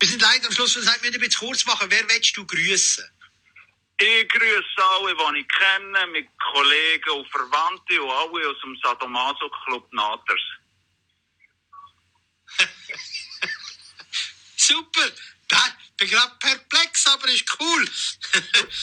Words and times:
Wir 0.00 0.08
sind 0.08 0.22
leider 0.22 0.46
am 0.46 0.52
Schluss, 0.52 0.76
wir 0.76 0.82
müssen 0.82 1.04
ein 1.04 1.20
bisschen 1.20 1.46
kurz 1.48 1.66
machen. 1.66 1.90
Wer 1.90 2.08
willst 2.08 2.36
du 2.36 2.46
grüßen? 2.46 3.04
Ich 4.00 4.28
grüße 4.28 4.84
alle, 4.94 5.12
die 5.34 5.40
ich 5.40 5.48
kenne, 5.48 6.06
mit 6.12 6.28
Kollegen 6.52 7.10
und 7.10 7.28
Verwandten 7.30 7.98
und 7.98 8.10
alle 8.10 8.48
aus 8.48 8.56
dem 8.62 8.76
Sadomaso 8.80 9.50
Club 9.64 9.92
Naters. 9.92 10.40
Super! 14.56 15.10
Ich 15.50 15.96
bin 15.96 16.10
gerade 16.10 16.32
perplex, 16.38 17.06
aber 17.08 17.26
ist 17.28 17.44
cool. 17.58 17.88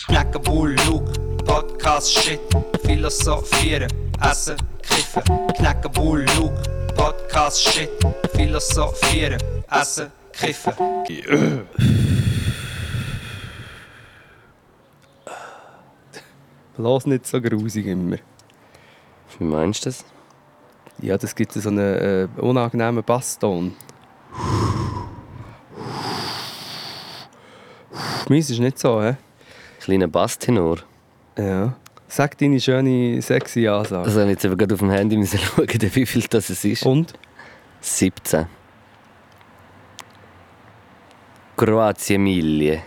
Knacken, 0.07 0.41
Bull, 0.41 0.75
Luke, 0.86 1.13
Podcast, 1.45 2.11
Shit, 2.11 2.41
Philosophieren, 2.84 3.89
Essen, 4.21 4.57
Kiffen. 4.82 5.23
Knacken, 5.55 5.91
Bull, 5.93 6.25
Luke, 6.36 6.61
Podcast, 6.97 7.63
Shit, 7.71 7.89
Philosophieren, 8.36 9.41
Essen, 9.71 10.11
Kiffen. 10.38 10.73
Bloß 16.77 17.05
nicht 17.08 17.25
so 17.25 17.41
grusig 17.41 17.85
immer. 17.88 18.17
Wie 19.38 19.44
meinst 19.44 19.85
du 19.85 19.89
das? 19.89 20.05
Ja, 21.02 21.17
das 21.17 21.35
gibt 21.35 21.52
so 21.53 21.70
einen 21.70 21.80
äh, 21.80 22.27
unangenehmen 22.38 23.03
Basston. 23.03 23.73
Meins 28.30 28.49
ist 28.49 28.59
nicht 28.59 28.80
so, 28.80 29.02
hä? 29.02 29.16
Kleiner 29.81 30.08
Basstenor. 30.08 30.80
Ja. 31.38 31.75
Sag 32.08 32.38
deine 32.38 32.59
schöne, 32.59 33.22
sexy 33.22 33.67
Ansage. 33.67 34.05
Also, 34.05 34.22
ich 34.22 34.30
jetzt 34.30 34.45
eben 34.45 34.58
gerade 34.58 34.73
auf 34.73 34.80
dem 34.80 34.89
Handy 34.89 35.17
müssen 35.17 35.39
schauen, 35.55 35.67
wie 35.67 36.05
viel 36.05 36.23
das 36.30 36.49
es 36.49 36.63
ist. 36.66 36.86
Und? 36.86 37.13
17. 37.81 38.47
Kroatien 41.55 42.22
Mille. 42.23 42.82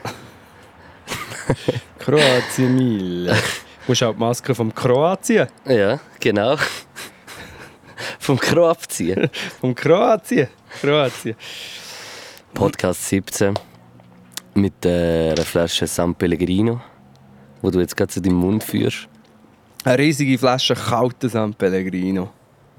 Kroatien 1.99 2.75
Mille. 2.75 3.33
Du 3.33 3.39
musst 3.93 4.03
auch 4.03 4.13
die 4.13 4.19
Maske 4.19 4.55
vom 4.55 4.75
Kroatien. 4.75 5.49
Ja, 5.67 5.99
genau. 6.21 6.57
Vom 8.19 8.39
Kroatien. 8.39 9.31
Vom 9.61 9.75
Kroatien. 9.75 10.49
Kroatien. 10.81 11.35
Podcast 12.53 13.09
17. 13.09 13.55
Mit 14.55 14.85
äh, 14.85 15.31
einer 15.33 15.45
Flasche 15.45 15.87
San 15.87 16.15
Pellegrino, 16.15 16.81
wo 17.63 17.71
du 17.71 17.81
jetzt 17.81 17.97
gerade 17.97 18.13
zu 18.13 18.21
deinem 18.21 18.37
Mund 18.37 18.63
führst. 18.65 19.09
Eine 19.85 19.99
riesige 19.99 20.37
Flasche 20.37 20.75
kaltes 20.75 21.33
San 21.33 21.55
Pellegrino. 21.55 22.29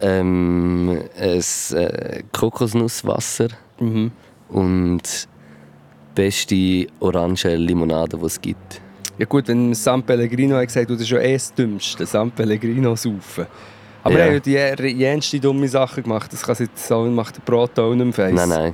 Ähm, 0.02 1.02
ein 1.18 1.44
äh, 1.78 2.24
Kokosnusswasser 2.31 3.48
Mhm. 3.80 4.12
und 4.50 5.28
beste 6.16 6.88
orange 7.00 7.56
Limonade, 7.56 8.18
die 8.18 8.26
es 8.26 8.40
gibt. 8.42 8.82
Ja 9.18 9.26
gut, 9.26 9.48
wenn 9.48 9.74
San 9.74 10.02
Pellegrino 10.04 10.56
hat 10.56 10.68
gesagt, 10.68 10.90
du 10.90 10.94
das 10.94 11.04
ist 11.04 11.10
ja 11.10 11.20
eh 11.20 11.34
das 11.34 11.54
Dümmste, 11.54 12.06
San 12.06 12.32
Pellegrino 12.32 12.96
saufen. 12.96 13.46
Aber 14.04 14.18
Ja. 14.18 14.26
er 14.28 14.36
hat 14.38 14.48
ja 14.48 14.76
die 14.76 14.88
jenste 14.96 15.40
dumme 15.40 15.68
Sachen 15.68 16.04
gemacht. 16.04 16.32
Das 16.32 16.42
kann 16.44 16.56
jetzt 16.58 16.88
so, 16.88 17.04
macht 17.06 17.36
der 17.36 17.42
Brot 17.42 17.78
auch 17.78 17.94
nicht 17.94 18.18
mehr 18.18 18.32
Nein, 18.32 18.50
nein. 18.50 18.74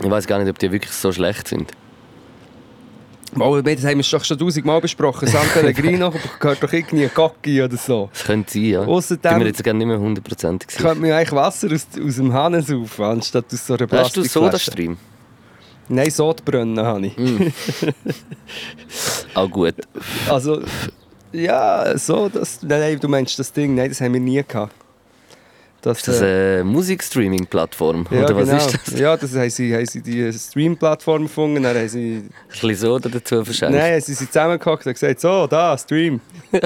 Ich 0.00 0.08
weiß 0.10 0.26
gar 0.26 0.38
nicht, 0.38 0.48
ob 0.48 0.58
die 0.58 0.70
wirklich 0.70 0.92
so 0.92 1.10
schlecht 1.12 1.48
sind. 1.48 1.72
Mal, 3.34 3.62
das 3.62 3.84
haben 3.84 3.98
wir 3.98 4.04
doch 4.10 4.24
schon 4.24 4.38
tausendmal 4.38 4.80
besprochen. 4.80 5.28
San 5.28 5.46
Pellegrino 5.52 6.12
gehört 6.40 6.62
doch 6.62 6.72
irgendwie 6.72 7.04
ein 7.04 7.10
Gocki 7.14 7.62
oder 7.62 7.76
so. 7.76 8.08
Das 8.12 8.24
könnte 8.24 8.52
sein, 8.52 8.64
ja. 8.64 8.80
Außerdem- 8.82 9.28
Bin 9.30 9.38
mir 9.38 9.46
jetzt 9.46 9.62
gar 9.62 9.74
nicht 9.74 9.86
mehr 9.86 9.98
hundertprozentig 9.98 10.70
sicher. 10.70 10.82
Könnte 10.84 11.02
man 11.02 11.10
eigentlich 11.12 11.32
Wasser 11.32 11.68
aus, 11.72 11.86
aus 12.04 12.16
dem 12.16 12.32
Hahn 12.32 12.60
saufen, 12.62 13.04
anstatt 13.04 13.44
aus 13.52 13.66
so 13.66 13.74
einer 13.74 13.82
Hast 13.82 13.90
du 14.16 14.20
Plastikflasche. 14.22 14.28
Sodastream? 14.28 14.96
Nein, 15.88 16.10
Sodbrennen 16.10 16.78
habe 16.84 17.06
ich. 17.06 17.16
Hm. 17.16 17.52
Auch 19.34 19.50
gut. 19.50 19.74
Also, 20.28 20.62
ja, 21.32 21.96
so, 21.96 22.28
das, 22.28 22.62
nein, 22.62 22.80
nein, 22.80 23.00
du 23.00 23.08
meinst 23.08 23.38
das 23.38 23.52
Ding, 23.52 23.74
nein, 23.74 23.88
das 23.88 24.00
haben 24.00 24.12
wir 24.12 24.20
nie 24.20 24.42
gehabt. 24.46 24.74
Das, 25.80 25.98
Ist 25.98 26.08
das 26.08 26.22
eine 26.22 26.64
Musikstreaming-Plattform? 26.64 28.06
ja, 28.10 28.24
Oder 28.24 28.34
was 28.36 28.48
genau. 28.48 28.56
ist 28.66 28.78
das? 28.86 28.98
Ja, 28.98 29.16
das 29.16 29.34
haben 29.36 29.48
sie, 29.48 29.72
haben 29.74 29.86
sie 29.86 30.02
die 30.02 30.32
Stream-Plattform 30.32 31.22
gefunden, 31.22 31.62
dann 31.62 31.76
haben 31.76 31.88
sie, 31.88 32.16
Ein 32.16 32.30
bisschen 32.50 32.74
Soda 32.74 33.08
dazu 33.08 33.44
verschenkt? 33.44 33.76
nein, 33.78 34.00
sie 34.00 34.14
sind 34.14 34.32
zusammengehockt 34.32 34.86
und 34.86 34.92
gesagt, 34.92 35.20
so, 35.20 35.46
da, 35.46 35.78
Stream. 35.78 36.20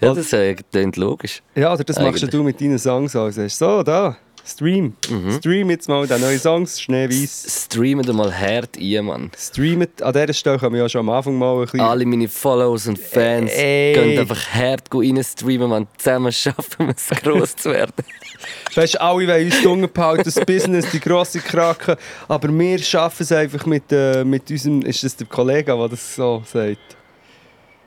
Ja, 0.00 0.14
das 0.14 0.32
äh, 0.32 0.54
klingt 0.54 0.96
logisch. 0.96 1.42
Ja, 1.56 1.72
oder 1.72 1.82
das 1.82 1.98
machst 1.98 2.22
Eigentlich. 2.22 2.30
du 2.30 2.42
mit 2.44 2.60
deinen 2.60 2.78
Songs 2.78 3.16
auch. 3.16 3.30
Sagst, 3.30 3.58
so, 3.58 3.82
da, 3.82 4.16
Stream. 4.46 4.94
Mhm. 5.08 5.38
Stream 5.38 5.70
jetzt 5.70 5.88
mal 5.88 6.06
den 6.06 6.20
neuen 6.20 6.38
Songs, 6.38 6.80
Schneeweiß. 6.80 7.66
Streamen 7.66 8.04
mal 8.14 8.32
hart 8.32 8.76
ein, 8.78 9.04
Mann. 9.04 9.30
Streamen, 9.38 9.88
an 10.02 10.12
dieser 10.12 10.32
Stelle 10.34 10.58
können 10.58 10.74
wir 10.74 10.82
ja 10.82 10.88
schon 10.88 11.00
am 11.00 11.08
Anfang 11.08 11.38
mal 11.38 11.54
ein 11.54 11.60
bisschen... 11.62 11.80
Alle 11.80 12.04
meine 12.04 12.28
Follows 12.28 12.86
und 12.86 12.98
Fans 12.98 13.50
Ey. 13.52 13.94
gehen 13.94 14.18
einfach 14.18 14.46
hart 14.50 14.82
rein 14.92 15.24
streamen, 15.24 15.70
man. 15.70 15.86
Zusammen 15.96 16.30
schaffen 16.30 16.88
wir 16.88 16.94
es, 16.94 17.08
gross 17.22 17.56
zu 17.56 17.70
werden. 17.70 17.94
Weißt 18.74 18.94
du, 18.94 19.00
alle 19.00 19.26
wollen 19.26 19.46
uns 19.46 19.62
dunkel 19.62 19.88
behalten, 19.88 20.24
das 20.24 20.34
Business, 20.44 20.90
die 20.90 21.00
grosse 21.00 21.40
Krake. 21.40 21.96
Aber 22.28 22.48
wir 22.48 22.78
schaffen 22.78 23.22
es 23.22 23.32
einfach 23.32 23.64
mit, 23.64 23.84
äh, 23.92 24.24
mit 24.24 24.50
unserem. 24.50 24.82
Ist 24.82 25.02
das 25.04 25.16
der 25.16 25.26
Kollege, 25.26 25.74
der 25.74 25.88
das 25.88 26.16
so 26.16 26.42
sagt? 26.44 26.96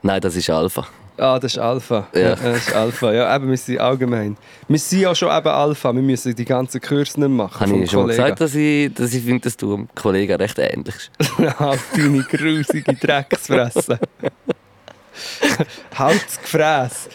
Nein, 0.01 0.21
das 0.21 0.35
ist 0.35 0.49
Alpha. 0.49 0.87
Ah, 1.17 1.39
das 1.39 1.53
ist 1.53 1.59
Alpha. 1.59 2.07
Ja. 2.13 2.35
das 2.35 2.67
ist 2.67 2.75
Alpha. 2.75 3.11
Ja, 3.11 3.35
eben, 3.35 3.49
wir 3.49 3.57
sind 3.57 3.79
allgemein. 3.79 4.37
Wir 4.67 4.77
sind 4.77 4.99
ja 4.99 5.15
schon 5.15 5.35
eben 5.35 5.47
Alpha. 5.47 5.93
Wir 5.93 6.01
müssen 6.01 6.35
die 6.35 6.45
ganzen 6.45 6.79
Kurse 6.79 7.19
nicht 7.19 7.29
machen. 7.29 7.59
Habe 7.59 7.79
ich 7.79 7.89
schon 7.89 8.01
Kollegen. 8.01 8.21
gesagt, 8.21 8.41
dass 8.41 8.53
ich, 8.53 8.93
dass 8.93 9.13
ich 9.13 9.23
finde, 9.23 9.41
dass 9.41 9.57
du 9.57 9.75
dem 9.75 9.89
Kollegen 9.95 10.35
recht 10.35 10.59
ähnlich 10.59 10.95
bist? 11.17 11.31
halt 11.59 11.79
deine 11.95 12.21
grusige 12.21 12.93
Drecksfresse. 12.93 13.99
Halt's 15.95 16.39
Gefräß. 16.39 17.09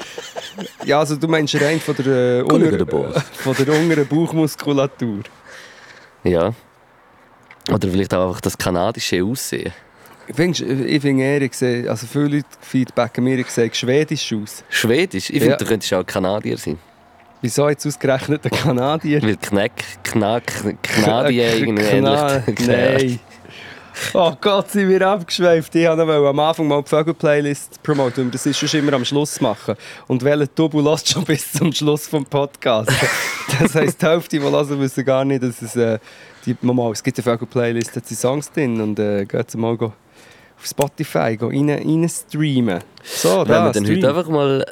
Ja, 0.85 0.99
also 0.99 1.15
du 1.15 1.29
meinst 1.29 1.55
rein 1.61 1.79
von 1.79 1.95
der, 1.95 2.41
äh, 2.41 2.43
unter, 2.43 2.87
von 2.87 3.55
der 3.55 3.81
unteren 3.81 4.07
Bauchmuskulatur. 4.09 5.23
Ja. 6.25 6.53
Oder 7.71 7.89
vielleicht 7.89 8.13
auch 8.15 8.29
einfach 8.29 8.41
das 8.41 8.59
kanadische 8.59 9.23
Aussehen. 9.23 9.73
Findest, 10.35 10.63
ich 10.63 11.03
finde 11.03 11.23
eher, 11.25 11.43
ich 11.43 11.55
sehe- 11.55 11.89
also 11.91 12.07
viele 12.07 12.29
Leute 12.37 12.47
feedbacken 12.61 13.25
mir, 13.25 13.39
ich 13.39 13.49
sehe 13.49 13.73
schwedisch 13.73 14.33
aus. 14.33 14.65
Schwedisch? 14.69 15.31
Ich 15.31 15.39
finde, 15.39 15.51
Ja. 15.51 15.57
du 15.57 15.65
könntest 15.65 15.93
auch 15.95 16.05
Kanadier 16.07 16.57
sein. 16.57 16.79
Wieso 17.41 17.69
jetzt 17.69 17.85
ausgerechnet 17.87 18.45
der 18.45 18.51
Kanadier? 18.53 19.21
Weil 19.23 19.37
Knack, 19.37 19.73
Knack, 20.05 20.45
Kanadier 20.83 21.55
irgendwie 21.57 21.83
Kna- 21.83 22.43
ähnlich. 22.49 22.67
Nein. 22.69 23.21
Oh 24.15 24.33
Gott, 24.41 24.71
sind 24.71 24.89
wir 24.89 25.07
abgeschweift. 25.07 25.75
Ich 25.75 25.87
wollte 25.87 26.03
am 26.03 26.39
Anfang 26.39 26.67
mal 26.67 26.83
die 26.83 26.89
Vögel-Playlist 26.89 27.83
promoten. 27.83 28.31
Das 28.31 28.47
ist 28.47 28.59
schon 28.59 28.81
immer 28.81 28.95
am 28.95 29.05
Schluss 29.05 29.39
machen. 29.41 29.75
Und 30.09 30.25
welcher 30.25 30.47
Double 30.47 30.83
lässt 30.83 31.11
schon 31.11 31.25
bis 31.27 31.53
zum 31.53 31.73
Schluss 31.73 32.07
vom 32.09 32.25
Podcast. 32.25 32.91
das 33.61 33.75
heisst, 33.75 34.01
die 34.01 34.07
Hälfte, 34.07 34.39
die 34.39 34.43
hören, 34.43 34.81
wissen 34.81 35.05
gar 35.05 35.25
nicht, 35.27 35.43
dass 35.43 35.61
es... 35.61 35.77
Äh, 35.77 35.99
die, 36.47 36.57
mal, 36.63 36.91
es 36.91 37.03
gibt 37.03 37.19
eine 37.19 37.23
Vögel-Playlist, 37.25 37.95
da 37.95 38.01
sind 38.03 38.19
Songs 38.19 38.51
drin. 38.51 38.81
Und 38.81 38.99
äh, 38.99 39.27
geht 39.27 39.55
mal 39.57 39.77
go 39.77 39.93
auf 40.63 40.69
Spotify 40.69 41.37
rein, 41.41 41.71
rein 41.71 42.09
streamen. 42.09 42.81
So, 43.03 43.41
Wenn 43.41 43.49
da, 43.49 43.65
wir 43.67 43.73
dann 43.73 43.87
heute 43.87 44.09
einfach 44.09 44.29
mal, 44.29 44.65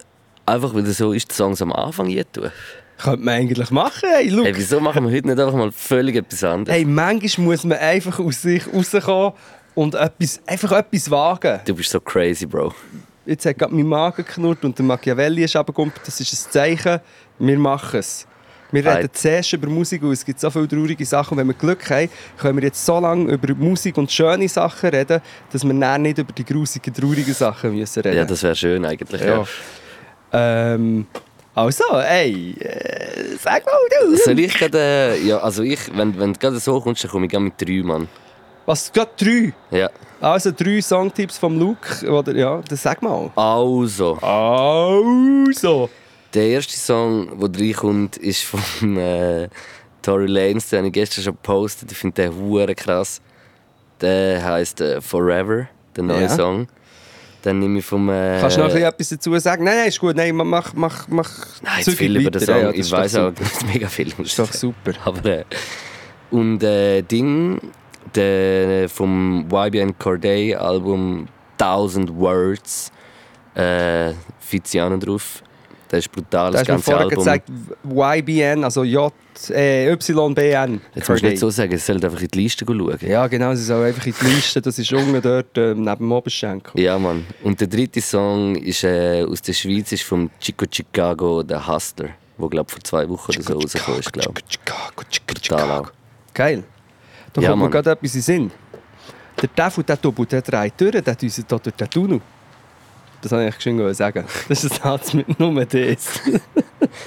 einfach 0.47 0.75
weil 0.75 0.85
das 0.85 0.99
so 0.99 1.13
ist, 1.13 1.31
die 1.31 1.35
Songs 1.35 1.61
am 1.61 1.73
Anfang 1.73 2.07
hier 2.07 2.31
tun. 2.31 2.51
Könnte 2.99 3.25
man 3.25 3.35
eigentlich 3.35 3.71
machen. 3.71 4.09
Hey, 4.13 4.29
look. 4.29 4.45
Hey, 4.45 4.57
wieso 4.57 4.79
machen 4.79 5.05
wir 5.05 5.17
heute 5.17 5.27
nicht 5.27 5.41
einfach 5.41 5.55
mal 5.55 5.73
völlig 5.73 6.17
etwas 6.17 6.45
anderes? 6.45 6.77
Hey, 6.77 6.85
manchmal 6.85 7.47
muss 7.47 7.65
man 7.65 7.79
einfach 7.79 8.21
aus 8.21 8.43
sich 8.43 8.63
rauskommen 8.73 9.33
und 9.75 9.95
etwas, 9.95 10.41
einfach 10.47 10.73
etwas 10.73 11.11
wagen. 11.11 11.61
Du 11.65 11.75
bist 11.75 11.91
so 11.91 12.01
crazy, 12.01 12.47
Bro. 12.47 12.75
Jetzt 13.27 13.47
hat 13.47 13.59
gerade 13.59 13.75
mein 13.75 13.87
Magen 13.87 14.25
geknurrt 14.25 14.65
und 14.65 14.79
der 14.79 14.85
Machiavelli 14.85 15.45
ist 15.45 15.57
runtergekommen. 15.57 15.93
Das 16.05 16.21
ist 16.21 16.33
ein 16.33 16.53
Zeichen, 16.53 17.01
wir 17.39 17.59
machen 17.59 18.01
es. 18.01 18.27
Wir 18.73 18.85
Hey. 18.85 18.97
reden 18.97 19.11
zuerst 19.13 19.53
über 19.53 19.69
Musik 19.69 20.03
und 20.03 20.13
es 20.13 20.25
gibt 20.25 20.39
so 20.41 20.51
viele 20.51 20.69
traurige 20.69 21.05
Sachen. 21.05 21.33
Und 21.35 21.39
wenn 21.39 21.47
wir 21.49 21.55
Glück 21.55 21.89
haben, 21.91 22.09
können 22.39 22.57
wir 22.59 22.65
jetzt 22.65 22.85
so 22.85 22.99
lange 23.01 23.33
über 23.33 23.55
Musik 23.55 23.97
und 23.99 24.11
schöne 24.11 24.49
Sachen 24.49 24.91
reden, 24.91 25.21
dass 25.53 25.65
wir 25.65 25.75
dann 25.75 26.03
nicht 26.03 26.19
über 26.19 26.33
die 26.33 26.45
grusigen, 26.45 26.93
traurigen 26.95 27.35
Sachen 27.35 27.75
müssen 27.75 28.03
reden 28.03 28.17
Ja, 28.17 28.25
das 28.25 28.43
wäre 28.43 28.55
schön 28.55 28.85
eigentlich. 28.85 29.21
Ja. 29.21 29.45
Ja. 30.33 30.75
Ähm, 30.75 31.07
also, 31.55 31.85
ey, 31.99 32.55
äh, 32.61 33.37
sag 33.43 33.65
mal 33.67 33.73
du. 34.09 34.17
Soll 34.17 34.39
ich 34.39 34.55
gerade, 34.57 34.79
äh, 34.79 35.27
ja, 35.27 35.39
also 35.39 35.63
ich, 35.63 35.81
wenn, 35.97 36.19
wenn 36.19 36.33
du 36.33 36.39
gerade 36.39 36.59
so 36.61 36.81
kommst, 36.81 37.03
dann 37.03 37.11
komme 37.11 37.27
ich 37.27 37.31
gerne 37.33 37.47
mit 37.47 37.61
drei, 37.61 37.83
Mann. 37.83 38.09
Was, 38.67 38.93
gerade 38.93 39.11
drei? 39.17 39.53
Ja. 39.77 39.91
Also 40.21 40.53
drei 40.57 40.81
Songtipps 40.81 41.39
vom 41.39 41.59
Luke, 41.59 42.09
oder 42.09 42.37
ja, 42.37 42.61
das 42.69 42.83
sag 42.83 43.03
mal. 43.03 43.31
Also, 43.35 44.17
Also. 44.19 45.91
Der 46.35 46.47
erste 46.49 46.77
Song, 46.77 47.39
der 47.41 47.61
reinkommt, 47.61 48.17
ist 48.17 48.43
von 48.45 48.97
äh, 48.97 49.49
Tory 50.03 50.27
Lanez, 50.27 50.69
den 50.71 50.79
habe 50.79 50.87
ich 50.89 50.93
gestern 50.95 51.25
schon 51.25 51.35
gepostet. 51.35 51.91
Ich 51.93 51.99
finde 51.99 52.23
den 52.23 52.35
hure 52.35 52.75
krass. 52.75 53.21
Der 54.01 54.43
heisst 54.43 54.81
äh, 54.81 55.01
Forever, 55.01 55.69
der 55.95 56.05
neue 56.05 56.23
Ja. 56.23 56.29
Song. 56.29 56.67
Dann 57.43 57.59
nehme 57.59 57.79
ich 57.79 57.85
vom... 57.87 58.09
Äh, 58.11 58.39
Kannst 58.41 58.57
du 58.57 58.61
noch 58.61 58.69
ein 58.69 58.73
bisschen 58.75 58.89
etwas 58.89 59.09
dazu 59.09 59.39
sagen? 59.39 59.65
Nein, 59.65 59.77
nein, 59.77 59.89
ist 59.89 59.99
gut. 59.99 60.15
Nein, 60.15 60.35
mach, 60.37 60.75
mach, 60.75 61.09
mach. 61.09 61.31
Nein, 61.63 61.83
zu 61.83 61.93
viel 61.93 62.15
über 62.17 62.31
den. 62.31 62.41
Song. 62.43 62.61
Ja, 62.61 62.71
ich 62.71 62.91
weiß 62.91 63.15
auch 63.17 63.31
nicht 63.31 63.67
mega 63.75 63.89
viel. 63.89 64.11
Das 64.11 64.27
ist 64.27 64.39
doch 64.39 64.53
super. 64.53 64.93
Aber 65.05 65.25
äh, 65.25 65.45
Und 66.31 66.63
äh, 66.63 67.01
Ding, 67.03 67.59
der 68.15 68.89
vom 68.91 69.49
YBN 69.51 69.99
Corday 69.99 70.55
Album 70.55 71.29
1000 71.59 72.15
Words, 72.15 72.93
äh, 73.55 74.13
Fiziano 74.39 74.97
drauf. 74.99 75.43
Das 75.91 75.99
ist 76.07 76.13
brutal, 76.13 76.53
Da 76.53 76.63
das 76.63 76.69
hast 76.69 76.69
du 76.69 76.73
mir 76.73 76.77
ganze 76.77 76.85
vorher 76.85 77.07
Album. 77.07 77.19
gesagt, 77.19 77.49
YBN, 78.29 78.63
also 78.63 78.85
J, 78.85 79.13
äh, 79.51 79.93
YBN. 79.93 80.81
Jetzt 80.95 81.09
musst 81.09 81.23
du 81.23 81.27
nicht 81.27 81.39
so 81.41 81.51
sagen, 81.51 81.73
es 81.73 81.85
sollte 81.85 82.07
einfach 82.07 82.21
in 82.23 82.29
die 82.29 82.39
Liste 82.43 82.65
schauen. 82.65 82.97
Ja, 83.01 83.27
genau, 83.27 83.53
sie 83.57 83.65
soll 83.65 83.85
einfach 83.87 84.07
in 84.07 84.15
die 84.21 84.25
Liste, 84.27 84.63
das 84.63 84.79
ist 84.79 84.93
unten 84.93 85.21
dort 85.21 85.59
äh, 85.59 85.75
neben 85.75 85.85
dem 85.99 86.13
Oberschenkel. 86.13 86.81
Ja, 86.81 86.97
Mann. 86.97 87.27
Und 87.43 87.61
der 87.61 87.67
dritte 87.67 88.01
Song 88.01 88.55
ist, 88.55 88.85
äh, 88.85 89.25
aus 89.29 89.43
der 89.43 89.53
Schweiz 89.53 89.91
ist 89.91 90.05
vom 90.05 90.31
Chico 90.39 90.65
Chicago, 90.71 91.43
der 91.43 91.67
Hustler, 91.67 92.11
wo 92.39 92.49
glaube 92.49 92.71
vor 92.71 92.81
zwei 92.85 93.09
Wochen 93.09 93.33
oder 93.33 93.43
so 93.43 93.55
rausgekommen 93.55 93.99
ist, 94.01 94.13
glaube 94.13 94.41
Chicago, 94.49 95.03
Chicago, 95.11 95.27
Brutal 95.27 95.43
Chicago. 95.43 95.89
Geil. 96.33 96.63
Da 97.33 97.43
Ja, 97.43 97.51
kommt 97.51 97.63
mir 97.65 97.71
gerade 97.71 97.91
etwas 97.91 98.15
in 98.15 98.21
Sinn. 98.21 98.51
Der 99.43 99.53
Teufel, 99.53 99.83
der 99.83 99.97
Double, 99.97 100.27
der 100.27 100.43
drei 100.43 100.71
Türen, 100.71 101.03
der 101.03 101.15
düst 101.17 101.35
hier 101.37 101.45
durch 101.47 101.63
den 101.75 101.91
Tunnel. 101.91 102.21
Das 103.23 103.33
wollte 103.33 103.49
ich 103.49 103.55
geschwind 103.57 103.97
sagen. 103.97 104.25
Das 104.49 104.65
ist 104.65 104.73
ein 104.73 104.83
Satz 104.83 105.13
mit 105.15 105.39
nur 105.39 105.65
das. 105.65 106.21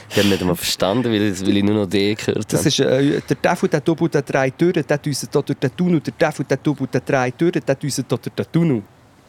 Ich 0.09 0.17
habe 0.17 0.27
nicht 0.27 0.41
einmal 0.41 0.55
verstanden, 0.55 1.05
weil, 1.11 1.21
ich- 1.31 1.41
weil 1.45 1.57
ich 1.57 1.63
nur 1.63 1.75
noch 1.75 1.85
D 1.87 2.13
gehört 2.15 2.51
Das 2.53 2.59
habe. 2.59 2.67
ist 2.69 2.79
äh, 2.79 3.21
der 3.27 3.41
Teufel, 3.41 3.67
der 3.69 3.81
Double, 3.81 4.09
der 4.09 4.21
drei 4.21 4.49
Türen, 4.51 4.85
der 4.87 4.99
hier 5.03 5.13
durch 5.31 5.45
den 5.59 5.75
Tunnel. 5.75 5.99
Der 6.01 6.17
Teufel, 6.17 6.45
der 6.45 6.57
Double, 6.57 6.87
der 6.87 7.01
drei 7.01 7.31
Türen, 7.31 7.61
der 7.65 7.75
düst 7.75 7.95
hier 7.95 8.05
durch 8.07 8.21
den 8.21 8.45
Tunnel. 8.51 8.83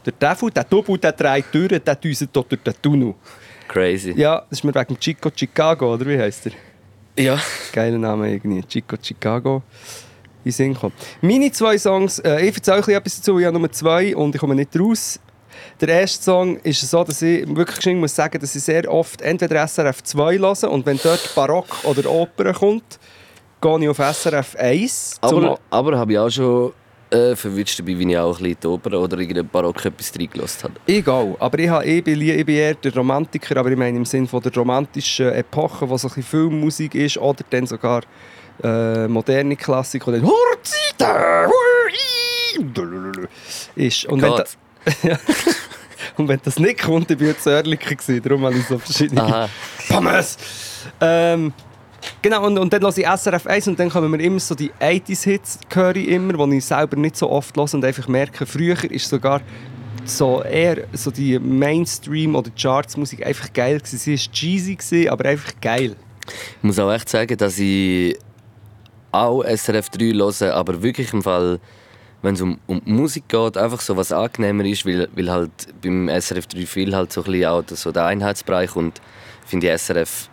Der 0.04 0.18
Teufel, 0.18 0.50
der 0.50 0.64
Double, 0.64 0.98
der 0.98 1.12
drei 1.12 1.40
Türen, 1.40 1.80
der 1.84 1.94
düst 1.96 2.18
hier 2.18 2.28
durch 2.28 2.46
den 2.48 2.74
Tunnel. 2.82 3.14
Crazy. 3.66 4.12
Ja, 4.16 4.40
das 4.50 4.58
ist 4.58 4.64
mir 4.64 4.74
wegen 4.74 4.98
Chico 5.00 5.30
Chicago, 5.34 5.94
oder 5.94 6.04
wie 6.06 6.18
heißt 6.18 6.44
der? 6.46 6.52
Ja. 7.18 7.38
Geiler 7.72 7.98
Name 7.98 8.30
irgendwie. 8.30 8.62
Chico 8.68 8.96
Chicago. 9.02 9.62
In 10.44 10.52
Sinn 10.52 10.74
kommen. 10.74 10.92
Meine 11.22 11.50
zwei 11.52 11.78
Songs, 11.78 12.18
äh, 12.18 12.46
ich 12.46 12.54
erzähle 12.54 12.80
euch 12.80 12.88
etwas 12.88 13.16
dazu, 13.16 13.38
ich 13.38 13.46
habe 13.46 13.58
nur 13.58 13.72
zwei 13.72 14.14
und 14.14 14.34
ich 14.34 14.40
komme 14.40 14.54
nicht 14.54 14.78
raus. 14.78 15.18
Der 15.80 15.88
erste 15.88 16.22
Song 16.22 16.56
ist 16.58 16.80
so, 16.88 17.02
dass 17.04 17.20
ich 17.22 17.46
wirklich 17.54 17.94
muss 17.96 18.14
sagen, 18.14 18.38
dass 18.40 18.54
ich 18.54 18.62
sehr 18.62 18.90
oft 18.90 19.20
entweder 19.22 19.66
SRF 19.66 20.02
2 20.02 20.38
höre 20.38 20.70
und 20.70 20.86
wenn 20.86 20.98
dort 21.02 21.34
Barock 21.34 21.84
oder 21.84 22.10
Oper 22.10 22.52
kommt, 22.52 22.98
gehe 23.60 23.78
ich 23.80 23.88
auf 23.88 23.98
SRF 23.98 24.56
1. 24.56 25.20
zum- 25.28 25.44
Aber, 25.44 25.58
aber 25.70 25.98
habe 25.98 26.12
ich 26.12 26.18
auch 26.18 26.30
schon 26.30 26.72
äh, 27.10 27.36
verwünscht 27.36 27.78
dabei, 27.78 27.98
wie 27.98 28.10
ich 28.10 28.18
auch 28.18 28.36
ein 28.36 28.42
bisschen 28.42 28.56
die 28.62 28.66
Oper 28.66 28.98
oder 29.00 29.18
irgendein 29.18 29.48
Barock 29.48 29.84
etwas 29.84 30.12
reingelassen 30.18 30.62
habe. 30.64 30.74
Egal, 30.86 31.36
aber 31.38 31.58
ich, 31.58 31.68
habe, 31.68 31.84
ich, 31.84 32.02
bin, 32.02 32.20
ich 32.20 32.44
bin 32.46 32.54
eher 32.56 32.74
der 32.74 32.94
Romantiker, 32.94 33.56
aber 33.58 33.70
ich 33.70 33.76
meine 33.76 33.96
im 33.98 34.04
Sinne 34.04 34.26
von 34.26 34.42
der 34.42 34.52
romantischen 34.54 35.32
Epoche, 35.32 35.88
wo 35.88 35.96
so 35.96 36.08
ein 36.08 36.14
bisschen 36.14 36.22
Filmmusik 36.24 36.94
ist 36.94 37.18
oder 37.18 37.44
dann 37.50 37.66
sogar 37.66 38.02
äh, 38.62 39.06
moderne 39.08 39.56
Klassik 39.56 40.06
oder 40.08 40.20
Horzite 40.22 41.06
ist. 43.76 44.04
Und 44.06 44.22
wenn, 44.22 44.30
und 46.16 46.28
wenn 46.28 46.40
das 46.42 46.58
nicht 46.58 46.82
kommt, 46.82 47.10
dann 47.10 47.18
bin 47.18 47.30
ich 47.30 47.38
zu 47.38 47.50
ehrlicher 47.50 47.94
gewesen, 47.94 48.22
darum 48.22 48.44
habe 48.44 48.56
ich 48.56 48.66
so 48.66 48.78
verschiedene 48.78 49.22
Aha. 49.22 49.48
Pommes. 49.88 50.36
Ähm, 51.00 51.52
genau, 52.22 52.46
und, 52.46 52.58
und 52.58 52.72
dann 52.72 52.82
höre 52.82 52.96
ich 52.96 53.06
SRF 53.06 53.46
1 53.46 53.68
und 53.68 53.80
dann 53.80 53.90
kommen 53.90 54.10
mir 54.10 54.22
immer 54.22 54.40
so 54.40 54.54
die 54.54 54.70
80s-Hits, 54.72 55.58
höre 55.72 55.96
ich 55.96 56.08
immer, 56.08 56.46
die 56.46 56.58
ich 56.58 56.64
selber 56.64 56.96
nicht 56.96 57.16
so 57.16 57.30
oft 57.30 57.56
höre 57.56 57.74
und 57.74 57.84
einfach 57.84 58.08
merke, 58.08 58.46
früher 58.46 58.82
ist 58.90 59.08
sogar 59.08 59.40
so 60.04 60.42
eher 60.42 60.86
so 60.92 61.10
die 61.10 61.38
Mainstream- 61.38 62.36
oder 62.36 62.50
Charts-Musik 62.50 63.26
einfach 63.26 63.52
geil 63.52 63.78
gewesen. 63.78 63.98
Sie 63.98 64.12
war 64.12 64.32
cheesy, 64.32 64.76
gewesen, 64.76 65.08
aber 65.08 65.24
einfach 65.28 65.52
geil. 65.60 65.96
Ich 66.58 66.62
muss 66.62 66.78
auch 66.78 66.92
echt 66.92 67.08
sagen, 67.08 67.36
dass 67.36 67.58
ich 67.58 68.16
auch 69.12 69.42
SRF 69.44 69.90
3 69.90 70.04
höre, 70.12 70.54
aber 70.54 70.82
wirklich 70.82 71.12
im 71.12 71.22
Fall, 71.22 71.60
wenn 72.24 72.34
es 72.34 72.40
um, 72.40 72.58
um 72.66 72.80
Musik 72.86 73.28
geht, 73.28 73.56
einfach 73.56 73.80
so 73.80 73.96
was 73.96 74.10
angenehmer 74.10 74.64
ist, 74.64 74.86
weil, 74.86 75.08
weil 75.14 75.30
halt 75.30 75.50
beim 75.82 76.08
SRF 76.08 76.46
3 76.46 76.66
viel 76.66 76.96
halt 76.96 77.12
so 77.12 77.22
ein 77.22 77.30
bisschen 77.30 77.46
auch 77.46 77.62
so 77.68 77.92
der 77.92 78.06
Einheitsbereich 78.06 78.74
und 78.74 79.00
finde 79.46 79.72
ich 79.72 79.80
SRF 79.80 80.30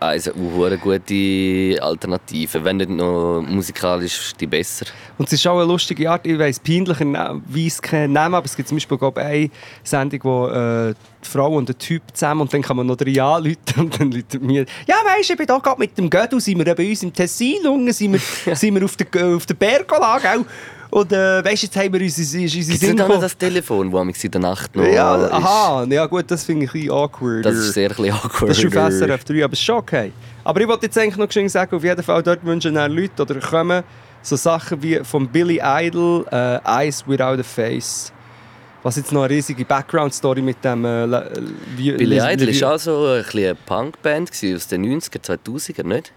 also 0.00 0.30
eine 0.64 0.78
gute 0.78 1.82
Alternative, 1.82 2.64
wenn 2.64 2.76
nicht 2.76 2.90
noch 2.90 3.42
musikalisch 3.42 4.32
die 4.38 4.46
besser. 4.46 4.86
Und 5.16 5.26
es 5.26 5.32
ist 5.32 5.46
auch 5.48 5.58
eine 5.58 5.64
lustige 5.64 6.08
Art, 6.08 6.24
ich 6.24 6.38
weiss 6.38 6.60
peinlicherweise 6.60 7.82
keinen 7.82 8.12
Namen, 8.12 8.36
aber 8.36 8.46
es 8.46 8.54
gibt 8.54 8.68
zum 8.68 8.76
Beispiel 8.76 8.96
glaube 8.96 9.20
ich, 9.20 9.26
eine 9.26 9.50
Sendung, 9.82 10.20
wo 10.22 10.46
äh, 10.46 10.94
die 11.24 11.28
Frau 11.28 11.56
und 11.56 11.68
der 11.68 11.76
Typ 11.78 12.02
zusammen 12.14 12.42
und 12.42 12.54
dann 12.54 12.62
kann 12.62 12.76
man 12.76 12.86
noch 12.86 12.96
drei 12.96 13.20
anrufen 13.20 13.56
und 13.76 13.98
dann 14.00 14.12
läutet 14.12 14.40
mir 14.40 14.66
«Ja, 14.86 14.96
weisst, 15.04 15.30
ich 15.30 15.36
bin 15.36 15.46
da 15.46 15.58
gerade 15.58 15.80
mit 15.80 15.98
dem 15.98 16.08
Gödel, 16.08 16.40
sind 16.40 16.64
wir 16.64 16.74
bei 16.76 16.88
uns 16.88 17.02
im 17.02 17.12
Tessin, 17.12 17.66
unten 17.66 17.92
sind 17.92 18.12
wir, 18.12 18.20
sind 18.56 18.74
wir 18.74 18.84
auf 18.84 18.96
der, 18.96 19.26
auf 19.34 19.46
der 19.46 19.54
Bergola, 19.54 20.18
gell? 20.18 20.44
Und 20.90 21.12
äh, 21.12 21.44
weisst, 21.44 21.64
jetzt 21.64 21.76
haben 21.76 21.92
wir 21.92 22.00
uns 22.00 22.16
unsere 22.18 22.44
es 22.46 22.50
Sinn 22.50 22.70
nicht 22.70 22.82
auch 22.84 22.88
noch 22.88 22.96
gekommen. 23.06 23.20
das 23.20 23.36
Telefon, 23.36 23.92
das 23.92 24.24
in 24.24 24.30
der 24.30 24.40
Nacht 24.40 24.74
noch 24.74 24.84
Ja, 24.86 25.16
ist? 25.16 25.32
aha, 25.32 25.84
ja 25.88 26.06
gut, 26.06 26.24
das 26.30 26.44
finde 26.44 26.64
ich 26.64 26.70
ein 26.70 26.72
bisschen 26.80 26.90
awkward. 26.92 27.44
Das 27.44 27.54
ist 27.54 27.74
sehr 27.74 27.90
ein 27.90 27.96
bisschen 27.96 28.12
awkward. 28.14 28.50
Das 28.50 28.58
ist 28.58 28.76
auf 28.76 28.92
SRF 28.92 29.24
3, 29.24 29.44
aber 29.44 29.52
es 29.52 29.58
ist 29.58 29.64
schon 29.64 29.76
okay. 29.76 30.12
Aber 30.44 30.60
ich 30.62 30.66
wollte 30.68 30.86
jetzt 30.86 30.96
eigentlich 30.96 31.16
noch 31.18 31.26
geschwind 31.26 31.50
sagen, 31.50 31.76
auf 31.76 31.84
jeden 31.84 32.02
Fall 32.02 32.22
dort 32.22 32.42
wünschen 32.44 32.74
dann 32.74 32.90
Leute 32.92 33.20
oder 33.22 33.34
kommen 33.38 33.82
so 34.22 34.36
Sachen 34.36 34.82
wie 34.82 34.98
von 35.04 35.28
Billy 35.28 35.60
Idol, 35.62 36.24
äh, 36.32 36.58
Eyes 36.64 37.04
Without 37.06 37.38
a 37.38 37.42
Face. 37.42 38.10
Was 38.82 38.96
jetzt 38.96 39.12
noch 39.12 39.24
eine 39.24 39.34
riesige 39.34 39.64
Background-Story 39.64 40.40
mit 40.40 40.64
dem... 40.64 40.84
Äh, 40.84 41.04
Le- 41.04 41.32
Billy 41.76 42.18
Idol 42.18 42.60
war 42.62 42.74
auch 42.74 42.78
so 42.78 43.06
ein 43.06 43.22
bisschen 43.24 43.44
eine 43.44 43.54
Punkband 43.56 44.30
aus 44.30 44.66
den 44.68 45.00
90er, 45.00 45.20
2000er, 45.44 45.84
nicht? 45.86 46.12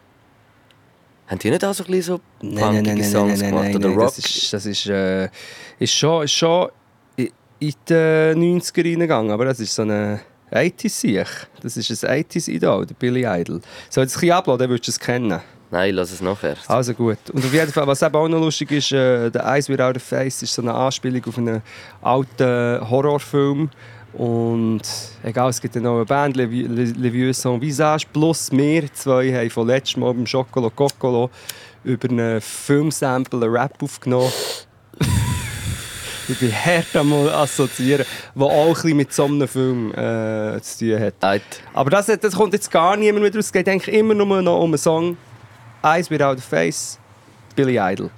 Haben 1.31 1.39
die 1.39 1.50
nicht 1.50 1.63
auch 1.63 1.74
so 1.74 1.86
ein 1.86 1.92
bisschen 1.92 2.18
so 2.18 2.22
Nein, 2.45 2.83
punkige 2.83 3.04
Songs 3.06 3.39
gemacht? 3.39 3.63
nein, 3.63 3.75
Oder 3.78 3.88
nein, 3.88 3.98
Rock? 3.98 4.07
das 4.07 4.18
ist, 4.19 4.54
das 4.54 4.66
ist, 4.66 4.86
äh, 4.88 5.30
ist 5.80 5.94
schon, 5.94 6.25
ist 6.25 6.33
schon 6.33 6.69
in 7.16 7.74
den 7.88 8.60
90er 8.62 8.83
reingegangen, 8.83 9.31
aber 9.31 9.45
das 9.45 9.62
ist 9.62 9.74
so 9.74 9.83
eine 9.83 10.19
80s-Siech. 10.51 11.48
Das 11.62 11.78
ist 11.78 12.04
ein 12.04 12.24
80s-Idol, 12.25 12.86
der 12.86 12.95
Billy 12.95 13.24
Idol. 13.25 13.60
Ich 13.60 13.89
es 13.89 13.98
ein 13.98 14.04
bisschen 14.04 14.31
abladen, 14.31 14.60
dann 14.60 14.69
würdest 14.69 14.88
du 14.88 14.92
es 14.92 15.00
kennen. 15.00 15.39
Nein, 15.72 15.95
lass 15.95 16.12
es 16.12 16.19
nachher. 16.22 16.57
Also 16.68 16.94
gut. 16.94 17.18
Und 17.31 17.45
auf 17.45 17.54
jeden 17.54 17.72
Fall, 17.72 17.88
was 17.88 18.01
eben 18.01 18.13
auch 18.13 18.27
noch 18.27 18.42
lustig 18.42 18.72
ist, 18.72 18.92
äh, 18.92 19.30
der 19.30 19.45
Eyes 19.45 19.69
Without 19.69 19.95
a 19.95 20.00
Face 20.00 20.44
ist 20.44 20.54
so 20.54 20.62
eine 20.62 20.74
Anspielung 20.74 21.24
auf 21.25 21.38
einen 21.38 21.62
alten 22.01 22.89
Horrorfilm. 22.89 23.69
Und 24.13 24.81
egal, 25.24 25.50
es 25.50 25.62
gibt 25.62 25.75
dann 25.75 25.84
noch 25.84 25.96
eine 25.96 26.06
Band, 26.06 26.36
Le, 26.36 26.46
Le, 26.46 26.84
Le 26.84 27.13
Vieux 27.13 27.34
Sans 27.34 27.62
Visage, 27.62 28.06
plus 28.12 28.52
wir 28.52 28.92
zwei 28.94 29.31
haben 29.34 29.50
von 29.50 29.68
letztem 29.68 30.02
Mal 30.02 30.13
beim 30.13 30.28
Schokolo 30.28 30.69
Kokolo 30.69 31.30
über 31.84 32.10
einen 32.10 32.42
Filmsample 32.42 33.42
einen 33.42 33.56
Rap 33.56 33.81
aufgenommen. 33.81 34.31
ich 36.27 36.39
bin 36.39 36.51
hart 36.51 36.94
einmal 36.94 37.30
assoziieren, 37.30 38.06
der 38.36 38.46
auch 38.46 38.68
ein 38.68 38.74
bisschen 38.74 38.98
mit 38.98 39.13
so 39.13 39.25
einem 39.25 39.48
Film 39.48 39.91
äh, 39.94 40.60
zu 40.62 40.80
tun 40.80 41.00
hat. 41.00 41.13
Eit. 41.22 41.41
Aber 41.74 41.89
das, 41.89 42.08
das 42.08 42.36
kommt 42.36 42.53
jetzt 42.53 42.70
gar 42.70 42.98
niemand 42.98 43.24
mehr 43.24 43.34
raus. 43.34 43.46
Es 43.46 43.53
geht 43.53 43.70
eigentlich 43.70 43.96
immer 43.96 44.13
nur 44.13 44.41
noch 44.41 44.60
um 44.60 44.72
einen 44.72 44.77
Song 44.77 45.18
«Eyes 45.84 46.12
Without 46.12 46.34
a 46.34 46.38
Face», 46.38 47.00
Billy 47.56 47.80
Idol. 47.80 48.10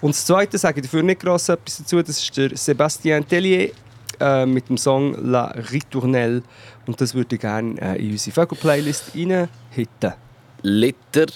Und 0.00 0.10
das 0.14 0.26
Zweite 0.26 0.58
sage 0.58 0.80
ich 0.80 0.86
dafür 0.86 1.02
nicht 1.02 1.20
gross 1.20 1.48
etwas 1.48 1.78
dazu, 1.78 2.02
das 2.02 2.20
ist 2.20 2.36
der 2.36 2.50
Sébastien 2.50 3.26
Tellier 3.26 3.70
äh, 4.20 4.46
mit 4.46 4.68
dem 4.68 4.76
Song 4.76 5.14
«La 5.22 5.46
Ritournelle». 5.72 6.42
Und 6.86 7.00
das 7.00 7.14
würde 7.14 7.36
ich 7.36 7.40
gerne 7.40 7.80
äh, 7.80 7.96
in 8.04 8.12
unsere 8.12 8.34
Vögel-Playlist 8.34 9.12
reinhitten. 9.14 10.14
Liter. 10.62 11.26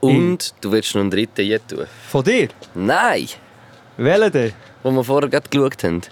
Und 0.00 0.54
du 0.60 0.72
willst 0.72 0.94
noch 0.94 1.02
einen 1.02 1.10
dritten 1.10 1.44
jetzt 1.44 1.68
tun? 1.68 1.86
Von 2.08 2.24
dir? 2.24 2.48
Nein! 2.74 3.28
Welchen 3.96 4.32
denn? 4.32 4.52
Wo 4.82 4.90
wir 4.90 5.04
vorher 5.04 5.28
gerade 5.28 5.48
geschaut 5.48 5.82
haben. 5.82 6.02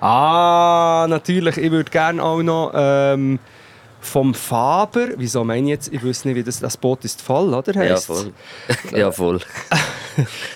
Ah, 0.00 1.06
natürlich. 1.08 1.56
Ich 1.58 1.70
würde 1.70 1.90
gerne 1.90 2.22
auch 2.22 2.42
noch 2.42 2.72
ähm, 2.74 3.38
vom 4.00 4.34
Faber. 4.34 5.08
Wieso 5.16 5.44
meine 5.44 5.62
ich 5.62 5.70
jetzt? 5.70 5.92
Ich 5.92 6.04
weiß 6.04 6.24
nicht, 6.24 6.34
wie 6.34 6.42
das, 6.42 6.60
das 6.60 6.76
Boot 6.76 7.04
ist 7.04 7.22
voll, 7.22 7.52
oder? 7.54 7.72
Ja, 7.72 7.92
heisst's? 7.92 8.06
voll. 8.06 8.32
ja, 8.92 9.12
voll. 9.12 9.40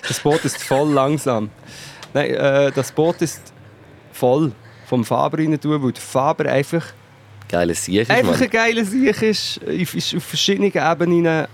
Das 0.07 0.19
Boot 0.19 0.43
ist 0.45 0.61
voll 0.63 0.91
langsam. 0.91 1.49
Nein, 2.13 2.31
äh, 2.31 2.71
das 2.71 2.91
Boot 2.91 3.21
ist 3.21 3.41
voll 4.11 4.51
vom 4.89 5.05
Faber 5.05 5.37
rein 5.37 5.59
tun, 5.61 5.83
weil 5.83 5.91
der 5.91 6.01
Faber 6.01 6.45
einfach, 6.51 6.83
Geiles 7.47 7.85
Sieg, 7.85 8.09
einfach 8.09 8.41
ein 8.41 8.49
geiler 8.49 8.83
Sieg 8.83 9.21
ist, 9.21 9.57
ist 9.57 9.95
ist 9.95 10.15
auf 10.15 10.23
verschiedenen 10.23 10.71
Ebenen 10.71 11.47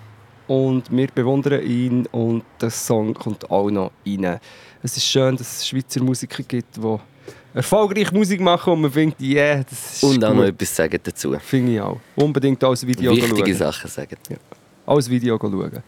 und 0.48 0.84
wir 0.90 1.08
bewundern 1.08 1.62
ihn 1.62 2.06
und 2.08 2.44
der 2.62 2.70
Song 2.70 3.14
kommt 3.14 3.50
auch 3.52 3.70
noch 3.70 3.92
rein. 4.06 4.40
Es 4.82 4.96
ist 4.98 5.06
schön, 5.06 5.36
dass 5.36 5.58
es 5.58 5.68
Schweizer 5.68 6.02
Musiker 6.04 6.44
gibt, 6.44 6.78
die 6.78 6.98
erfolgreich 7.54 8.12
Musik 8.12 8.40
machen 8.40 8.74
und 8.74 8.82
man 8.82 8.92
findet, 8.92 9.20
yeah, 9.22 9.64
das 9.64 9.96
ist 9.96 10.04
Und 10.04 10.24
auch 10.24 10.30
noch 10.30 10.44
gut. 10.44 10.50
etwas 10.50 10.76
sagen 10.76 11.00
dazu. 11.04 11.36
Finde 11.40 11.74
ich 11.74 11.82
auch. 11.82 12.00
Unbedingt 12.16 12.64
als 12.64 12.86
Video 12.86 13.12
Wichtige 13.16 13.38
schauen. 13.38 13.54
Sachen 13.56 13.90
sagen. 13.90 14.18
Als 14.86 15.10
Video 15.10 15.38
schauen. 15.40 15.84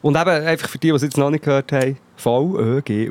Und 0.00 0.16
eben, 0.16 0.46
einfach 0.46 0.68
für 0.68 0.78
die, 0.78 0.88
die 0.88 0.94
es 0.94 1.02
jetzt 1.02 1.16
noch 1.16 1.30
nicht 1.30 1.44
gehört 1.44 1.70
haben, 1.72 1.98
Strich 2.16 3.10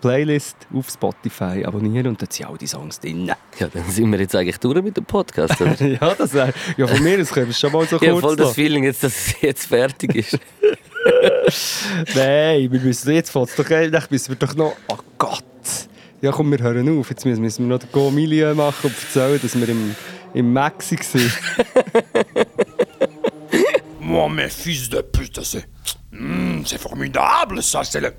Playlist 0.00 0.56
auf 0.74 0.88
Spotify 0.88 1.64
abonnieren 1.64 2.08
und 2.08 2.22
dort 2.22 2.32
sind 2.32 2.46
all 2.46 2.56
die 2.56 2.66
Songs 2.66 3.00
drin. 3.00 3.26
Ja, 3.26 3.36
dann 3.58 3.84
sind 3.90 4.10
wir 4.10 4.18
jetzt 4.20 4.34
eigentlich 4.34 4.58
durch 4.58 4.82
mit 4.82 4.96
dem 4.96 5.04
Podcast, 5.04 5.60
oder? 5.60 5.74
ja, 5.80 6.14
das 6.14 6.32
wär, 6.34 6.52
ja, 6.76 6.86
von 6.86 7.02
mir 7.02 7.20
aus 7.20 7.30
können 7.30 7.46
wir 7.46 7.50
es 7.50 7.60
schon 7.60 7.72
mal 7.72 7.86
so 7.86 7.96
Ich 8.00 8.08
habe 8.08 8.20
kurz 8.20 8.22
voll 8.22 8.36
das. 8.36 8.54
Feeling, 8.54 8.84
jetzt, 8.84 9.02
dass 9.02 9.14
es 9.14 9.40
jetzt 9.40 9.66
fertig 9.66 10.14
ist. 10.14 10.38
Nein, 12.14 12.70
wir 12.70 12.80
müssen 12.80 13.12
jetzt 13.12 13.30
fängt 13.30 13.58
doch 13.58 13.70
eigentlich 13.70 14.10
müssen 14.10 14.28
wir 14.30 14.36
doch 14.46 14.54
noch. 14.54 14.76
Oh 14.88 14.98
Gott! 15.18 15.44
Ja 16.22 16.32
komm, 16.32 16.50
wir 16.50 16.58
hören 16.58 16.98
auf. 16.98 17.10
Jetzt 17.10 17.24
müssen 17.24 17.42
wir 17.42 17.66
noch 17.66 17.78
den 17.78 17.92
Go 17.92 18.10
Milieu 18.10 18.54
machen 18.54 18.90
und 18.90 18.94
erzählen, 18.96 19.38
dass 19.40 19.58
wir 19.58 19.68
im, 19.68 19.94
im 20.34 20.52
Maxi 20.52 20.96
waren. 20.96 22.46
Moi, 24.00 24.28
mes 24.28 24.48
fils 24.48 24.88
de 24.88 25.02
pute, 25.02 25.42
c'est. 25.42 25.66
Hmm, 26.12 26.62
c'est 26.64 26.78
formidable, 26.78 27.60
ça, 27.60 27.82
c'est 27.82 28.00
le. 28.00 28.12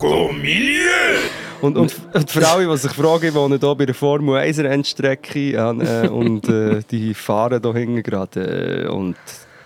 Go 0.00 0.32
milieu! 0.32 1.18
Und, 1.60 1.76
und, 1.76 1.94
und 2.14 2.30
für 2.30 2.48
alle, 2.48 2.66
die 2.66 2.76
sich 2.78 2.92
fragen, 2.92 3.26
ich 3.28 3.34
wohne 3.34 3.58
hier 3.58 3.74
bei 3.74 3.84
der 3.84 3.94
Formel 3.94 4.36
1 4.38 4.58
Rennstrecke 4.60 5.52
äh, 5.52 6.08
und 6.08 6.48
äh, 6.48 6.80
die 6.90 7.12
fahren 7.12 7.60
hier 7.62 7.74
hinten 7.74 8.02
gerade. 8.02 8.86
Äh, 8.86 8.88
und 8.88 9.16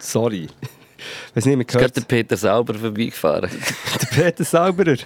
sorry. 0.00 0.48
Weiß 1.34 1.46
nicht, 1.46 1.56
man 1.56 1.64
Ist 1.64 1.72
gehört 1.72 1.96
der 1.96 2.02
Peter 2.02 2.36
Sauber 2.36 2.74
vorbeigefahren. 2.74 3.48
der 4.00 4.06
Peter 4.06 4.44
Sauberer. 4.44 4.96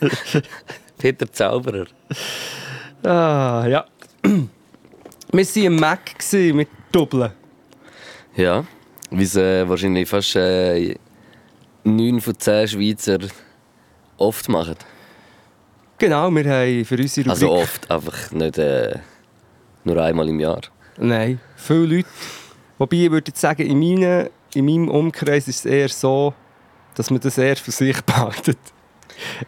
Peter 0.98 1.30
Zauberer. 1.30 1.86
Ah, 3.02 3.66
ja. 3.68 3.84
Wir 4.22 5.46
waren 5.46 5.64
im 5.64 5.76
Mac 5.76 6.00
mit 6.32 6.68
Dublin. 6.90 7.30
Ja, 8.36 8.64
wie 9.10 9.24
es 9.24 9.36
äh, 9.36 9.68
wahrscheinlich 9.68 10.08
fast 10.08 10.36
äh, 10.36 10.96
9 11.84 12.20
von 12.20 12.38
10 12.38 12.68
Schweizer 12.68 13.18
oft 14.16 14.48
machen. 14.48 14.76
Genau, 15.98 16.30
wir 16.30 16.44
haben 16.44 16.84
für 16.84 16.96
unsere 16.96 17.30
Rubrik... 17.30 17.42
Also 17.42 17.52
oft, 17.52 17.90
einfach 17.90 18.32
nicht 18.32 18.58
äh, 18.58 18.98
nur 19.84 20.02
einmal 20.02 20.28
im 20.28 20.40
Jahr. 20.40 20.60
Nein, 20.98 21.40
viele 21.56 21.96
Leute. 21.96 22.08
Wobei 22.78 22.96
ich 22.96 23.10
würde 23.10 23.32
sagen, 23.34 23.62
in, 23.66 23.78
meine, 23.78 24.30
in 24.54 24.64
meinem 24.64 24.88
Umkreis 24.88 25.48
ist 25.48 25.60
es 25.60 25.64
eher 25.66 25.88
so, 25.88 26.34
dass 26.94 27.10
man 27.10 27.20
das 27.20 27.38
eher 27.38 27.56
für 27.56 27.70
sich 27.70 28.00
behaltet. 28.06 28.58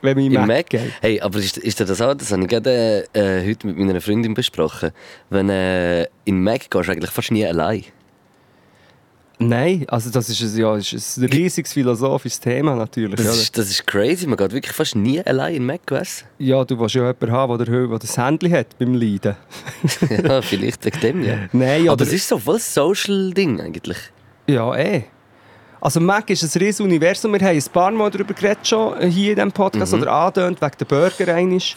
Wenn 0.02 0.16
man 0.16 0.26
in 0.26 0.32
Im 0.32 0.40
Mac 0.40 0.48
Mac? 0.48 0.70
geht. 0.70 0.92
Hey, 1.00 1.20
aber 1.20 1.38
ist, 1.38 1.56
ist 1.58 1.80
das 1.80 2.00
auch? 2.00 2.14
Das 2.14 2.30
habe 2.30 2.42
ich 2.42 2.48
gerade 2.48 3.06
äh, 3.12 3.44
heute 3.46 3.66
mit 3.66 3.76
meiner 3.76 4.00
Freundin 4.00 4.34
besprochen. 4.34 4.92
Wenn 5.30 5.48
äh, 5.48 6.06
in 6.24 6.42
Mac 6.42 6.70
gehst 6.70 6.88
du 6.88 6.92
eigentlich 6.92 7.10
fast 7.10 7.30
nie 7.30 7.44
allein. 7.44 7.84
Nein, 9.48 9.84
also 9.88 10.10
das 10.10 10.28
ist, 10.28 10.40
ein- 10.40 10.56
ja, 10.58 10.76
ist 10.76 11.16
ein 11.18 11.24
riesiges 11.24 11.72
philosophisches 11.72 12.40
Thema 12.40 12.74
natürlich. 12.74 13.16
Das 13.16 13.26
ja. 13.26 13.32
ist, 13.32 13.58
das 13.58 13.70
ist 13.70 13.86
crazy. 13.86 14.26
Man 14.26 14.36
geht 14.36 14.52
wirklich 14.52 14.74
fast 14.74 14.96
nie 14.96 15.20
allein 15.24 15.56
in 15.56 15.66
Mac 15.66 15.90
essen. 15.92 16.26
ja, 16.38 16.64
du 16.64 16.78
willst 16.78 16.94
ja 16.94 17.02
jemanden 17.02 17.32
haben, 17.32 17.58
der, 17.58 17.66
der 17.88 17.98
das 17.98 18.16
Handy 18.16 18.50
hat 18.50 18.78
beim 18.78 18.94
Leiden. 18.94 19.36
ja, 20.24 20.40
vielleicht 20.42 20.84
wegen 20.84 21.00
dem, 21.00 21.24
ja. 21.24 21.36
Nein, 21.52 21.82
Aber 21.82 21.92
aber 21.92 22.02
es 22.04 22.12
ist 22.12 22.28
so 22.28 22.38
voll 22.38 22.58
Social-Ding 22.58 23.60
eigentlich. 23.60 23.98
Ja, 24.46 24.74
eh. 24.76 25.04
Also 25.80 26.00
Mac 26.00 26.30
ist 26.30 26.42
ein 26.42 26.60
riesiges 26.62 26.80
Universum. 26.80 27.32
Wir 27.32 27.40
haben 27.40 27.56
ein 27.56 27.72
paar 27.72 27.90
Mal 27.90 28.10
darüber 28.10 28.32
geredet 28.32 28.66
schon 28.66 28.98
hier 29.10 29.30
in 29.30 29.36
diesem 29.36 29.52
Podcast 29.52 29.92
oder 29.92 30.10
angedeutet, 30.10 30.62
wegen 30.62 30.76
der 30.78 30.84
Burger 30.86 31.34
einisch. 31.34 31.76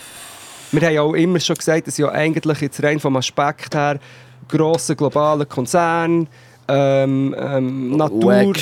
Wir 0.71 0.81
haben 0.87 0.97
auch 0.99 1.13
immer 1.13 1.39
schon 1.41 1.57
gesagt, 1.57 1.87
dass 1.87 1.97
ja 1.97 2.09
eigentlich 2.09 2.61
jetzt 2.61 2.81
rein 2.81 2.99
vom 2.99 3.15
Aspekt 3.17 3.75
her 3.75 3.99
grosse 4.47 4.95
globale 4.95 5.45
Konzerne 5.45 6.27
ähm, 6.67 7.35
ähm, 7.37 7.97
Natur. 7.97 8.53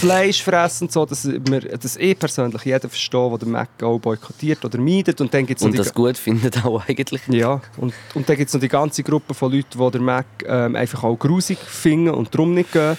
Fleisch 0.00 0.42
fressen 0.42 0.84
und 0.84 0.92
so, 0.92 1.06
dass, 1.06 1.26
wir, 1.26 1.60
dass 1.60 1.96
ich 1.96 2.18
persönlich 2.18 2.62
jeden 2.64 2.88
verstehe, 2.88 3.30
der 3.30 3.38
den 3.38 3.50
Mac 3.50 3.68
auch 3.82 3.98
boykottiert 3.98 4.64
oder 4.64 4.78
meidet. 4.78 5.20
Und 5.20 5.32
dann 5.32 5.46
gibt's 5.46 5.62
Und 5.62 5.78
das 5.78 5.94
gut 5.94 6.18
findet 6.18 6.64
auch 6.64 6.86
eigentlich. 6.88 7.22
ja, 7.28 7.60
und, 7.76 7.94
und 8.14 8.28
dann 8.28 8.36
gibt 8.36 8.48
es 8.48 8.54
noch 8.54 8.60
die 8.60 8.68
ganze 8.68 9.02
Gruppe 9.02 9.34
von 9.34 9.52
Leuten, 9.52 9.78
die 9.78 9.90
den 9.90 10.04
Mac 10.04 10.26
ähm, 10.46 10.76
einfach 10.76 11.04
auch 11.04 11.16
grusig 11.16 11.58
finden 11.58 12.10
und 12.10 12.34
darum 12.34 12.54
nicht 12.54 12.72
gehen. 12.72 12.96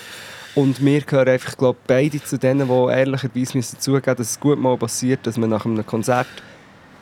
Und 0.55 0.84
wir 0.84 1.01
gehören 1.01 1.27
einfach, 1.27 1.58
glaube 1.58 1.77
beide 1.86 2.24
zu 2.24 2.38
denen, 2.38 2.67
die 2.67 2.91
ehrlicherweise 2.91 3.58
müssen 3.58 3.79
zugeben 3.79 4.15
dass 4.15 4.32
es 4.32 4.39
gut 4.39 4.58
mal 4.58 4.77
passiert, 4.77 5.27
dass 5.27 5.38
man 5.38 5.50
nach 5.50 5.65
einem 5.65 5.86
Konzert 5.86 6.27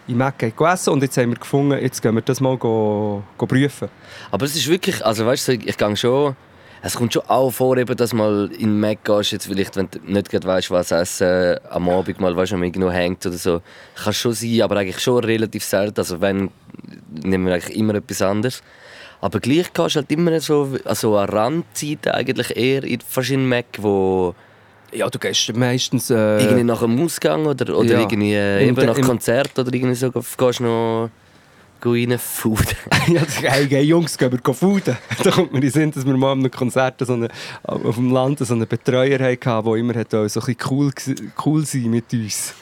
in 0.08 0.18
Mac 0.18 0.40
geht 0.40 0.60
essen 0.60 0.90
und 0.92 1.02
jetzt 1.02 1.18
haben 1.18 1.30
wir 1.30 1.40
gefunden, 1.40 1.80
jetzt 1.80 2.02
gehen 2.02 2.16
wir 2.16 2.22
das 2.22 2.42
mal 2.42 2.58
go, 2.58 3.24
go 3.38 3.46
prüfen. 3.46 3.90
Aber 4.32 4.46
es 4.46 4.56
ist 4.56 4.68
wirklich, 4.68 5.06
also 5.06 5.26
weißt 5.26 5.48
du, 5.48 5.54
ich 5.54 5.78
gehe 5.78 5.96
schon. 5.96 6.36
Es 6.86 6.98
kommt 6.98 7.14
schon 7.14 7.24
auch 7.30 7.50
vor, 7.50 7.78
eben, 7.78 7.96
dass 7.96 8.12
mal 8.12 8.52
in 8.60 8.78
Mac 8.78 9.06
gehst, 9.06 9.32
jetzt 9.32 9.48
vielleicht, 9.48 9.78
wenn 9.78 9.88
du 9.90 10.00
nicht 10.06 10.30
gerade 10.30 10.46
weißt, 10.46 10.70
was 10.70 10.92
essen, 10.92 11.58
am 11.70 11.88
Abend 11.88 12.20
mal, 12.20 12.36
weißt, 12.36 12.52
wenn 12.52 12.60
man 12.60 12.68
irgendwo 12.68 12.92
hängt 12.92 13.26
oder 13.26 13.38
so. 13.38 13.62
Kann 13.96 14.12
schon 14.12 14.34
sein, 14.34 14.62
aber 14.62 14.76
eigentlich 14.76 15.00
schon 15.00 15.24
relativ 15.24 15.64
selten. 15.64 15.98
Also 16.02 16.20
wenn, 16.20 16.52
nehmen 17.24 17.46
wir 17.46 17.54
eigentlich 17.54 17.78
immer 17.78 17.96
etwas 17.96 18.22
anderes. 18.22 18.62
Aber 19.22 19.40
gleich 19.40 19.72
gehst 19.72 19.96
du 19.96 20.00
halt 20.02 20.12
immer 20.12 20.38
so, 20.42 20.78
also 20.84 21.18
an 21.18 21.30
Randzeiten 21.30 22.12
eigentlich 22.12 22.54
eher 22.54 22.84
in 22.84 23.00
verschiedenen 23.00 23.48
Mac, 23.48 23.66
wo 23.78 24.36
Ja, 24.92 25.10
du 25.10 25.20
gehst 25.20 25.56
meistens... 25.56 26.10
Äh, 26.10 26.42
irgendwie 26.44 26.66
nach 26.66 26.82
dem 26.82 27.02
Ausgang 27.02 27.46
oder, 27.46 27.78
oder 27.78 27.94
ja. 27.94 28.00
irgendwie 28.02 28.34
äh, 28.34 28.68
eben 28.68 28.86
nach 28.86 29.00
Konzert 29.00 29.58
oder 29.58 29.74
irgendwie 29.74 29.96
so, 29.96 30.12
gehst 30.12 30.60
noch 30.60 31.10
rein 31.86 32.18
Food. 32.20 32.76
ja, 33.08 33.22
das- 33.22 33.42
hey, 33.42 33.68
hey, 33.70 33.82
Jungs, 33.84 34.18
gehen 34.18 34.32
wir 34.32 34.54
fooden. 34.54 34.98
da 35.24 35.32
kommt 35.32 35.52
mir 35.52 35.58
in 35.58 35.62
den 35.64 35.72
Sinn, 35.72 35.92
dass 35.92 36.06
wir 36.06 36.16
mal 36.18 36.32
an 36.34 36.40
einem 36.40 36.52
Konzert 36.52 36.96
so 37.00 37.14
eine, 37.14 37.28
auf 37.64 37.96
dem 37.96 38.12
Land 38.12 38.40
so 38.40 38.54
einen 38.54 38.68
Betreuer 38.68 39.20
hatten, 39.20 39.66
der 39.66 39.76
immer 39.76 39.94
hat, 39.96 40.12
so 40.12 40.18
ein 40.20 40.24
bisschen 40.26 40.56
cool, 40.70 40.92
cool 41.46 41.66
sein 41.66 41.90
mit 41.90 42.12
uns. 42.14 42.54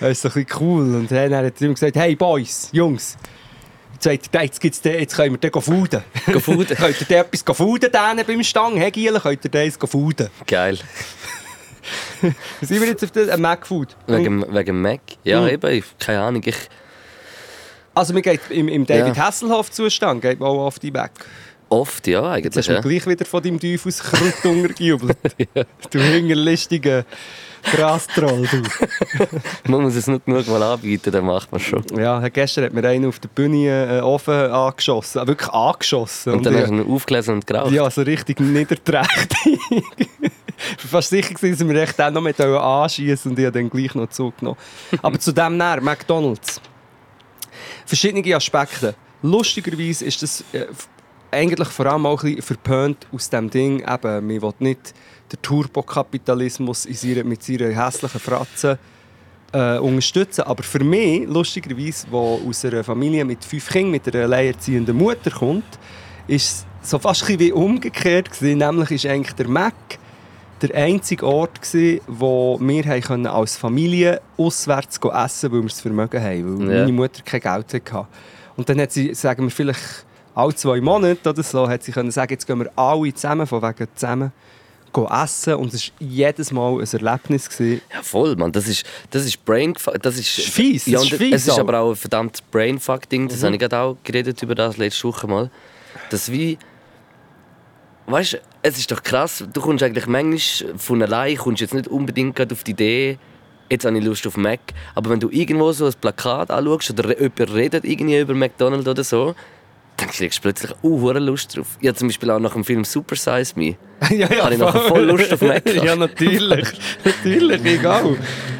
Er 0.00 0.10
ist 0.10 0.22
so 0.22 0.28
ein 0.28 0.34
bisschen 0.44 0.60
cool. 0.60 0.94
Und 0.94 1.10
dann 1.10 1.34
hat 1.34 1.44
er 1.60 1.62
immer 1.62 1.74
gesagt, 1.74 1.96
hey 1.96 2.14
Boys, 2.16 2.68
Jungs, 2.72 3.16
jetzt, 3.94 4.04
sagt 4.32 4.34
jetzt, 4.44 4.60
gibt's 4.60 4.80
den, 4.82 4.98
jetzt 5.00 5.16
können 5.16 5.32
wir 5.40 5.50
den 5.50 5.60
fooden. 5.62 6.02
Könnt 6.26 6.48
ihr 7.00 7.06
den 7.06 7.16
etwas 7.18 7.56
fooden 7.56 7.90
beim 7.92 8.42
Stang? 8.42 8.76
Hey 8.76 8.90
Giel, 8.90 9.18
könnt 9.20 9.44
ihr 9.44 9.50
den 9.50 9.72
fooden? 9.72 10.28
Geil. 10.46 10.78
Sind 12.60 12.80
wir 12.80 12.88
jetzt 12.88 13.04
auf 13.04 13.10
den 13.12 13.28
äh, 13.28 13.36
Mac-Food? 13.36 13.96
Wegen, 14.06 14.44
wegen 14.54 14.80
Mac? 14.82 15.00
Ja, 15.22 15.42
Mhm. 15.42 15.48
eben, 15.48 15.70
ich, 15.72 15.84
keine 15.98 16.20
Ahnung. 16.20 16.42
Ich, 16.44 16.56
Also 17.96 18.12
man 18.12 18.20
geht 18.22 18.40
im, 18.50 18.68
im 18.68 18.84
David 18.86 19.16
Ja. 19.16 19.24
Hasselhoff-Zustand 19.26 20.20
geht 20.20 20.38
man 20.38 20.50
auch 20.50 20.66
auf 20.66 20.78
die 20.78 20.90
Mac. 20.90 21.12
oft, 21.70 22.06
ja, 22.06 22.36
Jetzt 22.36 22.46
eigentlich. 22.46 22.56
hast 22.58 22.68
du 22.68 22.72
Ja. 22.74 22.80
gleich 22.80 23.06
wieder 23.06 23.24
von 23.24 23.42
deinem 23.42 23.58
Teufelskrut 23.58 24.44
untergejubelt. 24.44 25.16
Du 25.90 25.98
hingerlistiger 25.98 27.04
Grastroll, 27.64 28.46
du. 28.48 28.62
Man 29.70 29.82
muss 29.82 29.96
es 29.96 30.06
nicht 30.06 30.24
genug 30.26 30.46
mal 30.46 30.62
anbieten, 30.62 31.10
dann 31.10 31.24
macht 31.24 31.50
man 31.50 31.60
schon. 31.60 31.82
Ja, 31.98 32.20
gestern 32.28 32.64
hat 32.66 32.72
mir 32.74 32.86
einer 32.86 33.08
auf 33.08 33.18
der 33.18 33.28
Bühne 33.28 33.98
äh, 33.98 34.00
Ofen 34.02 34.34
angeschossen. 34.34 35.22
Äh, 35.22 35.26
Wirklich 35.26 35.48
angeschossen. 35.50 36.34
Und 36.34 36.46
dann 36.46 36.54
ich- 36.54 36.60
hast 36.60 36.70
du 36.70 36.74
ihn 36.76 36.92
aufgelesen 36.92 37.34
und 37.34 37.46
geraucht. 37.46 37.72
Ja, 37.72 37.90
so 37.90 38.02
richtig 38.02 38.38
niederträchtig. 38.38 39.58
Ich 39.70 39.80
war 40.84 40.90
fast 41.00 41.10
sicher, 41.10 41.34
gewesen, 41.34 41.66
dass 41.66 41.74
wir 41.74 41.82
echt 41.82 42.00
auch 42.00 42.10
noch 42.12 42.20
mit 42.20 42.40
anschießen 42.40 43.32
und 43.32 43.38
ich 43.38 43.46
habe 43.46 43.58
dann 43.58 43.68
gleich 43.70 43.94
noch 43.96 44.10
zugenommen. 44.10 44.58
Aber 45.02 45.18
zu 45.18 45.32
dem 45.32 45.56
näher, 45.56 45.80
McDonalds. 45.80 46.60
Verschiedene 47.86 48.34
Aspekte. 48.34 48.94
Lustigerweise 49.22 50.04
ist 50.04 50.22
das 50.22 50.44
äh, 50.52 50.66
eigentlich 51.30 51.68
vor 51.68 51.86
allem 51.86 52.04
auch 52.06 52.22
ein 52.22 52.34
bisschen 52.34 52.42
verpönt 52.42 53.06
aus 53.12 53.30
dem 53.30 53.48
Ding, 53.48 53.78
eben, 53.78 54.26
man 54.26 54.42
will 54.42 54.52
nicht 54.58 54.92
den 55.32 55.42
Turbokapitalismus 55.42 56.86
mit 56.86 57.42
seiner 57.42 57.84
hässlichen 57.84 58.20
Fratze 58.20 58.78
äh, 59.52 59.78
unterstützen. 59.78 60.42
Aber 60.42 60.62
für 60.62 60.82
mich, 60.82 61.28
lustigerweise, 61.28 62.06
der 62.08 62.18
aus 62.18 62.64
einer 62.64 62.84
Familie 62.84 63.24
mit 63.24 63.44
fünf 63.44 63.68
Kindern, 63.68 63.92
mit 63.92 64.14
einer 64.14 64.24
alleinerziehenden 64.24 64.96
Mutter 64.96 65.30
kommt, 65.30 65.78
ist 66.26 66.66
es 66.82 66.90
so 66.90 66.98
fast 66.98 67.28
wie 67.28 67.52
umgekehrt 67.52 68.30
gewesen. 68.30 68.58
Nämlich 68.58 68.90
ist 68.90 69.06
eigentlich 69.06 69.34
der 69.34 69.48
Mac 69.48 69.74
der 70.62 70.74
einzige 70.74 71.26
Ort 71.26 71.60
gewesen, 71.60 72.00
wo 72.06 72.58
wir 72.60 72.82
können 73.00 73.26
als 73.26 73.56
Familie 73.56 74.20
auswärts 74.36 74.98
essen, 74.98 75.52
weil 75.52 75.60
wir 75.62 75.68
das 75.68 75.80
Vermögen 75.80 76.22
haben, 76.22 76.58
weil 76.68 76.74
Ja. 76.74 76.80
meine 76.82 76.92
Mutter 76.92 77.22
kein 77.24 77.40
Geld 77.40 77.74
hatte. 77.74 78.06
Und 78.56 78.68
dann 78.68 78.80
hat 78.80 78.92
sie, 78.92 79.14
sagen 79.14 79.44
wir 79.44 79.50
vielleicht 79.50 80.06
alle 80.34 80.54
zwei 80.54 80.80
Monate 80.80 81.28
oder 81.28 81.42
so, 81.42 81.68
hat 81.68 81.82
sie 81.82 81.92
können 81.92 82.10
sagen, 82.10 82.32
jetzt 82.32 82.46
gehen 82.46 82.58
wir 82.58 82.70
alle 82.76 83.12
zusammen, 83.12 83.46
von 83.46 83.62
wegen 83.62 83.86
zusammen, 83.94 84.32
essen. 85.04 85.54
Und 85.56 85.74
es 85.74 85.88
war 85.88 85.94
jedes 86.08 86.52
Mal 86.52 86.80
ein 86.80 86.86
Erlebnis. 86.90 87.50
Gewesen. 87.50 87.82
Ja, 87.92 88.02
voll, 88.02 88.34
Mann. 88.36 88.52
Das 88.52 88.66
ist, 88.66 88.84
das 89.10 89.26
ist 89.26 89.44
Brain... 89.44 89.74
Das 90.00 90.16
ist, 90.16 90.38
ist 90.38 90.48
fies, 90.48 90.86
Ja, 90.86 90.98
das 90.98 91.06
ist 91.06 91.12
und 91.12 91.18
fies 91.18 91.34
es 91.34 91.48
ist 91.48 91.58
aber 91.58 91.80
auch 91.80 91.90
ein 91.90 91.96
verdammt 91.96 92.42
Brainfuck-Ding. 92.50 93.28
Das 93.28 93.42
habe 93.42 93.54
ich 93.54 93.60
gerade 93.60 93.78
auch 93.78 93.96
geredet 94.04 94.42
über 94.42 94.54
das 94.54 94.78
letzte 94.78 95.04
Woche 95.08 95.26
mal. 95.26 95.50
Das 96.10 96.30
wie... 96.32 96.56
Weißt 98.06 98.34
du, 98.34 98.38
es 98.66 98.78
ist 98.78 98.90
doch 98.90 99.02
krass. 99.02 99.44
Du 99.52 99.60
kommst 99.60 99.84
eigentlich 99.84 100.06
manchmal 100.08 100.76
von 100.76 101.00
allein, 101.02 101.36
kommst 101.36 101.60
jetzt 101.60 101.72
nicht 101.74 101.86
unbedingt 101.86 102.52
auf 102.52 102.64
die 102.64 102.72
Idee, 102.72 103.18
jetzt 103.70 103.84
habe 103.84 103.96
ich 103.96 104.04
Lust 104.04 104.26
auf 104.26 104.36
Mac. 104.36 104.58
Aber 104.96 105.10
wenn 105.10 105.20
du 105.20 105.30
irgendwo 105.30 105.70
so 105.70 105.86
ein 105.86 105.94
Plakat 106.00 106.50
anschaust 106.50 106.90
oder 106.90 107.16
jemand 107.16 107.54
redet 107.54 107.84
irgendwie 107.84 108.18
über 108.18 108.34
McDonald's 108.34 108.88
oder 108.88 109.04
so, 109.04 109.36
dann 109.96 110.08
kriegst 110.10 110.38
du 110.38 110.42
plötzlich 110.42 110.72
uh, 110.82 111.12
Lust 111.12 111.56
drauf. 111.56 111.78
Ich 111.80 111.86
habe 111.86 111.96
zum 111.96 112.08
Beispiel 112.08 112.28
auch 112.30 112.40
nach 112.40 112.52
dem 112.54 112.64
Film 112.64 112.84
Super 112.84 113.14
Size 113.14 113.52
Me 113.54 113.76
ja, 114.10 114.26
ja, 114.30 114.42
Habe 114.44 114.54
ich 114.54 114.60
nachher 114.60 114.80
voll 114.80 115.04
Lust 115.04 115.32
auf 115.32 115.40
Mac 115.42 115.62
ja, 115.84 115.94
natürlich. 115.94 116.68
natürlich, 117.04 117.64
egal. 117.64 118.16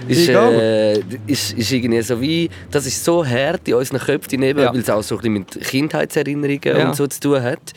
ist, 0.07 0.29
egal. 0.29 0.53
äh, 0.55 1.03
ist, 1.27 1.53
ist 1.53 1.73
irgendwie 1.73 2.01
so 2.03 2.21
wie, 2.21 2.49
das 2.71 2.87
ist 2.87 3.05
so 3.05 3.27
hart 3.27 3.67
in 3.69 3.75
unseren 3.75 3.99
Köpfen, 3.99 4.41
Ja. 4.43 4.57
weil 4.73 4.79
es 4.79 4.89
auch 4.89 5.03
so 5.03 5.17
ein 5.17 5.19
bisschen 5.19 5.33
mit 5.33 5.61
Kindheitserinnerungen 5.69 6.61
Ja. 6.79 6.87
und 6.89 6.95
so 6.97 7.09
zu 7.09 7.19
tun 7.21 7.43
hat. 7.43 7.73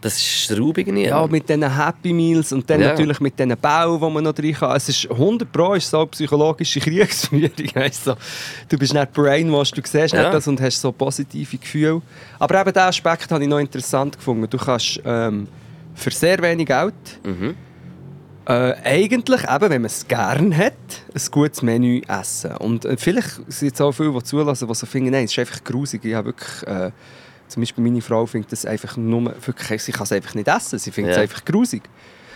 Das 0.00 0.14
ist 0.16 0.26
straubig 0.44 0.86
nie. 0.86 1.06
Ja, 1.06 1.26
mit 1.26 1.48
diesen 1.48 1.76
Happy 1.76 2.12
Meals 2.12 2.52
und 2.52 2.70
dann 2.70 2.80
Ja. 2.80 2.90
natürlich 2.90 3.18
mit 3.18 3.36
diesen 3.36 3.56
Bau, 3.60 3.96
die 3.98 4.12
man 4.14 4.22
noch 4.22 4.32
drin 4.32 4.54
kann. 4.54 4.76
Es 4.76 4.88
ist 4.88 5.10
100 5.10 5.50
Pro 5.50 5.74
ist 5.74 5.90
so 5.90 6.06
psychologische 6.06 6.78
Kriegsführung. 6.88 7.50
Weißt 7.74 8.06
du? 8.06 8.78
Bist 8.78 8.94
nicht 8.94 9.12
brainwashed, 9.12 9.76
du 9.76 9.82
siehst 9.84 10.14
Ja. 10.14 10.22
nicht 10.22 10.34
das 10.34 10.46
und 10.46 10.60
hast 10.60 10.80
so 10.80 10.92
positive 10.92 11.56
Gefühle. 11.58 12.00
Aber 12.38 12.60
eben 12.60 12.72
diesen 12.72 12.86
Aspekt 12.86 13.30
habe 13.32 13.42
ich 13.42 13.48
noch 13.50 13.58
interessant 13.58 14.16
gefunden. 14.16 14.46
Du 14.48 14.56
kannst 14.56 15.00
ähm, 15.04 15.48
für 15.96 16.10
sehr 16.12 16.40
wenig 16.42 16.66
Geld 16.66 16.94
Mhm. 17.24 17.56
äh, 18.46 18.74
eigentlich, 18.84 19.42
eben, 19.42 19.70
wenn 19.70 19.82
man 19.82 19.86
es 19.86 20.06
gerne 20.06 20.56
hat, 20.56 20.72
ein 21.12 21.22
gutes 21.32 21.60
Menü 21.62 22.02
essen. 22.06 22.52
Und 22.58 22.84
äh, 22.84 22.96
vielleicht 22.96 23.30
sind 23.48 23.68
jetzt 23.68 23.80
auch 23.82 23.90
viele, 23.92 24.12
die 24.12 24.22
zulassen, 24.22 24.68
die 24.68 24.74
so 24.74 24.86
finden, 24.86 25.10
nein, 25.10 25.24
es 25.24 25.32
ist 25.32 25.38
einfach 25.40 25.64
grusig. 25.64 26.04
Ich 26.04 26.14
habe 26.14 26.26
wirklich, 26.26 26.66
äh, 26.68 26.92
zum 27.48 27.62
Beispiel 27.62 27.82
meine 27.84 28.00
Frau 28.00 28.26
findet 28.26 28.52
das 28.52 28.64
einfach 28.66 28.96
nur, 28.96 29.34
wirklich, 29.46 29.82
sie 29.82 29.92
kann 29.92 30.04
es 30.04 30.12
einfach 30.12 30.34
nicht 30.34 30.48
essen. 30.48 30.78
Sie 30.78 30.90
findet 30.90 31.12
es 31.12 31.16
Ja. 31.16 31.22
einfach 31.22 31.44
grusig. 31.44 31.82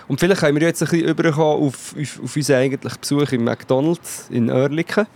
Und 0.09 0.19
vielleicht 0.21 0.41
können 0.41 0.59
wir 0.61 0.67
jetzt 0.67 0.83
ein 0.83 0.89
bisschen 0.89 1.09
überkommen 1.09 1.69
auf, 1.69 1.95
auf, 2.01 2.21
auf 2.25 2.37
unseren 2.37 2.57
eigentlichen 2.57 2.99
Besuch 3.01 3.33
im 3.33 3.45
McDonalds 3.45 4.27
in 4.31 4.51
Oerlikon. 4.51 5.07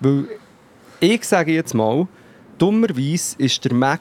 Weil 0.00 0.24
ich 1.00 1.24
sage 1.24 1.52
jetzt 1.52 1.74
mal, 1.74 2.06
dummerweise 2.58 3.36
ist 3.38 3.64
der 3.64 3.74
Mac 3.74 4.00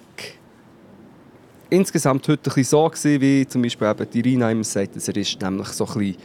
insgesamt 1.69 2.27
heute 2.27 2.49
ein 2.49 2.53
bisschen 2.55 2.63
so 2.65 2.87
gewesen, 2.89 3.21
wie 3.21 3.47
zum 3.47 3.61
Beispiel 3.61 3.87
eben 3.89 4.07
die 4.11 4.21
Rina 4.21 4.51
immer 4.51 4.63
sagt, 4.63 4.95
dass 4.95 5.07
er 5.07 5.17
ist 5.17 5.41
nämlich 5.41 5.67
so 5.69 5.87
ein 5.87 5.93
bisschen 5.99 6.17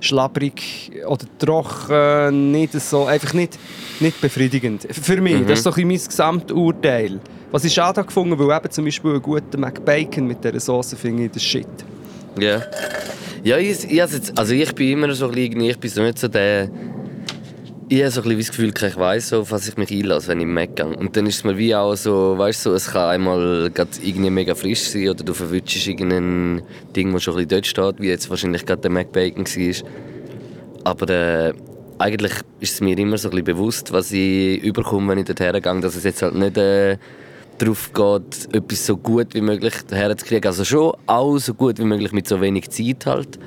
schlabbrig 0.00 0.90
oder 1.06 1.26
trocken, 1.38 2.50
nicht 2.52 2.72
so, 2.72 3.06
einfach 3.06 3.34
nicht, 3.34 3.58
nicht 4.00 4.20
befriedigend. 4.20 4.86
Für 4.90 5.20
mich, 5.20 5.34
Mhm. 5.40 5.46
das 5.46 5.58
ist 5.60 5.64
so 5.64 5.70
ein 5.70 5.74
bisschen 5.74 5.88
mein 5.88 5.98
Gesamturteil. 6.08 7.20
Was 7.52 7.64
ich 7.64 7.74
schade 7.74 8.02
gefunden, 8.02 8.38
weil 8.38 8.56
eben 8.56 8.70
zum 8.70 8.86
Beispiel 8.86 9.12
ein 9.12 9.20
guter 9.20 9.58
McBacon 9.58 10.26
mit 10.26 10.42
dieser 10.42 10.58
Sauce 10.58 10.94
finde 10.94 11.26
ich 11.26 11.32
das 11.32 11.42
Shit. 11.42 11.66
Ja. 12.40 12.62
Ja, 13.44 13.58
ich, 13.58 13.84
ich, 13.84 13.90
jetzt, 13.90 14.32
also 14.38 14.54
ich 14.54 14.74
bin 14.74 14.92
immer 14.92 15.12
so 15.12 15.26
ein 15.26 15.32
bisschen, 15.32 15.60
ich 15.60 15.78
bin 15.78 15.90
so 15.90 16.02
nicht 16.02 16.18
so 16.18 16.28
der... 16.28 16.70
Ich 17.90 18.00
habe 18.00 18.10
so 18.10 18.22
ein 18.22 18.36
bisschen 18.36 18.38
das 18.38 18.48
Gefühl, 18.48 18.88
ich 18.88 18.96
weiss 18.96 19.32
auf 19.34 19.50
was 19.50 19.68
ich 19.68 19.76
mich 19.76 19.90
einlasse, 19.90 20.28
wenn 20.28 20.38
ich 20.38 20.44
im 20.44 20.54
Mac 20.54 20.76
gehe. 20.76 20.86
Und 20.86 21.14
dann 21.14 21.26
ist 21.26 21.36
es 21.36 21.44
mir 21.44 21.58
wie 21.58 21.74
auch 21.74 21.94
so, 21.94 22.38
weißt 22.38 22.64
du, 22.64 22.70
so, 22.70 22.74
es 22.74 22.90
kann 22.90 23.10
einmal 23.10 23.70
irgendwie 24.02 24.30
mega 24.30 24.54
frisch 24.54 24.84
sein 24.84 25.10
oder 25.10 25.22
du 25.22 25.34
verwutschst 25.34 25.88
irgendein 25.88 26.62
Ding, 26.96 27.12
das 27.12 27.22
schon 27.22 27.34
ein 27.34 27.46
bisschen 27.46 27.48
dort 27.50 27.66
steht, 27.66 28.00
wie 28.00 28.08
jetzt 28.08 28.30
wahrscheinlich 28.30 28.64
gerade 28.64 28.80
der 28.80 28.90
Mac 28.90 29.12
Bacon 29.12 29.44
war. 29.44 29.88
Aber 30.84 31.10
äh, 31.10 31.52
eigentlich 31.98 32.32
ist 32.60 32.74
es 32.74 32.80
mir 32.80 32.96
immer 32.96 33.18
so 33.18 33.28
ein 33.28 33.32
bisschen 33.32 33.44
bewusst, 33.44 33.92
was 33.92 34.10
ich 34.10 34.62
überkomme, 34.62 35.10
wenn 35.10 35.18
ich 35.18 35.26
dort 35.26 35.40
hergehe, 35.40 35.80
dass 35.80 35.94
es 35.94 36.04
jetzt 36.04 36.22
halt 36.22 36.34
nicht 36.34 36.56
äh, 36.56 36.96
darauf 37.58 37.92
geht, 37.92 38.54
etwas 38.54 38.86
so 38.86 38.96
gut 38.96 39.34
wie 39.34 39.40
möglich 39.40 39.74
herzukriegen. 39.90 40.48
Also 40.48 40.64
schon 40.64 40.92
auch 41.06 41.38
so 41.38 41.54
gut 41.54 41.78
wie 41.78 41.84
möglich 41.84 42.12
mit 42.12 42.26
so 42.26 42.40
wenig 42.40 42.70
Zeit 42.70 43.06
halt. 43.06 43.38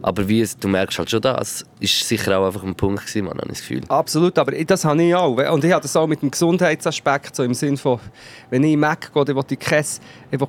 Aber 0.00 0.28
wie 0.28 0.40
es, 0.40 0.56
du 0.56 0.68
merkst 0.68 0.96
halt 0.98 1.10
schon 1.10 1.20
das, 1.20 1.64
ist 1.80 2.06
sicher 2.06 2.38
auch 2.38 2.46
einfach 2.46 2.62
ein 2.62 2.74
Punkt 2.76 3.04
gewesen, 3.04 3.24
man, 3.24 3.36
habe 3.36 3.46
ich 3.50 3.58
das 3.58 3.60
Gefühl. 3.60 3.80
Absolut, 3.88 4.38
aber 4.38 4.52
das 4.52 4.84
habe 4.84 5.02
ich 5.02 5.12
auch. 5.12 5.36
Und 5.52 5.64
ich 5.64 5.72
habe 5.72 5.82
das 5.82 5.96
auch 5.96 6.06
mit 6.06 6.22
dem 6.22 6.30
Gesundheitsaspekt, 6.30 7.34
so 7.34 7.42
im 7.42 7.52
Sinne 7.52 7.76
von, 7.76 7.98
wenn 8.48 8.62
ich 8.62 8.74
in 8.74 8.80
Mac 8.80 9.12
gehe, 9.12 9.24
dann 9.24 9.34
will 9.34 9.44
ich 9.50 9.58
kein, 9.58 9.84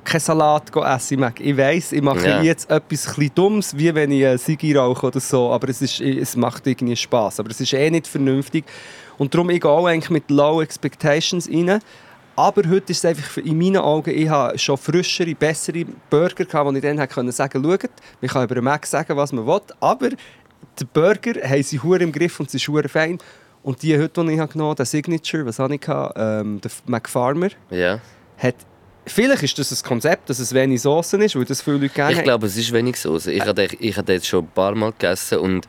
keinen 0.04 0.20
Salat 0.20 0.70
essen 0.76 1.18
Mac. 1.18 1.40
Ich 1.40 1.56
weiss, 1.56 1.90
ich 1.90 2.00
mache 2.00 2.28
Ja. 2.28 2.42
jetzt 2.42 2.70
etwas 2.70 3.04
bisschen 3.06 3.32
Dummes, 3.34 3.76
wie 3.76 3.92
wenn 3.92 4.12
ich 4.12 4.24
eine 4.24 4.38
Sigi 4.38 4.72
rauche 4.72 5.08
oder 5.08 5.20
so, 5.20 5.50
aber 5.50 5.68
es, 5.68 5.82
ist, 5.82 6.00
es 6.00 6.36
macht 6.36 6.66
irgendwie 6.68 6.94
Spass. 6.94 7.40
Aber 7.40 7.50
es 7.50 7.60
ist 7.60 7.72
eh 7.72 7.90
nicht 7.90 8.06
vernünftig. 8.06 8.64
Und 9.18 9.34
darum 9.34 9.50
ich 9.50 9.60
gehe 9.60 9.70
auch 9.70 9.86
eigentlich 9.86 10.10
mit 10.10 10.30
Low 10.30 10.62
Expectations 10.62 11.48
rein. 11.48 11.80
Aber 12.40 12.66
heute 12.70 12.90
ist 12.90 12.98
es 12.98 13.04
einfach 13.04 13.36
in 13.36 13.58
meinen 13.58 13.76
Augen, 13.76 14.16
ich 14.16 14.26
habe 14.30 14.58
schon 14.58 14.78
frischere, 14.78 15.34
bessere 15.34 15.84
Burger 16.08 16.46
gehabt, 16.46 16.66
wo 16.66 16.72
ich 16.74 16.80
dann 16.80 16.96
hätte 16.98 17.12
können 17.12 17.32
sagen 17.32 17.62
schaut, 17.62 17.90
man 18.22 18.30
kann 18.30 18.44
über 18.44 18.54
den 18.54 18.64
Mac 18.64 18.86
sagen, 18.86 19.14
was 19.14 19.30
man 19.30 19.46
will, 19.46 19.60
aber 19.78 20.08
die 20.78 20.84
Burger 20.90 21.34
haben 21.46 21.62
sie 21.62 21.78
hure 21.78 21.98
im 21.98 22.10
Griff 22.10 22.40
und 22.40 22.50
sie 22.50 22.56
sind 22.56 22.90
fein. 22.90 23.18
Und 23.62 23.82
die 23.82 23.94
heute, 23.98 24.24
die 24.24 24.32
ich 24.32 24.38
genommen 24.38 24.68
habe, 24.70 24.74
der 24.74 24.86
Signature, 24.86 25.44
was 25.44 25.58
habe 25.58 25.74
ich 25.74 25.82
gehabt, 25.82 26.14
ähm, 26.16 26.62
der 26.62 26.70
McFarmer, 26.86 27.48
Ja. 27.68 28.00
hat... 28.38 28.54
Vielleicht 29.04 29.42
ist 29.42 29.58
das 29.58 29.70
ein 29.72 29.86
Konzept, 29.86 30.30
dass 30.30 30.38
es 30.38 30.54
wenig 30.54 30.80
Soße 30.80 31.22
ist, 31.22 31.36
weil 31.36 31.44
das 31.44 31.60
viele 31.60 31.76
Leute 31.76 31.92
gerne 31.92 32.14
Ich 32.14 32.22
glaube, 32.22 32.46
es 32.46 32.56
ist 32.56 32.72
wenig 32.72 32.96
Soße. 32.96 33.32
Ich 33.32 33.44
habe 33.44 33.64
ich 33.66 33.96
habe 33.98 34.12
jetzt 34.14 34.26
schon 34.26 34.44
ein 34.44 34.50
paar 34.54 34.74
Mal 34.74 34.92
gegessen 34.92 35.40
und 35.40 35.68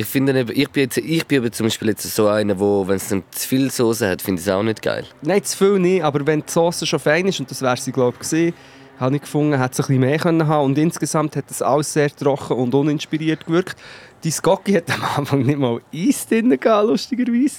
ich 0.00 0.06
finde, 0.06 0.38
eben, 0.38 0.50
ich 0.58 0.70
bin, 0.70 0.84
jetzt, 0.84 0.96
ich 0.96 1.26
bin 1.26 1.44
eben 1.44 1.52
zum 1.52 1.66
Beispiel 1.66 1.88
jetzt 1.88 2.14
so 2.14 2.26
einer, 2.26 2.58
wo, 2.58 2.88
wenn 2.88 2.96
es 2.96 3.08
dann 3.08 3.22
zu 3.32 3.46
viel 3.46 3.70
Soße 3.70 4.08
hat, 4.08 4.22
finde 4.22 4.40
ich 4.40 4.46
es 4.46 4.52
auch 4.52 4.62
nicht 4.62 4.80
geil. 4.80 5.04
Nein, 5.20 5.44
zu 5.44 5.58
viel 5.58 5.78
nicht, 5.78 6.02
aber 6.02 6.26
wenn 6.26 6.40
die 6.40 6.50
Sauce 6.50 6.88
schon 6.88 6.98
fein 6.98 7.26
ist, 7.26 7.38
und 7.38 7.50
das 7.50 7.60
wäre 7.60 7.76
sie, 7.76 7.92
glaube 7.92 8.16
ich, 8.22 8.54
habe 8.98 9.16
ich 9.16 9.20
gefunden, 9.20 9.58
hat 9.58 9.74
es 9.74 9.80
ein 9.80 9.82
bisschen 9.82 10.00
mehr 10.00 10.18
können 10.18 10.46
haben 10.46 10.64
und 10.64 10.78
insgesamt 10.78 11.36
hat 11.36 11.50
es 11.50 11.60
alles 11.60 11.92
sehr 11.92 12.08
trocken 12.16 12.56
und 12.56 12.74
uninspiriert 12.74 13.44
gewirkt. 13.44 13.76
Die 14.24 14.30
Skocki 14.30 14.72
hat 14.72 14.90
am 14.90 15.04
Anfang 15.18 15.42
nicht 15.42 15.58
mal 15.58 15.82
Eis 15.94 16.26
drin 16.26 16.58
gehabt, 16.58 16.88
lustigerweise. 16.88 17.56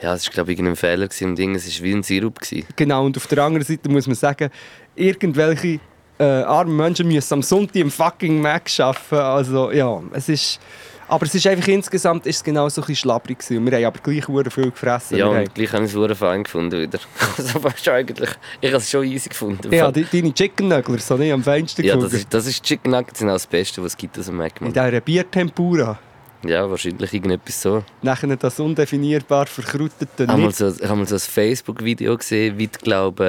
Ja, 0.00 0.14
es 0.14 0.26
war 0.26 0.34
glaube 0.34 0.52
ich 0.52 0.58
irgendein 0.58 0.76
Fehler 0.76 1.08
im 1.20 1.34
Ding. 1.34 1.56
Es 1.56 1.66
war 1.66 1.84
wie 1.84 1.92
ein 1.92 2.04
Sirup. 2.04 2.38
Gewesen. 2.38 2.68
Genau, 2.76 3.04
und 3.04 3.16
auf 3.16 3.26
der 3.26 3.42
anderen 3.42 3.66
Seite 3.66 3.88
muss 3.88 4.06
man 4.06 4.14
sagen, 4.14 4.50
irgendwelche 4.94 5.80
äh, 6.20 6.24
arme 6.24 6.72
Menschen 6.72 7.08
müssen 7.08 7.34
am 7.34 7.42
Sonntag 7.42 7.74
im 7.74 7.90
fucking 7.90 8.40
Mac 8.40 8.70
arbeiten. 8.78 9.14
Also 9.16 9.72
ja, 9.72 10.00
es 10.12 10.28
ist... 10.28 10.60
Aber 11.08 11.24
es 11.24 11.34
ist 11.34 11.46
einfach 11.46 11.68
insgesamt 11.68 12.26
ist 12.26 12.36
es 12.36 12.44
genau 12.44 12.68
so 12.68 12.80
ein 12.82 12.86
bisschen 12.86 12.96
schlapprig 12.96 13.38
gewesen. 13.38 13.64
Wir 13.64 13.76
haben 13.78 13.84
aber 13.86 13.98
gleich 14.00 14.28
hure 14.28 14.50
viel 14.50 14.70
gefressen. 14.70 15.16
Ja, 15.16 15.26
Wir 15.26 15.34
haben- 15.36 15.46
und 15.46 15.54
gleich 15.54 15.72
habe 15.72 15.84
ich 15.84 15.94
es 15.94 15.98
sehr 15.98 16.14
fein 16.14 16.42
gefunden 16.44 16.80
wieder. 16.80 16.98
Also 17.38 17.60
fast 17.60 17.88
eigentlich, 17.88 18.30
ich 18.60 18.68
habe 18.68 18.78
es 18.78 18.90
schon 18.90 19.04
easy 19.04 19.28
gefunden. 19.28 19.72
ja, 19.72 19.90
die, 19.90 20.04
deine 20.04 20.34
Chicken 20.34 20.68
Nuggets 20.68 21.10
habe 21.10 21.24
ich 21.24 21.32
am 21.32 21.42
feinsten 21.42 21.84
ja 21.84 21.94
gefunden. 21.94 22.10
das, 22.12 22.20
ist, 22.20 22.34
das 22.34 22.46
ist 22.46 22.62
Chicken 22.62 22.90
Nuggets 22.92 23.18
sind 23.20 23.28
auch 23.30 23.34
das 23.34 23.46
Beste, 23.46 23.82
was 23.82 23.92
es 23.92 23.96
gibt 23.96 24.18
aus 24.18 24.26
dem 24.26 24.36
Mac. 24.36 24.60
In 24.60 24.72
dieser 24.72 25.00
Biertempura. 25.00 25.98
Ja, 26.44 26.70
wahrscheinlich 26.70 27.12
irgendetwas 27.12 27.62
so. 27.62 27.82
Nachher 28.02 28.36
das 28.36 28.60
undefinierbar 28.60 29.46
verkrautete 29.46 30.22
Ich 30.22 30.28
habe 30.28 30.40
mal 30.40 30.46
nicht. 30.48 30.56
so, 30.58 30.68
ich 30.68 30.84
habe 30.84 30.96
mal 30.96 31.06
so 31.06 31.16
ein 31.16 31.20
Facebook-Video 31.20 32.16
gesehen, 32.16 32.56
wie 32.58 32.68
du, 32.68 32.78
glaube 32.78 33.24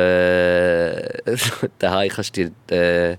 äh, 1.26 1.36
daheim 1.80 2.10
kannst 2.10 2.38
du 2.38 2.52
dir 2.68 3.12
äh, 3.12 3.18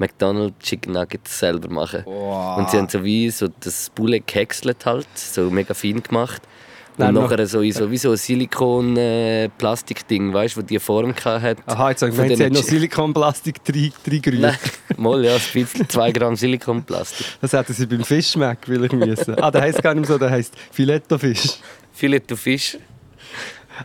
McDonald's 0.00 0.58
Chicken 0.66 0.94
Nuggets 0.94 1.38
selber 1.38 1.68
machen. 1.68 2.02
Und 2.04 2.70
sie 2.70 2.78
haben 2.78 2.88
so 2.88 3.04
wie 3.04 3.30
so 3.30 3.48
das 3.60 3.90
Bulle 3.90 4.20
gehäckselt 4.20 4.84
halt, 4.86 5.06
so 5.14 5.50
mega 5.50 5.74
fein 5.74 6.02
gemacht. 6.02 6.42
Und 6.98 7.04
Nein, 7.04 7.14
noch- 7.14 7.30
nachher 7.30 7.46
so, 7.46 7.60
in 7.60 7.72
so 7.72 7.88
wie 7.90 7.96
so 7.98 8.10
ein 8.10 8.16
Silikon-Plastikding, 8.16 10.32
weißt 10.34 10.56
du, 10.56 10.60
wo 10.60 10.64
die 10.64 10.78
Form 10.78 11.14
hatte. 11.14 11.56
Aha, 11.66 11.90
jetzt 11.90 12.02
habe 12.02 12.10
ich 12.10 12.16
sie 12.16 12.22
haben 12.22 12.28
diesen 12.28 12.52
noch 12.52 12.62
Silikonplastik 12.62 13.56
reingerührt. 14.06 14.40
Nein, 14.40 14.56
mal 14.96 15.24
ja, 15.24 15.34
ein 15.36 15.40
bisschen 15.52 15.88
2 15.88 16.12
Gramm 16.12 16.36
Silikonplastik. 16.36 17.26
Das 17.40 17.52
hätten 17.52 17.72
sie 17.72 17.86
beim 17.86 18.04
Fischmeck 18.04 18.68
will 18.68 18.84
ich 18.84 18.92
müssen. 18.92 19.34
Ah, 19.40 19.50
der 19.50 19.62
heisst 19.62 19.82
gar 19.82 19.94
nicht 19.94 20.08
mehr 20.08 20.14
so, 20.14 20.18
der 20.18 20.30
heisst 20.30 20.54
Filetto-Fisch. 20.72 21.58
Filet 21.92 22.22
Fisch. 22.36 22.78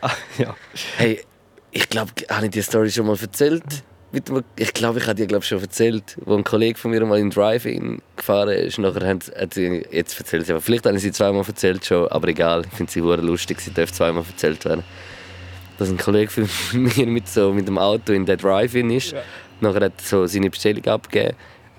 Ah, 0.01 0.11
ja. 0.37 0.55
Hey, 0.97 1.21
ich 1.71 1.87
glaube, 1.89 2.11
habe 2.29 2.45
ich 2.45 2.51
die 2.51 2.61
Story 2.61 2.89
schon 2.89 3.05
mal 3.05 3.17
erzählt? 3.21 3.63
Mit 4.15 4.31
Ich 4.55 4.73
glaube, 4.73 4.99
ich 4.99 5.07
habe 5.07 5.15
dir 5.15 5.27
glaub, 5.27 5.43
schon 5.43 5.59
erzählt, 5.59 6.15
wo 6.23 6.37
ein 6.37 6.45
Kollege 6.45 6.79
von 6.79 6.91
mir 6.91 7.05
mal 7.05 7.19
in 7.19 7.31
Drive-In 7.31 8.01
gefahren 8.15 8.55
ist. 8.55 8.79
Nachher 8.79 9.05
haben, 9.05 9.19
hat 9.37 9.53
sie, 9.53 9.85
jetzt 9.91 10.17
erzählt 10.17 10.45
sie, 10.45 10.53
aber 10.53 10.61
vielleicht 10.61 10.85
habe 10.85 10.95
ich 10.95 11.01
sie 11.01 11.11
zweimal 11.11 11.43
erzählt 11.45 11.85
schon, 11.85 12.07
aber 12.07 12.29
egal, 12.29 12.63
ich 12.65 12.77
finde 12.77 12.89
sie 12.89 13.01
hure 13.01 13.17
lustig, 13.17 13.59
sie 13.59 13.73
darf 13.73 13.91
zweimal 13.91 14.23
erzählt 14.25 14.63
werden. 14.63 14.85
Dass 15.77 15.89
ein 15.89 15.97
Kollege 15.97 16.31
von 16.31 16.47
mir 16.71 17.07
mit, 17.07 17.27
so, 17.27 17.51
mit 17.51 17.67
dem 17.67 17.77
Auto 17.77 18.13
in 18.13 18.25
der 18.25 18.37
Drive-In 18.37 18.89
ist. 18.89 19.13
Nachher 19.59 19.83
hat 19.83 19.93
er 19.97 20.03
so 20.05 20.25
seine 20.27 20.49
Bestellung 20.49 20.85
abgegeben. 20.85 21.35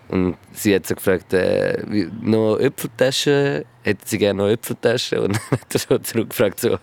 Und 0.08 0.36
sie 0.52 0.74
hat 0.74 0.86
so 0.86 0.94
gefragt, 0.94 1.32
äh, 1.32 1.82
wie, 1.86 2.06
noch 2.20 2.58
Äpfeltaschen? 2.58 3.64
Hätte 3.82 4.02
sie 4.04 4.18
gerne 4.18 4.42
noch 4.42 4.50
Äpfeltaschen? 4.50 5.20
Und 5.20 5.40
dann 5.50 5.58
hat 5.58 5.74
er 5.74 5.80
so 5.80 5.98
zurückgefragt, 5.98 6.60
so, 6.60 6.76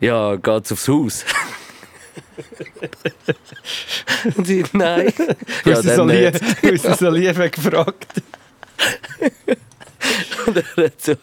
ja, 0.00 0.34
geht's 0.34 0.72
aufs 0.72 0.88
Haus? 0.88 1.24
Und 4.36 4.46
sie, 4.46 4.64
nein. 4.72 5.12
Ja, 5.64 5.82
so 5.82 5.88
dann 5.96 6.08
lieb, 6.08 6.32
nicht. 6.32 6.62
weil 6.62 6.78
sie 6.78 6.94
so 6.94 7.10
lieb 7.10 7.52
gefragt. 7.52 8.22
Und 10.46 10.56
er 10.56 10.84
hat 10.84 11.00
so 11.00 11.14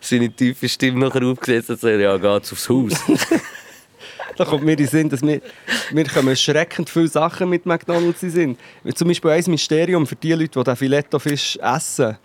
seine 0.00 0.30
tiefe 0.30 0.68
Stimme 0.68 1.00
nachher 1.00 1.22
aufgesetzt 1.24 1.70
und 1.70 1.80
gesagt, 1.80 2.00
ja, 2.00 2.16
geht's 2.16 2.52
aufs 2.52 2.68
Haus. 2.68 2.92
Da 4.34 4.46
kommt 4.46 4.64
mir 4.64 4.72
in 4.72 4.78
den 4.78 4.86
Sinn, 4.86 5.10
dass 5.10 5.20
wir, 5.20 5.42
wir 5.90 6.04
kommen 6.06 6.28
erschreckend 6.28 6.88
viele 6.88 7.06
Sachen 7.06 7.50
mit 7.50 7.66
McDonalds 7.66 8.22
in 8.22 8.30
Sinn. 8.30 8.56
Zum 8.94 9.08
Beispiel 9.08 9.30
ein 9.30 9.44
Mysterium 9.46 10.06
für 10.06 10.16
die 10.16 10.32
Leute, 10.32 10.58
die 10.58 10.64
den 10.64 10.74
Filetto-Fisch 10.74 11.58
essen. 11.58 12.16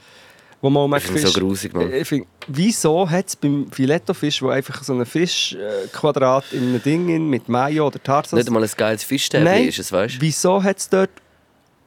Wo 0.62 0.70
man 0.70 0.98
Ich 0.98 1.06
finde 1.06 1.22
es 1.22 1.32
so 1.32 1.40
grusig, 1.40 1.74
Mann. 1.74 1.94
Ich 1.94 2.08
find, 2.08 2.26
wieso 2.48 3.08
hat 3.10 3.28
es 3.28 3.36
beim 3.36 3.72
Filetto-Fisch, 3.72 4.42
wo 4.42 4.50
einfach 4.50 4.84
so 4.84 4.94
ein 4.94 5.06
Fischquadrat 5.06 6.52
in 6.52 6.70
einem 6.70 6.82
Ding 6.82 7.10
in, 7.10 7.30
mit 7.30 7.48
Mayo 7.48 7.88
oder 7.88 8.02
Tarzan... 8.02 8.38
Nicht 8.38 8.48
einmal 8.48 8.64
ein 8.64 8.70
geiles 8.76 9.04
Fischstäbchen 9.04 9.68
ist 9.68 9.80
es, 9.80 9.92
weißt 9.92 10.16
du? 10.16 10.22
Wieso 10.22 10.64
hat 10.64 10.80
es 10.80 10.90
dort 10.90 11.12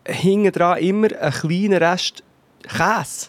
hinten 0.07 0.53
dran 0.53 0.79
immer 0.79 1.09
einen 1.21 1.33
kleinen 1.33 1.83
Rest 1.83 2.23
Käse? 2.63 3.29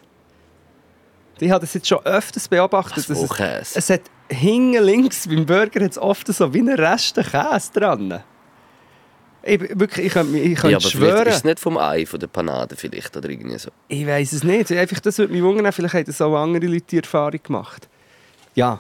Ich 1.40 1.50
habe 1.50 1.62
das 1.62 1.74
jetzt 1.74 1.88
schon 1.88 2.06
öfters 2.06 2.48
beobachtet. 2.48 3.10
Was, 3.10 3.18
wo 3.18 3.26
Käse? 3.26 3.62
Es, 3.62 3.76
es 3.76 3.90
hat 3.90 4.02
hinten 4.30 4.84
links 4.84 5.28
beim 5.28 5.46
Burger 5.46 5.84
hat's 5.84 5.98
oft 5.98 6.28
so 6.28 6.54
wie 6.54 6.60
einen 6.60 6.80
Rest 6.80 7.16
Käse 7.16 7.72
dran. 7.74 8.24
Ich, 9.44 9.60
wirklich, 9.80 10.06
ich 10.08 10.14
könnte, 10.14 10.38
ich 10.38 10.56
könnte 10.56 10.70
Ja, 10.72 10.78
aber 10.78 10.88
schwören. 10.88 11.28
ist 11.28 11.36
es 11.38 11.44
nicht 11.44 11.60
vom 11.60 11.78
Ei, 11.78 12.06
von 12.06 12.20
der 12.20 12.28
Panade 12.28 12.76
vielleicht 12.76 13.16
oder 13.18 13.30
irgendwie 13.30 13.58
so. 13.58 13.72
Ich 13.88 14.06
weiß 14.06 14.34
es 14.34 14.44
nicht. 14.44 14.72
Einfach, 14.72 15.00
das 15.00 15.18
würde 15.18 15.34
mich 15.34 15.42
wundern. 15.42 15.72
Vielleicht 15.72 15.94
haben 15.96 16.06
das 16.06 16.22
auch 16.22 16.36
andere 16.36 16.66
Leute 16.68 16.86
die 16.90 16.98
Erfahrung 16.98 17.40
gemacht. 17.42 17.88
Ja. 18.54 18.80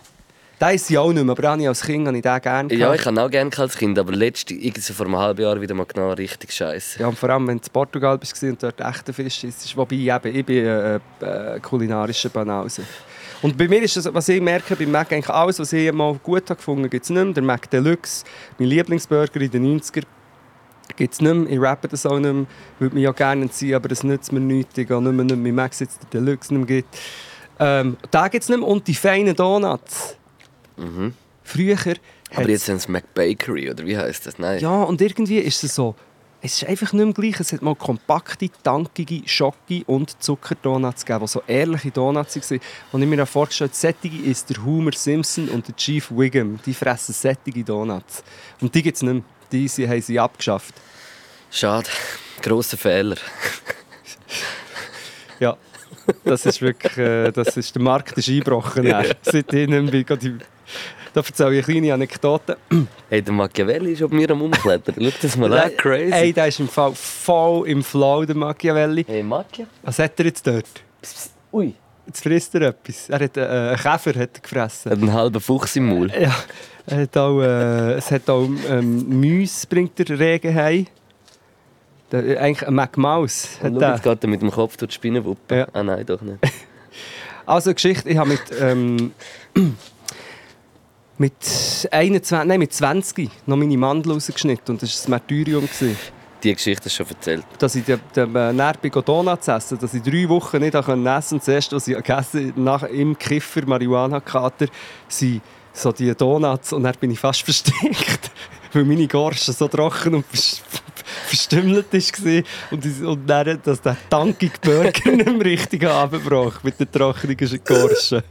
Da 0.60 0.70
ist 0.70 0.86
sie 0.86 0.96
auch 1.00 1.12
nicht 1.12 1.24
mehr, 1.24 1.32
aber 1.36 1.50
habe 1.50 1.62
ich 1.64 1.68
als 1.68 1.82
Kind 1.82 2.06
habe 2.08 2.16
ich 2.16 2.22
den 2.22 2.40
gerne 2.40 2.72
Ja, 2.76 2.78
gehabt. 2.90 3.00
ich 3.00 3.06
habe 3.08 3.22
auch 3.24 3.32
gerne 3.32 3.50
als 3.58 3.76
Kind, 3.76 3.98
aber 3.98 4.12
letzte, 4.12 4.54
irgendwie 4.54 4.80
so 4.82 4.94
vor 4.94 5.08
einem 5.08 5.18
halben 5.18 5.42
Jahr 5.42 5.60
wieder 5.60 5.74
mal 5.74 5.88
genau 5.88 6.12
richtig 6.14 6.52
scheiße. 6.54 7.00
Ja, 7.00 7.08
und 7.08 7.18
vor 7.18 7.32
allem, 7.32 7.48
wenn 7.48 7.58
du 7.58 7.64
in 7.66 7.74
Portugal 7.74 8.16
bist 8.20 8.44
und 8.44 8.62
dort 8.62 8.80
echter 8.80 9.12
Fisch 9.12 9.44
ist. 9.44 9.76
Wobei, 9.76 9.96
eben, 9.96 10.36
ich 10.36 10.46
bin 10.46 10.64
äh, 10.64 10.96
äh, 11.22 11.60
kulinarischer 11.60 12.30
Banause. 12.30 12.84
Und 13.42 13.58
bei 13.58 13.68
mir 13.68 13.82
ist 13.82 13.98
das, 13.98 14.14
was 14.14 14.30
ich 14.30 14.40
merke, 14.40 14.76
beim 14.76 14.92
Mac 14.92 15.12
eigentlich 15.12 15.30
alles, 15.32 15.58
was 15.58 15.74
ich 15.74 15.92
mal 15.92 16.14
gut 16.22 16.44
habe 16.52 16.58
gefunden, 16.58 16.88
gibt 16.92 17.06
es 17.06 17.10
nicht 17.10 17.24
mehr. 17.24 17.34
Der 17.34 17.42
Mac 17.42 17.68
Deluxe, 17.68 18.24
mein 18.60 18.68
Lieblingsburger 18.68 19.42
in 19.42 19.50
den 19.50 19.80
90er, 19.80 20.04
gibt 20.96 21.14
es 21.14 21.22
nicht 21.22 21.34
mehr. 21.34 21.50
Ich 21.50 21.60
rappe 21.60 21.88
das 21.88 22.06
auch 22.06 22.20
nicht 22.20 22.34
mehr. 22.34 22.46
Würde 22.80 22.96
mich 22.96 23.04
ja 23.04 23.12
gerne 23.12 23.44
entziehen, 23.44 23.76
aber 23.76 23.90
das 23.90 24.04
nützt 24.04 24.32
mir 24.32 24.40
nichts. 24.40 24.78
Ich 24.78 24.88
gehe 24.88 25.02
nicht 25.02 25.12
mehr, 25.12 25.24
nicht 25.24 25.36
mehr. 25.36 25.44
Mein 25.44 25.56
Mac 25.56 25.74
sitzt 25.74 26.02
der 26.04 26.22
Deluxe 26.22 26.54
nicht 26.54 26.68
mehr 26.68 26.82
gibt. 26.82 26.98
Ähm, 27.60 27.98
da 28.10 28.28
gibt 28.28 28.44
es 28.44 28.50
nicht 28.50 28.60
mehr. 28.60 28.68
Und 28.68 28.88
die 28.88 28.96
feinen 28.96 29.36
Donuts. 29.36 30.18
Früher 31.44 31.78
Aber 32.34 32.50
jetzt 32.50 32.66
sind 32.66 32.78
es 32.78 32.88
McBakery 32.88 33.70
oder 33.70 33.86
wie 33.86 33.98
heißt 33.98 34.26
das? 34.26 34.40
Nein. 34.40 34.60
ja, 34.60 34.84
und 34.84 35.02
irgendwie 35.02 35.38
ist 35.38 35.64
es 35.64 35.76
so. 35.76 35.96
Es 36.44 36.56
ist 36.56 36.68
einfach 36.68 36.92
nicht 36.94 37.06
mehr 37.06 37.14
gleich. 37.14 37.40
Es 37.40 37.54
hat 37.54 37.62
mal 37.62 37.76
kompakte, 37.76 38.50
tankige, 38.64 39.22
Schocke 39.28 39.84
und 39.86 40.22
Zuckerdonuts 40.24 41.06
gegeben, 41.06 41.26
die 41.26 41.32
so 41.32 41.44
ehrliche 41.46 41.92
Donuts 41.92 42.36
waren. 42.36 42.60
Und 42.92 43.02
ich 43.04 43.08
mir 43.08 43.26
vorgestellt, 43.28 43.76
sättige 43.76 44.18
ist 44.18 44.50
der 44.50 44.64
Homer 44.66 44.92
Simpson 44.94 45.50
und 45.50 45.68
der 45.68 45.76
Chief 45.76 46.10
Wiggum. 46.10 46.60
Die 46.66 46.74
fressen 46.74 47.14
sättige 47.14 47.64
Donuts. 47.64 48.24
Und 48.60 48.74
die 48.74 48.82
gibt 48.82 48.96
es 48.96 49.04
nicht 49.04 49.14
mehr. 49.14 49.24
Die 49.52 49.68
sie, 49.68 49.88
haben 49.88 50.02
sie 50.02 50.20
abgeschafft. 50.20 50.76
Schade. 51.50 51.88
Grosser 52.42 52.78
Fehler. 52.78 53.18
Ja, 55.40 55.58
das 56.24 56.46
ist 56.46 56.62
wirklich... 56.62 56.98
Äh, 56.98 57.32
das 57.32 57.58
ist, 57.58 57.76
der 57.76 57.82
Markt 57.82 58.18
ist 58.18 58.30
eingebrochen. 58.30 58.86
ja. 58.86 59.04
Seit 59.22 59.52
ich 59.54 59.68
nicht 59.68 59.70
mehr 59.70 59.82
bin. 60.04 60.20
Die- 60.20 60.38
Da 61.14 61.20
erzähle 61.22 61.60
ich 61.60 61.66
eine 61.68 61.74
kleine 61.80 61.94
Anekdote. 61.94 62.58
Hey, 63.10 63.22
der 63.22 63.34
Machiavelli 63.34 63.92
ist 63.94 64.04
auf 64.04 64.12
mir 64.12 64.30
am 64.32 64.42
Umklettern. 64.44 64.96
Schau 64.98 65.12
das 65.22 65.36
mal 65.36 65.52
an, 65.58 65.72
crazy. 65.78 66.14
Ey, 66.14 66.32
der 66.34 66.48
ist 66.48 66.60
im 66.60 66.70
Fall 66.70 66.94
voll 66.96 67.68
im 67.68 67.84
Flow, 67.84 68.24
der 68.24 68.36
Machiavelli. 68.36 69.04
Hey, 69.08 69.22
Macchia? 69.24 69.66
Was 69.84 70.00
hat 70.00 70.18
er 70.20 70.26
jetzt 70.28 70.46
dort? 70.48 70.66
Ui. 71.52 71.74
Jetzt 72.12 72.24
frisst 72.24 72.54
er 72.56 72.64
etwas. 72.64 73.08
Er 73.08 73.22
hat 73.22 73.38
äh, 73.38 73.42
einen 73.42 73.78
Käfer 73.78 74.20
hat 74.20 74.44
gefressen. 74.44 74.92
Hat 74.92 75.00
einen 75.00 75.14
halben 75.14 75.40
Fuchs 75.40 75.78
im 75.78 75.88
Maul. 75.88 76.12
Ja, 76.12 76.36
er 76.86 77.02
hat 77.04 77.16
auch, 77.16 77.40
äh, 77.42 77.94
es 77.94 78.12
hat 78.12 78.30
auch 78.30 78.50
ähm, 78.68 79.22
Mäuse 79.22 79.66
bringt 79.66 79.98
der 79.98 80.20
Regen 80.20 80.54
heim. 80.54 80.88
Der, 82.12 82.42
eigentlich 82.42 82.68
ein 82.68 82.82
hat 82.82 82.98
Und 82.98 83.30
schau, 83.62 83.70
der. 83.80 83.92
jetzt 83.92 84.04
geht 84.04 84.24
er 84.26 84.30
mit 84.30 84.42
dem 84.42 84.52
Kopf 84.52 84.76
durch 84.76 84.90
die 84.90 84.96
Spinnenwuppe. 84.96 85.56
Ja. 85.56 85.68
Ah 85.72 85.84
nein, 85.84 86.06
doch 86.06 86.22
nicht. 86.22 86.40
Also 87.46 87.74
Geschichte, 87.74 88.08
ich 88.08 88.18
habe 88.18 88.30
mit, 88.30 88.42
ähm, 88.60 89.12
mit 91.18 91.34
21, 91.92 92.48
nein 92.48 92.60
mit 92.60 92.72
20 92.72 93.30
noch 93.48 93.58
meine 93.58 93.78
Mandel 93.78 94.14
rausgeschnitten 94.14 94.76
und 94.76 94.82
das 94.82 95.00
war 95.00 95.08
ein 95.08 95.12
Martyrium. 95.12 95.64
Gewesen. 95.64 95.98
Die 96.44 96.54
Geschichte 96.56 96.90
schon 96.90 97.08
erzählt. 97.08 97.46
dass 97.60 97.76
ich 97.76 97.86
dem, 97.86 98.00
dem 98.16 98.36
äh, 98.36 98.52
Donuts 99.06 99.48
essen 99.48 99.78
dass 99.80 99.94
ich 99.94 100.02
drei 100.02 100.28
Wochen 100.28 100.60
nicht 100.60 100.74
essen 100.74 100.86
konnte. 101.04 101.36
Und 101.36 101.42
das 101.42 101.48
erste, 101.48 101.76
was 101.76 101.88
ich 101.88 101.96
gegessen 101.96 102.54
nach, 102.56 102.84
im 102.84 103.18
Kiffer, 103.18 103.66
Marihuana-Kater, 103.66 104.66
sind 105.08 105.42
so 105.74 105.92
die 105.92 106.14
Donuts. 106.16 106.74
Und 106.74 106.84
dann 106.84 106.96
bin 107.00 107.12
ich 107.12 107.20
fast 107.20 107.42
versteckt, 107.46 108.32
weil 108.74 108.86
meine 108.86 109.08
Gorsche 109.08 109.52
so 109.54 109.68
trocken 109.68 110.16
und 110.16 110.26
vers- 110.26 110.62
verstümmelt 111.28 111.94
war. 111.94 112.44
Und, 112.72 112.86
und 113.04 113.28
dann, 113.28 113.60
dass 113.64 113.82
der 113.82 113.98
tankige 114.10 114.58
Burger 114.62 114.92
nicht 115.12 115.26
mehr 115.32 115.46
richtig 115.46 115.86
abbrach 115.86 116.64
mit 116.64 116.80
den 116.80 116.92
trockenen 116.92 117.38
Gorschen. 117.64 118.24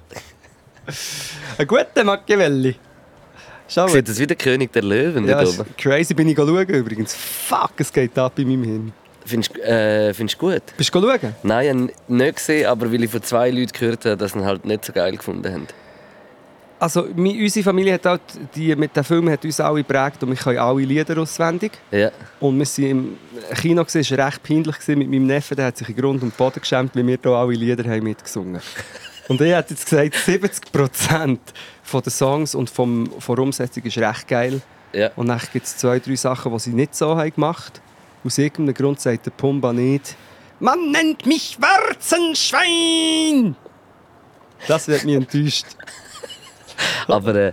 Ein 1.59 1.67
guter 1.67 2.05
Machiavelli. 2.05 2.75
Schau 3.73 3.83
mal. 3.87 3.91
Sieht 3.93 4.09
das 4.09 4.19
wie 4.19 4.27
der 4.27 4.37
König 4.37 4.73
der 4.73 4.83
Löwen 4.83 5.27
Ja, 5.29 5.43
da 5.43 5.49
oben? 5.49 5.65
crazy 5.79 6.13
bin 6.15 6.29
ich 6.29 6.37
schauen 6.37 6.69
übrigens. 6.69 7.15
Fuck, 7.15 7.73
es 7.79 7.93
geht 7.93 8.19
ab 8.19 8.39
in 8.39 8.49
meinem 8.49 8.65
Hirn. 8.65 8.93
Findest 9.25 9.55
du 9.57 9.61
äh, 9.63 10.13
findest 10.13 10.39
gut? 10.39 10.63
Bist 10.77 10.93
du 10.95 11.01
schauen? 11.01 11.35
Nein, 11.43 11.89
ich 11.89 12.09
nicht 12.09 12.37
gesehen, 12.37 12.67
aber 12.67 12.91
weil 12.93 13.05
ich 13.05 13.11
von 13.11 13.23
zwei 13.23 13.51
Leuten 13.51 13.73
gehört 13.73 14.05
habe, 14.05 14.17
dass 14.17 14.33
sie 14.33 14.39
ihn 14.39 14.45
halt 14.45 14.65
nicht 14.65 14.85
so 14.85 14.93
geil 14.93 15.17
gefunden 15.17 15.53
haben. 15.53 15.67
Also, 16.81 17.03
mi- 17.15 17.39
unsere 17.43 17.63
Familie 17.63 17.93
hat 17.93 18.07
halt, 18.07 18.23
die 18.55 18.75
mit 18.75 18.97
dem 18.97 19.05
Film 19.05 19.29
hat 19.31 19.45
uns 19.45 19.61
alle 19.61 19.83
geprägt 19.85 20.23
und 20.23 20.31
wir 20.31 20.37
können 20.37 20.57
alle 20.59 20.81
Lieder 20.83 21.19
auswendig. 21.19 21.73
Ja. 21.91 22.11
Und 22.41 22.59
wir 22.59 22.65
sind 22.65 22.87
im 22.91 23.17
Kino, 23.61 23.83
es 23.87 24.11
war 24.11 24.27
recht 24.27 24.43
peinlich 24.43 24.77
mit 24.89 25.11
meinem 25.11 25.27
Neffen, 25.27 25.57
der 25.59 25.67
hat 25.67 25.77
sich 25.77 25.91
in 25.91 25.97
Grund 25.97 26.23
und 26.23 26.35
Boden 26.39 26.59
geschämt, 26.61 26.97
weil 26.97 27.07
wir 27.07 27.19
hier 27.23 27.31
alle 27.33 27.53
Lieder 27.53 27.85
haben 27.85 28.03
mitgesungen 28.03 28.61
Und 29.31 29.41
er 29.41 29.59
hat 29.59 29.71
jetzt 29.71 29.89
gesagt, 29.89 30.17
70% 30.17 31.39
von 31.85 32.03
den 32.03 32.11
Songs 32.11 32.57
und 32.57 32.69
vom, 32.69 33.09
von 33.21 33.37
der 33.37 33.45
Umsetzung 33.45 33.85
ist 33.85 33.97
recht 33.97 34.27
geil. 34.27 34.61
Ja. 34.93 35.13
Und 35.15 35.29
dann 35.29 35.41
gibt 35.53 35.67
es 35.67 35.77
zwei, 35.77 36.01
drei 36.01 36.17
Sachen, 36.17 36.51
die 36.53 36.59
sie 36.59 36.73
nicht 36.73 36.97
so 36.97 37.17
haben 37.17 37.33
gemacht 37.33 37.75
haben. 37.75 38.27
Aus 38.27 38.39
irgendeinem 38.39 38.75
Grund 38.75 39.01
sagt 39.01 39.27
der 39.27 39.31
Pumba 39.31 39.73
nicht 39.73 40.17
«Man 40.59 40.91
nennt 40.91 41.27
mich 41.27 41.57
Warzenschwein!» 41.61 43.55
Das 44.67 44.89
wird 44.89 45.05
mich 45.05 45.15
enttäuscht. 45.15 45.67
Aber 47.07 47.37
äh, 47.37 47.53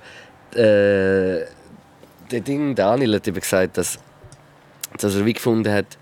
äh, 0.56 1.46
der 2.32 2.40
Ding, 2.40 2.74
Daniel 2.74 3.14
hat 3.18 3.28
eben 3.28 3.40
gesagt, 3.40 3.78
dass, 3.78 4.00
dass 4.98 5.14
er 5.14 5.24
wie 5.24 5.34
gefunden 5.34 5.72
hat, 5.72 5.96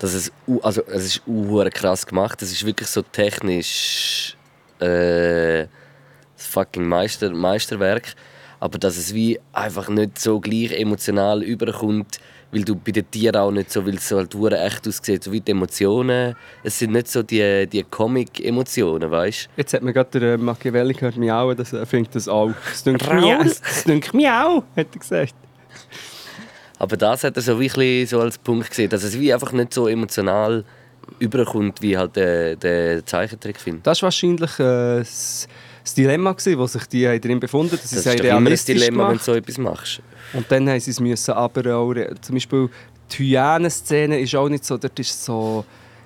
dass 0.00 0.12
es, 0.12 0.32
also 0.60 0.82
es 0.88 1.04
ist 1.04 1.22
krass 1.74 2.04
gemacht. 2.04 2.42
Es 2.42 2.50
ist 2.50 2.66
wirklich 2.66 2.88
so 2.88 3.02
technisch 3.02 4.36
äh, 4.80 5.66
das 6.36 6.46
fucking 6.46 6.86
Meister, 6.86 7.30
Meisterwerk. 7.30 8.14
Aber 8.58 8.78
dass 8.78 8.96
es 8.96 9.14
wie 9.14 9.40
einfach 9.52 9.88
nicht 9.88 10.18
so 10.18 10.38
gleich 10.38 10.72
emotional 10.72 11.42
überkommt, 11.42 12.20
weil 12.52 12.64
du 12.64 12.74
bei 12.74 12.92
den 12.92 13.10
Tieren 13.10 13.36
auch 13.36 13.50
nicht 13.50 13.70
so, 13.70 13.86
weil 13.86 13.94
es 13.94 14.08
so 14.08 14.18
halt 14.18 14.34
echt 14.52 14.86
aussieht, 14.86 15.24
so 15.24 15.32
wie 15.32 15.40
die 15.40 15.52
Emotionen. 15.52 16.34
Es 16.62 16.78
sind 16.78 16.92
nicht 16.92 17.08
so 17.08 17.22
die, 17.22 17.66
die 17.66 17.82
Comic-Emotionen, 17.84 19.10
weißt 19.10 19.46
du? 19.46 19.50
Jetzt 19.56 19.74
hat 19.74 19.82
man 19.82 19.92
gerade 19.92 20.18
der 20.18 20.34
äh, 20.34 20.36
Machiavelli 20.36 20.94
gehört, 20.94 21.16
miauen, 21.16 21.56
das 21.56 21.72
er 21.72 21.86
findet 21.86 22.14
das 22.14 22.28
auch. 22.28 22.52
Es 22.72 22.82
dünkt 22.82 23.06
miau, 23.06 23.40
es 23.44 23.84
dünkt 23.84 24.12
miau, 24.14 24.64
hat 24.76 24.88
er 24.92 24.98
gesagt. 24.98 25.34
Aber 26.78 26.96
das 26.96 27.24
hat 27.24 27.36
er 27.36 27.42
so 27.42 27.60
wirklich 27.60 28.08
so 28.08 28.20
als 28.20 28.38
Punkt 28.38 28.70
gesehen, 28.70 28.88
dass 28.88 29.04
es 29.04 29.18
wie 29.18 29.32
einfach 29.32 29.52
nicht 29.52 29.72
so 29.72 29.86
emotional 29.86 30.64
überkommt 31.18 31.82
wie 31.82 31.96
halt 31.96 32.16
der, 32.16 32.56
der 32.56 33.04
Zeichentrickfilm. 33.04 33.80
Das 33.82 34.02
war 34.02 34.06
wahrscheinlich 34.06 34.58
äh, 34.58 34.98
das, 34.98 35.48
das 35.82 35.94
Dilemma, 35.94 36.32
gewesen, 36.32 36.58
wo 36.58 36.66
sich 36.66 36.86
die 36.86 37.06
haben 37.06 37.20
darin 37.20 37.40
befunden 37.40 37.72
haben. 37.72 37.80
Das 37.82 37.92
ist 37.92 38.06
doch 38.06 38.24
immer 38.24 38.50
ein 38.50 38.58
Dilemma, 38.66 39.08
wenn 39.08 39.08
gemacht. 39.08 39.20
du 39.20 39.32
so 39.32 39.34
etwas 39.34 39.58
machst. 39.58 40.02
Und 40.32 40.50
dann 40.50 40.68
haben 40.68 40.80
sie 40.80 40.90
es 40.90 41.00
müssen 41.00 41.32
aber 41.32 41.74
auch, 41.74 41.94
zum 42.20 42.34
Beispiel 42.34 42.68
die 43.12 43.16
Hyänen-Szene 43.18 44.20
ist 44.20 44.34
auch 44.34 44.48
nicht 44.48 44.64
so, 44.64 44.76
dort 44.76 44.98
ist 44.98 45.24
so, 45.24 45.64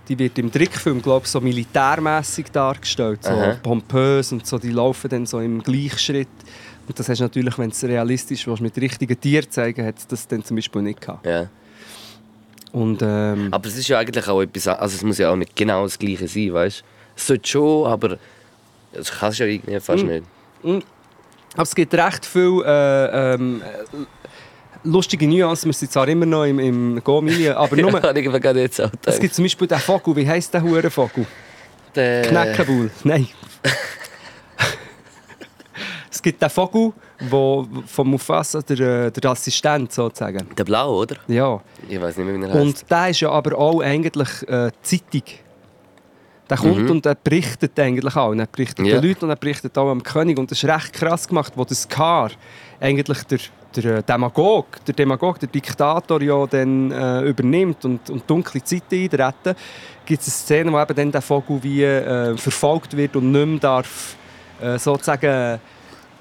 die 0.09 0.19
wird 0.19 0.39
im 0.39 0.51
Trickfilm, 0.51 1.01
glaube 1.03 1.25
ich, 1.25 1.31
so 1.31 1.41
militärmäßig 1.41 2.47
dargestellt, 2.51 3.23
so 3.23 3.31
Aha. 3.31 3.57
pompös 3.63 4.33
und 4.33 4.47
so, 4.47 4.59
die 4.59 4.71
laufen 4.71 5.09
dann 5.11 5.27
so 5.27 5.41
im 5.41 5.63
Gleichschritt. 5.63 6.29
Und 6.87 6.99
das 6.99 7.09
hast 7.09 7.19
du 7.19 7.25
natürlich, 7.25 7.57
wenn 7.59 7.71
es 7.71 7.83
realistisch 7.85 8.47
willst, 8.47 8.63
mit 8.63 8.77
richtigen 8.77 9.19
Tieren 9.19 9.51
zeigen, 9.51 9.87
hat 9.87 9.97
das 10.09 10.29
dann 10.29 10.45
zum 10.45 10.57
Beispiel 10.57 10.83
nicht 10.83 11.01
gehabt. 11.01 11.25
Ja. 11.27 11.49
Und 12.75 13.03
ähm, 13.03 13.49
Aber 13.53 13.69
es 13.69 13.77
ist 13.77 13.87
ja 13.87 13.99
eigentlich 14.01 14.27
auch 14.27 14.43
etwas, 14.43 14.67
also 14.67 14.97
es 14.97 15.03
muss 15.05 15.19
ja 15.19 15.31
auch 15.31 15.37
nicht 15.37 15.55
genau 15.55 15.85
das 15.85 15.97
Gleiche 15.97 16.27
sein, 16.27 16.53
weißt 16.53 16.81
du? 16.81 16.85
Es 17.17 17.27
sollte 17.29 17.49
schon, 17.49 17.87
aber 17.87 18.19
das 18.93 19.13
kannst 19.13 19.39
du 19.39 19.45
ja 19.45 19.51
irgendwie 19.51 19.79
fast 19.79 20.03
Mm. 20.03 20.07
nicht. 20.09 20.87
Aber 21.55 21.63
es 21.63 21.75
gibt 21.75 21.95
recht 21.95 22.27
viel 22.27 22.63
äh, 22.67 23.35
ähm, 23.35 23.63
äh, 23.63 23.97
lustige 24.83 25.25
Nuancen. 25.29 25.69
Wir 25.69 25.73
sind 25.75 25.93
zwar 25.93 26.09
immer 26.09 26.27
noch 26.27 26.45
im, 26.47 26.59
im 26.59 27.01
Go-Milieu, 27.05 27.55
aber 27.57 27.77
nur... 27.77 27.93
Ja, 28.03 28.13
ich 28.13 28.25
gerade 28.25 28.61
jetzt 28.61 28.81
auch 28.81 28.91
Es 29.07 29.21
gibt 29.21 29.35
zum 29.37 29.45
Beispiel 29.45 29.69
den 29.69 29.79
Vogel, 29.79 30.17
wie 30.17 30.29
heisst 30.29 30.53
der 30.53 30.63
Hurenvogel? 30.63 31.27
Der- 31.95 32.23
Knäckebull. 32.23 32.91
Nein. 33.05 33.29
es 36.15 36.23
gibt 36.23 36.41
den 36.41 36.49
Vogel, 36.51 36.93
wo 37.29 37.67
von 37.87 38.07
Mufasa, 38.09 38.61
der, 38.63 39.07
äh, 39.07 39.11
der 39.11 39.31
Assistent 39.31 39.93
sozusagen. 39.93 40.47
Der 40.57 40.65
Blau, 40.65 41.01
oder? 41.01 41.17
Ja. 41.27 41.61
Ich 41.89 42.01
weiß 42.01 42.17
nicht 42.19 42.27
mehr, 42.27 42.39
wie 42.39 42.45
er 42.45 42.55
heißt. 42.55 42.61
Und 42.61 42.91
der 42.91 43.09
ist 43.11 43.21
ja 43.21 43.31
aber 43.31 43.59
auch 43.59 43.81
eigentlich 43.81 44.29
äh, 44.49 44.71
Zeitung. 44.83 45.23
Der 46.49 46.59
kommt 46.59 46.91
und 46.91 47.07
er 47.07 47.15
berichtet 47.17 47.79
eigentlich 47.81 48.15
auch. 48.15 48.29
Und 48.29 48.39
er 48.39 48.47
berichtet 48.47 48.79
Mhm. 48.81 48.85
Ja. 48.87 49.01
den 49.01 49.09
Leuten 49.09 49.25
und 49.25 49.31
er 49.31 49.37
berichtet 49.37 49.77
auch 49.79 49.91
am 49.91 50.03
König. 50.03 50.39
Und 50.39 50.51
das 50.51 50.63
ist 50.63 50.69
recht 50.69 50.93
krass 50.93 51.27
gemacht, 51.27 51.53
wo 51.57 51.65
das 51.65 51.83
Skar 51.83 52.31
eigentlich 52.81 53.23
der, 53.25 53.39
der 53.75 53.85
äh, 53.97 54.03
Demagog, 54.03 54.67
der 54.85 54.95
Demagog, 54.95 55.41
der 55.41 55.49
Diktator 55.49 56.21
ja 56.23 56.47
dann 56.47 56.93
äh, 56.93 57.23
übernimmt 57.23 57.85
und, 57.87 58.09
und 58.11 58.29
dunkle 58.31 58.63
Zeiten 58.63 58.95
eintreten, 59.01 59.57
gibt 60.07 60.21
es 60.23 60.29
eine 60.29 60.33
Szene, 60.35 60.73
wo 60.73 60.81
eben 60.81 60.95
dann 60.95 61.11
der 61.11 61.23
Vogel 61.23 61.61
wie 61.63 61.83
äh, 61.83 62.37
verfolgt 62.37 62.95
wird 62.97 63.17
und 63.17 63.33
nicht 63.33 63.47
mehr 63.47 63.59
darf 63.59 64.17
äh, 64.61 64.79
sozusagen 64.79 65.59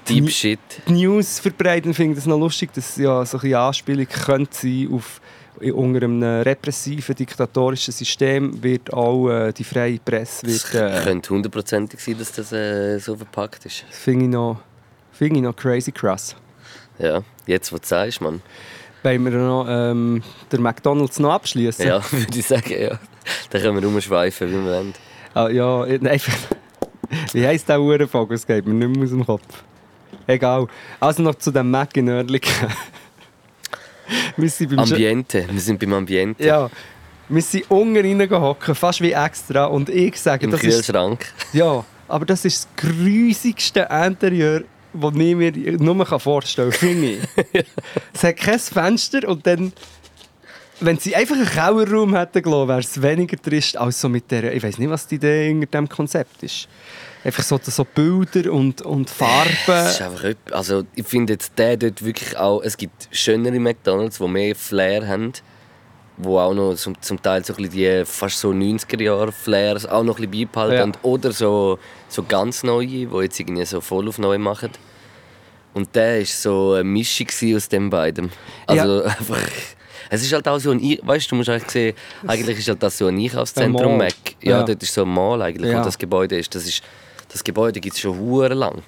Deep 0.08 0.30
Shit. 0.30 0.58
die 0.88 0.92
News 0.92 1.38
verbreiten. 1.38 1.90
Ich 1.92 1.96
finde 1.96 2.16
das 2.16 2.26
noch 2.26 2.38
lustig, 2.38 2.72
dass 2.74 2.96
ja 2.96 3.24
so 3.24 3.38
eine 3.38 3.58
Anspielung 3.58 4.06
könnte 4.06 4.54
sein 4.56 4.88
auf, 4.92 5.20
in- 5.60 5.72
unter 5.72 6.02
einem 6.04 6.22
repressiven, 6.22 7.14
diktatorischen 7.14 7.92
System 7.92 8.62
wird 8.62 8.92
auch 8.92 9.28
äh, 9.30 9.52
die 9.52 9.64
freie 9.64 9.98
Presse 9.98 10.46
Es 10.46 10.72
wird, 10.72 10.92
äh, 10.92 11.00
könnte 11.04 11.30
hundertprozentig 11.30 12.00
sein, 12.00 12.16
dass 12.18 12.32
das 12.32 12.52
äh, 12.52 12.98
so 12.98 13.16
verpackt 13.16 13.64
ist. 13.66 13.84
finde 13.90 14.24
ich, 14.26 14.30
noch, 14.30 14.60
finde 15.12 15.36
ich 15.36 15.42
noch 15.42 15.54
crazy 15.56 15.92
krass. 15.92 16.34
Ja, 16.98 17.22
jetzt, 17.46 17.72
wo 17.72 17.76
du 17.78 17.86
sagst, 17.86 18.20
Mann. 18.20 18.42
Wollen 19.02 19.24
wir 19.24 19.32
noch 19.32 19.66
ähm, 19.68 20.22
den 20.50 20.62
McDonalds 20.62 21.18
noch 21.18 21.32
abschließen? 21.32 21.86
Ja, 21.86 22.00
würde 22.10 22.38
ich 22.38 22.46
sagen, 22.46 22.72
ja. 22.80 22.98
Da 23.50 23.58
können 23.58 23.80
wir 23.80 23.86
rumschweifen, 23.86 24.48
wie 24.48 24.52
wir 24.54 24.64
wollen. 24.64 24.94
Ah, 25.34 25.48
ja, 25.48 25.84
äh, 25.86 25.98
einfach. 26.08 26.36
Wie 27.32 27.46
heisst 27.46 27.68
der 27.68 27.80
Uhrenvogel? 27.80 28.34
Es 28.36 28.46
geht 28.46 28.66
mir 28.66 28.72
nicht 28.74 28.96
mehr 28.96 29.04
aus 29.04 29.10
dem 29.10 29.26
Kopf. 29.26 29.62
Egal. 30.26 30.66
Also 31.00 31.22
noch 31.22 31.34
zu 31.36 31.50
dem 31.50 31.70
Mac 31.70 31.96
in 31.96 32.08
Oerlikon. 32.08 32.68
wir 34.36 34.50
sind 34.50 34.70
beim 34.70 34.78
Ambiente, 34.80 35.46
wir 35.50 35.60
sind 35.60 35.80
beim 35.80 35.92
Ambiente. 35.92 36.44
Ja. 36.44 36.70
Wir 37.28 37.42
sind 37.42 37.70
unten 37.70 37.96
reingehockt, 37.96 38.76
fast 38.76 39.00
wie 39.00 39.12
extra. 39.12 39.66
Und 39.66 39.88
ich 39.88 40.20
sage, 40.20 40.44
Im 40.44 40.50
das 40.50 40.62
ist, 40.62 40.86
Kühlschrank. 40.86 41.24
ja, 41.52 41.84
aber 42.08 42.26
das 42.26 42.44
ist 42.44 42.68
das 42.76 42.90
grusigste 42.90 43.88
Interieur, 43.90 44.64
das 44.92 45.14
ich 45.14 45.34
mir 45.36 45.52
nur 45.78 46.06
vorstellen 46.20 46.70
kann, 46.70 46.78
finde 46.78 47.06
ich. 47.12 47.20
es 48.12 48.22
hat 48.22 48.36
kein 48.36 48.58
Fenster 48.58 49.26
und 49.28 49.46
dann... 49.46 49.72
Wenn 50.80 50.98
sie 50.98 51.14
einfach 51.14 51.36
einen 51.36 51.46
Kellerraum 51.46 52.16
hätten 52.16 52.42
gelassen, 52.42 52.68
wäre 52.68 52.80
es 52.80 53.00
weniger 53.00 53.40
trist 53.40 53.76
als 53.76 54.00
so 54.00 54.08
mit 54.08 54.30
der... 54.30 54.52
Ich 54.54 54.62
weiß 54.62 54.76
nicht, 54.78 54.90
was 54.90 55.06
die 55.06 55.14
Idee 55.14 55.46
hinter 55.46 55.66
diesem 55.66 55.88
Konzept 55.88 56.42
ist. 56.42 56.68
Einfach 57.24 57.42
so, 57.42 57.58
so 57.62 57.84
Bilder 57.84 58.52
und, 58.52 58.82
und 58.82 59.08
Farben. 59.08 59.50
Es 59.66 59.92
ist 59.94 60.02
einfach 60.02 60.34
also 60.50 60.82
ich 60.94 61.06
finde 61.06 61.32
jetzt 61.34 61.52
der 61.58 61.76
dort 61.78 62.04
wirklich 62.04 62.36
auch, 62.36 62.62
es 62.62 62.76
gibt 62.76 63.08
schönere 63.10 63.58
McDonalds, 63.58 64.18
die 64.18 64.28
mehr 64.28 64.54
Flair 64.54 65.08
haben, 65.08 65.32
wo 66.18 66.38
auch 66.38 66.52
noch 66.52 66.74
zum, 66.74 67.00
zum 67.00 67.20
Teil 67.22 67.42
so 67.44 67.54
ein 67.56 67.70
die 67.70 68.02
fast 68.04 68.38
so 68.38 68.50
90er 68.50 69.02
Jahre 69.02 69.32
Flairs 69.32 69.86
auch 69.86 70.02
noch 70.04 70.18
ein 70.18 70.30
bisschen 70.30 70.48
beibehalten 70.52 70.92
Ja. 70.92 70.98
oder 71.02 71.32
so, 71.32 71.78
so 72.08 72.22
ganz 72.22 72.62
neue, 72.62 72.86
die 72.86 73.08
jetzt 73.22 73.40
irgendwie 73.40 73.64
so 73.64 73.80
voll 73.80 74.06
auf 74.08 74.18
neu 74.18 74.36
machen. 74.38 74.70
Und 75.72 75.96
der 75.96 76.18
war 76.18 76.24
so 76.26 76.72
eine 76.74 76.84
Mischung 76.84 77.26
aus 77.56 77.68
den 77.68 77.90
beiden. 77.90 78.30
Also 78.66 79.02
einfach, 79.04 79.40
es 80.10 80.22
ist 80.22 80.32
halt 80.32 80.46
auch 80.46 80.58
so 80.58 80.70
ein, 80.70 80.98
weißt 81.02 81.30
du, 81.32 81.36
musst 81.36 81.48
eigentlich 81.48 81.70
sehen, 81.70 81.96
eigentlich 82.26 82.58
ist 82.58 82.68
halt 82.68 82.82
das 82.82 82.98
so 82.98 83.06
ein 83.06 83.18
Einkaufszentrum. 83.18 83.96
Mac. 83.96 84.14
Ja, 84.42 84.58
Ja. 84.58 84.62
dort 84.62 84.82
ist 84.82 84.92
so 84.94 85.02
ein 85.02 85.08
Mall 85.08 85.40
eigentlich, 85.42 85.72
Ja. 85.72 85.80
wo 85.80 85.84
das 85.84 85.98
Gebäude 85.98 86.36
ist. 86.38 86.54
Das 86.54 86.64
ist 86.66 86.82
das 87.34 87.42
Gebäude 87.42 87.80
gibt 87.80 87.96
es 87.96 88.00
schon 88.00 88.16
hure 88.16 88.54
lang. 88.54 88.84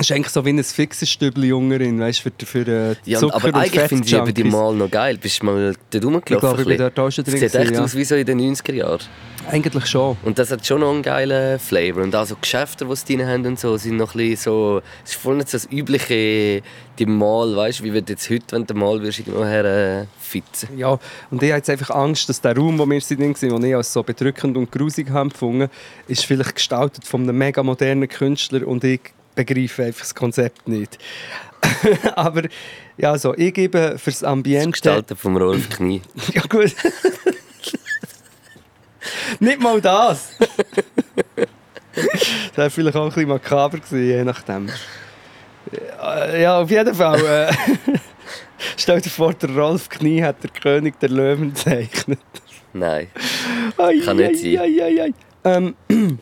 Es 0.00 0.08
ist 0.08 0.16
eigentlich 0.16 0.32
so 0.32 0.42
wie 0.46 0.48
ein 0.48 0.64
fixes 0.64 1.10
Stübli 1.10 1.48
Jungerin, 1.48 2.00
weißt 2.00 2.24
du, 2.24 2.46
für, 2.46 2.64
für 2.64 2.92
äh, 2.92 2.96
Ja, 3.04 3.18
Zucker 3.18 3.34
aber 3.34 3.48
und 3.48 3.54
eigentlich 3.56 3.82
finde 3.82 4.06
ich 4.06 4.14
eben 4.14 4.32
die. 4.32 4.44
Mal 4.44 4.74
noch 4.74 4.90
geil. 4.90 5.18
Bist 5.18 5.42
du 5.42 5.46
mal 5.46 5.74
dort 5.90 6.04
rumgelaufen? 6.04 6.36
Ich 6.36 6.40
glaube, 6.40 6.62
ich 6.62 6.68
bin 6.68 6.78
dort 6.78 6.98
auch 6.98 7.10
schon 7.10 7.22
drin 7.22 7.34
Es 7.34 7.40
sieht 7.40 7.54
echt 7.54 7.72
ja. 7.72 7.84
aus 7.84 7.94
wie 7.94 8.04
so 8.04 8.14
in 8.14 8.24
den 8.24 8.40
90er 8.40 8.72
Jahren. 8.72 9.02
Eigentlich 9.50 9.84
schon. 9.84 10.16
Und 10.22 10.38
das 10.38 10.50
hat 10.52 10.66
schon 10.66 10.80
noch 10.80 10.90
einen 10.90 11.02
geilen 11.02 11.58
Flavor. 11.58 12.02
Und 12.02 12.16
auch 12.16 12.24
so 12.24 12.34
Geschäfte, 12.40 12.86
die 12.86 12.96
sie 12.96 13.16
drin 13.16 13.26
haben 13.26 13.44
und 13.44 13.60
so, 13.60 13.76
sind 13.76 13.98
noch 13.98 14.14
ein 14.14 14.18
bisschen 14.18 14.52
so... 14.52 14.82
Es 15.04 15.10
ist 15.10 15.20
voll 15.20 15.36
nicht 15.36 15.50
so 15.50 15.58
das 15.58 15.68
übliche, 15.70 16.62
die 16.98 17.06
Mal, 17.06 17.54
weißt 17.54 17.80
du, 17.80 17.84
wie 17.84 17.90
du 17.90 18.10
jetzt 18.10 18.30
heute, 18.30 18.52
wenn 18.52 18.64
du 18.64 18.72
mal 18.72 19.02
wirst, 19.02 19.18
irgendwo 19.18 19.44
her 19.44 19.64
äh, 19.66 20.06
fitzen. 20.18 20.78
Ja, 20.78 20.98
und 21.30 21.42
ich 21.42 21.50
habe 21.50 21.58
jetzt 21.58 21.68
einfach 21.68 21.90
Angst, 21.90 22.26
dass 22.30 22.40
der 22.40 22.56
Raum, 22.56 22.78
wo 22.78 22.88
wir 22.88 23.00
sind, 23.02 23.20
den 23.20 23.64
ich 23.64 23.76
als 23.76 23.92
so 23.92 24.02
bedrückend 24.02 24.56
und 24.56 24.72
grusig 24.72 25.10
habe 25.10 25.28
gefunden, 25.28 25.68
ist 26.08 26.24
vielleicht 26.24 26.54
gestaltet 26.54 27.06
von 27.06 27.22
einem 27.22 27.36
mega 27.36 27.62
modernen 27.62 28.08
Künstler 28.08 28.66
und 28.66 28.82
ich 28.84 29.00
begreife 29.34 29.84
einfach 29.84 30.00
das 30.00 30.14
Konzept 30.14 30.68
nicht. 30.68 30.98
Aber 32.14 32.42
ja, 32.96 33.12
also, 33.12 33.34
ich 33.36 33.54
gebe 33.54 33.96
fürs 33.98 34.22
Ambiente... 34.24 34.72
Gestaltet 34.72 35.18
vom 35.18 35.36
Rolf 35.36 35.68
Knie. 35.70 36.02
Ja 36.34 36.42
gut. 36.42 36.74
nicht 39.40 39.60
mal 39.60 39.80
das. 39.80 40.32
das 41.36 42.56
wäre 42.56 42.70
vielleicht 42.70 42.96
auch 42.96 43.04
ein 43.04 43.08
bisschen 43.08 43.28
makaber 43.28 43.78
gewesen, 43.78 44.06
je 44.06 44.24
nachdem. 44.24 44.68
Ja, 45.72 46.36
Ja, 46.36 46.60
auf 46.60 46.70
jeden 46.70 46.94
Fall. 46.94 47.24
Äh, 47.48 47.52
stell 48.76 49.00
dir 49.00 49.10
vor, 49.10 49.32
der 49.34 49.50
Rolf 49.50 49.88
Knie 49.88 50.22
hat 50.22 50.42
der 50.42 50.50
König 50.50 50.98
der 51.00 51.08
Löwen 51.10 51.54
gezeichnet. 51.54 52.18
Nein. 52.72 53.08
Ai, 53.76 53.98
Kann 54.04 54.16
nicht 54.16 54.44
ai, 54.44 54.56
sein. 54.56 55.00
ai. 55.00 55.14
Ähm, 55.44 55.74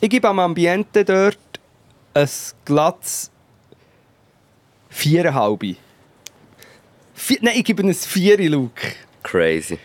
ich 0.00 0.10
gebe 0.10 0.28
am 0.28 0.38
Ambiente 0.38 1.04
dort 1.04 1.38
ein 2.14 2.28
glattes 2.64 3.30
viereinhalb. 4.88 5.62
Vier, 7.14 7.38
nein, 7.40 7.54
ich 7.56 7.64
gebe 7.64 7.82
ein 7.82 7.94
vier 7.94 8.38
Look. 8.50 8.72
Crazy. 9.22 9.78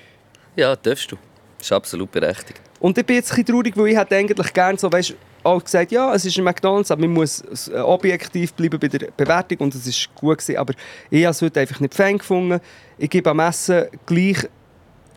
Ja, 0.55 0.75
darfst 0.75 1.11
du. 1.11 1.17
ist 1.59 1.71
absolut 1.71 2.11
berechtigt. 2.11 2.61
Und 2.79 2.97
ich 2.97 3.05
bin 3.05 3.15
jetzt 3.17 3.31
ein 3.31 3.35
bisschen 3.43 3.55
traurig, 3.55 3.75
weil 3.77 3.87
ich 3.87 3.97
hätte 3.97 4.15
eigentlich 4.15 4.53
gerne 4.53 4.77
so, 4.77 4.91
weißt, 4.91 5.15
auch 5.43 5.63
gesagt, 5.63 5.91
ja, 5.91 6.13
es 6.13 6.25
ist 6.25 6.37
ein 6.37 6.43
McDonalds, 6.43 6.91
aber 6.91 7.01
man 7.01 7.11
muss 7.13 7.41
äh, 7.69 7.77
objektiv 7.79 8.53
bleiben 8.53 8.79
bei 8.79 8.87
der 8.87 9.09
Bewertung 9.15 9.59
und 9.59 9.75
es 9.75 9.87
ist 9.87 10.13
gut 10.15 10.39
gewesen, 10.39 10.57
aber 10.57 10.73
ich 11.09 11.23
habe 11.23 11.31
es 11.31 11.41
heute 11.41 11.59
einfach 11.61 11.79
nicht 11.79 11.93
Fan 11.93 12.17
gefunden. 12.17 12.59
Ich 12.97 13.09
gebe 13.09 13.29
am 13.29 13.39
Essen 13.39 13.85
gleich 14.05 14.47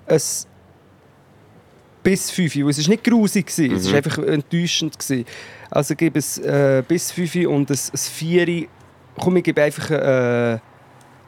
ein 0.06 0.20
bis 2.02 2.30
5, 2.30 2.56
weil 2.56 2.68
es 2.70 2.78
ist 2.78 2.88
nicht 2.88 3.04
grusig 3.04 3.46
gewesen, 3.46 3.74
es 3.76 3.84
Mhm. 3.86 3.90
war 3.90 3.96
einfach 3.96 4.18
enttäuschend 4.18 4.98
gewesen. 4.98 5.26
Also 5.70 5.94
gebe 5.94 6.18
es 6.18 6.38
äh, 6.38 6.82
bis 6.86 7.12
5 7.12 7.46
und 7.46 7.70
ein, 7.70 7.76
ein 7.76 7.96
4. 7.96 8.68
Komm, 9.18 9.36
ich 9.36 9.44
gebe 9.44 9.62
einfach 9.62 9.90
eine 9.90 10.54
äh, 10.54 10.58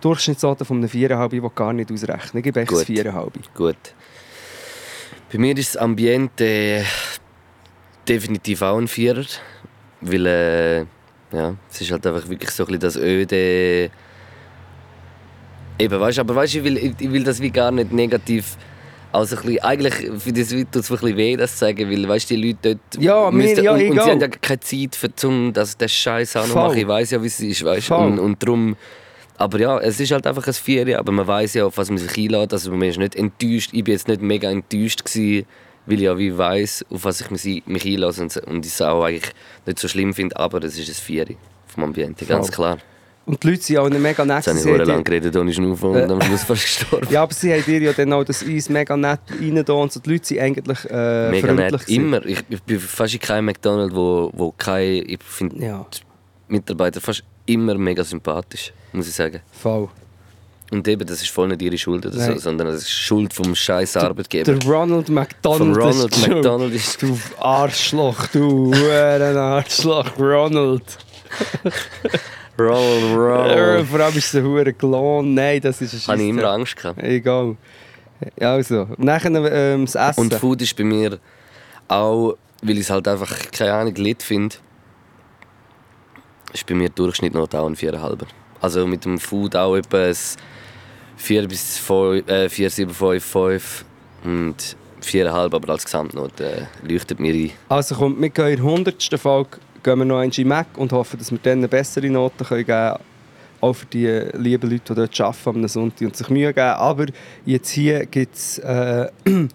Durchschnittsnote 0.01 0.65
von 0.65 0.79
einem 0.79 0.89
4,5, 0.89 1.29
die 1.29 1.37
ich 1.37 1.55
gar 1.55 1.73
nicht 1.73 1.93
ausrechnen. 1.93 2.39
Ich 2.39 2.43
gebe 2.45 2.61
einfach 2.61 2.75
Gut. 2.75 2.89
ein 2.89 2.97
4,5. 2.97 3.31
Gut. 3.55 3.95
Bei 5.33 5.39
mir 5.39 5.57
ist 5.57 5.75
das 5.75 5.83
Ambiente 5.83 6.85
definitiv 8.09 8.63
auch 8.63 8.79
ein 8.79 8.89
Vierer. 8.89 9.25
Weil, 10.01 10.27
äh, 10.27 10.79
ja, 11.33 11.55
es 11.71 11.81
ist 11.81 11.93
halt 11.93 12.07
einfach 12.07 12.29
wirklich 12.29 12.51
so 12.51 12.65
ein 12.65 12.67
bisschen 12.67 12.81
das 12.81 12.97
öde... 12.97 13.91
Eben, 15.79 16.01
weißt, 16.01 16.19
aber 16.19 16.35
weißt, 16.35 16.57
ich, 16.57 16.65
will, 16.65 16.77
ich 16.77 17.13
will 17.13 17.25
das 17.25 17.41
wie 17.41 17.51
gar 17.51 17.71
nicht 17.71 17.93
negativ... 17.93 18.57
Also 19.13 19.37
ein 19.37 19.43
bisschen, 19.43 19.63
eigentlich 19.63 19.95
für 20.23 20.33
das 20.33 20.49
tut 20.49 20.75
es 20.77 20.91
ein 20.91 20.97
bisschen 20.99 21.17
weh, 21.17 21.37
das 21.37 21.53
zu 21.53 21.59
sagen, 21.59 21.91
weil 21.91 22.09
weißt, 22.09 22.31
die 22.31 22.37
Leute 22.37 22.59
dort 22.93 23.03
Ja, 23.03 23.31
mir- 23.31 23.43
müssten, 23.45 23.65
ja, 23.65 23.73
und, 23.73 23.91
und 23.91 24.03
sie 24.03 24.11
haben 24.11 24.21
ja 24.21 24.29
keine 24.29 24.61
Zeit, 24.61 24.97
für, 24.97 25.11
um 25.27 25.53
das, 25.53 25.77
das 25.77 25.93
Scheiß 25.93 26.37
auch 26.37 26.47
noch 26.49 26.55
machen. 26.55 26.79
Ich 26.79 26.89
weiß 26.89 27.11
ja, 27.11 27.23
wie 27.23 27.27
es 27.27 27.39
ist, 27.41 27.63
weißt 27.65 27.89
Voll. 27.89 28.07
und, 28.07 28.19
und 28.19 28.43
darum... 28.43 28.77
Aber 29.39 29.59
ja, 29.59 29.79
es 29.81 29.99
ist 29.99 30.13
halt 30.13 30.27
einfach 30.27 30.47
ein 30.47 30.53
Vier, 30.53 30.99
aber 30.99 31.11
man 31.11 31.27
weiß 31.27 31.55
ja, 31.55 31.67
auf 31.67 31.77
was 31.77 31.89
man 31.89 31.99
sich 31.99 32.17
einlädt. 32.17 32.53
Also 32.53 32.71
man 32.71 32.83
ist 32.89 32.99
nicht 32.99 33.17
enttäuscht. 33.17 33.71
Ich 33.73 33.83
bin 33.83 33.93
jetzt 33.93 34.07
nicht 34.07 34.23
mega 34.23 34.49
enttäuscht 34.51 35.05
gewesen, 35.05 35.47
weil 35.87 35.97
ich 35.97 36.03
ja 36.03 36.17
wie 36.17 36.37
weiß, 36.37 36.85
auf 36.91 37.05
was 37.05 37.21
ich 37.23 37.31
mich, 37.31 37.63
mich 37.67 37.85
einlasse 37.85 38.23
und, 38.23 38.37
und 38.37 38.65
ich 38.67 38.73
es 38.73 38.81
auch 38.83 39.03
eigentlich 39.03 39.33
nicht 39.67 39.79
so 39.81 39.89
schlimm 39.89 40.15
finde. 40.15 40.37
Aber 40.37 40.63
es 40.63 40.79
ist 40.79 40.89
ein 40.89 40.95
Vier 40.95 41.27
vom 41.67 41.85
Ambiente, 41.85 42.25
ganz 42.25 42.47
Voll. 42.49 42.55
klar. 42.55 42.79
Und 43.25 43.43
die 43.43 43.51
Leute 43.51 43.63
sind 43.63 43.79
auch 43.79 43.89
mega 43.89 44.25
nett. 44.25 44.39
Jetzt 44.39 44.49
habe 44.49 44.59
ich 44.59 44.63
sehr 44.65 44.85
lange 44.85 45.03
geredet 45.05 45.37
ohne 45.37 45.53
Schnaufen 45.53 45.91
und 45.91 46.11
am 46.11 46.21
Schluss 46.23 46.43
fast 46.43 46.63
gestorben. 46.63 47.07
Ja, 47.11 47.23
aber 47.23 47.33
sie 47.33 47.53
haben 47.53 47.65
dir 47.65 47.81
ja 47.81 47.93
dann 47.93 48.13
auch 48.13 48.25
das 48.25 48.45
Eis 48.45 48.69
mega 48.69 48.97
nett 48.97 49.21
rein 49.41 49.59
und 49.59 49.93
so. 49.93 50.01
Die 50.01 50.11
Leute 50.11 50.27
sind 50.27 50.41
eigentlich 50.41 50.79
äh, 50.91 51.31
Mega 51.31 51.53
nett. 51.53 51.89
Immer. 51.89 52.25
Ich, 52.27 52.43
ich 52.49 52.63
bin 52.63 52.81
fast 52.81 53.15
in 53.15 53.21
keinem 53.21 53.45
McDonald's, 53.47 53.95
wo, 53.95 54.31
wo 54.35 54.51
keine... 54.53 55.03
Ich 55.03 55.23
finde 55.23 55.65
Ja, 55.65 55.87
Mitarbeiter 56.49 57.01
fast 57.01 57.23
immer 57.47 57.75
mega 57.77 58.03
sympathisch, 58.05 58.73
muss 58.93 59.09
ich 59.09 59.15
sagen. 59.15 59.41
voll. 59.53 59.89
Und 60.71 60.89
eben, 60.89 61.07
das 61.07 61.21
ist 61.21 61.31
voll 61.31 61.49
nicht 61.49 61.61
ihre 61.61 61.77
Schuld 61.77 62.07
oder 62.07 62.19
so, 62.19 62.39
sondern 62.39 62.69
es 62.69 62.83
ist 62.85 62.91
Schuld 62.91 63.35
vom 63.35 63.55
scheiß 63.55 63.95
Arbeitgeber. 63.99 64.55
Der 64.55 64.67
Ronald 64.67 65.11
McDonald 65.11 65.59
Vom 65.61 65.75
Ronald 65.75 66.17
ist 66.17 66.29
McDonald 66.29 66.75
ist 66.75 67.03
Du 67.03 67.19
Arschloch, 67.39 68.27
du 68.29 68.73
ein 68.73 69.37
Arschloch, 69.37 70.19
Ronald. 70.19 70.83
Roll, 72.59 73.15
roll. 73.15 73.85
vor 73.85 74.01
allem 74.01 74.17
ist 74.17 74.35
der 74.35 74.43
Hure 74.43 74.73
gelohnt. 74.73 75.35
Nein, 75.35 75.61
das 75.61 75.81
ist 75.81 75.95
ein 75.95 76.13
Habe 76.13 76.23
ich 76.23 76.29
immer. 76.29 76.45
Angst 76.45 76.77
gehabt. 76.77 77.03
Egal. 77.03 77.57
Ja, 78.39 78.53
also. 78.53 78.89
Nachher 78.99 79.31
ähm, 79.53 79.87
das 79.87 79.95
Essen. 79.95 80.21
Und 80.21 80.35
Food 80.35 80.63
ist 80.63 80.77
bei 80.77 80.85
mir 80.85 81.19
auch, 81.89 82.37
weil 82.63 82.77
ich 82.77 82.81
es 82.83 82.91
halt 82.91 83.09
einfach, 83.09 83.35
keine 83.51 83.73
Ahnung, 83.73 83.95
lit 83.95 84.23
finde, 84.23 84.57
ist 86.53 86.67
bei 86.67 86.75
mir 86.75 86.91
Durchschnitt 86.91 87.35
noch 87.35 87.53
auch 87.55 87.67
ein 87.67 87.75
4,5. 87.75 88.21
Also 88.61 88.87
mit 88.87 89.05
dem 89.05 89.19
Food 89.19 89.57
auch 89.57 89.77
etwa 89.77 90.05
ein 90.05 90.17
4 91.17 91.49
bis 91.49 91.79
5, 91.79 92.29
äh, 92.29 92.49
4, 92.49 92.71
7, 92.71 92.93
5, 92.93 93.25
5 93.25 93.85
und 94.25 94.77
4,5, 95.03 95.55
aber 95.55 95.73
als 95.73 95.85
Gesamtnote 95.85 96.45
äh, 96.45 96.93
leuchtet 96.93 97.19
mir 97.19 97.33
ein. 97.33 97.51
Also 97.69 97.95
kommt, 97.97 98.21
wir 98.21 98.31
gehen 98.31 98.49
in 98.49 98.57
der 98.57 98.65
100. 98.65 99.21
Folge 99.21 99.59
gehen 99.83 99.99
wir 99.99 100.05
noch 100.05 100.19
einmal 100.19 100.39
in 100.39 100.49
Mac 100.49 100.67
und 100.77 100.93
hoffen, 100.93 101.19
dass 101.19 101.31
wir 101.31 101.39
dann 101.43 101.59
eine 101.59 101.69
bessere 101.69 102.09
Note 102.09 102.45
können 102.45 102.65
geben 102.65 102.79
können. 102.79 102.99
Auch 103.61 103.75
für 103.75 103.87
die 103.87 104.07
lieben 104.35 104.71
Leute, 104.71 104.95
die 104.95 104.95
dort 104.95 105.21
arbeiten 105.21 105.63
am 105.63 105.69
Sonntag 105.69 106.07
und 106.07 106.17
sich 106.17 106.29
Mühe 106.29 106.53
geben. 106.53 106.67
Aber 106.67 107.07
jetzt 107.45 107.71
hier 107.71 108.07
gibt 108.07 108.35
es, 108.35 108.59
äh, 108.59 109.09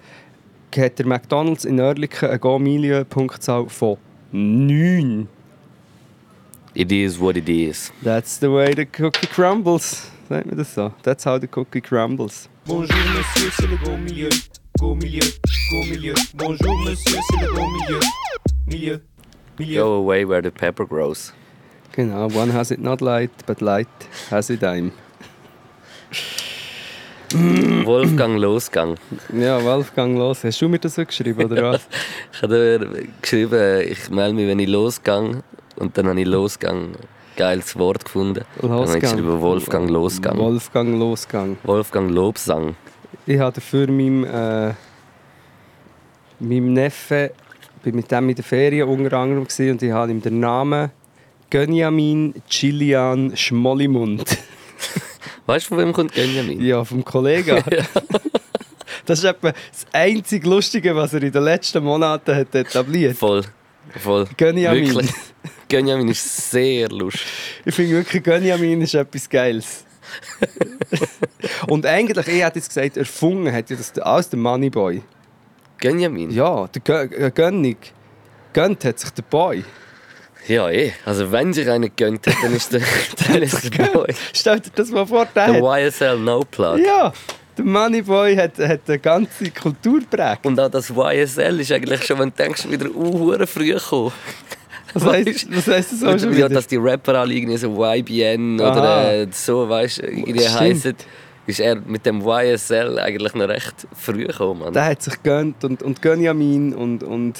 hat 0.77 0.99
der 0.99 1.05
McDonalds 1.05 1.65
in 1.65 1.79
Oerlikon 1.79 2.29
eine 2.29 2.39
Go-Milieu-Punktzahl 2.39 3.67
von 3.67 3.97
9. 4.31 5.27
It 6.73 6.91
is 6.91 7.19
what 7.19 7.35
it 7.35 7.49
is. 7.49 7.91
That's 8.03 8.39
the 8.39 8.51
way 8.51 8.73
the 8.75 8.85
cookie 8.85 9.25
crumbles. 9.27 10.11
Sagt 10.29 10.45
man 10.45 10.57
das 10.57 10.73
so? 10.73 10.93
That's 11.01 11.25
how 11.25 11.39
the 11.39 11.47
cookie 11.47 11.81
crumbles. 11.81 12.47
Bonjour 12.65 12.95
monsieur, 13.15 13.51
c'est 13.51 13.67
le 13.67 13.77
beau 13.77 13.97
milieu. 13.97 14.29
Go 14.77 14.93
milieu, 14.93 15.21
go 15.71 15.83
milieu. 15.89 16.13
Bonjour 16.35 16.77
monsieur, 16.85 17.17
c'est 17.29 17.41
le 17.41 17.51
beau 17.51 17.67
milieu. 17.67 17.99
Milieu, 18.67 19.01
milieu. 19.57 19.83
Go 19.83 19.93
away 19.95 20.27
where 20.27 20.41
the 20.41 20.51
pepper 20.51 20.85
grows. 20.85 21.33
Genau, 21.93 22.27
one 22.27 22.51
has 22.51 22.71
it 22.71 22.79
not 22.79 23.01
light, 23.01 23.31
but 23.45 23.61
light 23.61 23.87
has 24.29 24.49
it 24.49 24.61
I'm. 24.63 24.91
Wolfgang 27.85 28.37
Losgang. 28.37 28.97
Ja, 29.33 29.61
Wolfgang, 29.63 30.17
los. 30.17 30.43
Hast 30.43 30.61
du 30.61 30.69
mir 30.69 30.79
das 30.79 30.95
so 30.95 31.05
geschrieben, 31.05 31.43
oder 31.43 31.71
was? 31.71 31.81
Ich 32.33 32.41
habe 32.41 33.07
geschrieben, 33.21 33.81
ich 33.89 34.09
melde 34.09 34.33
mich, 34.35 34.47
wenn 34.47 34.59
ich 34.59 34.69
losgang. 34.69 35.43
Und 35.75 35.97
dann 35.97 36.07
habe 36.07 36.21
ich 36.21 36.27
Losgang. 36.27 36.95
Geiles 37.35 37.77
Wort 37.77 38.05
gefunden. 38.05 38.43
Dann 38.61 38.71
habe 38.71 38.93
ich 38.93 38.99
geschrieben 38.99 39.41
Wolfgang 39.41 39.89
Losgang. 39.89 40.37
Wolfgang 40.37 40.97
Losgang. 40.97 41.57
Wolfgang 41.63 42.09
Lobsang. 42.09 42.75
Ich 43.27 43.39
habe 43.39 43.53
dafür 43.53 43.87
meinem, 43.87 44.23
äh, 44.23 44.73
meinem 46.39 46.73
Neffen, 46.73 47.29
bin 47.87 47.95
mit 47.95 48.11
dem 48.11 48.27
in 48.27 48.35
der 48.35 48.43
Ferien 48.43 48.85
unter 48.89 49.17
anderem 49.17 49.43
und 49.43 49.81
ich 49.81 49.91
habe 49.91 50.11
ihm 50.11 50.21
den 50.21 50.41
Namen 50.41 50.91
Gönjamin 51.49 52.33
Chilian 52.49 53.31
Schmollimund. 53.37 54.25
Weißt 55.45 55.67
du, 55.67 55.69
von 55.69 55.77
wem 55.77 55.93
kommt 55.93 56.13
Benjamin? 56.13 56.61
ja, 56.61 56.83
vom 56.83 57.03
Kollegen. 57.03 57.63
Das 59.05 59.19
ist 59.19 59.25
etwa 59.25 59.51
das 59.51 59.85
einzige 59.93 60.49
Lustige, 60.49 60.93
was 60.93 61.13
er 61.13 61.23
in 61.23 61.31
den 61.31 61.43
letzten 61.43 61.81
Monaten 61.81 62.35
hat 62.35 62.53
etabliert 62.53 63.15
Voll. 63.15 63.41
Voll. 63.97 64.27
Gönjamin. 64.35 64.93
Wirklich. 64.93 65.11
Gönjamin 65.69 66.09
ist 66.09 66.51
sehr 66.51 66.89
lustig. 66.89 67.25
Ich 67.63 67.73
finde 67.73 67.95
wirklich, 67.95 68.21
Gönjamin 68.21 68.81
ist 68.81 68.95
etwas 68.95 69.29
Geiles. 69.29 69.85
und 71.67 71.85
eigentlich, 71.85 72.27
ich 72.27 72.43
hätte 72.43 72.59
jetzt 72.59 72.67
gesagt, 72.67 72.97
erfunden 72.97 73.53
hat 73.53 73.69
ja 73.69 73.77
das 73.77 73.97
alles 73.99 74.27
der 74.27 74.39
Moneyboy. 74.39 75.01
Gönjamin? 75.79 76.31
Ja, 76.31 76.67
der 76.67 76.81
Gö 76.81 77.15
äh, 77.15 77.31
Gönnig. 77.31 77.93
Gönnt 78.53 78.83
hat 78.85 78.99
sich 78.99 79.09
der 79.11 79.23
Boy. 79.23 79.63
Ja, 80.47 80.69
eh. 80.69 80.93
Also 81.05 81.31
wenn 81.31 81.53
sich 81.53 81.69
einer 81.69 81.89
gönnt 81.89 82.25
hat, 82.25 82.35
dann 82.41 82.55
ist 82.55 82.71
der, 82.73 82.81
dann 83.27 83.41
ist 83.41 83.77
der 83.77 83.83
Boy. 83.85 84.13
Stell 84.33 84.59
dir 84.59 84.71
das 84.73 84.89
mal 84.91 85.05
vor, 85.05 85.27
der 85.35 85.51
Der 85.51 85.87
YSL 85.87 86.17
No 86.17 86.41
Plug. 86.49 86.79
Ja, 86.79 87.11
der 87.57 87.65
Moneyboy 87.65 88.35
hat, 88.35 88.57
hat 88.59 88.81
eine 88.87 88.99
ganze 88.99 89.51
Kultur 89.51 89.99
geprägt. 89.99 90.45
Und 90.45 90.59
auch 90.59 90.69
das 90.69 90.89
YSL 90.89 91.59
ist 91.59 91.71
eigentlich 91.71 92.03
schon, 92.03 92.19
wenn 92.19 92.29
du 92.29 92.35
denkst, 92.35 92.69
wieder 92.69 92.89
uh, 92.95 93.45
früh 93.45 93.73
gekommen. 93.73 94.11
Was 94.93 95.03
heisst, 95.05 95.47
was 95.55 95.67
heisst 95.67 95.91
das 95.91 96.03
auch 96.03 96.17
schon 96.17 96.31
ja, 96.31 96.37
wieder? 96.37 96.49
dass 96.49 96.65
die 96.65 96.77
Rapper 96.77 97.15
alle 97.15 97.33
irgendwie 97.33 97.57
so 97.57 97.67
YBN 97.67 98.59
Aha. 98.59 98.71
oder 98.71 99.13
äh, 99.13 99.27
so, 99.31 99.67
weißt 99.67 99.99
du, 99.99 100.07
irgendwie 100.07 100.39
Stimmt. 100.39 101.05
Ist 101.47 101.59
er 101.61 101.75
mit 101.75 102.05
dem 102.05 102.21
YSL 102.21 102.99
eigentlich 102.99 103.33
noch 103.33 103.47
recht 103.47 103.87
früh 103.93 104.25
gekommen. 104.25 104.59
Mann. 104.59 104.73
Der 104.73 104.85
hat 104.85 105.01
sich 105.01 105.23
gönnt 105.23 105.63
und, 105.63 105.81
und 105.81 106.01
Gönjamin 106.01 106.75
und, 106.75 107.03
und 107.03 107.39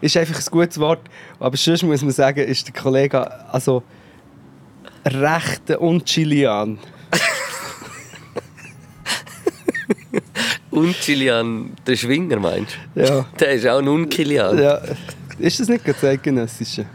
ist 0.00 0.16
einfach 0.16 0.38
ein 0.38 0.50
gutes 0.50 0.78
Wort. 0.78 1.00
Aber 1.38 1.56
sonst 1.56 1.82
muss 1.82 2.02
man 2.02 2.12
sagen, 2.12 2.40
ist 2.46 2.66
der 2.66 2.74
Kollege 2.74 3.50
also 3.52 3.82
recht 5.06 5.70
und 5.78 6.04
Chilian. 6.04 6.78
Und 10.70 10.94
Kilian, 11.00 11.72
der 11.84 11.96
Schwinger, 11.96 12.38
meinst 12.38 12.78
du? 12.94 13.00
Ja. 13.02 13.26
Der 13.40 13.50
ist 13.52 13.66
auch 13.66 13.78
ein 13.78 13.88
Unkilian. 13.88 14.56
ja. 14.56 14.80
Ist 15.38 15.58
das 15.58 15.68
nicht 15.68 15.86
das 15.86 16.02
Eidgenössische? 16.04 16.86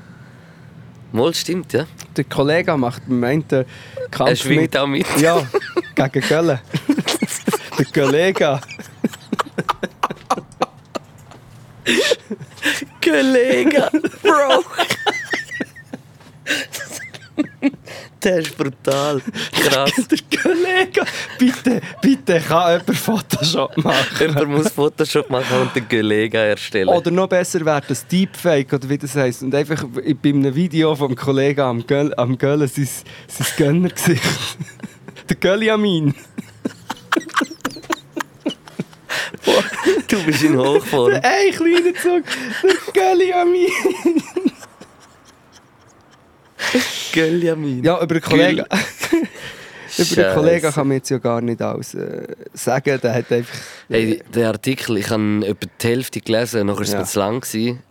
Mal 1.12 1.34
stimmt, 1.34 1.74
ja. 1.74 1.86
Der 2.18 2.24
Kollege 2.24 2.78
macht 2.78 3.04
beim 3.08 3.24
einen 3.24 3.66
Kampf 4.12 4.30
Er 4.30 4.36
schwingt 4.36 4.62
mit. 4.62 4.78
auch 4.78 4.88
mit. 4.88 5.06
Ja, 5.20 5.46
gegen 5.96 6.22
Köln. 6.22 6.60
der 7.78 7.86
Kollege. 7.94 8.60
Kollege, 13.04 13.90
Bro. 14.24 14.64
der 18.26 18.40
ist 18.40 18.58
brutal. 18.58 19.22
Krass. 19.54 19.92
Der 20.10 20.42
Kollege. 20.42 21.06
Bitte, 21.38 21.82
bitte, 22.02 22.40
kann 22.40 22.80
jemand 22.80 22.98
Photoshop 22.98 23.78
machen? 23.78 24.18
Jemand 24.20 24.50
muss 24.50 24.70
Photoshop 24.70 25.30
machen 25.30 25.62
und 25.62 25.76
den 25.76 25.88
Kollegen 25.88 26.36
erstellen. 26.36 26.90
Oder 26.90 27.12
noch 27.12 27.28
besser 27.28 27.64
wäre 27.64 27.82
das 27.88 28.06
Deepfake, 28.08 28.74
oder 28.74 28.90
wie 28.90 28.98
das 28.98 29.16
heisst. 29.16 29.44
Und 29.44 29.54
einfach 29.54 29.86
bei 29.94 30.30
einem 30.30 30.56
Video 30.56 30.96
vom 30.96 31.16
Kollegen 31.16 31.62
am 31.62 31.86
Göll, 31.86 32.14
am 32.18 32.38
Göllen 32.38 32.68
sein, 32.68 32.90
sein 33.28 33.48
Gönnergesicht. 33.58 34.24
Der 35.30 35.38
Gölliamin. 35.38 36.14
du 40.08 40.24
bist 40.24 40.44
in 40.44 40.58
Hochform. 40.58 41.14
Ey, 41.14 41.52
kleiner 41.52 41.96
Zug. 41.96 42.24
Der 42.64 42.94
Gölliamin. 42.94 43.70
Göljamin. 47.14 47.84
Ja, 47.84 48.02
über 48.02 48.16
den 48.16 48.22
Kollegen. 48.22 48.66
über 49.98 50.16
den. 50.24 50.34
Kollegen 50.34 50.72
kann 50.72 50.88
man 50.88 50.98
jetzt 50.98 51.10
ja 51.10 51.18
gar 51.18 51.42
nicht 51.42 51.62
alles 51.62 51.94
äh, 51.94 52.28
sagen. 52.54 53.00
Der 53.02 53.14
hat 53.14 53.32
einfach. 53.32 53.56
Hey, 53.90 54.22
der 54.34 54.50
Artikel, 54.50 54.98
ich 54.98 55.10
habe 55.10 55.46
etwa 55.46 55.68
die 55.82 55.88
Hälfte 55.88 56.20
gelesen, 56.22 56.68
nachher 56.68 56.78
war 56.78 56.84
es 56.84 56.92
Ja. 56.92 57.04
zu 57.04 57.20
lang. 57.20 57.42
Gewesen. 57.42 57.80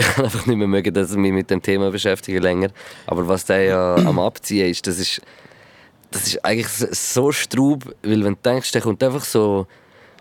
Ich 0.00 0.06
kann 0.06 0.26
einfach 0.26 0.46
nicht 0.46 0.56
mehr 0.56 0.68
mögen, 0.68 0.94
dass 0.94 1.10
ich 1.10 1.16
mich 1.16 1.32
mit 1.32 1.50
dem 1.50 1.60
Thema 1.60 1.90
beschäftige 1.90 2.38
länger. 2.38 2.68
Aber 3.06 3.26
was 3.26 3.44
der 3.46 3.62
ja 3.64 3.94
am 4.06 4.20
Abziehen 4.20 4.70
ist, 4.70 4.86
das 4.86 4.96
ist, 5.00 5.20
das 6.12 6.28
ist 6.28 6.44
eigentlich 6.44 6.68
so 6.68 7.32
straub, 7.32 7.84
weil 8.04 8.22
wenn 8.22 8.34
du 8.34 8.38
denkst, 8.44 8.70
der 8.70 8.80
kommt 8.80 9.02
einfach 9.02 9.24
so, 9.24 9.66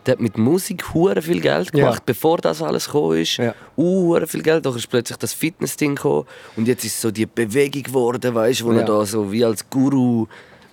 der 0.08 0.14
hat 0.14 0.22
mit 0.22 0.38
Musik 0.38 0.94
hure 0.94 1.22
viel 1.22 1.42
Geld 1.42 1.72
Ja. 1.74 1.80
gemacht, 1.86 2.06
bevor 2.06 2.38
das 2.38 2.62
alles 2.62 2.86
gekommen 2.86 3.18
ist. 3.20 3.38
Ja. 3.38 3.54
Uh, 3.78 4.20
viel 4.26 4.42
Geld, 4.42 4.66
dann 4.66 4.76
ist 4.76 4.90
plötzlich 4.90 5.18
das 5.18 5.34
Fitness-Ding 5.34 5.96
gekommen 5.96 6.26
und 6.56 6.68
jetzt 6.68 6.84
ist 6.86 7.00
so 7.00 7.12
die 7.12 7.26
Bewegung 7.26 7.84
geworden, 7.84 8.34
weißt, 8.34 8.64
wo 8.64 8.72
Ja. 8.74 8.80
er 8.80 8.86
da 8.86 9.06
so 9.06 9.32
wie 9.32 9.44
als 9.46 9.70
Guru 9.70 10.28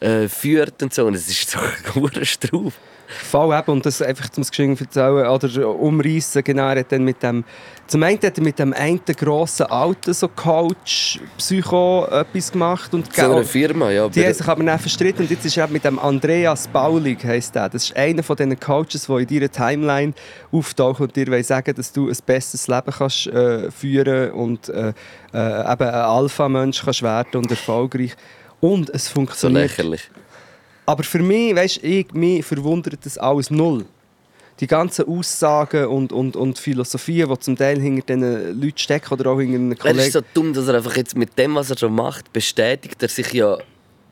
äh, 0.05 0.29
führt 0.29 0.83
und 0.83 0.93
so. 0.93 1.07
Und 1.07 1.15
es 1.15 1.29
ist 1.29 1.51
so 1.51 1.59
hure 1.95 2.25
straub. 2.25 2.73
Voll 3.07 3.57
eben, 3.57 3.71
und 3.71 3.87
das 3.87 4.01
einfach 4.01 4.31
zum 4.31 4.45
Geschenk 4.45 4.81
erzählen 4.81 5.27
oder 5.29 5.69
umreißen. 5.69 6.43
Genau, 6.43 6.69
er 6.69 6.81
hat 6.81 6.91
dann 6.91 7.05
mit 7.05 7.23
dem, 7.23 7.45
zum 7.87 8.03
einen 8.03 8.19
hat 8.21 8.39
er 8.39 8.43
mit 8.43 8.59
dem 8.59 8.73
einen 8.73 9.01
grossen 9.05 9.67
alten 9.67 10.15
so 10.15 10.27
Coach, 10.29 11.21
Psycho 11.37 12.07
etwas 12.11 12.51
gemacht. 12.51 12.95
Und 12.95 13.15
So 13.15 13.37
eine 13.37 13.45
Firma, 13.45 13.91
ja. 13.91 14.09
Die 14.09 14.25
haben 14.25 14.33
sich 14.33 14.49
aber 14.49 14.65
dann 14.65 14.79
verstritten 14.79 15.23
und 15.23 15.31
jetzt 15.31 15.45
ist 15.45 15.57
er 15.57 15.69
mit 15.69 15.85
dem 15.85 15.99
Andreas 15.99 16.67
Baulig, 16.67 17.23
heisst 17.25 17.55
der. 17.55 17.69
Das 17.69 17.85
ist 17.85 17.97
einer 17.97 18.23
von 18.23 18.37
diesen 18.37 18.59
Coaches, 18.59 19.07
die 19.07 19.13
in 19.13 19.27
deiner 19.27 19.53
Timeline 19.53 20.15
auftauchen 20.51 21.07
und 21.07 21.15
dir 21.15 21.27
wollen 21.29 21.45
sagen, 21.45 21.75
dass 21.75 21.93
du 21.93 22.09
ein 22.09 22.17
besseres 22.25 22.67
Leben 22.69 22.91
kannst, 22.91 23.27
äh, 23.27 23.71
führen 23.71 24.33
und 24.33 24.71
äh, 24.71 24.89
äh, 25.35 25.73
eben 25.73 25.89
ein 25.89 25.95
Alpha-Mensch 25.95 26.83
kannst 26.85 27.03
werden 27.03 27.37
und 27.37 27.51
erfolgreich. 27.51 28.17
Und 28.69 28.91
es 28.91 29.07
so 29.07 29.13
funktioniert. 29.15 29.63
lächerlich. 29.69 30.03
Aber 30.87 31.03
für 31.03 31.19
mich, 31.21 31.55
weißt 31.55 31.79
ich, 31.83 32.13
mich 32.13 32.45
verwundert 32.45 33.05
das 33.05 33.17
alles 33.19 33.51
null. 33.51 33.85
Die 34.61 34.67
ganzen 34.67 35.07
Aussagen 35.09 35.87
und, 35.87 36.13
und, 36.13 36.37
und 36.37 36.59
Philosophien, 36.59 37.29
die 37.29 37.39
zum 37.41 37.57
Teil 37.57 37.81
hinter 37.81 38.15
diesen 38.15 38.61
Leuten 38.61 38.79
stecken 38.79 39.13
oder 39.15 39.31
auch 39.31 39.41
hinter 39.41 39.57
einem 39.59 39.73
Er 39.73 39.77
Kollegen. 39.79 39.99
ist 40.01 40.13
so 40.13 40.21
dumm, 40.33 40.53
dass 40.53 40.69
er 40.69 40.75
einfach 40.77 40.97
jetzt 40.97 41.17
mit 41.17 41.37
dem, 41.39 41.55
was 41.57 41.71
er 41.71 41.79
schon 41.79 41.95
macht, 41.95 42.33
bestätigt 42.33 43.03
er 43.03 43.09
sich 43.09 43.33
ja. 43.33 43.59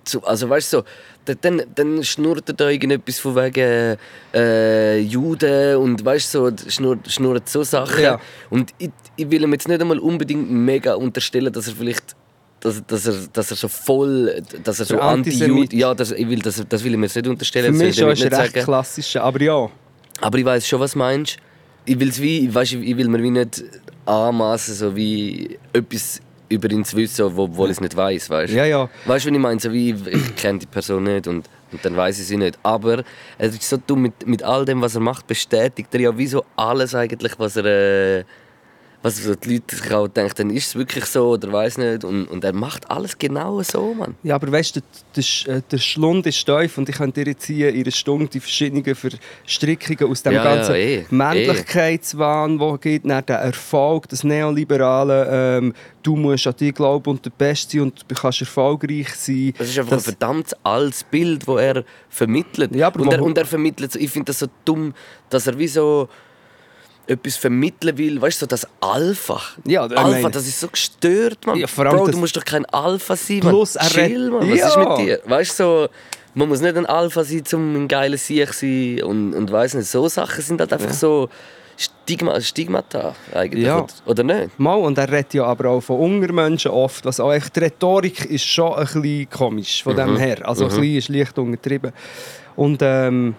Zu, 0.04 0.20
also 0.24 0.48
weißt 0.50 0.72
du, 0.72 0.78
so, 0.78 0.84
dann- 1.26 1.38
dann, 1.42 1.62
dann 1.76 2.02
schnurrt 2.02 2.48
er 2.48 2.54
da 2.54 2.68
irgendetwas 2.68 3.20
von 3.20 3.36
wegen 3.36 3.96
äh, 4.34 4.98
Juden 4.98 5.76
und 5.76 6.04
weißt 6.04 6.34
du, 6.34 6.38
so, 6.56 6.70
schnurrt, 6.70 7.08
schnurrt 7.12 7.48
so 7.48 7.62
Sachen. 7.62 8.02
Ja. 8.02 8.20
Und 8.50 8.72
ich, 8.78 8.90
ich 9.14 9.30
will 9.30 9.44
ihm 9.44 9.52
jetzt 9.52 9.68
nicht 9.68 9.80
einmal 9.80 10.00
unbedingt 10.00 10.50
mega 10.50 10.94
unterstellen, 10.94 11.52
dass 11.52 11.68
er 11.68 11.74
vielleicht 11.76 12.16
dass, 12.62 12.82
dass, 12.86 13.06
er, 13.06 13.14
dass 13.32 13.50
er 13.50 13.56
so 13.56 13.68
voll, 13.68 14.42
dass 14.62 14.78
er 14.80 14.86
so 14.86 14.98
Antisemit. 14.98 15.72
ja, 15.72 15.92
das, 15.94 16.12
ich 16.12 16.28
will, 16.28 16.38
das, 16.38 16.62
das 16.68 16.84
will 16.84 16.92
ich 16.92 16.98
mir 16.98 17.06
jetzt 17.06 17.16
nicht 17.16 17.26
unterstellen. 17.26 17.74
Für 17.74 17.84
mich 17.84 17.98
ist 17.98 18.22
er 18.22 18.38
recht 18.38 18.54
klassisch, 18.54 19.16
aber 19.16 19.40
ja. 19.42 19.68
aber 20.20 20.38
ich 20.38 20.44
weiß 20.44 20.66
schon, 20.66 20.80
was 20.80 20.92
du 20.92 20.98
meinst. 20.98 21.36
Ich 21.84 21.98
will's 21.98 22.20
wie, 22.20 22.46
ich, 22.46 22.54
weiss, 22.54 22.72
ich 22.72 22.96
will 22.96 23.08
mir 23.08 23.20
wie 23.22 23.30
nicht 23.30 23.64
anmaßen, 24.06 24.74
so 24.74 24.94
wie 24.94 25.58
etwas 25.72 26.20
über 26.48 26.70
ihn 26.70 26.84
zu 26.84 26.96
wissen, 26.96 27.34
wo- 27.36 27.44
obwohl 27.44 27.68
ich 27.70 27.76
es 27.76 27.80
nicht 27.80 27.96
weiß, 27.96 28.30
weißt? 28.30 28.52
Ja, 28.52 28.64
ja. 28.64 28.88
Weißt 29.06 29.24
du, 29.24 29.30
was 29.30 29.34
ich 29.36 29.42
meine? 29.42 29.58
So 29.60 29.72
wie 29.72 29.90
ich, 29.90 30.06
ich 30.06 30.36
kenne 30.36 30.58
die 30.60 30.66
Person 30.66 31.02
nicht 31.04 31.26
und, 31.26 31.48
und 31.72 31.84
dann 31.84 31.96
weiß 31.96 32.20
ich 32.20 32.26
sie 32.26 32.36
nicht. 32.36 32.58
Aber 32.62 33.02
er 33.38 33.48
ist 33.48 33.62
so 33.68 33.78
dumm 33.84 34.02
mit, 34.02 34.26
mit 34.26 34.42
all 34.44 34.64
dem, 34.64 34.80
was 34.82 34.94
er 34.94 35.00
macht, 35.00 35.26
bestätigt 35.26 35.88
er 35.92 36.00
ja 36.00 36.16
wie 36.18 36.26
so 36.28 36.44
alles 36.54 36.94
eigentlich, 36.94 37.32
was 37.38 37.56
er 37.56 37.64
äh, 37.64 38.24
was 39.02 39.16
die 39.20 39.52
Leute 39.54 39.74
sich 39.76 39.92
auch 39.92 40.06
denken, 40.08 40.50
ist 40.50 40.68
es 40.68 40.74
wirklich 40.76 41.04
so 41.06 41.30
oder 41.30 41.52
weiß 41.52 41.78
nicht. 41.78 42.04
Und, 42.04 42.26
und 42.26 42.44
er 42.44 42.52
macht 42.52 42.88
alles 42.90 43.18
genau 43.18 43.60
so, 43.62 43.94
Mann. 43.94 44.14
Ja, 44.22 44.36
aber 44.36 44.52
weißt 44.52 44.76
du, 44.76 44.80
der, 45.16 45.56
äh, 45.56 45.62
der 45.70 45.78
Schlund 45.78 46.24
ist 46.26 46.46
tief 46.46 46.78
und 46.78 46.88
ich 46.88 46.96
könnte 46.96 47.24
dir 47.24 47.32
jetzt 47.32 47.44
hier 47.46 47.70
in 47.74 47.82
einer 47.82 47.90
Stunde 47.90 48.28
die 48.28 48.38
verschiedenen 48.40 48.94
Verstrickungen 48.94 50.10
aus 50.10 50.22
dem 50.22 50.34
Ja, 50.34 50.44
ja, 50.44 50.54
ganzen 50.54 50.74
eh, 50.76 51.04
Männlichkeitswahn, 51.10 52.60
wo 52.60 52.76
geht, 52.78 53.04
dann 53.04 53.24
der 53.26 53.38
Erfolg, 53.38 54.08
das 54.08 54.24
Neoliberale, 54.24 55.58
ähm, 55.58 55.74
du 56.02 56.16
musst 56.16 56.46
an 56.46 56.56
dich 56.56 56.74
glauben 56.74 57.10
und 57.10 57.24
der 57.24 57.30
Beste 57.30 57.72
sein 57.78 57.80
und 57.82 58.04
du 58.08 58.14
kannst 58.14 58.40
erfolgreich 58.40 59.08
sein. 59.14 59.52
Das 59.58 59.68
ist 59.68 59.78
einfach 59.78 59.92
ein 59.96 60.00
verdammt 60.00 60.52
altes 60.64 61.04
Bild, 61.04 61.46
das 61.48 61.60
er 61.60 61.84
vermittelt. 62.08 62.74
Ja, 62.74 62.88
aber 62.88 63.00
und, 63.00 63.12
er, 63.12 63.22
und 63.22 63.38
er 63.38 63.46
vermittelt, 63.46 63.92
so- 63.92 63.98
ich 63.98 64.10
finde 64.10 64.26
das 64.26 64.38
so 64.40 64.46
dumm, 64.64 64.94
dass 65.30 65.46
er 65.46 65.58
wie 65.58 65.68
so 65.68 66.08
etwas 67.06 67.36
vermitteln 67.36 67.96
will, 67.98 68.20
weißt 68.20 68.40
du, 68.40 68.44
so 68.44 68.46
das 68.46 68.66
Alpha. 68.80 69.40
Ja, 69.64 69.82
Alpha, 69.82 70.02
meine- 70.08 70.30
das 70.30 70.46
ist 70.46 70.60
so 70.60 70.68
gestört, 70.68 71.44
Mann. 71.46 71.56
Ja, 71.58 71.66
Bro, 71.74 72.06
du 72.08 72.18
musst 72.18 72.36
doch 72.36 72.44
kein 72.44 72.64
Alpha 72.66 73.16
sein, 73.16 73.38
Mann. 73.40 73.48
Plus, 73.50 73.76
Chill, 73.90 74.30
Mann. 74.30 74.50
Was 74.50 74.58
Ja. 74.58 74.68
ist 74.68 74.76
mit 74.76 74.98
dir? 74.98 75.20
Weißt 75.26 75.58
du, 75.58 75.64
so, 75.64 75.88
man 76.34 76.48
muss 76.48 76.60
nicht 76.60 76.76
ein 76.76 76.86
Alpha 76.86 77.24
sein, 77.24 77.42
um 77.52 77.74
ein 77.76 77.88
geiler 77.88 78.16
Sieg 78.16 78.52
zu 78.54 78.60
sein 78.66 79.02
und, 79.04 79.34
und 79.34 79.50
weiss 79.52 79.74
nicht, 79.74 79.88
so 79.88 80.08
Sachen 80.08 80.42
sind 80.42 80.60
halt 80.60 80.72
einfach 80.72 80.92
so 80.92 81.28
Stigma, 81.76 82.40
Stigmata 82.40 83.14
eigentlich, 83.34 83.64
Ja. 83.64 83.84
oder, 84.06 84.22
nicht? 84.22 84.58
Mal, 84.60 84.74
und 84.74 84.96
er 84.98 85.10
redet 85.10 85.34
ja 85.34 85.44
aber 85.44 85.70
auch 85.70 85.80
von 85.80 85.98
Ungermenschen 85.98 86.70
oft. 86.70 87.04
Was 87.04 87.18
auch 87.18 87.30
einfach, 87.30 87.48
die 87.48 87.60
Rhetorik 87.60 88.26
ist 88.26 88.44
schon 88.46 88.74
ein 88.74 88.84
bisschen 88.84 89.28
komisch 89.30 89.82
von 89.82 89.94
Mhm. 89.94 89.96
dem 89.96 90.16
her. 90.18 90.46
Also 90.48 90.64
ein 90.64 90.68
bisschen 90.70 90.96
ist 90.96 91.08
leicht 91.08 91.38
untertrieben. 91.38 91.92
Und 92.54 92.78
ähm, 92.82 93.34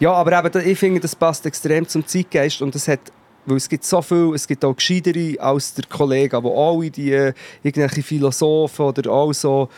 ja, 0.00 0.12
aber 0.12 0.44
eben, 0.44 0.66
ich 0.66 0.78
finde, 0.78 1.00
das 1.00 1.14
passt 1.14 1.46
extrem 1.46 1.86
zum 1.86 2.06
Zeitgeist 2.06 2.62
und 2.62 2.74
es 2.74 2.88
hat 2.88 3.00
weil 3.46 3.58
es 3.58 3.68
gibt 3.68 3.84
so 3.84 4.00
viel, 4.00 4.32
es 4.34 4.46
gibt 4.46 4.64
auch 4.64 4.74
Gescheitere 4.74 5.38
als 5.38 5.74
der 5.74 5.84
Kollege, 5.86 6.40
die 6.40 6.48
alle 6.48 6.90
die 6.90 7.12
äh, 7.12 7.32
irgendwelche 7.62 8.02
Philosophen 8.02 8.86
oder 8.86 9.10
auch 9.10 9.32
so 9.32 9.68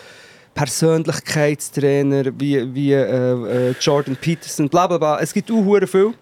Persönlichkeitstrainer 0.54 2.26
wie, 2.38 2.74
wie 2.74 2.92
äh, 2.92 3.70
äh, 3.70 3.74
Jordan 3.80 4.16
Peterson, 4.16 4.68
bla 4.68 4.86
bla 4.86 4.98
bla. 4.98 5.20
Es 5.20 5.34
gibt 5.34 5.50
auch 5.50 5.64
viel. 5.86 6.14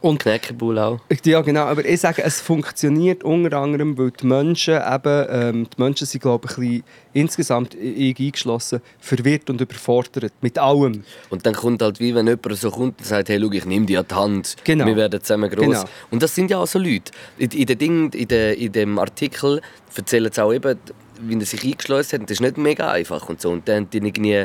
Und 0.00 0.18
Knäckebull 0.20 0.78
auch. 0.78 1.00
ja, 1.24 1.40
genau. 1.40 1.62
Aber 1.62 1.84
ich 1.84 2.00
sage, 2.00 2.22
es 2.22 2.40
funktioniert 2.40 3.24
unter 3.24 3.56
anderem, 3.58 3.96
weil 3.96 4.10
die 4.10 4.26
Menschen 4.26 4.74
eben, 4.74 5.26
ähm, 5.30 5.66
die 5.74 5.80
Menschen 5.82 6.06
sind, 6.06 6.20
glaube 6.20 6.48
ich, 6.50 6.58
ein 6.58 6.60
bisschen, 6.64 6.84
insgesamt, 7.14 7.74
ich 7.74 8.18
eingeschlossen, 8.20 8.82
verwirrt 8.98 9.48
und 9.48 9.60
überfordert 9.60 10.32
mit 10.42 10.58
allem. 10.58 11.02
Und 11.30 11.46
dann 11.46 11.54
kommt 11.54 11.80
halt 11.80 11.98
wie, 11.98 12.14
wenn 12.14 12.26
jemand 12.26 12.56
so 12.56 12.70
kommt 12.70 12.98
und 12.98 13.06
sagt, 13.06 13.30
hey, 13.30 13.40
schau, 13.40 13.50
ich 13.52 13.64
nehme 13.64 13.86
dich 13.86 13.96
an 13.98 14.04
die 14.08 14.14
Hand, 14.14 14.56
Genau. 14.64 14.84
wir 14.84 14.96
werden 14.96 15.20
zusammen 15.22 15.50
groß. 15.50 15.64
Genau. 15.64 15.84
Und 16.10 16.22
das 16.22 16.34
sind 16.34 16.50
ja 16.50 16.58
auch 16.58 16.66
so 16.66 16.78
Leute. 16.78 17.12
In, 17.38 17.50
in, 17.52 17.66
den 17.66 17.78
Ding, 17.78 18.12
in, 18.12 18.28
der, 18.28 18.58
in 18.58 18.72
dem 18.72 18.98
Artikel 18.98 19.62
erzählen 19.96 20.30
sie 20.30 20.42
auch 20.42 20.52
eben, 20.52 20.78
wie 21.22 21.34
er 21.38 21.46
sich 21.46 21.64
eingeschlossen 21.64 22.20
hat. 22.20 22.30
Das 22.30 22.32
ist 22.32 22.40
nicht 22.42 22.58
mega 22.58 22.90
einfach 22.92 23.26
und 23.30 23.40
so. 23.40 23.50
Und 23.50 23.66
dann 23.66 23.88
die 23.88 23.96
irgendwie 23.98 24.44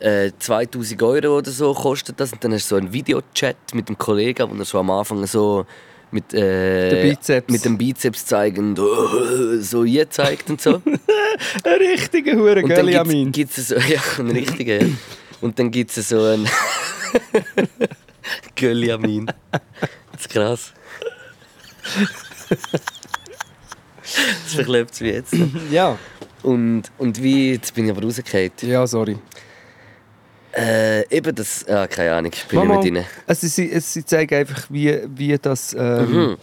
äh, 0.00 0.30
2000 0.38 1.02
Euro 1.02 1.38
oder 1.38 1.50
so 1.50 1.72
kostet 1.74 2.20
das. 2.20 2.32
Und 2.32 2.42
dann 2.44 2.52
hast 2.52 2.70
du 2.70 2.74
so 2.74 2.76
einen 2.76 2.92
Videochat 2.92 3.56
mit 3.74 3.88
dem 3.88 3.98
Kollegen, 3.98 4.50
wo 4.50 4.54
er 4.58 4.64
so 4.64 4.78
am 4.78 4.90
Anfang 4.90 5.26
so 5.26 5.66
mit, 6.10 6.32
äh, 6.34 7.14
mit 7.48 7.64
dem 7.64 7.76
Bizeps 7.78 8.26
zeigen, 8.26 8.76
so 9.60 9.84
hier 9.84 10.08
zeigt 10.08 10.48
und 10.50 10.60
so. 10.60 10.82
Ein 11.64 11.72
richtiger 11.78 12.36
Hure 12.36 12.62
Und 12.62 12.70
dann 12.70 12.86
Gölliamin. 12.86 13.32
gibt 13.32 13.56
es 13.56 13.68
so, 13.68 13.74
ja, 13.88 14.00
einen 14.18 14.30
richtigen. 14.30 14.80
ja. 14.80 14.96
Und 15.40 15.58
dann 15.58 15.70
gibt 15.70 15.96
es 15.96 16.08
so 16.08 16.22
einen 16.22 16.48
Gölliamin. 18.54 19.26
Das 20.12 20.20
ist 20.20 20.30
krass. 20.30 20.72
Das 24.44 24.54
verklebt 24.54 24.92
es 24.92 25.00
wie 25.00 25.10
jetzt. 25.10 25.34
Ja. 25.70 25.98
Und, 26.42 26.84
und 26.96 27.22
wie, 27.22 27.52
jetzt 27.52 27.74
bin 27.74 27.86
ich 27.86 27.90
aber 27.90 28.02
rausgefallen. 28.02 28.52
Ja, 28.62 28.86
sorry. 28.86 29.18
Äh, 30.56 31.02
eben 31.14 31.34
das, 31.34 31.66
ah, 31.68 31.86
keine 31.86 32.12
Ahnung, 32.14 32.32
ich 32.34 32.44
bin 32.46 32.58
Mama, 32.60 32.76
nicht 32.76 32.90
mit 32.92 33.02
rein. 33.02 33.10
also 33.26 33.46
sie, 33.46 33.78
sie 33.78 34.04
zeigen 34.06 34.34
einfach, 34.34 34.64
wie, 34.70 35.00
wie 35.14 35.36
das... 35.38 35.74
Ähm, 35.78 36.10
Mhm. 36.10 36.36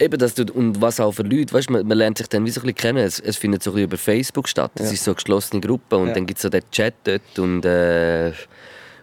Eben, 0.00 0.18
das 0.18 0.34
tut, 0.34 0.50
und 0.50 0.80
was 0.80 0.98
auch 0.98 1.12
für 1.12 1.22
Leute, 1.22 1.54
weißt, 1.54 1.70
man, 1.70 1.86
man 1.86 1.96
lernt 1.96 2.18
sich 2.18 2.28
dann 2.28 2.44
wie 2.44 2.50
so 2.50 2.58
ein 2.60 2.62
bisschen 2.62 2.74
kennen. 2.74 2.98
Es, 2.98 3.20
es 3.20 3.36
findet 3.36 3.62
so 3.62 3.70
ein 3.70 3.74
bisschen 3.74 3.84
über 3.90 3.96
Facebook 3.96 4.48
statt. 4.48 4.72
Es 4.74 4.86
Ja. 4.86 4.92
ist 4.92 5.04
so 5.04 5.12
eine 5.12 5.14
geschlossene 5.16 5.60
Gruppe 5.60 5.96
und 5.98 6.08
Ja. 6.08 6.14
dann 6.14 6.26
gibt 6.26 6.38
es 6.38 6.42
so 6.42 6.48
den 6.48 6.62
Chat 6.72 6.94
dort 7.04 7.38
und, 7.38 7.64
äh, 7.64 8.32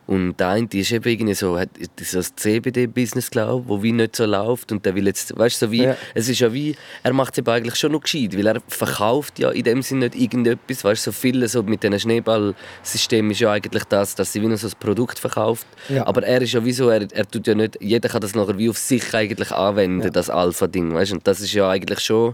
und 0.10 0.40
der 0.40 0.48
eine 0.50 0.68
ist 0.74 0.92
eben 0.92 1.08
irgendwie 1.08 1.36
so, 1.36 1.60
hat 1.60 1.70
so 2.02 2.18
das 2.18 2.34
CBD-Business, 2.36 3.30
glaube 3.30 3.68
wo 3.68 3.84
wie 3.84 3.92
nicht 3.92 4.16
so 4.16 4.26
läuft 4.26 4.72
und 4.72 4.84
der 4.84 4.96
will 4.96 5.06
jetzt, 5.06 5.38
weißt 5.38 5.62
du, 5.62 5.66
so 5.68 5.72
wie, 5.72 5.84
Ja. 5.84 5.96
es 6.16 6.28
ist 6.28 6.40
ja 6.40 6.52
wie, 6.52 6.76
er 7.04 7.14
macht 7.14 7.34
es 7.34 7.38
eben 7.38 7.50
eigentlich 7.50 7.76
schon 7.76 7.92
noch 7.92 8.02
gescheit, 8.02 8.36
weil 8.36 8.48
er 8.48 8.60
verkauft 8.68 9.38
ja 9.38 9.52
in 9.52 9.64
dem 9.64 9.82
Sinne 9.84 10.06
nicht 10.06 10.16
irgendetwas, 10.16 10.84
weißt 10.84 11.06
du, 11.06 11.12
so 11.12 11.16
viele 11.16 11.48
so 11.48 11.62
mit 11.62 11.84
diesen 11.84 12.00
Schneeballsystemen 12.00 13.32
ist 13.32 13.40
ja 13.40 13.52
eigentlich 13.52 13.84
das, 13.86 14.16
dass 14.16 14.34
sie 14.34 14.42
wie 14.42 14.48
noch 14.48 14.58
so 14.58 14.68
ein 14.68 14.74
Produkt 14.80 15.20
verkauft, 15.20 15.68
Ja. 15.90 16.08
aber 16.08 16.24
er 16.24 16.42
ist 16.42 16.54
ja 16.54 16.64
wie 16.66 16.72
so, 16.74 16.90
er, 16.90 17.06
er 17.12 17.28
tut 17.30 17.46
ja 17.48 17.54
nicht, 17.56 17.78
jeder 17.80 18.10
kann 18.10 18.22
das 18.22 18.34
nachher 18.36 18.58
wie 18.58 18.70
auf 18.70 18.78
sich 18.78 19.14
eigentlich 19.14 19.52
anwenden, 19.52 20.12
das 20.12 20.30
Alpha-Ding, 20.30 20.94
weißt 20.94 21.12
du, 21.12 21.16
und 21.18 21.28
das 21.28 21.40
ist 21.40 21.54
ja 21.54 21.70
eigentlich 21.70 22.00
schon, 22.00 22.34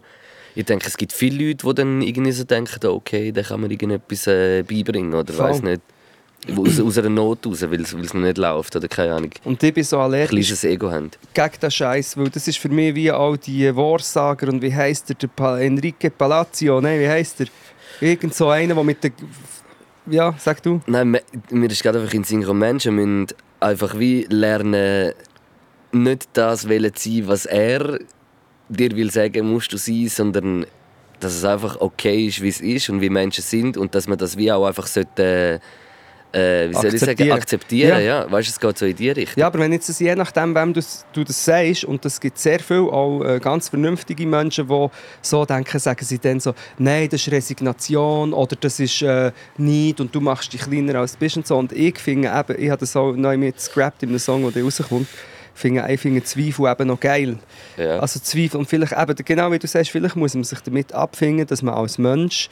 ich 0.56 0.64
denke, 0.64 0.88
es 0.88 0.96
gibt 0.96 1.12
viele 1.12 1.48
Leute, 1.50 1.68
die 1.68 1.74
dann 1.76 2.02
irgendwie 2.02 2.32
so 2.32 2.46
denken, 2.46 2.86
okay, 2.88 3.34
da 3.34 3.42
kann 3.42 3.60
man 3.60 3.70
irgendetwas 3.72 4.28
äh, 4.28 4.64
beibringen 4.64 5.14
oder 5.14 5.38
weiß 5.38 5.62
nicht. 5.62 5.82
Aus, 6.58 6.80
aus 6.80 6.98
einer 7.00 7.10
Not 7.10 7.46
raus, 7.48 7.64
weil 7.64 7.82
es 7.82 7.94
noch 7.94 8.14
nicht 8.14 8.38
läuft 8.38 8.76
oder 8.76 8.88
keine 8.88 9.14
Ahnung. 9.14 9.32
Und 9.44 9.64
ich 9.64 9.74
bin 9.74 9.84
so 9.84 9.98
Ein 9.98 10.04
allergisch 10.04 10.30
kleines 10.30 10.64
Ego 10.64 10.92
haben. 10.92 11.10
gegen 11.34 11.60
den 11.60 11.72
Scheiß, 11.72 12.18
weil 12.18 12.30
das 12.30 12.48
ist 12.48 12.60
für 12.60 12.70
mich 12.70 12.94
wie 12.94 13.10
all 13.10 13.38
die 13.38 13.76
Wahrsager 13.76 14.50
und 14.50 14.62
wie 14.62 14.74
heisst 14.74 15.10
der, 15.10 15.16
der 15.16 15.28
pa 15.28 15.60
Enrique 15.60 16.12
Palazzo, 16.12 16.80
nein, 16.80 17.00
wie 17.00 17.08
heisst 17.08 17.40
der? 17.40 17.48
Irgend 18.00 18.36
so 18.36 18.50
einer, 18.50 18.76
der 18.76 18.84
mit 18.84 19.04
der... 19.04 19.12
Ja, 20.08 20.36
sag 20.38 20.62
du. 20.62 20.82
Nein, 20.86 21.18
mir 21.50 21.72
ist 21.72 21.82
gerade 21.82 22.00
einfach 22.00 22.14
in 22.14 22.24
Sinn 22.24 22.42
gekommen, 22.42 22.60
Menschen 22.60 22.94
müssen 22.94 23.28
einfach 23.60 23.98
wie 23.98 24.28
lernen, 24.30 25.14
nicht 25.92 26.28
das 26.34 26.70
wollen 26.70 26.92
sein, 26.96 27.28
was 27.28 27.48
er 27.48 28.00
dir 28.70 28.96
will 28.96 29.12
sagen, 29.12 29.52
musst 29.52 29.74
du 29.74 29.78
sein, 29.78 30.10
sondern 30.10 30.66
dass 31.20 31.34
es 31.34 31.46
einfach 31.46 31.80
okay 31.80 32.28
ist, 32.28 32.42
wie 32.42 32.50
es 32.50 32.62
ist 32.62 32.90
und 32.90 33.02
wie 33.02 33.10
Menschen 33.10 33.44
sind 33.44 33.78
und 33.78 33.96
dass 33.96 34.08
man 34.08 34.18
das 34.18 34.38
wie 34.38 34.52
auch 34.52 34.66
einfach 34.68 34.88
sollte, 34.88 35.24
äh, 35.24 35.60
wie 36.36 36.74
soll 36.74 36.94
ich 36.94 37.00
sagen, 37.00 37.32
Akzeptieren. 37.32 38.00
Ja. 38.00 38.24
Ja. 38.24 38.32
Weißt 38.32 38.48
du, 38.48 38.52
es 38.52 38.60
geht 38.60 38.78
so 38.78 38.86
in 38.86 38.96
die 38.96 39.10
Richtung. 39.10 39.40
Ja, 39.40 39.48
aber 39.48 39.60
wenn 39.60 39.72
jetzt 39.72 39.90
das, 39.90 40.00
je 40.00 40.16
nachdem, 40.16 40.56
wem 40.56 40.74
du, 40.74 40.82
du 41.14 41.24
das 41.24 41.44
sagst, 41.44 41.86
und 41.86 42.06
es 42.06 42.20
gibt 42.20 42.38
sehr 42.38 42.60
viele 42.60 42.92
auch 42.92 43.24
äh, 43.24 43.40
ganz 43.40 43.70
vernünftige 43.70 44.26
Menschen, 44.26 44.68
die 44.68 44.88
so 45.22 45.46
denken, 45.46 45.80
sagen 45.80 46.06
sie 46.06 46.20
dann 46.20 46.40
so, 46.40 46.54
nein, 46.78 47.10
das 47.10 47.22
ist 47.22 47.32
Resignation 47.32 48.34
oder 48.34 48.56
das 48.56 48.80
ist 48.80 49.02
äh, 49.02 49.32
Neid 49.58 50.00
und 50.00 50.14
du 50.14 50.22
machst 50.22 50.54
dich 50.54 50.62
kleiner 50.62 51.00
als 51.00 51.14
du 51.14 51.20
bist 51.20 51.38
und 51.38 51.48
so. 51.48 51.58
Und 51.58 51.72
ich 51.72 51.98
finde 52.00 52.28
eben, 52.28 52.62
ich 52.62 52.70
habe 52.70 52.80
das 52.80 52.96
auch 52.96 53.14
neu 53.14 53.38
mit 53.38 53.60
scrapped 53.60 54.04
in 54.04 54.10
einem 54.10 54.20
Song, 54.20 54.52
der 54.52 54.64
rauskommt, 54.64 55.08
finde, 55.56 55.86
ich 55.90 56.00
finde 56.00 56.24
Zweifel 56.24 56.70
eben 56.70 56.88
noch 56.88 57.00
geil. 57.00 57.38
Ja. 57.78 58.00
Also 58.00 58.20
Zweifel 58.20 58.58
und 58.58 58.70
vielleicht 58.70 58.94
eben, 58.94 59.16
genau 59.24 59.52
wie 59.52 59.60
du 59.60 59.68
sagst, 59.68 59.92
vielleicht 59.92 60.16
muss 60.16 60.36
man 60.36 60.44
sich 60.44 60.60
damit 60.60 60.94
abfinden, 60.94 61.48
dass 61.48 61.62
man 61.62 61.74
als 61.74 61.98
Mensch 61.98 62.50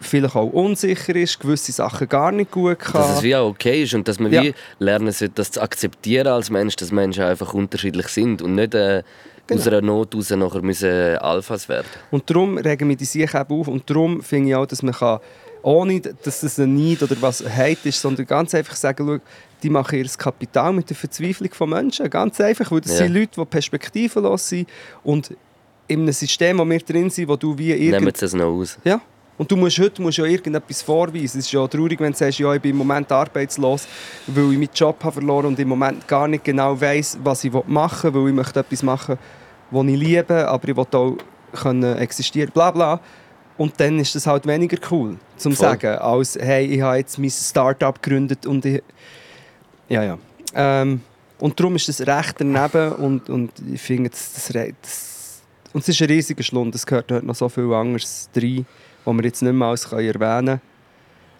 vielleicht 0.00 0.36
auch 0.36 0.52
unsicher 0.52 1.14
ist, 1.16 1.40
gewisse 1.40 1.72
Sachen 1.72 2.08
gar 2.08 2.30
nicht 2.32 2.50
gut 2.50 2.78
kann. 2.78 3.00
Dass 3.02 3.16
es 3.18 3.22
wie 3.22 3.34
auch 3.34 3.48
okay 3.48 3.82
ist 3.82 3.94
und 3.94 4.06
dass 4.06 4.18
man 4.20 4.32
Ja. 4.32 4.42
wie 4.44 4.54
lernen 4.78 5.10
sollte, 5.12 5.34
das 5.34 5.50
zu 5.50 5.60
akzeptieren 5.62 6.28
als 6.28 6.50
Mensch, 6.50 6.76
dass 6.76 6.92
Menschen 6.92 7.24
einfach 7.24 7.52
unterschiedlich 7.54 8.08
sind 8.08 8.42
und 8.42 8.54
nicht 8.54 8.74
äh, 8.74 9.02
Genau. 9.48 9.60
aus 9.60 9.66
einer 9.68 9.80
Not 9.80 10.12
heraus 10.12 10.30
nachher 10.30 10.62
müssen 10.62 11.18
Alphas 11.18 11.68
werden. 11.68 11.86
Und 12.10 12.28
darum 12.28 12.58
regen 12.58 12.88
wir 12.88 12.96
die 12.96 13.04
sich 13.04 13.32
eben 13.32 13.60
auf. 13.60 13.68
Und 13.68 13.88
darum 13.88 14.20
finde 14.20 14.48
ich 14.48 14.54
auch, 14.56 14.66
dass 14.66 14.82
man 14.82 14.92
kann, 14.92 15.20
ohne 15.62 16.00
dass 16.00 16.40
das 16.40 16.58
ein 16.58 16.74
Neid 16.74 17.00
oder 17.04 17.14
was 17.20 17.44
Hate 17.48 17.88
ist, 17.88 18.00
sondern 18.00 18.26
ganz 18.26 18.56
einfach 18.56 18.74
sagen, 18.74 19.06
schau, 19.06 19.18
die 19.62 19.70
machen 19.70 19.98
ihr 20.00 20.06
Kapital 20.18 20.72
mit 20.72 20.90
der 20.90 20.96
Verzweiflung 20.96 21.50
von 21.54 21.70
Menschen. 21.70 22.10
Ganz 22.10 22.40
einfach, 22.40 22.72
weil 22.72 22.80
das 22.80 22.92
Ja. 22.98 23.04
sind 23.04 23.14
Leute, 23.14 23.40
die 23.40 23.44
perspektivenlos 23.44 24.48
sind 24.48 24.68
und 25.04 25.32
in 25.86 26.00
einem 26.00 26.12
System, 26.12 26.58
wo 26.58 26.68
wir 26.68 26.80
drin 26.80 27.08
sind, 27.10 27.28
wo 27.28 27.36
du 27.36 27.56
wie 27.56 27.72
Nehmen 27.72 27.94
irgend... 27.94 28.16
sie 28.16 28.24
es 28.26 28.34
noch 28.34 28.46
aus. 28.46 28.78
Ja. 28.84 29.00
Und 29.38 29.50
du 29.50 29.56
musst 29.56 29.78
heute 29.78 30.00
musst 30.00 30.18
ja 30.18 30.24
irgendetwas 30.24 30.82
vorweisen. 30.82 31.38
Es 31.38 31.46
ist 31.46 31.52
ja 31.52 31.66
traurig, 31.66 32.00
wenn 32.00 32.12
du 32.12 32.18
sagst, 32.18 32.38
ja, 32.38 32.54
ich 32.54 32.60
bin 32.62 32.70
im 32.70 32.78
Moment 32.78 33.10
arbeitslos, 33.12 33.86
weil 34.26 34.52
ich 34.52 34.58
meinen 34.58 34.70
Job 34.74 35.02
habe 35.04 35.12
verloren 35.12 35.46
und 35.46 35.58
im 35.58 35.68
Moment 35.68 36.08
gar 36.08 36.26
nicht 36.26 36.44
genau 36.44 36.80
weiß, 36.80 37.18
was 37.22 37.44
ich 37.44 37.52
machen 37.66 38.14
will, 38.14 38.22
weil 38.22 38.28
ich 38.30 38.34
möchte 38.34 38.60
etwas 38.60 38.82
machen, 38.82 39.18
was 39.70 39.86
ich 39.86 39.96
liebe, 39.96 40.48
aber 40.48 40.68
ich 40.68 40.76
will 40.76 40.86
auch 40.90 41.16
können 41.52 41.98
existieren, 41.98 42.50
bla 42.52 42.70
bla. 42.70 43.00
Und 43.58 43.78
dann 43.78 43.98
ist 43.98 44.14
das 44.14 44.26
halt 44.26 44.46
weniger 44.46 44.76
cool, 44.90 45.16
zum 45.36 45.52
Voll. 45.52 45.68
sagen, 45.68 45.98
als 45.98 46.36
hey, 46.38 46.66
ich 46.66 46.80
habe 46.80 46.98
jetzt 46.98 47.18
mein 47.18 47.30
Start-up 47.30 48.02
gegründet 48.02 48.46
und 48.46 48.64
ich... 48.64 48.82
Ja, 49.88 50.02
ja. 50.02 50.18
Ähm, 50.54 51.00
und 51.38 51.58
darum 51.58 51.76
ist 51.76 51.88
das 51.88 52.00
recht 52.00 52.36
daneben 52.38 52.92
und, 52.92 53.30
und 53.30 53.52
ich 53.72 53.80
finde, 53.80 54.10
das, 54.10 54.32
das, 54.34 54.52
das... 54.82 55.42
Und 55.72 55.82
es 55.82 55.88
ist 55.88 56.00
ein 56.00 56.08
riesiger 56.08 56.42
Schlund, 56.42 56.74
es 56.74 56.84
gehört 56.84 57.10
dort 57.10 57.24
noch 57.24 57.34
so 57.34 57.48
viel 57.48 57.72
anderes 57.72 58.28
rein, 58.34 58.66
was 59.06 59.16
wir 59.16 59.24
jetzt 59.24 59.42
nicht 59.42 59.52
mehr 59.52 59.68
alles 59.68 59.84
erwähnen 59.84 60.16
können. 60.18 60.60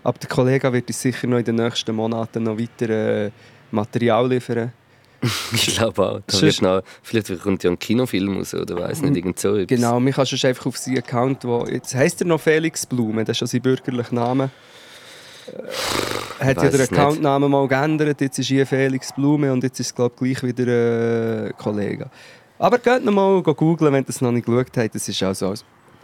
Aber 0.05 0.19
der 0.19 0.29
Kollege 0.29 0.73
wird 0.73 0.89
uns 0.89 1.03
sicher 1.03 1.27
noch 1.27 1.39
in 1.39 1.45
den 1.45 1.57
nächsten 1.57 1.95
Monaten 1.95 2.45
noch 2.45 2.59
weiter 2.59 2.89
äh, 2.91 3.31
Material 3.71 4.29
liefern. 4.29 4.73
Ich 5.53 5.75
glaube 5.75 6.09
auch. 6.09 6.21
Da 6.27 6.41
wird 6.41 6.63
noch, 6.63 6.83
vielleicht 7.03 7.41
kommt 7.43 7.65
ja 7.65 7.71
ein 7.71 7.79
Kinofilm 7.79 8.37
raus 8.37 8.55
oder 8.55 8.77
weiß 8.77 9.03
nicht, 9.03 9.17
irgend 9.17 9.39
so 9.41 9.57
etwas. 9.57 9.67
Genau, 9.67 9.99
mich 9.99 10.15
kannst 10.15 10.33
du 10.33 10.47
einfach 10.47 10.67
auf 10.67 10.77
seinen 10.77 10.99
Account, 10.99 11.45
wo 11.45 11.67
jetzt 11.67 11.95
heisst 11.95 12.21
er 12.21 12.27
noch 12.27 12.41
Felix 12.41 12.87
Blume, 12.87 13.25
das 13.25 13.35
ist 13.35 13.39
schon 13.39 13.49
sein 13.49 13.63
bürgerlicher 13.63 14.15
Name. 14.15 14.51
Hat 16.39 16.63
ja 16.63 16.69
den. 16.69 16.81
Accountnamen 16.81 17.51
mal 17.51 17.67
geändert, 17.67 18.21
jetzt 18.21 18.39
ist 18.39 18.47
hier 18.47 18.67
Felix 18.67 19.13
Blume 19.13 19.53
und 19.53 19.65
jetzt 19.65 19.81
ist 19.81 19.89
es 19.89 19.95
glaube 19.95 20.15
ich 20.29 20.39
gleich 20.39 20.57
wieder 20.57 20.65
ein 20.65 21.47
äh, 21.49 21.53
Kollege. 21.57 22.11
Aber 22.59 22.79
geht 22.79 23.05
noch 23.05 23.13
mal 23.13 23.43
googeln, 23.43 23.93
wenn 23.93 24.05
ihr 24.05 24.09
es 24.09 24.21
noch 24.21 24.33
nicht 24.33 24.47
geschaut 24.47 24.77
habt, 24.77 24.95
das 24.95 25.09
ist 25.09 25.23
auch 25.23 25.35
so 25.35 25.55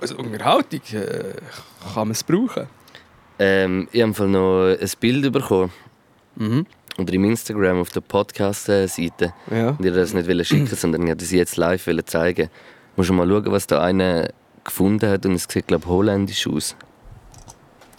als, 0.02 0.12
Unterhaltung, 0.12 0.80
äh, 0.92 1.34
kann 1.94 2.08
man 2.08 2.10
es 2.10 2.24
brauchen. 2.24 2.66
Ähm, 3.38 3.88
ich 3.92 4.02
habe 4.02 4.28
noch 4.28 4.76
ein 4.78 4.90
Bild 5.00 5.32
bekommen. 5.32 5.72
Mhm. 6.36 6.66
Oder 6.98 7.12
im 7.14 7.24
Instagram 7.24 7.80
auf 7.80 7.88
der 7.90 8.02
Podcast-Seite. 8.02 9.32
Ja. 9.50 9.70
Und 9.70 9.82
ich 9.84 9.94
das 9.94 10.12
nicht 10.12 10.46
schicken, 10.46 10.66
sondern 10.66 11.00
ich 11.02 11.08
wollte 11.08 11.24
sie 11.24 11.38
jetzt 11.38 11.56
live 11.56 11.88
zeigen. 12.04 12.50
Muss 12.96 13.06
schon 13.06 13.16
mal 13.16 13.26
schauen, 13.26 13.50
was 13.50 13.66
da 13.66 13.82
einer 13.82 14.28
gefunden 14.62 15.08
hat 15.08 15.24
und 15.24 15.32
es 15.32 15.46
sieht, 15.48 15.66
glaube 15.66 15.84
ich, 15.84 15.90
holländisch 15.90 16.46
aus. 16.46 16.76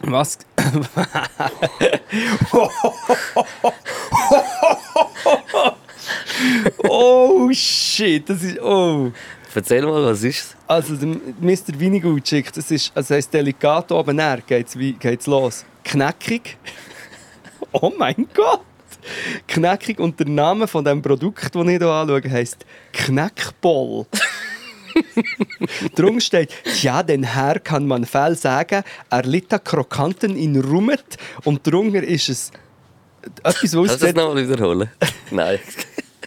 Was? 0.02 0.38
oh 6.88 7.50
shit, 7.52 8.30
das 8.30 8.44
ist. 8.44 8.62
Oh. 8.62 9.12
Erzähl 9.56 9.84
mal, 9.84 10.04
was 10.04 10.24
ist 10.24 10.40
es? 10.40 10.56
Also, 10.68 10.96
der 10.96 11.10
Mr. 11.40 11.78
Winigut 11.78 12.28
schickt, 12.28 12.58
das 12.58 12.72
ist, 12.72 12.92
also 12.96 13.14
heisst 13.14 13.34
Delicato 13.34 14.00
oben 14.00 14.20
her, 14.20 14.40
geht's, 14.46 14.78
wie, 14.78 14.94
geht's 14.94 15.28
los. 15.28 15.66
Knackig. 15.84 16.58
oh 17.72 17.92
mein 17.98 18.28
Gott! 18.34 18.62
Knackig 19.48 20.00
und 20.00 20.20
der 20.20 20.28
Name 20.28 20.68
von 20.68 20.84
dem 20.84 21.02
Produkt, 21.02 21.54
das 21.54 21.62
ich 21.62 21.70
hier 21.70 21.82
anschaue, 21.84 22.30
heisst 22.30 22.66
Knackball. 22.94 24.06
Drum 25.96 26.20
steht, 26.20 26.54
ja, 26.82 27.04
den 27.04 27.24
Herr 27.24 27.60
kann 27.60 27.88
man 27.88 28.06
viel 28.06 28.36
sagen, 28.36 28.84
er 29.10 29.24
litt 29.24 29.54
an 29.54 29.64
Krokanten 29.64 30.36
in 30.36 30.60
Rummet 30.60 31.18
und 31.44 31.66
drunter 31.66 32.04
ist 32.04 32.30
es 32.30 32.52
etwas, 33.44 33.76
was 33.76 33.88
Kannst 33.88 34.02
du 34.02 34.06
das 34.08 34.16
nochmal 34.16 34.48
wiederholen? 34.48 34.90
Nein. 35.32 35.60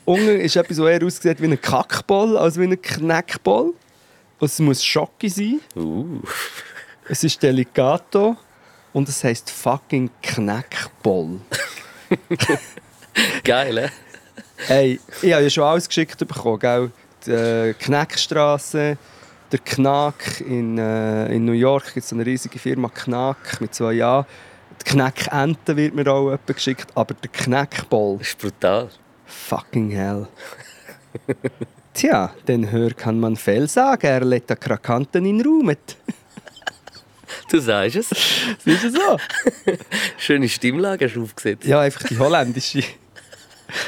Unten 0.07 0.41
ist 0.41 0.57
etwas, 0.57 0.79
was 0.79 0.89
eher 0.89 1.05
aussieht 1.05 1.43
wie 1.43 1.47
ein 1.47 1.61
Kackball 1.61 2.39
als 2.39 2.59
wie 2.59 2.65
ein 2.65 2.81
Knackball. 2.81 3.73
Und 4.39 4.47
es 4.47 4.59
muss 4.59 4.83
Schocke 4.83 5.29
sein. 5.29 5.61
Uh. 5.75 6.21
Es 7.09 7.23
ist 7.23 7.43
Delicato 7.43 8.37
und 8.93 9.09
es 9.09 9.23
heißt 9.23 9.51
fucking 9.51 10.11
Knackball. 10.23 11.41
Geil, 13.45 13.81
hä? 13.81 13.91
Hey, 14.67 15.01
ich 15.23 15.33
habe 15.33 15.43
ja 15.45 15.51
schon 15.51 15.65
alles 15.65 15.87
geschickt 15.87 16.19
bekommen, 16.19 16.59
gell? 16.59 16.91
Die 17.27 17.31
äh, 17.31 17.75
Knackstraße, 17.75 18.97
der 19.53 19.59
Knack 19.61 20.41
in, 20.41 20.79
äh, 20.79 21.35
in 21.35 21.45
New 21.45 21.53
York 21.53 21.95
gibt 21.95 22.07
es 22.07 22.13
eine 22.13 22.25
riesige 22.25 22.59
Firma 22.59 22.89
Knack 22.89 23.61
mit 23.61 23.75
zwei 23.75 24.03
A. 24.05 24.27
Die 24.81 24.91
Knackente 24.91 25.77
wird 25.77 25.95
mir 25.95 26.07
auch 26.09 26.37
geschickt, 26.47 26.91
aber 26.95 27.15
der 27.15 27.31
Knackball, 27.31 28.19
Das 28.19 28.29
ist 28.29 28.39
brutal. 28.39 28.91
Fucking 29.27 29.91
hell. 29.91 30.27
Tja, 31.95 32.35
den 32.47 32.71
Hör 32.71 32.91
kann 32.91 33.19
man 33.19 33.37
viel 33.37 33.69
sagen, 33.69 34.07
er 34.07 34.25
lädt 34.25 34.51
den 34.51 34.61
Krakanten 34.61 35.25
in 35.25 35.41
Rumet. 35.41 35.97
Du 37.51 37.59
sagst 37.61 37.97
es. 37.97 38.09
Siehst 38.65 38.85
du 38.85 38.91
so? 38.91 39.19
Schöne 40.19 40.49
Stimmlage 40.49 41.07
hast 41.07 41.15
du 41.15 41.23
aufgesetzt. 41.23 41.65
Ja, 41.65 41.81
einfach 41.81 42.03
die 42.05 42.19
holländische. 42.19 42.83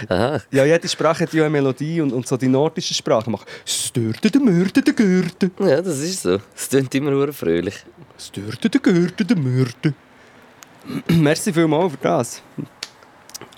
Aha. 0.09 0.41
Ja, 0.51 0.65
jede 0.65 0.89
Sprache 0.89 1.25
hat 1.25 1.33
ja 1.33 1.45
eine 1.45 1.51
Melodie 1.51 2.01
und, 2.01 2.13
und 2.13 2.27
so 2.27 2.37
die 2.37 2.49
nordische 2.49 2.95
Sprache 2.95 3.31
macht 3.31 3.47
«Störte 3.65 4.31
de 4.31 4.41
Mörde 4.41 4.83
de 4.83 4.93
Gürte». 4.93 5.51
Ja, 5.61 5.81
das 5.81 6.01
ist 6.01 6.23
so. 6.23 6.41
Es 6.55 6.69
klingt 6.69 6.95
immer 6.95 7.11
nur 7.11 7.33
fröhlich. 7.33 7.85
«Störte 8.19 8.69
de 8.69 8.81
Gürte 8.81 9.25
de 9.25 9.37
Mörde». 9.37 9.95
Merci 11.09 11.53
vielmals 11.53 11.93
für 11.93 11.99
das. 11.99 12.43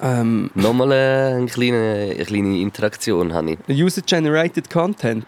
Ähm, 0.02 0.50
Nochmal 0.54 0.92
äh, 0.92 1.34
eine 1.36 1.46
kleine, 1.46 2.12
eine 2.14 2.24
kleine 2.24 2.58
Interaktion 2.60 3.32
habe 3.34 3.52
ich. 3.52 3.58
User-Generated 3.82 4.70
Content. 4.70 5.26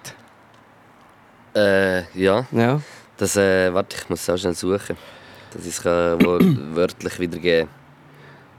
Äh, 1.54 2.02
ja, 2.18 2.46
Ja. 2.52 2.80
das, 3.18 3.36
äh, 3.36 3.72
warte, 3.74 3.96
ich 3.98 4.08
muss 4.08 4.22
es 4.22 4.30
auch 4.30 4.38
schnell 4.38 4.54
suchen. 4.54 4.96
Das 5.52 5.66
ist 5.66 5.84
wörtlich 5.84 7.18
wiedergeben. 7.20 7.68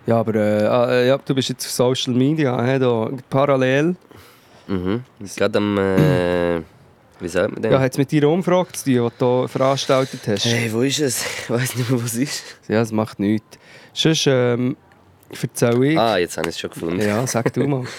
Ja, 0.06 0.18
aber 0.20 0.36
äh, 0.36 0.66
ah, 0.66 0.92
äh, 0.92 1.08
ja, 1.08 1.18
du 1.18 1.34
bist 1.34 1.50
jetzt 1.50 1.66
auf 1.66 1.72
Social 1.72 2.14
Media, 2.14 2.62
he, 2.64 2.78
da, 2.78 3.10
parallel. 3.30 3.96
Mhm. 4.68 5.04
Gerade 5.36 5.58
am, 5.58 5.78
äh, 5.78 6.58
wie 7.20 7.28
sagt 7.28 7.54
man 7.54 7.62
denn? 7.64 7.72
Ja, 7.72 7.80
hat 7.80 7.94
es 7.94 7.98
mit 7.98 8.12
deiner 8.12 8.28
Umfrage 8.30 8.72
zu 8.74 8.84
tun, 8.84 8.94
die 9.12 9.18
du 9.18 9.40
hier 9.40 9.48
veranstaltet 9.48 10.20
hast? 10.28 10.46
hey, 10.46 10.72
wo 10.72 10.82
ist 10.82 11.00
es? 11.00 11.26
Ich 11.44 11.50
weiß 11.50 11.76
nicht 11.78 11.90
mehr, 11.90 12.00
wo 12.02 12.06
es 12.06 12.16
ist. 12.16 12.44
Ja, 12.68 12.80
das 12.80 12.92
macht 12.92 13.20
nichts. 13.20 13.58
Sonst 13.94 14.26
ähm, 14.28 14.76
erzähl 15.42 15.84
ich. 15.84 15.98
Ah, 15.98 16.18
jetzt 16.18 16.38
habe 16.38 16.50
ich 16.50 16.56
es 16.56 16.60
schon 16.60 16.70
gefunden. 16.70 17.02
Ja, 17.02 17.26
sag 17.28 17.52
du 17.54 17.68
mal. 17.68 17.86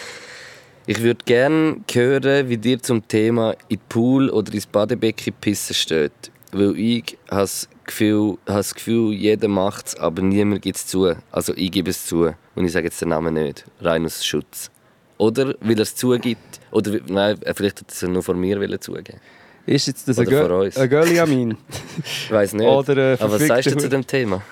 Ich 0.87 1.01
würde 1.01 1.25
gerne 1.25 1.81
hören, 1.91 2.51
wie 2.51 2.59
dir 2.59 2.79
zum 2.79 3.09
Thema 3.09 3.53
in 3.69 3.79
den 3.79 3.81
Pool 3.89 4.29
oder 4.29 4.53
ins 4.53 4.67
Badebecken 4.67 5.33
pissen 5.41 5.75
steht. 5.75 6.13
Weil 6.53 6.79
ich 6.79 7.17
habe 7.31 7.41
das 7.41 7.71
Gefühl, 7.87 8.37
habe 8.47 8.59
das 8.59 8.75
Gefühl 8.75 9.15
jeder 9.15 9.49
macht 9.49 9.87
es, 9.87 9.97
aber 9.97 10.21
niemand 10.21 10.61
gibt 10.61 10.77
es 10.77 10.87
zu. 10.87 11.15
Also 11.33 11.55
ich 11.57 11.71
gebe 11.73 11.89
es 11.89 12.05
zu. 12.05 12.35
Und 12.55 12.65
ich 12.67 12.73
sage 12.73 12.87
jetzt 12.89 13.01
den 13.01 13.09
Namen 13.09 13.33
nicht. 13.33 13.65
Rein 13.81 14.05
aus 14.05 14.27
Schutz. 14.27 14.71
Oder 15.17 15.55
weil 15.61 15.77
er 15.77 15.81
es 15.81 15.97
zugibt. 15.97 16.61
Oder 16.71 17.01
nein, 17.07 17.39
vielleicht 17.55 17.81
hat 17.81 17.89
er 17.89 17.93
es 17.93 18.03
nur 18.03 18.23
von 18.23 18.39
mir 18.39 18.81
zugeben. 18.81 19.21
Ist 19.67 19.87
jetzt 19.87 20.07
das 20.07 20.19
Oder 20.19 20.71
ein 20.77 20.89
Göliamin? 20.91 21.57
Ich 22.05 22.31
weiß 22.31 22.53
nicht. 22.53 22.67
Oder, 22.67 23.15
äh, 23.15 23.17
aber 23.19 23.33
was 23.33 23.47
sagst 23.47 23.71
du 23.71 23.77
zu 23.79 23.89
dem 23.89 24.07
Thema? 24.07 24.43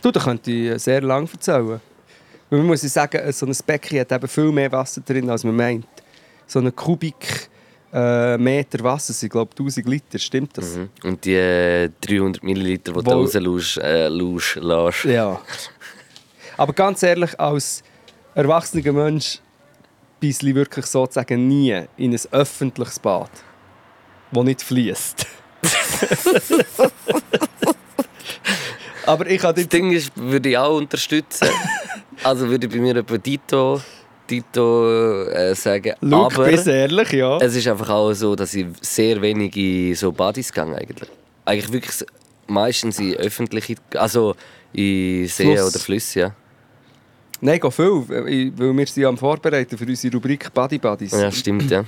Du, 0.00 0.10
da 0.10 0.20
könnte 0.20 0.50
ich 0.50 0.82
sehr 0.82 1.02
lange 1.02 1.28
erzählen. 1.30 1.80
Weil 2.52 2.58
man 2.58 2.66
muss 2.66 2.82
ja 2.82 2.90
sagen, 2.90 3.32
so 3.32 3.46
ein 3.46 3.56
Becken 3.64 4.00
hat 4.00 4.12
eben 4.12 4.28
viel 4.28 4.52
mehr 4.52 4.70
Wasser 4.70 5.00
drin, 5.00 5.30
als 5.30 5.42
man 5.42 5.56
meint. 5.56 5.86
So 6.46 6.58
ein 6.58 6.76
Kubik 6.76 7.48
äh, 7.90 8.36
Meter 8.36 8.84
Wasser 8.84 9.14
sind, 9.14 9.30
glaube 9.30 9.52
ich, 9.54 9.58
1000 9.58 9.88
Liter. 9.88 10.18
Stimmt 10.18 10.58
das? 10.58 10.76
Mhm. 10.76 10.90
Und 11.02 11.24
die 11.24 11.32
äh, 11.32 11.88
300 12.02 12.42
Milliliter, 12.42 12.92
die 12.92 13.02
du 13.02 13.10
rauslauschst, 13.10 13.78
äh, 13.78 14.08
lässt. 14.08 15.04
Ja. 15.04 15.40
Aber 16.58 16.74
ganz 16.74 17.02
ehrlich, 17.02 17.40
als 17.40 17.82
erwachsener 18.34 18.92
Mensch 18.92 19.38
beiße 20.20 20.46
ich 20.46 20.54
wirklich 20.54 20.84
sozusagen 20.84 21.48
nie 21.48 21.74
in 21.96 22.12
ein 22.12 22.20
öffentliches 22.32 22.98
Bad, 22.98 23.30
das 24.30 24.44
nicht 24.44 24.60
fließt. 24.60 25.26
Aber 29.06 29.26
ich 29.26 29.42
habe 29.42 29.54
Das 29.54 29.68
Ding 29.70 29.90
ist, 29.90 30.12
würde 30.14 30.50
ich 30.50 30.58
auch 30.58 30.76
unterstützen. 30.76 31.48
also 32.24 32.48
würde 32.48 32.66
ich 32.66 32.72
bei 32.72 32.78
mir 32.78 32.96
etwa 32.96 33.18
Dito, 33.18 33.80
Dito 34.28 35.28
äh, 35.28 35.54
sagen. 35.54 35.94
Look, 36.00 36.32
aber 36.34 36.44
bis 36.46 36.66
ehrlich, 36.66 37.12
ja. 37.12 37.38
es 37.38 37.54
ist 37.56 37.66
einfach 37.68 37.90
auch 37.90 38.12
so, 38.12 38.34
dass 38.34 38.54
ich 38.54 38.66
sehr 38.80 39.20
wenig 39.20 39.56
in 39.56 39.94
so 39.94 40.12
Badis 40.12 40.52
gehe 40.52 40.64
eigentlich. 40.64 41.08
Eigentlich 41.44 41.72
wirklich 41.72 42.04
meistens 42.46 42.98
in 42.98 43.14
öffentliche, 43.16 43.76
also 43.94 44.34
in 44.72 45.26
Seen 45.28 45.56
Fluss. 45.56 45.74
oder 45.74 45.78
Flüsse, 45.78 46.20
ja. 46.20 46.34
Nein, 47.40 47.58
geht 47.58 47.72
viel, 47.72 48.04
weil 48.08 48.52
weil 48.56 48.76
wir 48.76 48.86
sind 48.86 49.02
ja 49.02 49.08
am 49.08 49.18
Vorbereiten 49.18 49.76
für 49.76 49.84
unsere 49.84 50.14
Rubrik 50.14 50.52
Buddy 50.54 50.78
Buddies. 50.78 51.10
Ja, 51.10 51.30
stimmt, 51.30 51.70
ja. 51.70 51.84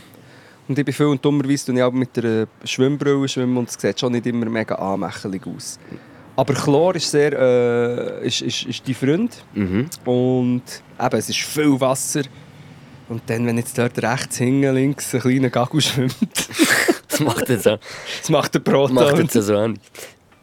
Und 0.67 0.79
ich 0.79 0.85
bin 0.85 0.95
viel 0.95 1.07
und 1.07 1.25
dummerweise 1.25 1.73
ich 1.73 1.83
auch 1.83 1.93
mit 1.93 2.19
einer 2.19 2.47
Schwimmbrille 2.65 3.29
schwimmen 3.29 3.57
und 3.59 3.69
es 3.69 3.77
sieht 3.79 4.01
schon 4.01 4.13
nicht 4.13 4.27
immer 4.27 4.47
mega 4.47 4.75
anmächelig 4.75 5.43
aus. 5.47 5.79
Aber 6.37 6.55
Chlor 6.55 6.97
ist 6.97 7.11
sehr, 7.11 7.33
äh, 7.33 8.27
ist, 8.27 8.41
ist, 8.43 8.65
ist 8.65 8.87
die 8.87 8.95
Freund 8.95 9.33
Mhm. 9.55 9.89
und 10.05 10.63
eben, 11.01 11.17
es 11.17 11.29
ist 11.29 11.39
viel 11.41 11.79
Wasser. 11.81 12.23
Und 13.09 13.23
dann, 13.27 13.47
wenn 13.47 13.59
jetzt 13.59 13.77
dort 13.79 14.03
rechts 14.03 14.39
hinten, 14.39 14.75
links 14.75 15.15
ein 15.15 15.21
kleiner 15.21 15.51
Gagel 15.51 15.81
schwimmt, 15.81 16.17
Das 17.09 17.21
macht 17.21 17.49
jetzt 17.49 17.69
auch, 17.69 17.79
das 18.21 18.31
macht 18.31 18.55
der 18.55 18.59
Proton. 18.61 18.95
macht 18.95 19.37
auch 19.37 19.43
so 19.43 19.57
an. 19.57 19.79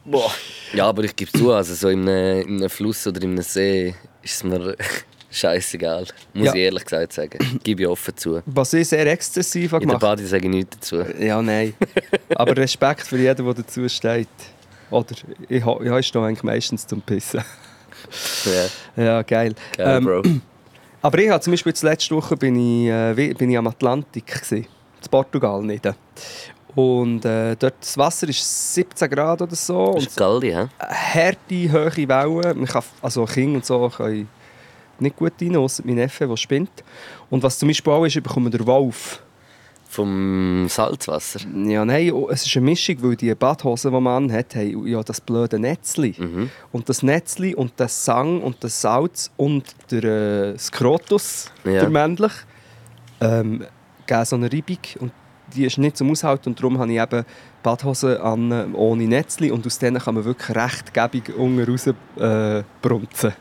Boah. 0.06 0.32
Ja, 0.74 0.88
aber 0.88 1.04
ich 1.04 1.14
gebe 1.16 1.30
zu, 1.32 1.52
also 1.52 1.74
so 1.76 1.90
in 1.90 2.08
einem, 2.08 2.42
in 2.48 2.58
einem 2.60 2.70
Fluss 2.70 3.06
oder 3.08 3.22
in 3.24 3.32
einem 3.32 3.42
See 3.44 3.94
ist 4.24 4.36
es 4.36 4.44
mir 4.46 4.76
scheißegal. 5.32 6.06
Muss 6.34 6.46
Ja. 6.48 6.54
ich 6.54 6.60
ehrlich 6.62 6.86
gesagt 6.86 7.12
sagen. 7.14 7.60
Gebe 7.64 7.82
ich 7.84 7.88
offen 7.90 8.16
zu. 8.16 8.42
Was 8.46 8.72
ich 8.74 8.88
sehr 8.88 9.06
exzessiv 9.08 9.74
habe 9.74 9.84
In 9.84 9.90
der 9.90 9.98
gemacht 10.00 10.18
Badi 10.18 10.26
sage 10.26 10.46
ich 10.46 10.50
nichts 10.54 10.78
dazu. 10.80 11.04
Ja, 11.20 11.42
nein. 11.42 11.74
Aber 12.36 12.56
Respekt 12.56 13.02
für 13.06 13.18
jeden, 13.18 13.44
der 13.46 13.54
dazu 13.54 13.90
steht. 13.90 14.28
Oder 14.92 15.16
ich, 15.50 15.66
ha- 15.66 15.98
ich 16.00 16.08
stehe 16.08 16.24
eigentlich 16.26 16.44
meistens 16.44 16.86
zum 16.86 17.02
Pissen. 17.02 17.44
Ja, 18.96 19.04
Ja, 19.04 19.22
geil. 19.22 19.54
geil, 19.78 19.98
Ähm, 19.98 20.06
Bro. 20.06 20.22
Aber 21.04 21.18
ich 21.20 21.30
habe 21.30 21.42
zum 21.42 21.52
Beispiel 21.52 21.74
letzte 21.82 22.16
Woche 22.16 22.36
bin 22.38 22.56
ich, 22.56 22.90
äh, 22.90 23.34
bin 23.34 23.50
ich 23.50 23.58
am 23.58 23.68
Atlantik 23.68 24.26
gewesen, 24.28 24.58
in 25.04 25.10
Portugal 25.10 25.62
nicht. 25.64 25.88
Und 26.74 27.26
äh, 27.26 27.56
dort 27.58 27.76
das 27.82 27.98
Wasser 27.98 28.28
ist 28.30 28.74
17 28.74 29.10
Grad 29.10 29.42
oder 29.42 29.56
so 29.56 29.88
Das 29.94 29.96
und 30.04 30.08
ist 30.08 30.18
Galli, 30.18 30.52
hä? 30.52 30.68
harte, 30.80 31.72
hohe 31.72 32.08
Wellen. 32.08 32.58
Man 32.60 32.66
kann, 32.68 32.84
also 33.02 33.26
Kinder 33.26 33.58
und 33.58 33.66
so 33.66 33.90
können 33.90 34.28
nicht 35.00 35.16
gut 35.16 35.34
rein, 35.42 35.56
ausser 35.58 35.84
mein 35.86 35.96
Neffe, 35.96 36.28
der 36.28 36.38
spinnt. 36.38 36.84
Und 37.30 37.44
was 37.44 37.60
zum 37.60 37.68
Beispiel 37.68 37.92
auch 37.94 38.06
ist, 38.06 38.16
ich 38.16 38.24
bekomme 38.24 38.50
den 38.50 38.66
Wolf. 38.66 39.22
Vom 39.92 40.68
Salzwasser. 40.70 41.42
Ja, 41.66 41.84
nein, 41.84 42.14
oh, 42.14 42.30
es 42.30 42.46
ist 42.46 42.56
eine 42.56 42.64
Mischung, 42.66 42.96
weil 43.02 43.18
die 43.18 43.36
Badhosen, 43.36 43.92
die 43.92 44.00
man 44.00 44.24
anhat, 44.24 44.56
haben 44.56 44.88
ja 44.88 45.04
das 45.04 45.20
blöde 45.20 45.60
Netzli. 45.60 46.16
Mhm. 46.18 46.50
Und 46.72 46.88
das 46.88 47.04
Netzli 47.04 47.54
und 47.54 47.74
das 47.76 48.06
Sang 48.06 48.42
und 48.42 48.64
das 48.64 48.80
Salz 48.80 49.32
und 49.36 49.66
der 49.92 50.04
äh, 50.54 50.58
Skrotus, 50.58 51.52
Ja. 51.66 51.82
der 51.82 51.90
männlich, 51.90 52.32
ähm, 53.20 53.66
geben 54.08 54.26
so 54.26 54.38
eine 54.38 54.50
Reibung. 54.50 54.78
Und 55.02 55.12
die 55.54 55.66
ist 55.66 55.78
nicht 55.78 55.98
zum 55.98 56.10
Aushalten 56.10 56.48
und 56.48 56.60
darum 56.60 56.80
habe 56.80 56.90
ich 56.94 56.98
eben 57.02 57.26
Badhosen 57.62 58.16
an 58.16 58.74
ohne 58.74 59.04
Netzli 59.04 59.52
und 59.52 59.66
aus 59.68 59.78
denen 59.78 60.02
kann 60.02 60.16
man 60.16 60.24
wirklich 60.24 60.56
recht 60.56 60.94
gäbig 60.94 61.36
unten 61.38 61.70
raus 61.70 61.88
äh, 61.88 62.64
brunzen. 62.82 63.34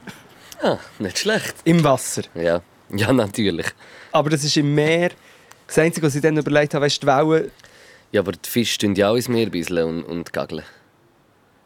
Ah, 0.60 0.78
nicht 0.98 1.16
schlecht. 1.16 1.54
Im 1.62 1.84
Wasser. 1.84 2.22
Ja, 2.34 2.60
ja 2.92 3.12
natürlich. 3.12 3.66
Aber 4.10 4.30
das 4.30 4.42
ist 4.42 4.56
im 4.56 4.74
Meer. 4.74 5.10
Das 5.70 5.78
Einzige, 5.78 6.04
was 6.04 6.16
ich 6.16 6.20
dann 6.22 6.36
überlegt 6.36 6.74
habe, 6.74 6.86
ist 6.86 7.00
die 7.00 7.06
Wellen. 7.06 7.48
Ja, 8.10 8.22
aber 8.22 8.32
die 8.32 8.48
Fische 8.48 8.76
tun 8.78 8.96
ja 8.96 9.08
auch 9.10 9.14
ins 9.14 9.28
Meer 9.28 9.48
bisseln 9.50 9.86
und, 9.86 10.02
und 10.04 10.32
gageln. 10.32 10.64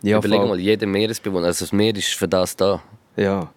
Ja, 0.03 0.19
Überleg 0.19 0.41
voll. 0.41 0.49
mal, 0.49 0.61
jeder 0.61 0.87
Meeresbewohner, 0.87 1.47
also 1.47 1.65
das 1.65 1.73
Meer 1.73 1.97
ist 1.97 2.09
für 2.13 2.29
das 2.29 2.55
da. 2.55 2.83
Ja. 3.17 3.51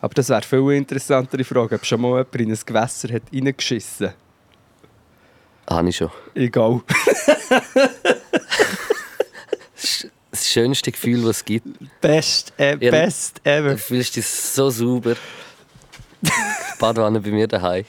Aber 0.00 0.14
das 0.14 0.30
wäre 0.30 0.40
viel 0.40 0.70
interessantere 0.72 1.44
Frage, 1.44 1.74
ob 1.74 1.84
schon 1.84 2.00
mal 2.00 2.08
jemand 2.16 2.34
in 2.36 2.50
ein 2.50 2.58
Gewässer 2.64 3.12
hat 3.12 3.24
reingeschissen 3.30 4.14
Habe 5.68 5.88
ich 5.90 5.96
schon. 5.96 6.10
Egal. 6.34 6.80
Das 10.32 10.48
schönste 10.48 10.92
Gefühl, 10.92 11.22
das 11.22 11.38
es 11.38 11.44
gibt. 11.44 11.66
Best, 12.00 12.52
äh, 12.56 12.76
Ja. 12.80 12.90
best 12.92 13.40
ever. 13.44 13.70
Du 13.72 13.78
fühlst 13.78 14.14
dich 14.16 14.24
so 14.26 14.70
sauber. 14.70 15.16
Badwanne 16.78 17.20
bei 17.20 17.30
mir 17.30 17.48
daheim. 17.48 17.84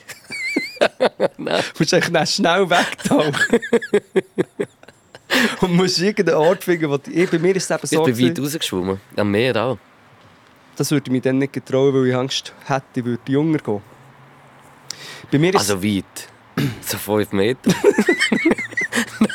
Du 1.38 1.80
musst 1.80 1.94
eigentlich 1.94 2.12
dann 2.14 2.28
schnell 2.28 2.70
wegtauchen. 2.70 3.36
Und 5.62 5.76
musst 5.76 6.00
irgendeinen 6.00 6.38
Ort 6.38 6.64
finden, 6.64 6.90
wo 6.90 6.98
die, 6.98 7.26
Bei 7.26 7.40
mir 7.40 7.56
ist 7.56 7.70
es 7.72 7.72
eben 7.72 7.84
Ich 7.84 7.90
so, 7.92 8.04
bin 8.04 8.30
weit 8.30 8.40
rausgeschwommen. 8.40 9.00
Am 9.16 9.32
Meer 9.32 9.56
auch. 9.56 9.78
das 10.76 10.92
würde 10.92 11.06
ich 11.08 11.12
mich 11.12 11.22
dann 11.22 11.38
nicht 11.38 11.54
getrauen, 11.54 11.94
weil 11.94 12.08
ich 12.08 12.16
Angst 12.16 12.54
hätte, 12.66 12.84
ich 12.96 13.06
würde 13.06 13.32
jünger 13.32 13.60
gehen. 13.60 13.82
Bei 15.32 15.38
mir 15.38 15.54
ist 15.54 15.60
Also 15.60 15.82
weit. 15.84 16.06
So 16.82 16.98
5 16.98 17.32
Meter. 17.32 17.72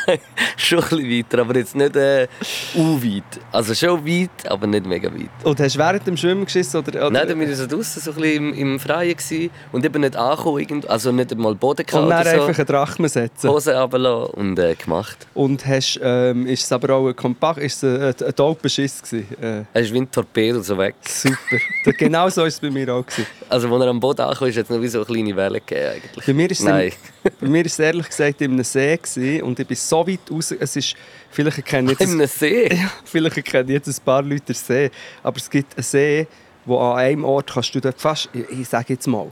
Schon 0.56 0.78
ein 0.78 0.88
bisschen 0.88 1.10
weiter, 1.18 1.38
aber 1.40 1.56
jetzt 1.56 1.74
nicht 1.74 1.96
äh, 1.96 2.26
weit. 2.74 3.22
Also 3.52 3.74
schon 3.74 4.06
weit, 4.06 4.48
aber 4.48 4.66
nicht 4.66 4.86
mega 4.86 5.12
weit. 5.12 5.28
Und 5.44 5.60
hast 5.60 5.74
du 5.74 5.78
während 5.78 6.06
dem 6.06 6.16
Schwimmen 6.16 6.44
geschissen? 6.44 6.80
Oder, 6.80 7.06
oder, 7.06 7.10
Nein, 7.10 7.28
wir 7.38 7.46
waren 7.46 7.54
so 7.54 7.66
draußen 7.66 8.02
so 8.02 8.10
ein 8.12 8.16
bisschen 8.16 8.36
im, 8.36 8.54
im 8.54 8.80
Freien 8.80 9.16
gewesen 9.16 9.50
und 9.72 9.84
eben 9.84 10.00
nicht 10.00 10.16
angekommen, 10.16 10.82
also 10.88 11.12
nicht 11.12 11.32
einmal 11.32 11.54
Boden 11.54 11.80
und 11.82 11.86
gehabt 11.86 12.10
dann 12.10 12.20
oder 12.20 12.30
einfach 12.30 12.54
so. 12.54 12.60
einen 12.62 12.66
Drachen 12.66 13.08
setzen. 13.08 13.50
Hose 13.50 13.78
runterlassen 13.78 14.34
und 14.34 14.58
äh, 14.58 14.74
gemacht. 14.74 15.26
Und 15.34 15.66
hast, 15.66 16.00
ähm, 16.02 16.46
ist 16.46 16.64
es 16.64 16.72
aber 16.72 16.94
auch 16.94 17.08
ein 17.08 17.16
kompakt, 17.16 17.58
ist 17.58 17.82
es 17.82 18.20
ein, 18.22 18.26
ein 18.28 18.34
doper 18.34 18.68
Schiss 18.68 19.02
gewesen? 19.02 19.26
Äh, 19.40 19.62
Er 19.72 19.82
ist 19.82 19.92
wie 19.92 19.98
ein 19.98 20.10
Torpedo 20.10 20.62
so 20.62 20.76
weg. 20.78 20.94
super. 21.04 21.92
Genau 21.98 22.28
so 22.28 22.44
ist 22.44 22.54
es 22.54 22.60
bei 22.60 22.70
mir 22.70 22.92
auch 22.94 23.04
gewesen. 23.04 23.26
Also 23.48 23.72
als 23.72 23.80
er 23.84 23.90
am 23.90 24.00
Boden 24.00 24.22
ankam, 24.22 24.48
ist 24.48 24.56
jetzt 24.56 24.70
noch 24.70 24.80
wie 24.82 24.88
so 24.88 24.98
eine 24.98 25.06
kleine 25.06 25.36
Welle 25.36 25.60
gegeben 25.60 25.92
eigentlich. 25.94 26.26
Bei 26.26 26.32
mir 26.32 26.50
ist 26.50 26.58
es 26.58 26.66
Nein. 26.66 26.92
Bei 27.40 27.46
mir 27.46 27.58
war 27.60 27.66
es 27.66 27.78
ehrlich 27.78 28.06
gesagt 28.08 28.40
in 28.40 28.52
einem 28.52 28.64
See 28.64 28.96
gewesen, 28.96 29.42
und 29.42 29.58
ich 29.60 29.66
bin 29.66 29.76
so 29.76 29.95
weit 30.04 30.30
raus. 30.30 30.52
Es 30.58 30.74
ist, 30.74 30.96
vielleicht 31.30 31.58
erkennen 31.58 31.90
jetzt, 31.90 32.00
In 32.00 32.10
einem 32.12 32.26
See? 32.26 32.68
ja, 32.74 32.90
vielleicht 33.04 33.36
erkennen 33.36 33.68
jetzt 33.68 33.88
ein 33.88 34.04
paar 34.04 34.22
Leute 34.22 34.46
den 34.46 34.54
See, 34.54 34.90
aber 35.22 35.36
es 35.36 35.48
gibt 35.48 35.76
einen 35.76 35.84
See, 35.84 36.26
wo 36.64 36.78
an 36.78 36.98
einem 36.98 37.24
Ort 37.24 37.52
kannst 37.52 37.74
du 37.74 37.80
dort 37.80 38.00
fast, 38.00 38.28
ich, 38.32 38.48
ich 38.50 38.68
sage 38.68 38.94
jetzt 38.94 39.06
mal, 39.06 39.30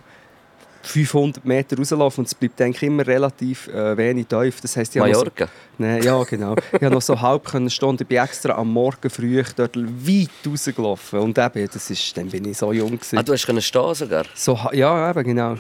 500 0.85 1.45
Meter 1.45 1.77
rauslaufen 1.77 2.23
und 2.23 2.27
es 2.27 2.35
bleibt 2.35 2.61
eigentlich 2.61 2.83
immer 2.83 3.07
relativ 3.07 3.69
äh, 3.69 3.97
wenig 3.97 4.27
tief. 4.27 4.61
Das 4.61 4.77
heisst, 4.77 4.95
ich 4.95 5.01
noch 5.01 5.07
so, 5.07 5.21
Mallorca? 5.21 5.49
Nein, 5.79 6.03
ja, 6.03 6.23
genau. 6.25 6.55
Ich 6.73 6.83
habe 6.83 6.95
noch 6.95 7.03
so 7.03 7.21
halb 7.21 7.45
können 7.45 7.71
stehen 7.71 7.97
ich 7.99 8.07
bin 8.07 8.19
extra 8.19 8.55
am 8.55 8.73
Morgen 8.73 9.11
früh 9.11 9.43
dort 9.57 9.77
weit 9.77 10.29
rausgelaufen. 10.47 11.19
Und 11.21 11.39
eben, 11.39 11.69
das 11.73 11.91
ist, 11.91 12.17
dann 12.17 12.29
bin 12.29 12.45
ich 12.45 12.59
so 12.59 12.73
jung. 12.73 12.93
Gewesen. 12.93 13.19
Ah, 13.19 13.23
du 13.23 13.33
hast 13.33 13.47
können 13.47 13.63
stehen 13.63 13.95
sogar? 13.95 14.25
so, 14.35 14.59
ja, 14.73 15.11
eben, 15.11 15.25
genau. 15.25 15.57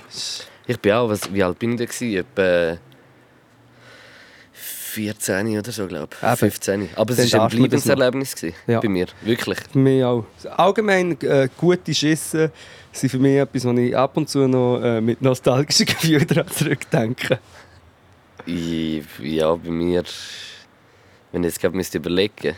Ich 0.66 0.78
bin 0.78 0.92
auch, 0.92 1.08
was, 1.08 1.32
wie 1.32 1.42
alt 1.42 1.58
bin 1.58 1.78
ich 1.78 1.90
da? 1.90 2.04
Etwa 2.04 2.78
14 4.94 5.58
oder 5.58 5.72
so, 5.72 5.86
glaube 5.86 6.08
ich. 6.12 6.38
15. 6.38 6.88
Aber 6.96 7.12
es 7.12 7.32
war 7.32 7.44
ein. 7.44 7.50
Bleibenserlebnis 7.50 8.34
Ja. 8.66 8.80
bei 8.80 8.88
mir. 8.88 9.06
Wirklich. 9.22 9.58
Für 9.72 9.78
mich 9.78 10.04
auch. 10.04 10.24
Allgemein 10.56 11.20
äh, 11.22 11.48
gute 11.56 11.94
Schisse 11.94 12.50
sind 12.92 13.10
für 13.10 13.18
mich 13.18 13.36
etwas, 13.38 13.64
wo 13.64 13.72
ich 13.72 13.96
ab 13.96 14.16
und 14.16 14.28
zu 14.28 14.46
noch 14.46 14.80
äh, 14.80 15.00
mit 15.00 15.20
nostalgischen 15.20 15.86
Gefühlen 15.86 16.26
daran 16.26 16.48
zurückdenke. 16.48 17.38
Ich, 18.46 19.02
ja, 19.22 19.54
bei 19.54 19.70
mir, 19.70 20.02
wenn 21.32 21.42
ich 21.42 21.48
jetzt 21.48 21.60
gerade 21.60 21.76
müsste 21.76 21.98
überlegen 21.98 22.54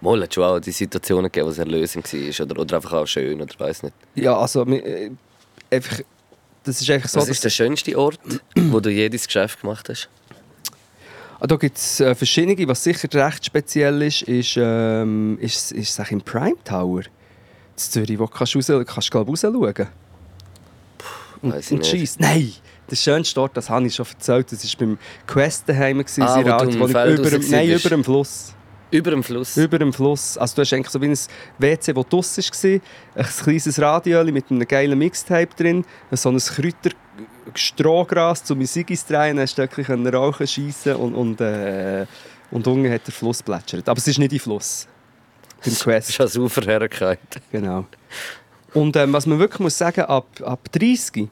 Mal 0.00 0.22
hat 0.22 0.32
schon 0.32 0.44
auch 0.44 0.60
die 0.60 0.70
Situationen 0.70 1.24
gegeben, 1.24 1.46
wo 1.46 1.50
es 1.50 1.58
erlösend 1.58 2.12
war. 2.12 2.46
Oder, 2.46 2.60
oder 2.60 2.76
einfach 2.76 2.92
auch 2.92 3.06
schön, 3.06 3.40
oder 3.40 3.52
weiß 3.58 3.82
nicht. 3.82 3.94
Ja, 4.14 4.36
also 4.38 4.64
äh, 4.66 5.10
einfach, 5.70 6.00
das 6.62 6.80
ist 6.80 6.88
einfach 6.88 7.08
so, 7.08 7.18
Was 7.20 7.28
ist 7.28 7.42
der 7.42 7.50
schönste 7.50 7.98
Ort, 7.98 8.20
wo 8.56 8.78
du 8.78 8.90
jedes 8.90 9.26
Geschäft 9.26 9.60
gemacht 9.60 9.88
hast? 9.88 10.08
Ah, 11.40 11.46
da 11.46 11.56
gibt 11.56 11.76
es 11.76 12.00
äh, 12.00 12.14
verschiedene. 12.14 12.66
Was 12.68 12.82
sicher 12.82 13.08
recht 13.14 13.44
speziell 13.46 14.02
ist, 14.02 14.22
ist, 14.22 14.56
ähm, 14.58 15.38
ist, 15.40 15.72
ist 15.72 15.94
sag 15.94 16.10
im 16.10 16.20
Prime 16.20 16.56
Tower. 16.64 17.00
In 17.02 17.04
Zürich, 17.76 18.18
wo 18.18 18.26
du 18.26 18.30
kannst, 18.32 18.56
raus, 18.56 18.66
kannst 18.86 19.10
glaub, 19.10 19.28
rausschauen 19.28 19.54
und, 21.40 21.54
ich 21.54 21.70
und 21.70 21.78
nicht. 21.78 21.86
schiessen. 21.86 22.22
Nein! 22.22 22.52
Der 22.90 22.96
schönste 22.96 23.40
Ort, 23.40 23.56
das 23.56 23.68
habe 23.70 23.86
ich 23.86 23.94
schon 23.94 24.06
erzählt, 24.06 24.50
das 24.50 24.64
war 24.64 24.86
beim 24.86 24.98
Quest 25.26 25.68
daheim, 25.68 25.98
gewesen, 25.98 26.22
Ah, 26.22 26.38
wo 26.38 26.64
du 26.64 26.70
im 26.72 26.80
wo 26.80 26.86
über, 26.86 27.30
dem- 27.30 27.50
Nein, 27.50 27.68
über 27.70 27.88
dem 27.90 28.02
Fluss. 28.02 28.54
Über 28.90 29.10
dem 29.10 29.22
Fluss. 29.22 29.56
Über 29.58 29.78
dem 29.78 29.92
Fluss. 29.92 30.38
Also 30.38 30.56
du 30.56 30.62
hast 30.62 30.72
eigentlich 30.72 30.88
so 30.88 31.00
wie 31.02 31.06
ein 31.08 31.18
WC, 31.58 31.92
das 31.92 32.06
draussen 32.08 32.42
war. 32.44 32.80
Ein 33.14 33.26
kleines 33.44 33.80
Radio 33.80 34.24
mit 34.24 34.50
einem 34.50 34.66
geilen 34.66 34.98
Mixtape 34.98 35.54
drin. 35.54 35.84
So 36.12 36.30
ein 36.30 36.38
Kräuter 36.38 36.90
Strohgras 37.54 38.44
zum 38.44 38.64
Sigis 38.64 39.04
drehen. 39.06 39.36
Dann 39.36 39.40
hast 39.44 39.56
du 39.58 39.62
wirklich 39.62 39.88
rauchen, 39.88 40.46
schiessen 40.46 40.96
und, 40.96 41.14
und, 41.14 41.40
äh, 41.40 42.06
und 42.50 42.66
unten 42.66 42.90
hat 42.92 43.06
der 43.06 43.14
Fluss 43.14 43.42
plätschert. 43.42 43.88
Aber 43.88 43.98
es 43.98 44.06
ist 44.08 44.18
nicht 44.18 44.32
ein 44.32 44.38
Fluss. 44.38 44.86
Das 45.64 45.80
Quest. 45.82 46.10
ist 46.10 46.20
eine 46.20 46.28
super 46.28 46.62
Herrlichkeit. 46.64 47.18
Genau. 47.50 47.84
Und 48.74 48.94
ähm, 48.96 49.12
was 49.12 49.26
man 49.26 49.38
wirklich 49.38 49.60
muss 49.60 49.76
sagen, 49.76 50.02
ab, 50.02 50.26
ab 50.44 50.60
30, 50.72 51.28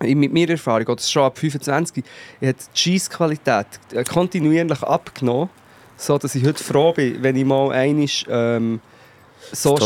in- 0.00 0.18
mit 0.18 0.32
meiner 0.32 0.50
Erfahrung, 0.50 0.86
oder 0.86 1.02
schon 1.02 1.22
ab 1.24 1.38
25, 1.38 2.04
hat 2.42 2.56
die 2.74 2.78
Scheissqualität 2.78 3.66
äh, 3.92 4.04
kontinuierlich 4.04 4.82
abgenommen, 4.82 5.48
so 5.96 6.18
dass 6.18 6.34
ich 6.34 6.44
heute 6.44 6.62
froh 6.62 6.92
bin, 6.92 7.22
wenn 7.22 7.34
ich 7.36 7.44
mal 7.44 7.72
einisch 7.72 8.24
ähm, 8.28 8.80
so, 9.52 9.76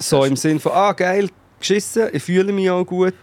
so 0.00 0.24
im 0.24 0.36
Sinn 0.36 0.60
von 0.60 0.72
«Ah, 0.72 0.92
geil, 0.92 1.28
geschissen, 1.58 2.08
ich 2.12 2.22
fühle 2.22 2.52
mich 2.52 2.70
auch 2.70 2.84
gut» 2.84 3.14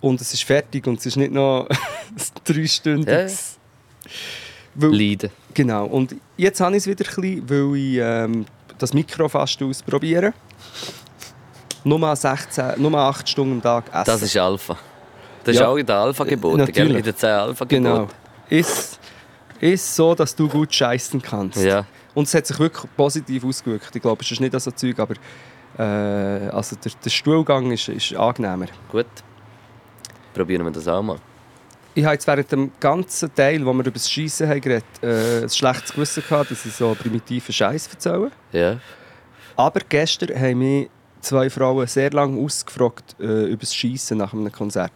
und 0.00 0.20
es 0.20 0.32
ist 0.34 0.44
fertig 0.44 0.86
und 0.86 0.98
es 0.98 1.06
ist 1.06 1.16
nicht 1.16 1.32
noch 1.32 1.66
drei 2.44 2.66
Stunden. 2.66 3.08
Ja. 3.08 3.26
Leiden. 4.88 5.30
Genau. 5.54 5.86
Und 5.86 6.14
jetzt 6.36 6.60
habe 6.60 6.72
ich 6.76 6.78
es 6.78 6.86
wieder 6.86 7.04
ein 7.08 7.14
bisschen, 7.22 7.48
weil 7.50 7.76
ich 7.78 7.98
ähm, 7.98 8.46
das 8.78 8.92
Mikro 8.92 9.28
fast 9.28 9.62
ausprobiere. 9.62 10.34
Nur 11.84 12.14
16, 12.16 12.74
nur 12.82 12.98
8 12.98 13.28
Stunden 13.28 13.54
am 13.54 13.62
Tag 13.62 13.86
essen. 13.88 14.04
Das 14.04 14.22
ist 14.22 14.36
Alpha. 14.36 14.76
Das 15.44 15.54
Ja. 15.54 15.62
ist 15.62 15.66
auch 15.68 15.76
in 15.76 15.86
der 15.86 15.96
Alpha 15.96 16.24
geboten, 16.24 16.56
gell? 16.58 16.66
natürlich. 16.66 16.98
In 16.98 17.04
der 17.04 17.16
10 17.16 17.28
Alpha 17.30 17.64
geboten. 17.64 17.84
Genau. 17.84 18.08
Ist, 18.50 18.98
ist 19.60 19.94
so, 19.96 20.14
dass 20.14 20.34
du 20.34 20.48
gut 20.48 20.74
scheißen 20.74 21.22
kannst. 21.22 21.58
Ja. 21.62 21.86
Und 22.14 22.26
es 22.26 22.34
hat 22.34 22.46
sich 22.46 22.58
wirklich 22.58 22.84
positiv 22.96 23.44
ausgewirkt. 23.44 23.94
Ich 23.94 24.02
glaube, 24.02 24.22
es 24.24 24.30
ist 24.30 24.40
nicht 24.40 24.58
so 24.60 24.70
ein 24.70 24.76
Zeug, 24.76 24.98
aber 24.98 25.14
äh, 25.78 26.48
also 26.48 26.76
der, 26.76 26.92
der 27.04 27.10
Stuhlgang 27.10 27.70
ist, 27.70 27.88
ist 27.88 28.14
angenehmer. 28.16 28.66
Gut. 28.90 29.06
Probieren 30.36 30.64
wir 30.64 30.70
das 30.70 30.86
auch 30.86 31.02
mal. 31.02 31.16
Ich 31.94 32.04
habe 32.04 32.12
jetzt 32.14 32.26
während 32.26 32.52
dem 32.52 32.70
ganzen 32.78 33.34
Teil, 33.34 33.64
wo 33.64 33.72
wir 33.72 33.80
über 33.80 33.90
das 33.92 34.10
Schießen 34.10 34.46
haben 34.46 34.60
geredet, 34.60 34.84
äh, 35.02 35.42
ein 35.44 35.48
schlechtes 35.48 35.94
Gewissen 35.94 36.22
gehabt, 36.28 36.50
dass 36.50 36.66
ich 36.66 36.74
so 36.74 36.94
primitiven 36.94 37.52
Scheiß 37.54 37.88
erzähle. 37.90 38.30
Ja. 38.52 38.78
Aber 39.56 39.80
gestern 39.88 40.38
haben 40.38 40.58
mich 40.58 40.90
zwei 41.22 41.48
Frauen 41.48 41.86
sehr 41.86 42.10
lange 42.10 42.38
ausgefragt 42.38 43.16
äh, 43.18 43.46
über 43.46 43.60
das 43.60 43.74
Schießen 43.74 44.18
nach 44.18 44.34
einem 44.34 44.52
Konzert. 44.52 44.92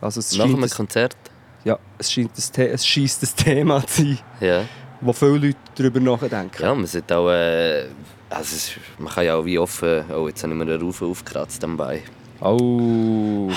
Also 0.00 0.20
es 0.20 0.36
Nach 0.36 0.44
einem 0.44 0.62
ein, 0.62 0.70
Konzert. 0.70 1.16
ja, 1.64 1.76
es 1.98 2.12
scheint 2.12 2.30
ein, 2.38 2.62
es 2.70 2.86
scheisst 2.86 3.24
ein 3.24 3.44
Thema 3.44 3.84
zu 3.84 4.02
sein, 4.04 4.18
Ja. 4.40 4.62
wo 5.00 5.12
viele 5.12 5.38
Leute 5.48 5.56
darüber 5.74 5.98
nachdenken. 5.98 6.62
Ja, 6.62 6.72
man 6.72 6.86
sollte 6.86 7.16
auch. 7.18 7.30
Äh, 7.30 7.86
also 8.30 8.54
es, 8.56 8.70
man 8.98 9.12
kann 9.12 9.24
ja 9.24 9.34
auch 9.34 9.44
wie 9.44 9.58
offen. 9.58 10.04
Oh, 10.12 10.28
jetzt 10.28 10.42
habe 10.44 10.52
ich 10.52 10.58
mir 10.58 10.64
einen 10.72 10.80
Ruf 10.80 11.02
aufgekratzt 11.02 11.64
am 11.64 11.76
Bein. 11.76 12.02
Oh, 12.40 13.50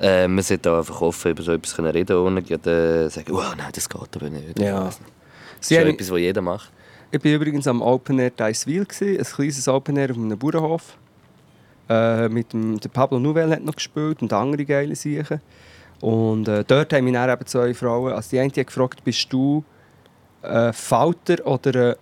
Äh, 0.00 0.28
man 0.28 0.42
sollte 0.42 0.70
auch 0.70 0.78
einfach 0.78 1.00
offen 1.00 1.30
über 1.30 1.42
so 1.42 1.52
etwas 1.52 1.74
können 1.74 1.88
reden 1.88 2.16
ohne 2.16 2.42
gerade 2.42 3.06
äh, 3.06 3.08
sagen, 3.08 3.32
oh 3.32 3.42
nein, 3.56 3.70
das 3.72 3.88
geht 3.88 4.16
aber 4.16 4.28
nicht. 4.28 4.58
Ja. 4.58 4.84
Das 4.84 5.00
ist 5.60 5.70
ja 5.70 5.82
etwas, 5.82 6.10
was 6.10 6.18
jeder 6.18 6.42
macht. 6.42 6.70
ich 7.10 7.24
war 7.24 7.32
übrigens 7.32 7.66
am 7.66 7.80
Open 7.80 8.18
Air 8.18 8.30
Deiswil, 8.30 8.82
ein 8.82 9.24
kleines 9.24 9.68
Open 9.68 9.96
Air 9.96 10.10
auf 10.10 10.16
einem 10.16 10.38
Bauernhof. 10.38 10.98
Äh, 11.88 12.28
mit 12.28 12.52
dem 12.52 12.80
der 12.80 12.88
Pablo 12.88 13.18
Nouvel 13.18 13.50
hat 13.50 13.62
noch 13.62 13.76
gespielt 13.76 14.20
und 14.20 14.32
andere 14.32 14.64
geile 14.64 14.96
Sachen. 14.96 15.40
Und 16.00 16.48
äh, 16.48 16.64
dort 16.66 16.92
haben 16.92 17.04
mich 17.04 17.14
dann 17.14 17.30
eben 17.30 17.46
zwei 17.46 17.72
Frauen, 17.74 18.12
also 18.12 18.30
die 18.30 18.40
eine 18.40 18.52
hat 18.54 18.66
gefragt, 18.66 19.04
bist 19.04 19.32
du 19.32 19.64
ein 20.42 20.72
Falter 20.72 21.46
oder 21.46 21.90
ein 21.90 21.96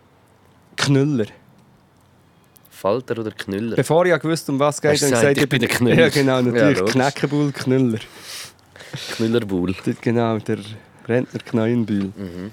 Knüller? 0.76 1.26
Falter 2.85 3.18
oder 3.18 3.30
Knüller? 3.30 3.76
Bevor 3.76 4.05
ich 4.05 4.20
gewusst 4.20 4.47
um 4.51 4.59
was 4.59 4.78
geht, 4.78 4.91
habe 4.91 4.97
ich 4.97 5.11
gesagt, 5.11 5.39
ich 5.39 5.49
bin 5.49 5.61
der 5.61 5.70
Knüller? 5.70 6.01
Ja, 6.03 6.09
genau, 6.11 6.43
natürlich. 6.43 6.61
Ja, 6.61 6.80
logisch. 6.80 6.93
Knäckebull, 6.93 7.53
Knüller. 7.53 7.99
Knüllerbuhl. 9.16 9.74
Genau, 10.03 10.37
der 10.37 10.59
Rentner 11.09 11.41
Kneuenbühl. 11.41 12.12
Mhm. 12.14 12.51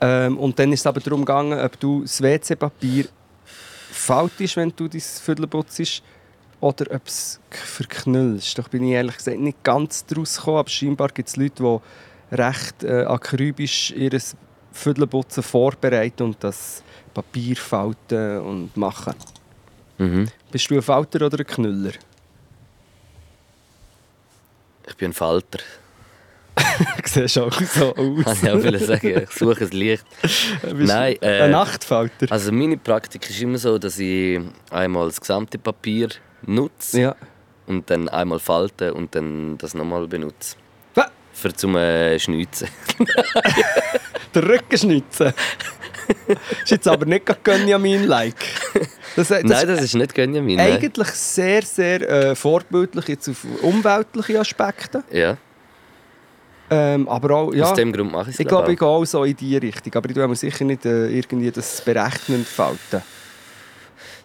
Ähm, 0.00 0.36
und 0.36 0.58
dann 0.58 0.72
ist 0.72 0.80
es 0.80 0.86
aber 0.86 0.98
darum 0.98 1.20
gegangen, 1.20 1.60
ob 1.60 1.78
du 1.78 2.02
das 2.02 2.20
WC-Papier 2.20 3.04
faltest, 3.92 4.56
wenn 4.56 4.72
du 4.74 4.88
dein 4.88 5.00
Viertel 5.00 5.46
putzt, 5.46 6.02
oder 6.58 6.86
ob 6.92 7.06
es 7.06 7.38
verknüllst. 7.48 8.58
Doch 8.58 8.66
bin 8.66 8.82
ich 8.82 8.94
ehrlich 8.94 9.18
gesagt 9.18 9.38
nicht 9.38 9.62
ganz 9.62 10.04
daraus 10.06 10.38
gekommen, 10.38 10.58
aber 10.58 10.70
scheinbar 10.70 11.08
gibt 11.10 11.28
es 11.28 11.36
Leute, 11.36 11.62
die 11.62 12.34
recht 12.34 12.82
äh, 12.82 13.04
akribisch 13.04 13.92
ihr 13.92 14.10
Viertelputzen 14.72 15.44
vorbereiten 15.44 16.24
und 16.24 16.36
das 16.42 16.82
Papier 17.14 17.54
falten 17.54 18.40
und 18.40 18.76
machen. 18.76 19.14
Mhm. 19.98 20.28
Bist 20.50 20.70
du 20.70 20.76
ein 20.76 20.82
Falter 20.82 21.26
oder 21.26 21.38
ein 21.38 21.46
Knüller? 21.46 21.92
Ich 24.88 24.96
bin 24.96 25.10
ein 25.10 25.14
Falter. 25.14 25.58
Du 26.56 26.64
siehst 27.04 27.38
auch 27.38 27.52
so 27.52 27.94
aus. 27.96 28.24
Kann 28.24 28.36
ich 28.42 28.50
auch 28.50 28.60
viel 28.60 28.78
sagen. 28.78 29.22
Ich 29.24 29.30
suche 29.30 29.60
das 29.60 29.72
Licht. 29.72 30.04
Bist 30.22 30.92
Nein, 30.92 31.16
äh, 31.20 31.42
ein 31.42 31.50
Nachtfalter? 31.52 32.26
Also 32.30 32.50
meine 32.52 32.76
Praktik 32.76 33.28
ist 33.28 33.40
immer 33.40 33.58
so, 33.58 33.78
dass 33.78 33.98
ich 33.98 34.40
einmal 34.70 35.06
das 35.08 35.20
gesamte 35.20 35.58
Papier 35.58 36.08
nutze 36.42 37.00
Ja. 37.00 37.16
und 37.66 37.88
dann 37.90 38.08
einmal 38.08 38.38
falte 38.38 38.94
und 38.94 39.14
dann 39.14 39.58
das 39.58 39.74
nochmal 39.74 40.06
benutze. 40.08 40.56
Ah, 40.96 41.08
Für 41.32 41.52
zum 41.52 41.76
äh, 41.76 42.18
Schnitzen. 42.18 42.68
Der 44.34 44.42
Rückenschnitzen. 44.48 45.32
ist 46.62 46.70
jetzt 46.70 46.88
aber 46.88 47.06
nicht 47.06 47.26
gerade 47.26 47.40
Gönjamin-like. 47.42 48.34
Das, 49.16 49.28
das 49.28 49.42
Nein, 49.42 49.66
das 49.66 49.82
ist 49.82 49.94
nicht 49.94 50.14
Gönjamin. 50.14 50.60
eigentlich 50.60 51.08
sehr, 51.08 51.62
sehr 51.62 52.08
äh, 52.08 52.34
vorbildlich 52.34 53.08
jetzt 53.08 53.28
auf 53.28 53.44
umweltliche 53.62 54.40
Aspekte. 54.40 55.02
Ja, 55.10 55.36
Ähm, 56.70 57.08
aber 57.08 57.34
auch, 57.34 57.54
ja, 57.54 57.64
aus 57.64 57.74
dem 57.74 57.92
Grund 57.92 58.12
mache 58.12 58.28
ich 58.30 58.34
es. 58.34 58.40
ich 58.40 58.46
glaube, 58.46 58.72
ich 58.72 58.78
gehe 58.78 58.86
auch 58.86 59.04
so 59.04 59.24
in 59.24 59.34
die 59.36 59.56
Richtung. 59.56 59.94
Aber 59.94 60.08
ich 60.08 60.14
tue 60.14 60.28
mir 60.28 60.36
sicher 60.36 60.64
nicht 60.64 60.84
äh, 60.84 61.08
irgendwie 61.08 61.50
das 61.50 61.80
berechnend 61.80 62.46
falten. 62.46 63.02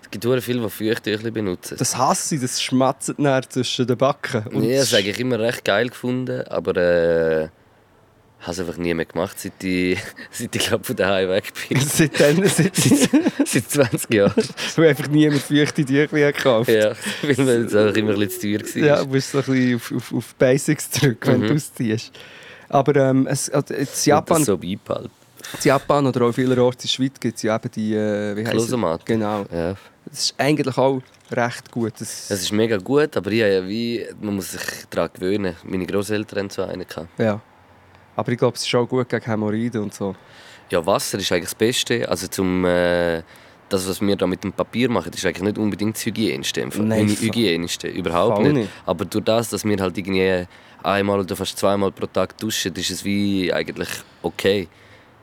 Es 0.02 0.12
gibt 0.12 0.24
sehr 0.26 0.42
viele, 0.42 0.62
die 0.62 0.70
Feuchttücher 0.70 1.32
benutzen. 1.32 1.76
Das 1.80 1.98
hasse 1.98 2.36
ich, 2.36 2.42
das 2.42 2.62
schmatzt 2.62 3.14
dann 3.18 3.44
zwischen 3.50 3.88
den 3.88 3.98
Backen. 3.98 4.46
Und 4.48 4.64
Ja, 4.64 4.80
das 4.82 4.92
habe 4.92 5.04
ich 5.04 5.20
immer 5.20 5.40
recht 5.40 5.64
geil 5.64 5.88
gefunden, 5.90 6.42
aber 6.50 6.76
äh, 6.78 7.48
habe 8.44 8.52
es 8.52 8.60
einfach 8.60 8.78
nie 8.78 8.94
mehr 8.94 9.06
gemacht, 9.06 9.40
seit 9.40 9.64
ich, 9.64 9.98
seit 10.32 10.56
ich 10.56 10.68
glaub, 10.68 10.86
von 10.86 10.96
daheim 10.96 11.30
weg 11.30 11.52
bin. 11.70 11.80
Seitdem, 11.88 12.46
seit, 12.48 12.76
seit 12.76 13.72
20 13.72 14.14
Jahren. 14.14 14.34
weil 14.76 14.90
einfach 14.90 15.08
niemand 15.08 15.42
feuchte 15.42 15.84
Tücher 15.86 16.08
gekauft 16.32 16.70
Ja, 16.70 16.94
weil 17.22 17.36
das 17.36 17.74
einfach 17.76 17.96
immer 17.98 18.14
ein 18.14 18.20
bisschen 18.20 18.60
zu 18.60 18.74
teuer 18.74 18.82
war. 18.82 18.88
Ja, 18.98 19.04
du 19.04 19.08
musst 19.10 19.32
so 19.32 19.38
ein 19.40 19.44
bisschen 19.46 19.76
auf, 19.76 19.92
auf, 19.94 20.14
auf 20.14 20.36
Basics 20.36 20.92
zurück, 20.92 21.26
wenn 21.26 21.40
Mhm. 21.42 21.48
du 21.48 21.54
ausziehst. 21.56 22.12
Aber 22.70 22.96
ähm, 22.96 23.28
es, 23.28 23.50
also 23.50 23.74
Und 23.74 24.06
Japan, 24.06 24.38
das 24.38 24.46
so 24.46 24.58
beibehalten. 24.58 25.10
in 25.54 25.60
Japan 25.64 26.08
oder 26.08 26.22
auch 26.26 26.32
vielerorts 26.32 26.84
in 26.84 26.88
der 26.88 26.94
Schweiz 26.94 27.20
gibt 27.20 27.38
es 27.38 27.44
ja 27.44 27.56
eben 27.56 27.72
die... 27.72 27.94
Äh, 27.96 28.36
wie 28.36 28.42
es? 28.42 28.50
Klosomat. 28.50 29.06
Genau. 29.06 29.46
Ja. 29.54 29.76
Das 30.06 30.20
ist 30.20 30.36
eigentlich 30.38 30.78
auch 30.78 31.02
recht 31.32 31.72
gut. 31.72 31.94
Das, 32.00 32.30
Es 32.30 32.42
ist 32.42 32.52
mega 32.52 32.78
gut, 32.78 33.16
aber 33.16 33.32
ich 33.32 33.40
ja 33.40 33.68
wie, 33.68 34.06
man 34.22 34.36
muss 34.36 34.52
sich 34.52 34.62
daran 34.90 35.10
gewöhnen. 35.14 35.56
Meine 35.64 35.86
Großeltern 35.86 36.40
hatten 36.46 36.50
so 36.50 36.64
einen. 36.64 36.86
Gehabt. 36.88 37.08
ja. 37.20 37.40
Aber 38.16 38.32
ich 38.32 38.38
glaube, 38.38 38.56
es 38.56 38.66
ist 38.66 38.76
auch 38.76 38.88
gut 38.88 39.10
gegen 39.10 39.26
Hämorrhoiden 39.26 39.84
und 39.84 39.94
so. 39.94 40.16
Ja, 40.70 40.86
Wasser 40.86 41.20
ist 41.20 41.32
eigentlich 41.32 41.46
das 41.46 41.56
Beste. 41.56 42.08
Also 42.08 42.28
zum, 42.28 42.66
äh, 42.66 43.22
das, 43.70 43.88
was 43.88 44.02
wir 44.02 44.16
da 44.16 44.28
mit 44.28 44.44
dem 44.44 44.54
Papier 44.54 44.90
machen, 44.90 45.12
ist 45.14 45.26
eigentlich 45.26 45.44
nicht 45.44 45.58
unbedingt 45.58 45.96
das 45.96 46.06
hygienischste. 46.06 46.68
Nein, 46.78 47.10
voll. 47.10 47.28
hygienischste, 47.28 47.88
überhaupt 47.88 48.42
nicht. 48.44 48.54
nicht. 48.54 48.70
Aber 48.86 49.06
durch 49.06 49.24
das, 49.24 49.50
dass 49.50 49.66
wir 49.66 49.78
halt 49.78 49.98
irgendwie 49.98 50.46
einmal 50.84 51.20
oder 51.20 51.36
fast 51.36 51.58
zweimal 51.58 51.92
pro 51.92 52.06
Tag 52.06 52.38
duschen, 52.38 52.74
ist 52.76 52.92
es 52.92 53.04
wie 53.04 53.52
eigentlich 53.52 53.90
okay. 54.22 54.68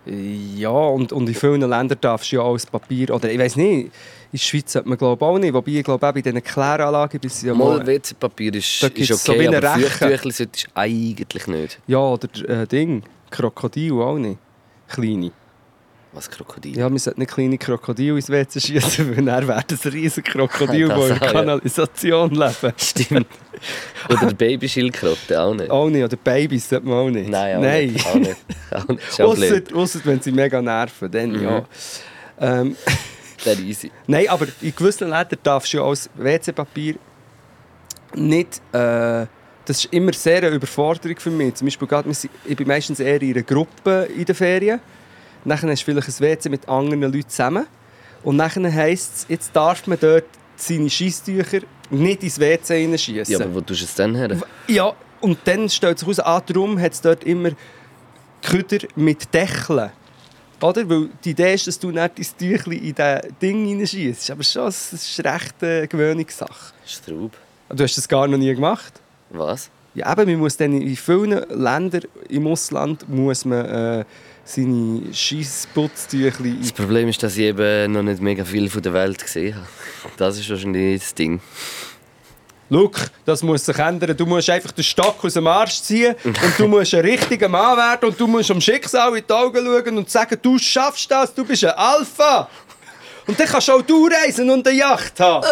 Ja, 0.06 0.70
und, 0.70 1.12
und 1.12 1.28
in 1.28 1.34
vielen 1.34 1.60
Ländern 1.60 1.98
darfst 2.00 2.32
du 2.32 2.36
ja 2.36 2.42
auch 2.42 2.54
das 2.54 2.66
Papier... 2.66 3.14
Oder 3.14 3.30
ich 3.30 3.38
weiß 3.38 3.56
nicht, 3.56 3.92
in 4.32 4.36
der 4.36 4.38
Schweiz 4.38 4.72
sollte 4.72 4.88
man 4.88 4.96
glaube 4.96 5.24
auch 5.24 5.38
nicht. 5.38 5.52
Wobei 5.52 5.72
ich 5.72 5.84
glaube 5.84 6.06
auch 6.06 6.12
bei 6.12 6.22
diesen 6.22 6.42
Kläranlagen... 6.42 7.18
bis 7.20 7.42
ja 7.42 7.52
Mal 7.52 7.84
WC-Papier 7.86 8.54
ist, 8.54 8.82
ist 8.82 9.24
so 9.24 9.32
okay, 9.32 9.48
eine 9.48 9.56
aber 9.58 9.74
Reche. 9.76 9.88
Feuchttücher 9.90 10.32
solltest 10.32 10.66
du 10.66 10.70
eigentlich 10.74 11.46
nicht. 11.46 11.78
ja, 11.86 11.98
oder 11.98 12.28
äh, 12.48 12.66
Ding, 12.66 13.02
Krokodil 13.30 13.92
auch 13.92 14.18
nicht. 14.18 14.38
Kleine. 14.88 15.32
Was 16.12 16.28
Krokodil? 16.28 16.76
Ja, 16.76 16.90
wir 16.90 16.98
sollten 16.98 17.20
nicht 17.20 17.32
kleine 17.32 17.56
Krokodile 17.56 18.16
ins 18.16 18.28
WC 18.28 18.60
schießen, 18.60 19.16
weil 19.16 19.24
dann 19.24 19.46
wäre 19.46 19.62
das 19.66 19.84
ein 19.86 19.92
riesiges 19.92 20.32
Krokodil, 20.32 20.88
Das 20.88 20.98
das 20.98 21.10
in 21.10 21.18
der 21.18 21.26
ja. 21.28 21.32
Kanalisation 21.32 22.30
leben. 22.30 22.72
Stimmt. 22.76 23.26
Oder 24.08 24.34
Babyschildkröte, 24.34 25.40
auch 25.40 25.54
nicht. 25.54 25.70
Auch 25.70 25.88
nicht, 25.88 26.02
oder 26.02 26.16
Babys 26.16 26.68
sollte 26.68 26.86
man 26.86 26.96
auch 26.98 27.10
nicht. 27.10 27.30
Nein, 27.30 27.56
auch 27.56 27.60
Nein. 27.60 27.92
nicht. 27.92 28.06
Auch 28.06 28.14
nicht. 28.16 29.20
Auch 29.20 29.36
nicht. 29.36 29.72
Ausser 29.72 30.00
wenn 30.04 30.20
sie 30.20 30.32
mega 30.32 30.60
nerven, 30.60 31.10
dann 31.12 31.30
Mhm. 31.30 31.42
ja. 31.44 31.64
Ähm, 32.40 32.76
Der 33.44 33.58
easy. 33.58 33.90
Nein, 34.06 34.28
aber 34.28 34.46
in 34.60 34.74
gewissen 34.74 35.08
Ländern 35.08 35.38
darfst 35.42 35.72
du 35.72 35.78
ja 35.78 35.84
als 35.84 36.10
WC-Papier 36.14 36.96
nicht. 38.14 38.60
Äh, 38.72 39.26
das 39.64 39.84
ist 39.84 39.92
immer 39.92 40.12
sehr 40.12 40.38
eine 40.38 40.48
Überforderung 40.48 41.16
für 41.18 41.30
mich. 41.30 41.54
Zum 41.54 41.66
Beispiel, 41.66 41.86
gerade, 41.86 42.10
ich 42.44 42.56
bin 42.56 42.66
meistens 42.66 42.98
eher 42.98 43.20
in 43.22 43.34
einer 43.34 43.42
Gruppe 43.42 44.08
in 44.16 44.24
den 44.24 44.34
Ferien. 44.34 44.80
Nachher 45.44 45.70
hast 45.70 45.82
du 45.82 45.92
vielleicht 45.92 46.08
ein 46.08 46.20
WC 46.20 46.48
mit 46.48 46.68
anderen 46.68 47.02
Leuten 47.02 47.28
zusammen. 47.28 47.66
Und 48.22 48.36
nachher 48.36 48.72
heisst 48.72 49.14
es, 49.14 49.26
jetzt 49.28 49.54
darf 49.54 49.86
man 49.86 49.98
dort 50.00 50.24
seine 50.56 50.90
Scheisstücher 50.90 51.60
nicht 51.90 52.22
ins 52.22 52.38
WC 52.38 52.80
hineinschießen. 52.82 53.32
Ja, 53.32 53.40
aber 53.40 53.54
wo 53.54 53.60
tust 53.60 53.80
du 53.80 53.84
es 53.84 53.94
dann 53.94 54.14
her? 54.14 54.36
Ja, 54.66 54.92
und 55.20 55.38
dann 55.44 55.68
stellt 55.68 55.98
sich 55.98 56.06
heraus, 56.06 56.20
ah, 56.20 56.40
darum 56.40 56.78
hat 56.80 56.92
es 56.92 57.00
dort 57.00 57.24
immer 57.24 57.50
Köder 58.42 58.86
mit 58.96 59.32
Deckeln. 59.32 59.90
Oder? 60.62 60.88
Weil 60.88 61.08
die 61.24 61.30
Idee 61.30 61.54
ist, 61.54 61.66
dass 61.66 61.78
du 61.78 61.90
nicht 61.90 62.18
dein 62.18 62.26
Tüchlein 62.38 62.78
in 62.78 62.94
dieses 62.94 63.20
Ding 63.40 63.66
hineinschießt. 63.66 64.30
Aber 64.30 64.42
schon, 64.42 64.66
das 64.66 64.92
ist 64.92 65.24
recht 65.24 65.54
eine 65.60 65.88
Gewöhnungssache. 65.88 66.72
Straub. 66.86 67.32
Du 67.68 67.82
hast 67.82 67.96
das 67.96 68.08
gar 68.08 68.26
noch 68.26 68.38
nie 68.38 68.54
gemacht? 68.54 68.92
Was? 69.30 69.70
Ja, 69.94 70.12
eben, 70.12 70.30
man 70.30 70.40
muss 70.40 70.56
dann 70.56 70.80
in 70.80 70.96
vielen 70.96 71.30
Ländern 71.50 72.02
im 72.28 72.46
Ausland 72.46 73.08
muss 73.08 73.44
man 73.44 73.64
äh, 73.64 74.04
seine 74.44 75.02
Scheissputztüchlein... 75.12 76.58
Das 76.60 76.72
Problem 76.72 77.08
ist, 77.08 77.22
dass 77.22 77.36
ich 77.36 77.44
eben 77.44 77.92
noch 77.92 78.02
nicht 78.02 78.20
mega 78.20 78.44
viel 78.44 78.68
von 78.68 78.82
der 78.82 78.92
Welt 78.92 79.22
gesehen 79.22 79.56
habe. 79.56 79.66
Das 80.16 80.38
ist 80.38 80.48
wahrscheinlich 80.48 81.00
das 81.00 81.14
Ding. 81.14 81.40
Look, 82.70 83.10
das 83.24 83.42
muss 83.42 83.66
sich 83.66 83.76
ändern. 83.78 84.16
Du 84.16 84.24
musst 84.26 84.48
einfach 84.48 84.70
den 84.70 84.84
Stock 84.84 85.16
aus 85.24 85.34
dem 85.34 85.46
Arsch 85.46 85.82
ziehen 85.82 86.14
und 86.24 86.38
du 86.56 86.68
musst 86.68 86.94
ein 86.94 87.00
richtiger 87.00 87.48
Mann 87.48 87.76
werden 87.76 88.08
und 88.08 88.18
du 88.18 88.28
musst 88.28 88.50
am 88.50 88.60
Schicksal 88.60 89.16
in 89.16 89.24
die 89.28 89.32
Augen 89.32 89.64
schauen 89.64 89.98
und 89.98 90.08
sagen, 90.08 90.38
du 90.40 90.56
schaffst 90.56 91.10
das, 91.10 91.34
du 91.34 91.44
bist 91.44 91.64
ein 91.64 91.72
Alpha. 91.72 92.48
Und 93.26 93.38
dann 93.38 93.46
kannst 93.46 93.68
du 93.68 93.72
auch 93.72 93.82
du 93.82 94.08
reisen 94.08 94.48
und 94.50 94.66
eine 94.66 94.76
Yacht 94.76 95.20
haben. 95.20 95.44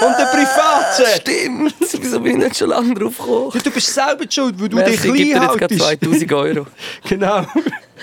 und 0.00 0.14
ein 0.14 0.26
Privatjet. 0.30 1.20
Stimmt! 1.22 1.74
Wieso 2.02 2.20
bin 2.20 2.32
ich 2.32 2.44
nicht 2.44 2.56
schon 2.56 2.68
lange 2.68 2.94
drauf 2.94 3.18
gekommen? 3.18 3.50
Ja, 3.54 3.60
du 3.60 3.70
bist 3.70 3.92
selber 3.92 4.24
schuld, 4.30 4.54
weil 4.58 4.68
du 4.68 4.76
Merci, 4.76 4.92
dich 4.92 5.02
gib 5.02 5.14
dir 5.16 5.34
klein 5.34 5.42
jetzt 5.42 5.58
gerade 5.58 5.84
haltest. 5.84 6.28
2000 6.28 6.32
Euro. 6.32 6.66
genau. 7.08 7.46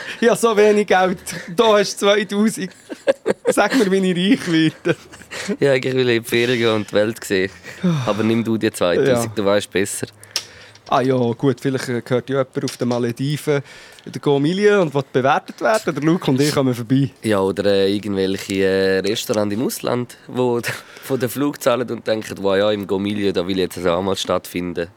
Ich 0.22 0.28
habe 0.30 0.40
so 0.40 0.56
wenig 0.58 0.88
Geld. 0.88 1.20
Da 1.56 1.78
hast 1.78 2.02
du 2.02 2.06
2000. 2.08 2.70
Sag 3.48 3.76
mir, 3.78 3.92
wie 3.92 4.34
ich 4.34 4.40
reich 4.42 4.74
werde. 4.84 4.96
Ja, 5.60 5.72
eigentlich 5.74 5.94
will 5.96 6.10
ich 6.10 6.18
in 6.18 6.24
die 6.24 6.30
Ferien 6.30 6.58
gehen 6.60 6.72
und 6.76 6.90
die 6.90 6.94
Welt 6.96 7.24
sehen. 7.24 7.52
Aber 8.06 8.24
nimm 8.24 8.44
du 8.44 8.58
die 8.58 8.72
2000, 8.72 9.08
Ja. 9.08 9.26
du 9.36 9.46
weißt 9.46 9.70
besser. 9.72 10.08
Ah 10.88 11.02
ja, 11.02 11.16
gut, 11.16 11.60
vielleicht 11.60 11.88
gehört 11.88 12.30
ja 12.30 12.38
jemand 12.38 12.64
auf 12.64 12.78
den 12.78 12.88
Malediven 12.88 13.64
in 14.06 14.12
der 14.12 14.22
Gomilie 14.22 14.80
und 14.80 14.94
will 14.94 15.02
bewertet 15.12 15.60
werden. 15.60 15.96
Der 15.96 16.04
Luke 16.04 16.30
und 16.30 16.40
ich 16.40 16.54
kommen 16.54 16.76
vorbei. 16.76 17.10
Ja, 17.24 17.40
oder 17.40 17.66
äh, 17.66 17.92
irgendwelche 17.96 18.54
äh, 18.64 19.00
Restaurants 19.00 19.52
im 19.56 19.64
Ausland, 19.66 20.16
wo 20.28 20.60
d- 20.60 20.70
von 21.04 21.20
den 21.20 21.28
Flug 21.30 21.60
zahlen 21.60 21.90
und 21.90 22.06
denken, 22.06 22.36
wow, 22.40 22.56
ja, 22.56 22.72
im 22.72 22.86
Gomilio, 22.86 23.32
da 23.32 23.48
will 23.48 23.58
jetzt 23.58 23.84
auch 23.86 24.02
mal 24.04 24.16
stattfinden. 24.16 24.88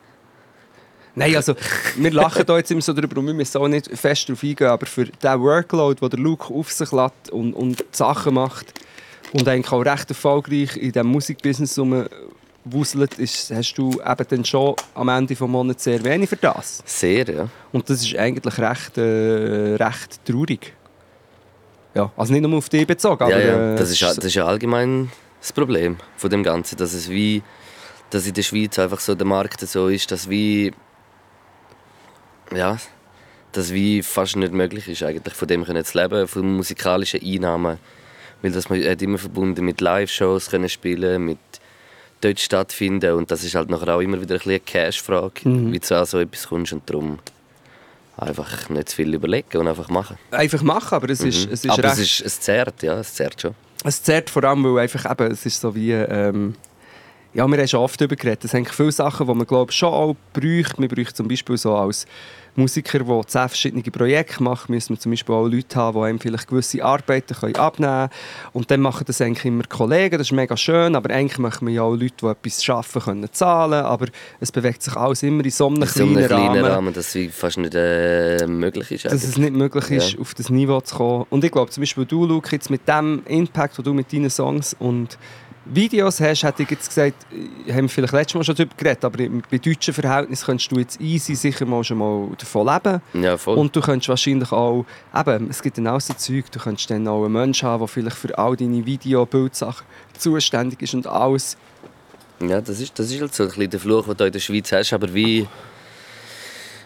Nein, 1.19 1.35
also, 1.35 1.55
wir 1.97 2.13
lachen 2.13 2.47
da 2.47 2.57
jetzt 2.57 2.71
immer 2.71 2.81
so 2.81 2.93
drüber 2.93 3.19
und 3.19 3.27
wir 3.27 3.35
müssen 3.35 3.59
auch 3.59 3.67
nicht 3.67 3.91
fest 3.99 4.29
darauf 4.29 4.43
eingehen, 4.45 4.69
aber 4.69 4.87
für 4.87 5.05
den 5.07 5.41
Workload, 5.41 6.01
den 6.01 6.11
der 6.11 6.19
Luke 6.21 6.55
auf 6.55 6.71
sich 6.71 6.93
lässt 6.93 7.31
und, 7.33 7.55
und 7.55 7.85
Sachen 7.91 8.35
macht 8.35 8.73
und 9.33 9.49
eigentlich 9.49 9.73
auch 9.73 9.85
recht 9.85 10.09
erfolgreich 10.09 10.77
in 10.77 10.93
diesem 10.93 11.09
Musikbusiness 11.09 11.77
rumwuselt, 11.77 13.19
ist, 13.19 13.51
hast 13.51 13.75
du 13.75 13.91
eben 13.95 14.27
dann 14.29 14.45
schon 14.45 14.77
am 14.95 15.09
Ende 15.09 15.35
des 15.35 15.41
Monats 15.41 15.83
sehr 15.83 16.05
wenig 16.05 16.29
für 16.29 16.37
das. 16.37 16.85
Sehr, 16.87 17.29
ja. 17.29 17.49
Und 17.73 17.91
das 17.91 18.03
ist 18.03 18.17
eigentlich 18.17 18.57
recht, 18.57 18.97
äh, 18.97 19.75
recht 19.75 20.25
traurig. 20.25 20.73
Ja, 21.95 22.13
also 22.17 22.33
nicht 22.33 22.43
nur 22.43 22.59
auf 22.59 22.69
dich 22.69 22.87
bezogen, 22.87 23.25
aber... 23.25 23.33
ja, 23.33 23.41
ja. 23.41 23.75
äh, 23.75 23.77
Das, 23.77 23.91
ist, 23.91 24.01
das 24.01 24.19
ist 24.19 24.35
ja 24.35 24.47
allgemein 24.47 25.11
das 25.41 25.53
Problem 25.53 25.97
von 26.17 26.31
dem 26.31 26.45
Ganzen, 26.45 26.77
dass 26.77 26.95
es 26.95 27.11
wie 27.11 27.43
dass 28.11 28.27
in 28.27 28.33
der 28.33 28.43
Schweiz 28.43 28.79
einfach 28.79 29.01
so 29.01 29.15
der 29.15 29.27
Markt 29.27 29.61
so 29.61 29.89
ist, 29.89 30.11
dass 30.11 30.31
wie 30.31 30.73
ja, 32.55 32.79
dass 33.53 33.73
wie 33.73 34.03
fast 34.03 34.37
nicht 34.37 34.53
möglich 34.53 34.89
ist 34.89 35.03
eigentlich 35.03 35.35
von 35.35 35.49
dem 35.49 35.65
können 35.65 35.85
zu 35.85 35.99
leben, 35.99 36.29
von 36.29 36.57
musikalischen 36.57 37.21
Einnahmen, 37.23 37.79
weil 38.43 38.53
das 38.53 38.69
man 38.69 38.83
hat 38.85 39.03
immer 39.03 39.19
verbunden 39.19 39.65
mit 39.65 39.81
Live-Shows 39.81 40.51
können 40.51 40.69
spielen, 40.69 41.25
mit 41.25 41.39
dort 42.21 42.41
stattfinden 42.41 43.15
und 43.15 43.31
das 43.31 43.45
ist 43.45 43.55
halt 43.55 43.71
nachher 43.71 43.95
auch 43.95 44.01
immer 44.01 44.21
wieder 44.21 44.37
ein 44.37 44.41
eine 44.45 44.61
Cash-Frage, 44.61 45.41
wie 45.45 45.79
du 45.79 45.97
an 45.97 46.05
so 46.05 46.19
etwas 46.19 46.49
kommst 46.49 46.73
und 46.73 46.89
darum 46.89 47.19
einfach 48.17 48.69
nicht 48.69 48.89
zu 48.89 48.97
viel 48.97 49.15
überlegen 49.15 49.59
und 49.59 49.69
einfach 49.69 49.89
machen. 49.89 50.19
Einfach 50.31 50.63
machen, 50.63 50.95
aber 50.95 51.09
es 51.11 51.21
ist, 51.21 51.51
es 51.51 51.65
ist 51.65 51.71
Aber 51.71 51.85
recht... 51.85 51.95
es, 51.95 51.99
ist, 52.01 52.21
es 52.21 52.41
zerrt, 52.41 52.83
ja, 52.83 52.99
es 52.99 53.15
zerrt 53.15 53.41
schon. 53.41 53.55
Es 53.85 54.03
zerrt 54.03 54.29
vor 54.29 54.43
allem, 54.45 54.65
weil 54.65 54.83
einfach 54.83 55.09
eben, 55.11 55.33
es 55.33 55.47
ist 55.47 55.61
so 55.61 55.75
wie... 55.75 55.93
Ähm, 55.93 56.55
ja, 57.35 57.47
wir 57.47 57.59
haben 57.59 57.69
schon 57.69 57.81
oft 57.81 58.01
darüber 58.01 58.17
geredet. 58.17 58.45
Es 58.45 58.53
sind 58.53 58.69
viele 58.71 58.93
Sachen, 58.93 59.27
die 59.27 59.35
man 59.35 59.47
glaube 59.47 59.71
schon 59.73 59.93
auch 59.93 60.17
bräuchte. 60.33 60.81
Man 60.81 60.89
bräuchte 60.89 61.15
zum 61.15 61.29
Beispiel 61.29 61.57
so 61.57 61.75
als 61.75 62.07
Musiker, 62.57 62.99
der 62.99 63.27
zehn 63.27 63.49
verschiedene 63.49 63.83
Projekte 63.85 64.43
macht, 64.43 64.69
müssen 64.69 64.95
wir 64.95 64.99
zum 64.99 65.13
Beispiel 65.13 65.35
auch 65.35 65.47
Leute 65.47 65.77
haben, 65.77 65.97
die 66.01 66.05
einem 66.07 66.19
vielleicht 66.19 66.49
gewisse 66.49 66.83
Arbeiten 66.85 67.35
können 67.35 67.55
abnehmen 67.55 68.09
können. 68.09 68.51
Und 68.53 68.71
dann 68.71 68.81
machen 68.81 69.05
das 69.07 69.21
eigentlich 69.21 69.45
immer 69.45 69.63
Kollegen, 69.65 70.19
das 70.19 70.27
ist 70.29 70.33
mega 70.33 70.57
schön, 70.57 70.97
aber 70.97 71.11
eigentlich 71.15 71.39
möchten 71.39 71.67
wir 71.67 71.75
ja 71.75 71.83
auch 71.83 71.95
Leute, 71.95 72.15
die 72.21 72.27
etwas 72.27 72.65
schaffen 72.65 73.03
können, 73.03 73.29
zahlen. 73.31 73.85
Aber 73.85 74.07
es 74.41 74.51
bewegt 74.51 74.83
sich 74.83 74.97
alles 74.97 75.23
immer 75.23 75.45
in 75.45 75.51
so 75.53 75.69
einem 75.69 75.83
In 75.83 75.89
so 75.89 76.03
einem 76.03 76.15
kleinen 76.15 76.27
kleinen 76.29 76.47
Rahmen. 76.49 76.65
Rahmen, 76.65 76.95
dass 76.95 77.15
es 77.15 77.35
fast 77.35 77.59
nicht 77.59 77.75
äh, 77.77 78.45
möglich 78.49 78.91
ist. 78.91 79.05
dass 79.05 79.13
eigentlich. 79.13 79.29
es 79.29 79.39
nicht 79.39 79.53
möglich 79.53 79.91
ist, 79.93 80.13
Ja. 80.15 80.19
auf 80.21 80.35
das 80.35 80.51
Niveau 80.51 80.81
zu 80.81 80.97
kommen. 80.97 81.27
Und 81.31 81.45
ich 81.45 81.53
glaube, 81.53 81.71
zum 81.71 81.83
Beispiel 81.83 82.07
du, 82.07 82.27
Luke, 82.27 82.49
jetzt 82.51 82.71
mit 82.71 82.89
dem 82.89 83.23
Impact, 83.27 83.79
den 83.79 83.85
du 83.85 83.95
mit 83.95 84.13
deinen 84.13 84.31
Songs 84.31 84.75
und 84.81 85.17
Videos 85.71 86.21
hast, 86.21 86.43
hätte 86.43 86.63
ich 86.63 86.71
jetzt 86.71 86.89
gesagt, 86.89 87.27
äh, 87.67 87.73
haben 87.73 87.83
wir 87.83 87.89
vielleicht 87.89 88.13
letztes 88.13 88.35
Mal 88.35 88.45
schon 88.45 88.55
darüber 88.55 88.75
geredet, 88.77 89.05
aber 89.05 89.19
bei 89.51 89.59
deutschen 89.59 89.95
Verhältnissen 89.95 90.47
könntest 90.47 90.73
du 90.73 90.79
jetzt 90.79 91.01
easy 91.01 91.35
sicher 91.35 91.67
mal 91.67 91.85
schon 91.85 91.99
mal 91.99 92.29
davon 92.39 92.67
leben. 92.67 93.03
Ja, 93.23 93.37
voll. 93.37 93.57
Und 93.57 93.77
du 93.77 93.81
könntest 93.81 94.09
wahrscheinlich 94.09 94.51
auch, 94.51 94.87
eben, 95.15 95.51
es 95.51 95.63
gibt 95.63 95.79
dann 95.79 95.89
auch 95.89 96.01
so 96.01 96.15
Zeug, 96.15 96.51
du 96.51 96.59
könntest 96.59 96.91
dann 96.91 97.07
auch 97.07 97.25
einen 97.25 97.33
Menschen 97.33 97.69
haben, 97.69 97.81
der 97.81 97.89
vielleicht 97.89 98.17
für 98.17 98.37
all 98.39 98.57
deine 98.57 98.85
Video- 98.85 99.27
Bildsachen 99.27 99.87
zuständig 100.17 100.81
ist 100.83 100.95
und 100.95 101.07
alles. 101.07 101.57
Ja, 102.41 102.61
das 102.61 102.81
ist, 102.81 102.99
das 102.99 103.11
ist 103.11 103.21
halt 103.21 103.35
so 103.35 103.43
ein 103.43 103.49
bisschen 103.49 103.71
der 103.71 103.81
Fluch, 103.81 104.07
den 104.07 104.17
du 104.17 104.25
in 104.27 104.33
der 104.33 104.41
Schweiz 104.41 104.73
hast, 104.73 104.93
aber 104.93 105.13
wie... 105.13 105.47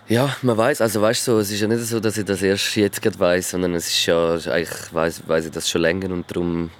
Ja, 0.08 0.34
man 0.42 0.56
weiß, 0.56 0.80
also 0.80 1.00
weißt 1.00 1.24
so, 1.24 1.38
es 1.38 1.50
ist 1.50 1.60
ja 1.60 1.68
nicht 1.68 1.84
so, 1.84 2.00
dass 2.00 2.18
ich 2.18 2.24
das 2.24 2.42
erst 2.42 2.74
jetzt 2.74 3.00
gerade 3.00 3.18
weiß, 3.18 3.50
sondern 3.50 3.74
es 3.74 3.86
ist 3.86 4.06
ja, 4.06 4.34
eigentlich 4.34 4.92
weiß, 4.92 5.22
weiß 5.28 5.46
ich 5.46 5.52
das 5.52 5.70
schon 5.70 5.82
länger 5.82 6.10
und 6.10 6.28
darum... 6.30 6.70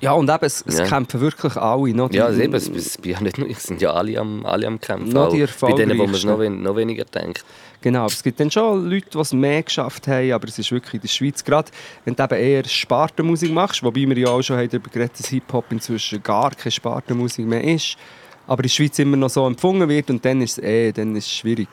Ja, 0.00 0.12
und 0.12 0.30
eben, 0.30 0.44
es, 0.44 0.64
es 0.66 0.78
Ja. 0.78 0.86
kämpfen 0.86 1.20
wirklich 1.20 1.56
alle. 1.56 1.92
Noch 1.94 2.08
die- 2.08 2.16
Ja, 2.16 2.30
eben, 2.32 2.54
es, 2.54 2.68
es, 2.68 2.96
es 2.96 3.62
sind 3.62 3.82
ja 3.82 3.92
alle 3.92 4.18
am, 4.18 4.46
alle 4.46 4.66
am 4.66 4.80
Kämpfen. 4.80 5.10
Noch 5.12 5.30
die 5.30 5.46
Bei 5.60 5.72
denen, 5.72 5.98
wo 5.98 6.04
man 6.06 6.14
es 6.14 6.24
noch, 6.24 6.38
noch 6.38 6.76
weniger 6.76 7.04
denkt. 7.04 7.44
Genau, 7.82 8.00
aber 8.00 8.12
es 8.12 8.22
gibt 8.22 8.40
dann 8.40 8.50
schon 8.50 8.88
Leute, 8.90 9.06
die 9.12 9.18
es 9.18 9.32
mehr 9.32 9.62
geschafft 9.62 10.06
haben, 10.08 10.32
aber 10.32 10.48
es 10.48 10.58
ist 10.58 10.70
wirklich 10.72 10.94
in 10.94 11.00
der 11.00 11.08
Schweiz 11.08 11.44
gerade, 11.44 11.70
wenn 12.04 12.14
du 12.14 12.22
eben 12.22 12.34
eher 12.34 12.64
Spartenmusik 12.64 13.52
machst, 13.52 13.82
wobei 13.82 14.06
wir 14.06 14.18
ja 14.18 14.28
auch 14.28 14.42
schon 14.42 14.56
darüber 14.56 14.90
geredet 14.90 15.18
dass 15.18 15.28
Hip-Hop 15.28 15.64
inzwischen 15.70 16.22
gar 16.22 16.50
keine 16.54 16.70
Spartenmusik 16.72 17.46
mehr 17.46 17.62
ist, 17.64 17.96
aber 18.46 18.60
in 18.60 18.68
der 18.68 18.68
Schweiz 18.68 18.98
immer 18.98 19.16
noch 19.16 19.30
so 19.30 19.46
empfunden 19.46 19.88
wird 19.88 20.10
und 20.10 20.22
dann 20.24 20.42
ist 20.42 20.58
es 20.58 20.64
eh, 20.64 20.92
dann 20.92 21.16
ist 21.16 21.26
es 21.26 21.32
schwierig. 21.32 21.68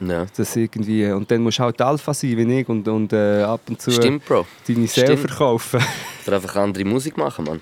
Ja. 0.00 0.26
Das 0.36 0.54
irgendwie, 0.54 1.10
und 1.10 1.30
dann 1.30 1.42
musst 1.42 1.58
du 1.58 1.64
halt 1.64 1.80
Alpha 1.80 2.14
sein 2.14 2.36
wie 2.36 2.60
ich 2.60 2.68
und, 2.68 2.86
und 2.86 3.12
äh, 3.12 3.42
ab 3.42 3.60
und 3.68 3.80
zu 3.80 3.90
Stimmt, 3.90 4.24
Bro. 4.24 4.46
deine 4.66 4.86
Seele 4.86 5.06
Stimmt. 5.06 5.20
verkaufen. 5.20 5.80
Oder 6.26 6.36
einfach 6.36 6.56
andere 6.56 6.84
Musik 6.84 7.16
machen, 7.16 7.44
Mann. 7.44 7.60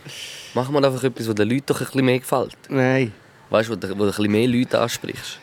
Mach 0.55 0.71
mal 0.71 0.85
einfach 0.85 1.03
etwas, 1.03 1.29
was 1.29 1.35
den 1.35 1.49
Leuten 1.49 1.65
doch 1.67 1.81
ein 1.81 1.87
bisschen 1.87 2.05
mehr 2.05 2.19
gefällt. 2.19 2.57
Nein. 2.69 3.13
Weißt 3.51 3.69
du, 3.69 3.73
wo 3.73 3.77
du 3.77 3.89
ein 3.89 3.99
bisschen 3.99 4.31
mehr 4.31 4.49
Leute 4.49 4.79
ansprichst. 4.81 5.39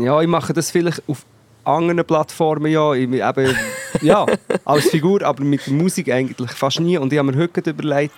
Ja, 0.00 0.20
ich 0.20 0.28
mache 0.28 0.52
das 0.52 0.70
vielleicht 0.70 1.02
auf 1.08 1.24
anderen 1.64 2.04
Plattformen, 2.04 2.70
ja. 2.70 2.94
Ich, 2.94 3.08
eben, 3.08 3.56
ja, 4.00 4.26
als 4.64 4.88
Figur, 4.88 5.22
aber 5.22 5.44
mit 5.44 5.66
der 5.66 5.72
Musik 5.72 6.10
eigentlich 6.10 6.50
fast 6.50 6.80
nie. 6.80 6.98
Und 6.98 7.12
ich 7.12 7.18
habe 7.18 7.30
mir 7.30 7.38
heute 7.38 7.70
überlegt, 7.70 8.14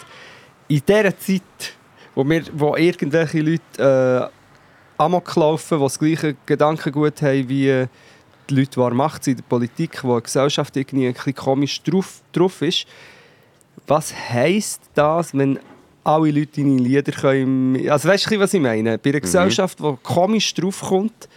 in 0.68 0.82
dieser 0.86 1.18
Zeit, 1.18 1.42
wo, 2.14 2.24
wir, 2.24 2.42
wo 2.52 2.76
irgendwelche 2.76 3.40
Leute 3.40 4.30
äh, 4.30 4.43
Amok 4.98 5.34
laufen, 5.36 5.78
die 5.78 5.84
das 5.84 5.98
gleiche 5.98 6.36
Gedankengut 6.46 7.22
haben 7.22 7.48
wie 7.48 7.68
äh, 7.68 7.86
die 8.48 8.54
Leute, 8.54 8.80
die 8.80 8.94
Macht 8.94 9.24
sind 9.24 9.32
in 9.32 9.36
der 9.38 9.48
Politik, 9.48 10.04
wo 10.04 10.18
die 10.18 10.24
Gesellschaft 10.24 10.76
irgendwie 10.76 11.06
ein 11.06 11.14
bisschen 11.14 11.34
komisch 11.34 11.82
drauf, 11.82 12.20
drauf 12.32 12.62
ist. 12.62 12.86
Was 13.86 14.14
heisst 14.14 14.82
das, 14.94 15.34
wenn 15.34 15.58
alle 16.04 16.30
Leute 16.30 16.60
deine 16.60 16.78
Lieder 16.78 17.12
können... 17.12 17.88
Also 17.88 18.08
weißt 18.08 18.30
du, 18.30 18.38
was 18.38 18.52
ich 18.54 18.60
meine? 18.60 18.98
Bei 18.98 19.10
einer 19.10 19.20
Gesellschaft, 19.20 19.80
die 19.80 19.96
komisch 20.02 20.52
draufkommt, 20.54 21.28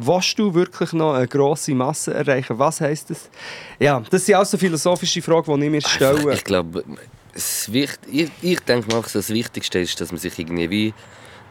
Willst 0.00 0.38
du 0.38 0.54
wirklich 0.54 0.92
noch 0.92 1.14
eine 1.14 1.26
grosse 1.26 1.74
Masse 1.74 2.14
erreichen? 2.14 2.56
Was 2.56 2.80
heisst 2.80 3.10
das? 3.10 3.28
Ja, 3.80 4.00
das 4.08 4.24
sind 4.24 4.36
auch 4.36 4.44
so 4.44 4.56
philosophische 4.56 5.20
Fragen, 5.20 5.58
die 5.58 5.66
ich 5.66 5.72
mir 5.72 5.80
stelle. 5.80 6.34
ich 6.34 6.44
glaube, 6.44 6.84
ich, 7.34 8.30
ich 8.40 8.60
denke 8.60 8.94
mal, 8.94 9.02
das 9.12 9.28
Wichtigste 9.30 9.80
ist, 9.80 10.00
dass 10.00 10.12
man 10.12 10.20
sich 10.20 10.38
irgendwie 10.38 10.70
wie 10.70 10.94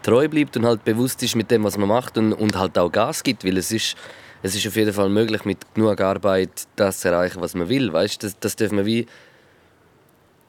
treu 0.04 0.28
bleibt 0.28 0.56
und 0.58 0.66
halt 0.66 0.84
bewusst 0.86 1.22
ist 1.24 1.36
mit 1.36 1.50
dem, 1.52 1.64
was 1.64 1.78
man 1.78 1.88
macht 1.90 2.18
und, 2.18 2.34
und 2.34 2.56
halt 2.58 2.78
auch 2.78 2.92
Gas 2.92 3.24
gibt, 3.24 3.44
weil 3.46 3.58
es 3.58 3.72
ist, 3.72 3.96
es 4.44 4.56
ist 4.56 4.68
auf 4.68 4.76
jeden 4.76 4.94
Fall 4.94 5.10
möglich, 5.10 5.46
mit 5.46 5.58
genug 5.74 6.00
Arbeit 6.02 6.50
das 6.76 7.00
zu 7.00 7.10
erreichen, 7.10 7.42
was 7.42 7.54
man 7.56 7.68
will. 7.70 7.92
Weißt? 7.92 8.24
Das, 8.24 8.40
das 8.40 8.56
dürfen 8.56 8.78
wir 8.78 8.86
wie, 8.86 9.08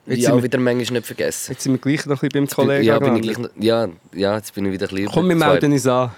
Jetzt 0.07 0.19
wie 0.19 0.23
sind 0.23 0.33
auch 0.33 0.43
wieder 0.43 0.59
manchmal 0.59 0.99
nicht 1.01 1.07
vergessen. 1.07 1.53
Jetzt 1.53 1.63
sind 1.65 1.73
wir 1.73 1.79
gleich 1.79 2.07
noch 2.07 2.23
ein 2.23 2.29
bisschen 2.29 2.47
beim 2.47 2.55
Kollegen. 2.55 2.85
ja, 2.85 2.99
bin 2.99 3.17
ich 3.17 3.23
gleich, 3.23 3.39
noch- 3.39 3.51
ja, 3.59 3.89
ja, 4.15 4.37
jetzt 4.37 4.55
bin 4.55 4.65
ich 4.67 4.73
wieder 4.73 4.87
ein 4.89 4.95
bisschen 4.95 5.11
Komm, 5.13 5.29
wir 5.29 5.37
melden 5.37 5.73
uns 5.73 5.87
an. 5.87 6.11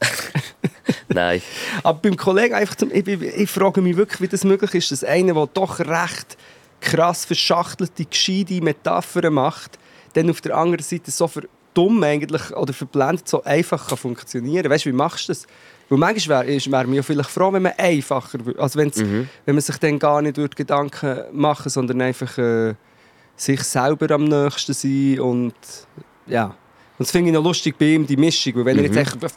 Nein. 1.08 1.42
Aber 1.82 1.98
beim 2.00 2.16
Kollegen 2.16 2.54
einfach 2.54 2.74
zum, 2.76 2.90
ich, 2.92 3.06
ich, 3.06 3.20
ich 3.22 3.50
frage 3.50 3.80
mich 3.82 3.96
wirklich, 3.96 4.20
wie 4.20 4.28
das 4.28 4.44
möglich 4.44 4.74
ist, 4.74 4.90
dass 4.92 5.04
einer, 5.04 5.34
der 5.34 5.46
doch 5.52 5.78
recht 5.80 6.36
krass 6.80 7.24
verschachtelte, 7.24 8.04
gescheite 8.04 8.60
Metaphern 8.62 9.34
macht, 9.34 9.78
dann 10.14 10.30
auf 10.30 10.40
der 10.40 10.56
anderen 10.56 10.82
Seite 10.84 11.10
so 11.10 11.28
für 11.28 11.42
dumm 11.74 12.02
eigentlich 12.02 12.50
oder 12.56 12.72
verblendet 12.72 13.28
so 13.28 13.42
einfach 13.44 13.88
kann 13.88 13.98
funktionieren. 13.98 14.70
Weißt 14.70 14.84
du, 14.84 14.90
wie 14.90 14.94
machst 14.94 15.28
du 15.28 15.32
das? 15.32 15.46
Weil 15.88 15.98
manchmal 15.98 16.46
wäre 16.46 16.64
wär 16.72 16.86
mir 16.86 16.96
ja 16.96 17.02
vielleicht 17.02 17.30
froh, 17.30 17.52
wenn 17.52 17.62
man 17.62 17.72
einfacher 17.76 18.38
wür- 18.38 18.58
also 18.58 18.78
wenn's, 18.78 18.98
wenn 18.98 19.28
man 19.46 19.60
sich 19.60 19.76
dann 19.78 19.98
gar 19.98 20.22
nicht 20.22 20.36
würde 20.36 20.54
Gedanken 20.54 21.22
machen, 21.32 21.68
sondern 21.68 22.00
einfach 22.02 22.38
äh, 22.38 22.74
sich 23.36 23.62
selber 23.62 24.14
am 24.14 24.24
nächsten 24.24 24.72
sein 24.72 25.20
und 25.20 25.54
ja. 26.26 26.46
Und 26.98 27.06
das 27.06 27.12
finde 27.12 27.30
ich 27.30 27.34
noch 27.34 27.42
lustig 27.42 27.78
bei 27.78 27.86
ihm, 27.86 28.06
die 28.06 28.16
Mischung. 28.16 28.56
Weil 28.56 28.66
wenn 28.66 28.78
er 28.78 28.84
jetzt 28.84 28.96
echt 28.96 29.24
ein 29.24 29.30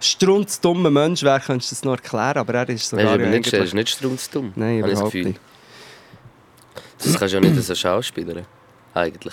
strunzdummer 0.00 0.90
Mensch 0.90 1.22
wäre, 1.22 1.40
könntest 1.40 1.72
du 1.72 1.74
das 1.76 1.84
noch 1.84 1.92
erklären. 1.92 2.36
Aber 2.36 2.52
er 2.54 2.68
ist 2.68 2.92
Er 2.92 2.98
sogar 2.98 3.04
ist, 3.04 3.08
ja 3.08 3.14
aber 3.26 3.26
nicht, 3.38 3.52
er 3.54 3.64
ist 3.64 3.74
nicht 3.74 3.88
strunzdumm. 3.88 4.52
Nein, 4.54 4.82
das 4.82 4.90
überhaupt 4.90 5.12
Gefühl. 5.12 5.28
nicht. 5.28 5.40
Das 6.98 7.18
kannst 7.18 7.34
du 7.34 7.38
ja 7.38 7.40
nicht 7.40 7.56
als 7.70 7.78
Schauspieler. 7.78 8.42
Eigentlich. 8.92 9.32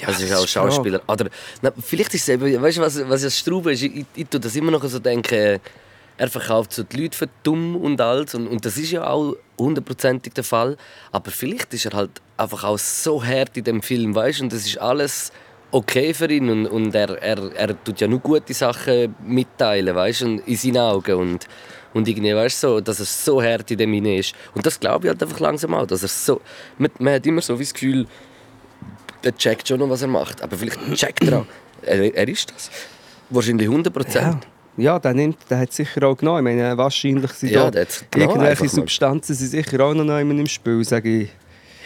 Ja, 0.00 0.08
Also 0.08 0.24
ist 0.24 0.34
auch. 0.34 0.46
Schauspieler. 0.46 1.00
Oder, 1.06 1.28
na, 1.62 1.72
vielleicht 1.80 2.14
ist 2.14 2.22
es 2.22 2.28
eben, 2.28 2.60
weißt 2.60 2.78
du, 2.78 2.82
was, 2.82 3.08
was 3.08 3.22
das 3.22 3.38
Straube 3.38 3.72
ist? 3.72 3.82
Ich, 3.82 3.96
ich, 3.96 4.06
ich 4.14 4.28
tue 4.28 4.40
das 4.40 4.54
immer 4.56 4.70
noch 4.70 4.84
so 4.84 4.98
denken, 4.98 5.60
er 6.18 6.28
verkauft 6.28 6.72
so 6.72 6.82
die 6.82 7.02
Leute 7.02 7.16
für 7.16 7.28
dumm 7.44 7.76
und 7.76 8.00
alt. 8.00 8.34
Und, 8.34 8.48
und 8.48 8.64
das 8.64 8.76
ist 8.76 8.90
ja 8.90 9.08
auch 9.08 9.36
hundertprozentig 9.58 10.34
der 10.34 10.44
Fall. 10.44 10.76
Aber 11.12 11.30
vielleicht 11.30 11.72
ist 11.74 11.86
er 11.86 11.92
halt 11.92 12.10
einfach 12.36 12.64
auch 12.64 12.78
so 12.78 13.24
hart 13.24 13.56
in 13.56 13.64
dem 13.64 13.82
Film, 13.82 14.14
weißt 14.14 14.40
du? 14.40 14.44
Und 14.44 14.52
das 14.52 14.66
ist 14.66 14.78
alles 14.78 15.32
okay 15.70 16.12
für 16.12 16.30
ihn. 16.30 16.50
Und, 16.50 16.66
und 16.66 16.94
er, 16.94 17.10
er, 17.22 17.54
er 17.54 17.84
tut 17.84 18.00
ja 18.00 18.08
nur 18.08 18.18
gute 18.18 18.52
Sachen 18.52 19.14
mitteilen, 19.24 19.94
weißt 19.94 20.22
du? 20.22 20.26
In 20.44 20.56
seinen 20.56 20.78
Augen. 20.78 21.14
Und, 21.14 21.46
und 21.94 22.08
irgendwie, 22.08 22.34
weißt 22.34 22.64
du, 22.64 22.68
so, 22.68 22.80
dass 22.80 22.98
er 22.98 23.06
so 23.06 23.40
hart 23.40 23.70
in 23.70 23.78
dem 23.78 23.92
hinein 23.92 24.18
ist. 24.18 24.34
Und 24.54 24.66
das 24.66 24.78
glaube 24.78 25.06
ich 25.06 25.10
halt 25.10 25.22
einfach 25.22 25.38
langsam 25.38 25.72
auch. 25.74 25.86
Dass 25.86 26.02
er 26.02 26.08
so, 26.08 26.40
man, 26.78 26.90
man 26.98 27.14
hat 27.14 27.26
immer 27.26 27.42
so 27.42 27.56
wie 27.58 27.64
das 27.64 27.72
Gefühl, 27.72 28.06
der 29.24 29.36
checkt 29.36 29.68
schon 29.68 29.78
noch, 29.80 29.88
was 29.90 30.02
er 30.02 30.08
macht. 30.08 30.42
Aber 30.42 30.56
vielleicht 30.56 30.78
checkt 30.94 31.24
er 31.24 31.40
auch. 31.40 31.46
Er, 31.82 32.14
er 32.14 32.28
ist 32.28 32.50
das. 32.50 32.70
Wahrscheinlich 33.30 33.68
100 33.68 33.94
Ja. 33.94 34.02
Prozent. 34.02 34.46
Ja, 34.76 34.98
der, 34.98 35.12
nimmt, 35.12 35.38
der 35.50 35.58
hat 35.58 35.72
sicher 35.72 36.04
auch 36.06 36.16
genommen. 36.16 36.38
Ich 36.46 36.56
meine, 36.56 36.78
wahrscheinlich 36.78 37.32
sind 37.32 37.50
Ja, 37.50 37.68
da 37.70 37.84
irgendwelche. 38.14 38.68
Substanzen 38.68 39.34
sind 39.34 39.48
sicher 39.48 39.80
auch 39.84 39.92
noch 39.92 40.04
jemand 40.18 40.38
im 40.40 40.46
Spiel, 40.46 40.84
sage 40.84 41.22
ich. 41.22 41.30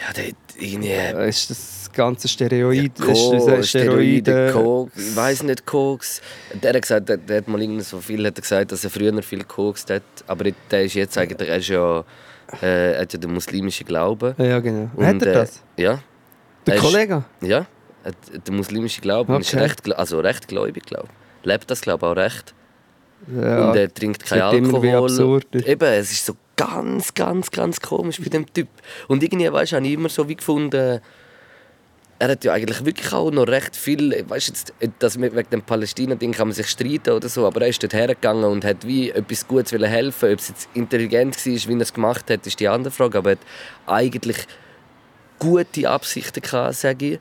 Ja, 0.05 0.13
der 0.13 0.25
irgendwie. 0.59 0.89
Äh, 0.89 1.29
Ist 1.29 1.49
das 1.49 1.89
ganze 1.91 2.27
Steroid, 2.27 2.91
das 2.99 3.17
Steroide, 3.19 3.63
Steroide, 3.63 4.49
Koks, 4.51 4.91
ich 4.97 5.15
weiß 5.15 5.43
nicht, 5.43 5.65
Koks. 5.65 6.21
Der 6.61 6.73
hat 6.73 6.81
gesagt, 6.81 7.09
der, 7.09 7.17
der 7.17 7.37
hat 7.37 7.47
mal 7.47 7.61
irgend 7.61 7.83
so 7.83 7.99
viel 7.99 8.25
hat 8.25 8.37
er 8.37 8.41
gesagt, 8.41 8.71
dass 8.71 8.83
er 8.83 8.89
früher 8.89 9.21
viel 9.23 9.43
Koks 9.43 9.85
hat. 9.89 10.03
Aber 10.27 10.45
der 10.71 10.83
ist 10.83 10.93
jetzt 10.95 11.17
eigentlich, 11.17 11.49
er 11.49 11.57
ist 11.57 11.69
ja, 11.69 12.03
äh, 12.61 12.99
hat 12.99 13.13
ja 13.13 13.19
den 13.19 13.33
muslimischen 13.33 13.85
Glauben. 13.87 14.35
Ja, 14.37 14.59
genau. 14.59 14.89
Und, 14.95 15.05
hat 15.05 15.21
er 15.21 15.27
äh, 15.27 15.33
das? 15.33 15.63
Ja. 15.77 15.99
Der 16.67 16.75
er 16.75 16.79
ist- 16.83 16.85
Kollege? 16.85 17.23
Ja, 17.41 17.65
hat 18.03 18.15
den 18.47 18.55
muslimischen 18.55 19.01
Glauben. 19.01 19.39
Ist 19.39 19.53
Okay. 19.53 19.63
recht, 19.63 19.85
gl- 19.85 19.93
also 19.93 20.19
recht 20.19 20.47
gläubig, 20.47 20.85
glaube 20.85 21.07
ich. 21.41 21.45
Lebt 21.45 21.69
das, 21.71 21.81
glaube 21.81 22.05
ich, 22.05 22.11
auch 22.11 22.15
recht. 22.15 22.53
Ja. 23.33 23.69
Und 23.69 23.75
er 23.77 23.93
trinkt 23.93 24.25
kein 24.25 24.41
Alkohol. 24.41 25.41
Eben, 25.53 25.85
es 25.93 26.11
ist 26.11 26.25
so 26.25 26.33
ganz, 26.57 27.13
ganz, 27.13 27.51
ganz 27.51 27.79
komisch 27.79 28.19
bei 28.21 28.29
dem 28.29 28.51
Typ. 28.53 28.67
Und 29.07 29.23
irgendwie, 29.23 29.51
weißt 29.51 29.71
du, 29.71 29.75
habe 29.77 29.87
ich 29.87 29.93
immer 29.93 30.09
so 30.09 30.27
wie 30.27 30.35
gefunden, 30.35 30.99
er 32.19 32.29
hat 32.29 32.43
ja 32.45 32.53
eigentlich 32.53 32.85
wirklich 32.85 33.11
auch 33.11 33.31
noch 33.31 33.47
recht 33.47 33.75
viel, 33.75 34.23
weißt 34.29 34.47
jetzt, 34.49 34.73
dass 34.99 35.17
mit- 35.17 35.35
wegen 35.35 35.49
dem 35.49 35.61
Palästina-Ding 35.61 36.31
kann 36.33 36.47
man 36.47 36.53
sich 36.55 36.67
streiten 36.67 37.11
oder 37.11 37.27
so, 37.27 37.45
aber 37.47 37.61
er 37.61 37.67
ist 37.69 37.81
dort 37.83 37.93
hergegangen 37.93 38.43
und 38.45 38.63
hat 38.63 38.85
wie 38.85 39.09
etwas 39.09 39.47
Gutes 39.47 39.71
helfen. 39.71 40.31
Ob 40.31 40.39
es 40.39 40.49
jetzt 40.49 40.69
intelligent 40.73 41.35
war, 41.45 41.53
wie 41.53 41.73
er 41.73 41.81
es 41.81 41.93
gemacht 41.93 42.29
hat, 42.29 42.45
ist 42.47 42.59
die 42.59 42.67
andere 42.67 42.91
Frage, 42.91 43.17
aber 43.17 43.31
er 43.31 43.35
hat 43.37 43.45
eigentlich 43.87 44.37
gute 45.43 45.89
Absichten 45.89 46.41
gehabt, 46.41 46.75
sage 46.75 47.05
ich. 47.13 47.19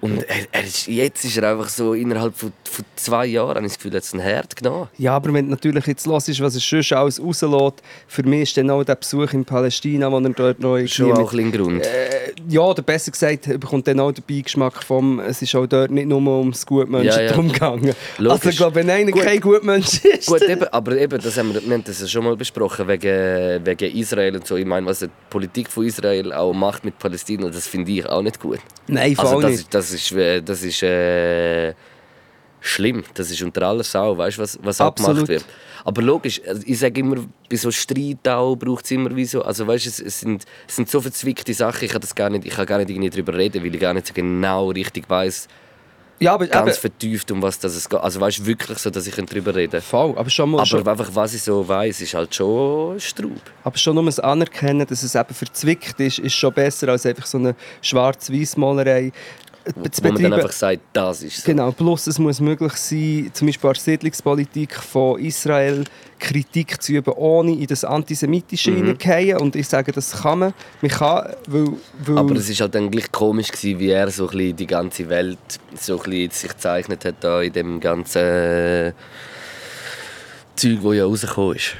Und 0.00 0.22
er, 0.24 0.36
er 0.52 0.64
ist, 0.64 0.86
jetzt 0.86 1.24
ist 1.24 1.36
er 1.38 1.50
einfach 1.52 1.68
so 1.68 1.94
innerhalb 1.94 2.36
von, 2.36 2.52
von 2.70 2.84
zwei 2.96 3.26
Jahren, 3.26 3.56
habe 3.56 3.66
ich 3.66 3.72
das 3.72 3.78
Gefühl, 3.78 3.94
es 3.94 4.12
einen 4.12 4.22
Herd 4.22 4.54
genommen. 4.54 4.88
Ja, 4.98 5.16
aber 5.16 5.32
wenn 5.32 5.46
du 5.46 5.50
natürlich 5.52 5.86
jetzt 5.86 6.06
hörst, 6.06 6.28
was 6.40 6.54
er 6.54 6.60
sonst 6.60 6.92
alles 6.92 7.20
rauslässt, 7.20 7.82
für 8.06 8.22
mich 8.22 8.42
ist 8.42 8.56
dann 8.56 8.70
auch 8.70 8.84
der 8.84 8.96
Besuch 8.96 9.32
in 9.32 9.44
Palästina, 9.44 10.10
wo 10.10 10.18
er 10.18 10.28
dort 10.30 10.60
noch 10.60 10.76
irgendwie 10.76 10.92
Schon 10.92 11.12
auch 11.12 11.32
ein 11.32 11.52
Grund. 11.52 11.84
Äh, 11.84 12.32
ja, 12.48 12.60
oder 12.60 12.82
besser 12.82 13.10
gesagt, 13.10 13.46
er 13.48 13.58
bekommt 13.58 13.86
dann 13.88 14.00
auch 14.00 14.12
den 14.12 14.24
Beigeschmack 14.28 14.82
vom, 14.82 15.20
es 15.20 15.40
ist 15.42 15.54
auch 15.54 15.66
dort 15.66 15.90
nicht 15.90 16.06
nur 16.08 16.20
ums 16.20 16.66
Gutmenschentum 16.66 17.46
Ja, 17.46 17.52
ja. 17.52 17.52
gegangen. 17.52 17.94
Logisch. 18.18 18.32
Also 18.32 18.48
ich 18.50 18.56
glaube, 18.56 18.74
wenn 18.76 18.90
einer 18.90 19.10
Gut. 19.10 19.22
kein 19.22 19.40
Gutmensch 19.40 20.04
ist, 20.04 20.26
Gut, 20.26 20.42
eben, 20.42 20.64
aber 20.68 20.96
eben, 20.98 21.20
das 21.20 21.36
haben 21.38 21.54
wir, 21.54 21.64
wir 21.64 21.72
haben 21.72 21.84
das 21.84 22.00
ja 22.00 22.06
schon 22.06 22.24
mal 22.24 22.36
besprochen, 22.36 22.86
wegen, 22.88 23.64
wegen 23.64 23.96
Israel 23.96 24.36
und 24.36 24.46
so. 24.46 24.56
Ich 24.56 24.66
meine, 24.66 24.86
was 24.86 25.00
die 25.00 25.08
Politik 25.30 25.70
von 25.70 25.86
Israel 25.86 26.32
auch 26.32 26.52
macht 26.52 26.84
mit 26.84 26.98
Palästina, 26.98 27.48
das 27.48 27.66
finde 27.66 27.92
ich 27.92 28.06
auch 28.06 28.22
nicht 28.22 28.40
gut. 28.40 28.58
nein, 28.88 29.16
voll 29.16 29.44
Also 29.44 29.48
das 29.48 29.50
nicht. 29.50 29.72
Das 29.86 29.92
ist, 29.92 30.12
äh, 30.12 30.42
das 30.42 30.62
ist 30.62 30.82
äh, 30.82 31.74
schlimm. 32.60 33.04
Das 33.14 33.30
ist 33.30 33.42
unter 33.42 33.62
aller 33.62 33.84
Sau, 33.84 34.16
weißt 34.18 34.38
du, 34.38 34.42
was, 34.42 34.58
was 34.62 34.80
auch 34.80 34.86
Absolut. 34.86 35.14
gemacht 35.14 35.28
wird. 35.28 35.44
Aber 35.84 36.02
logisch, 36.02 36.40
also 36.46 36.62
ich 36.66 36.78
sage 36.78 37.00
immer, 37.00 37.16
bei 37.48 37.56
so 37.56 37.70
Streit 37.70 38.26
auch 38.28 38.56
braucht 38.56 38.84
es 38.84 38.90
immer 38.90 39.14
wie 39.14 39.24
so, 39.24 39.42
also 39.42 39.66
weißt, 39.66 39.86
du, 39.86 39.90
es, 39.90 40.00
es, 40.00 40.20
sind, 40.20 40.44
es 40.66 40.76
sind 40.76 40.90
so 40.90 41.00
verzwickte 41.00 41.54
Sachen, 41.54 41.84
ich 41.84 41.92
kann, 41.92 42.00
das 42.00 42.14
gar 42.14 42.28
nicht, 42.28 42.44
ich 42.44 42.54
kann 42.54 42.66
gar 42.66 42.78
nicht 42.78 42.90
irgendwie 42.90 43.10
darüber 43.10 43.34
reden, 43.34 43.62
weil 43.62 43.72
ich 43.72 43.80
gar 43.80 43.94
nicht 43.94 44.08
so 44.08 44.12
genau 44.12 44.70
richtig 44.70 45.08
weiß, 45.08 45.46
ja, 46.18 46.32
aber 46.32 46.46
ganz 46.46 46.72
eben, 46.72 46.80
vertieft, 46.80 47.30
um 47.30 47.42
was 47.42 47.58
das 47.58 47.74
es 47.74 47.88
geht. 47.88 48.00
Also 48.00 48.20
weißt 48.20 48.38
du, 48.38 48.46
wirklich 48.46 48.78
so, 48.78 48.88
dass 48.88 49.06
ich 49.06 49.14
darüber 49.14 49.54
reden 49.54 49.82
voll, 49.82 50.16
aber 50.16 50.30
schon 50.30 50.50
mal, 50.50 50.58
Aber 50.58 50.66
schon, 50.66 50.86
einfach, 50.86 51.10
was 51.12 51.34
ich 51.34 51.42
so 51.42 51.66
weiß, 51.66 52.00
ist 52.00 52.14
halt 52.14 52.34
schon 52.34 52.98
Straub. 52.98 53.32
aber 53.62 53.76
schon 53.76 53.94
nur 53.94 54.04
das 54.06 54.18
Anerkennen, 54.18 54.86
dass 54.86 55.02
es 55.02 55.14
eben 55.14 55.34
verzwickt 55.34 56.00
ist, 56.00 56.18
ist 56.18 56.34
schon 56.34 56.54
besser 56.54 56.88
als 56.88 57.04
einfach 57.04 57.26
so 57.26 57.36
eine 57.36 57.54
Schwarz-Weiß-Malerei 57.82 59.12
zu 59.45 59.45
Wo 59.74 60.08
man 60.08 60.22
dann 60.22 60.32
einfach 60.34 60.52
sagt, 60.52 60.80
das 60.92 61.22
ist 61.22 61.38
so. 61.42 61.46
Genau, 61.46 61.72
plus 61.72 62.06
es 62.06 62.18
muss 62.18 62.40
möglich 62.40 62.72
sein, 62.74 63.30
zum 63.32 63.46
Beispiel 63.48 63.68
an 63.68 63.74
der 63.74 63.82
Siedlungspolitik 63.82 64.74
von 64.74 65.18
Israel 65.18 65.84
Kritik 66.18 66.80
zu 66.80 66.92
üben, 66.92 67.12
ohne 67.14 67.52
in 67.52 67.66
das 67.66 67.84
Antisemitische 67.84 68.70
Mhm. 68.70 68.76
hineingehen. 68.76 69.38
Und 69.38 69.56
ich 69.56 69.66
sage, 69.68 69.92
das 69.92 70.22
kann 70.22 70.38
man. 70.38 70.54
Man 70.80 70.90
kann, 70.90 71.34
weil, 71.48 71.66
weil 72.04 72.18
Aber 72.18 72.36
es 72.36 72.48
war 72.48 72.56
halt 72.64 72.74
dann 72.74 72.90
gleich 72.90 73.10
komisch, 73.10 73.48
gewesen, 73.50 73.78
wie 73.80 73.90
er 73.90 74.10
so 74.10 74.28
ein 74.28 74.56
die 74.56 74.66
ganze 74.66 75.08
Welt 75.08 75.38
so 75.78 76.00
ein 76.00 76.30
sich 76.30 76.48
gezeichnet 76.48 77.04
hat 77.04 77.16
da 77.20 77.42
in 77.42 77.52
dem 77.52 77.80
ganzen 77.80 78.92
Zeug, 80.54 80.78
das 80.82 80.94
ja 80.94 81.04
rausgekommen 81.04 81.56
ist. 81.56 81.76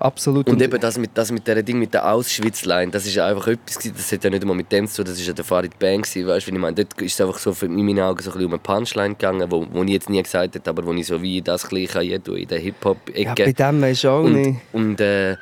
Absolut. 0.00 0.48
Und 0.48 0.60
eben 0.60 0.80
das 0.80 0.98
mit, 0.98 1.10
das 1.14 1.30
mit 1.30 1.46
der 1.46 1.62
Ding 1.62 1.78
mit 1.78 1.94
der 1.94 2.10
Auschwitz-Line, 2.12 2.90
das 2.90 3.06
ist 3.06 3.14
ja 3.14 3.26
einfach 3.26 3.46
etwas, 3.46 3.78
das 3.78 4.12
hat 4.12 4.24
ja 4.24 4.30
nicht 4.30 4.42
einmal 4.42 4.56
mit 4.56 4.72
dem 4.72 4.88
zu 4.88 4.96
tun, 4.96 5.04
das 5.04 5.20
ist 5.20 5.26
ja 5.26 5.32
der 5.32 5.44
Farid 5.44 5.78
Bang 5.78 6.00
weißt 6.02 6.16
du, 6.16 6.50
wie 6.50 6.54
ich 6.54 6.60
meine, 6.60 6.74
dort 6.74 7.00
ist 7.00 7.14
es 7.14 7.20
einfach 7.20 7.38
so 7.38 7.52
für 7.52 7.66
in 7.66 7.74
meinen 7.74 8.00
Augen 8.00 8.22
so 8.22 8.30
ein 8.30 8.34
bisschen 8.34 8.46
um 8.46 8.52
eine 8.52 8.58
Punchline 8.58 9.14
gegangen, 9.14 9.50
wo, 9.50 9.66
wo 9.70 9.82
ich 9.84 9.90
jetzt 9.90 10.10
nie 10.10 10.22
gesagt 10.22 10.54
habe, 10.54 10.70
aber 10.70 10.86
wo 10.86 10.92
ich 10.92 11.06
so 11.06 11.22
wie 11.22 11.42
das 11.42 11.68
gleiche 11.68 12.00
hier 12.00 12.16
in 12.16 12.48
der 12.48 12.58
ja, 12.58 12.64
Hip-Hop-Ecke. 12.64 13.44
bei 13.44 13.52
dem 13.52 13.80
du 13.80 14.08
auch 14.08 14.24
und, 14.24 14.32
nicht. 14.32 14.60
und 14.72 15.00
äh, 15.00 15.30
ja, 15.32 15.38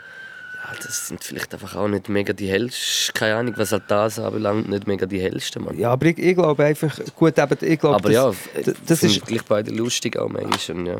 das 0.76 1.08
sind 1.08 1.22
vielleicht 1.24 1.52
einfach 1.54 1.74
auch 1.76 1.88
nicht 1.88 2.08
mega 2.08 2.32
die 2.32 2.48
hellsten, 2.48 3.14
keine 3.14 3.36
Ahnung, 3.36 3.54
was 3.56 3.72
halt 3.72 3.84
das 3.88 4.18
anbelangt, 4.18 4.68
nicht 4.68 4.86
mega 4.86 5.06
die 5.06 5.20
hellsten, 5.20 5.64
Mann. 5.64 5.78
Ja, 5.78 5.90
aber 5.92 6.06
ich, 6.06 6.18
ich 6.18 6.34
glaube 6.34 6.64
einfach, 6.64 6.98
gut, 7.16 7.38
eben, 7.38 7.56
ich 7.60 7.78
glaube, 7.78 7.96
Aber 7.96 8.10
das, 8.10 8.14
ja, 8.14 8.32
das, 8.64 8.74
das, 8.86 9.02
ist, 9.02 9.16
ich 9.16 9.24
gleich 9.24 9.42
beide 9.44 9.70
lustig 9.70 10.16
auch 10.18 10.28
manchmal. 10.28 10.86
Ja. 10.86 10.94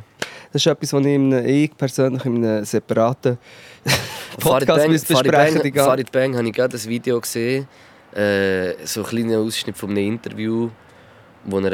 das 0.53 0.62
ist 0.62 0.66
etwas, 0.66 0.93
was 0.93 1.01
ich, 1.01 1.07
in 1.07 1.33
einem, 1.35 1.47
ich 1.47 1.77
persönlich 1.77 2.25
in 2.25 2.45
einem 2.45 2.64
separaten 2.64 3.39
Farid 4.39 4.41
Podcast 4.41 4.66
Bang, 4.83 4.91
müsste 4.91 5.12
Farid 5.14 5.31
besprechen. 5.31 5.55
Bang, 5.55 5.62
die 5.62 5.71
ganze- 5.73 5.91
Farid 5.91 6.12
Bang 6.12 6.37
habe 6.37 6.47
ich 6.49 6.55
gerade 6.55 6.77
ein 6.77 6.85
Video 6.85 7.21
gesehen, 7.21 7.69
äh, 8.14 8.75
so 8.85 9.03
ein 9.03 9.07
kleiner 9.07 9.39
Ausschnitt 9.39 9.77
von 9.77 9.91
einem 9.91 9.99
Interview, 10.14 10.71
wo 11.45 11.59
er 11.61 11.73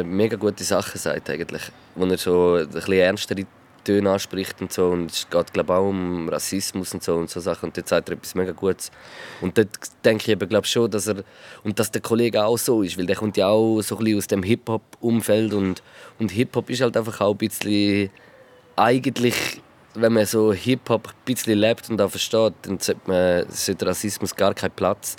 äh, 0.00 0.04
mega 0.04 0.36
gute 0.36 0.64
Sachen 0.64 0.98
sagt 0.98 1.30
eigentlich, 1.30 1.62
wo 1.94 2.04
er 2.04 2.18
so 2.18 2.54
ein 2.56 2.68
bisschen 2.68 2.92
ernstere 2.94 3.44
Töne 3.86 4.10
anspricht 4.10 4.60
und 4.60 4.72
so. 4.72 4.88
Und 4.88 5.10
es 5.12 5.28
geht 5.30 5.52
glaube 5.52 5.74
auch 5.74 5.88
um 5.88 6.28
Rassismus 6.28 6.92
und 6.92 7.02
so 7.02 7.14
und 7.14 7.30
so 7.30 7.40
Sachen. 7.40 7.66
Und 7.66 7.76
dort 7.76 7.88
sagt 7.88 8.08
er 8.08 8.16
etwas 8.16 8.34
mega 8.34 8.52
Gutes. 8.52 8.90
Und 9.40 9.56
dort 9.56 9.68
denke 10.04 10.24
ich 10.24 10.28
eben 10.30 10.48
glaube 10.48 10.66
schon, 10.66 10.90
dass 10.90 11.06
er 11.06 11.24
und 11.64 11.78
dass 11.78 11.90
der 11.90 12.02
Kollege 12.02 12.44
auch 12.44 12.58
so 12.58 12.82
ist, 12.82 12.98
weil 12.98 13.06
der 13.06 13.16
kommt 13.16 13.36
ja 13.36 13.48
auch 13.48 13.80
so 13.80 13.96
ein 13.96 14.04
bisschen 14.04 14.18
aus 14.18 14.26
dem 14.26 14.42
Hip 14.42 14.68
Hop 14.68 14.82
Umfeld 15.00 15.54
und 15.54 15.82
und 16.18 16.30
Hip 16.30 16.54
Hop 16.56 16.68
ist 16.70 16.80
halt 16.80 16.96
einfach 16.96 17.20
auch 17.20 17.32
ein 17.32 17.38
bisschen 17.38 18.10
eigentlich, 18.76 19.62
wenn 19.94 20.12
man 20.12 20.26
so 20.26 20.52
Hip-Hop 20.52 21.08
ein 21.08 21.14
bisschen 21.24 21.58
lebt 21.58 21.90
und 21.90 22.00
auch 22.00 22.10
versteht, 22.10 22.54
dann 22.62 22.78
sollte, 22.78 23.00
man, 23.06 23.46
sollte 23.48 23.86
Rassismus 23.86 24.36
gar 24.36 24.54
keinen 24.54 24.72
Platz 24.72 25.16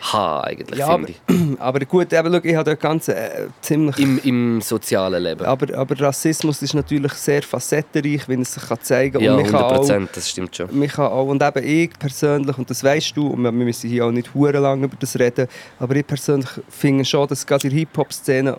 haben, 0.00 0.44
eigentlich, 0.44 0.78
ja, 0.78 0.86
aber, 0.86 1.06
finde 1.06 1.14
ich. 1.28 1.60
aber 1.60 1.80
gut, 1.80 2.12
eben, 2.12 2.32
schau, 2.32 2.40
ich 2.42 2.54
habe 2.54 2.64
dort 2.70 2.80
ganz 2.80 3.08
äh, 3.08 3.48
ziemlich 3.60 3.98
Im, 3.98 4.20
Im 4.24 4.60
sozialen 4.60 5.22
Leben. 5.22 5.44
Aber, 5.44 5.76
aber 5.76 6.00
Rassismus 6.00 6.62
ist 6.62 6.74
natürlich 6.74 7.12
sehr 7.12 7.42
facettenreich, 7.42 8.28
wenn 8.28 8.42
es 8.42 8.54
sich 8.54 8.62
kann 8.62 8.78
zeigen 8.80 9.12
kann. 9.14 9.22
ja, 9.22 9.34
und 9.34 9.42
man 9.42 9.50
kann 9.50 9.60
100 9.60 9.72
auch, 9.72 9.76
Prozent, 9.76 10.10
das 10.14 10.30
stimmt 10.30 10.56
schon. 10.56 10.88
kann 10.88 11.06
auch, 11.06 11.26
und 11.26 11.42
eben 11.42 11.64
ich 11.64 11.90
persönlich, 11.98 12.58
und 12.58 12.70
das 12.70 12.82
weißt 12.82 13.16
du, 13.16 13.28
und 13.28 13.42
wir 13.42 13.52
müssen 13.52 13.90
hier 13.90 14.06
auch 14.06 14.10
nicht 14.10 14.34
hure 14.34 14.58
lang 14.58 14.82
über 14.82 14.96
das 14.98 15.18
reden, 15.18 15.48
aber 15.78 15.96
ich 15.96 16.06
persönlich 16.06 16.50
finde 16.68 17.04
schon, 17.04 17.28
dass 17.28 17.46
gerade 17.46 17.64
in 17.68 17.70
der 17.70 17.78
Hip-Hop-Szene 17.80 18.56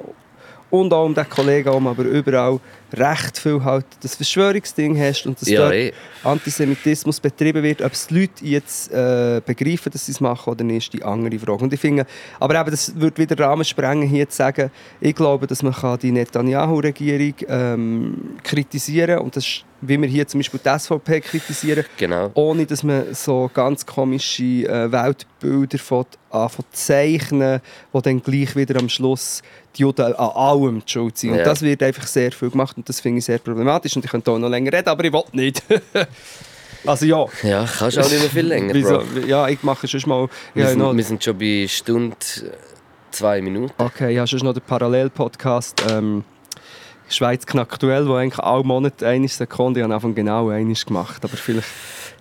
und 0.69 0.93
auch 0.93 1.05
um 1.05 1.13
den 1.15 1.27
Kollegen 1.29 1.65
herum, 1.69 1.87
aber 1.87 2.03
überall 2.03 2.59
recht 2.93 3.37
viel 3.37 3.63
halt 3.63 3.85
das 4.01 4.15
Verschwörungsding 4.15 4.99
hast 4.99 5.25
und 5.25 5.39
dass 5.39 5.47
Ja, 5.49 5.61
dort 5.61 5.73
eh. 5.73 5.93
Antisemitismus 6.23 7.19
betrieben 7.19 7.61
wird. 7.63 7.81
Ob 7.81 7.91
es 7.93 8.07
die 8.07 8.19
Leute 8.21 8.45
jetzt 8.45 8.91
äh, 8.91 9.41
begreifen, 9.45 9.91
dass 9.91 10.05
sie 10.05 10.11
es 10.11 10.19
machen 10.19 10.49
oder 10.51 10.63
nicht, 10.63 10.85
ist 10.85 10.93
die 10.93 11.03
andere 11.03 11.37
Frage. 11.37 11.63
Und 11.63 11.73
ich 11.73 11.79
finde, 11.79 12.05
aber 12.39 12.59
eben, 12.59 12.71
das 12.71 12.99
würde 12.99 13.17
wieder 13.21 13.37
Rahmen 13.43 13.63
sprengen, 13.63 14.07
hier 14.07 14.27
zu 14.29 14.37
sagen, 14.37 14.71
ich 15.01 15.15
glaube, 15.15 15.45
dass 15.47 15.61
man 15.61 15.73
kann 15.73 15.99
die 15.99 16.11
Netanyahu-Regierung 16.11 17.33
ähm, 17.47 18.17
kritisieren 18.43 19.17
kann. 19.17 19.25
Und 19.25 19.35
das 19.35 19.45
ist, 19.45 19.65
wie 19.81 19.99
wir 20.01 20.07
hier 20.07 20.27
zum 20.27 20.39
Beispiel 20.39 20.59
die 20.63 20.79
SVP 20.79 21.21
kritisieren, 21.21 21.85
Genau. 21.97 22.31
ohne 22.33 22.65
dass 22.65 22.83
man 22.83 23.13
so 23.13 23.49
ganz 23.53 23.85
komische 23.85 24.43
äh, 24.43 24.91
Weltbilder 24.91 25.77
von, 25.77 26.05
anfängt 26.31 26.65
zu 26.75 26.85
zeichnen, 26.85 27.61
die 27.93 28.01
dann 28.01 28.21
gleich 28.21 28.55
wieder 28.55 28.79
am 28.79 28.89
Schluss 28.89 29.41
die 29.79 29.83
Juden 29.83 30.13
an 30.13 30.13
allem 30.13 30.83
die 30.85 30.91
schuld 30.91 31.17
sind. 31.17 31.31
Und 31.31 31.37
Ja. 31.39 31.43
das 31.45 31.61
wird 31.61 31.81
einfach 31.81 32.05
sehr 32.05 32.31
viel 32.31 32.49
gemacht 32.49 32.75
und 32.77 32.87
das 32.87 32.99
finde 32.99 33.19
ich 33.19 33.25
sehr 33.25 33.39
problematisch. 33.39 33.95
Und 33.95 34.05
ich 34.05 34.11
könnte 34.11 34.29
auch 34.31 34.37
noch 34.37 34.49
länger 34.49 34.73
reden, 34.73 34.89
aber 34.89 35.03
ich 35.05 35.13
will 35.13 35.23
nicht. 35.31 35.63
also 36.85 37.05
ja. 37.05 37.25
Ja, 37.43 37.65
kannst 37.65 37.97
auch 37.97 38.03
nicht 38.09 38.19
mehr 38.19 38.29
viel 38.29 38.45
länger? 38.47 38.73
Bro. 38.73 39.03
Ja, 39.25 39.47
ich 39.47 39.63
mache 39.63 39.87
schon 39.87 40.01
mal... 40.05 40.27
Wir, 40.53 40.63
Ja, 40.63 40.69
sind, 40.69 40.79
noch, 40.79 40.95
wir 40.95 41.03
sind 41.03 41.23
schon 41.23 41.37
bei 41.37 41.65
Stunde 41.67 42.15
zwei 43.11 43.41
Minuten. 43.41 43.73
okay, 43.77 44.17
habe 44.17 44.27
schon 44.27 44.39
noch 44.39 44.53
den 44.53 44.61
Parallel-Podcast 44.61 45.83
ähm, 45.89 46.23
«Schweiz 47.07 47.45
knackt-aktuell», 47.45 48.07
wo 48.07 48.15
eigentlich 48.15 48.39
alle 48.39 48.63
Monate 48.63 49.07
eine 49.07 49.27
Sekunde, 49.27 49.79
ich 49.79 49.83
habe 49.83 49.93
am 49.93 49.97
Anfang 49.97 50.13
genau 50.13 50.49
eines 50.49 50.85
gemacht, 50.85 51.23
aber 51.23 51.35
vielleicht 51.37 51.67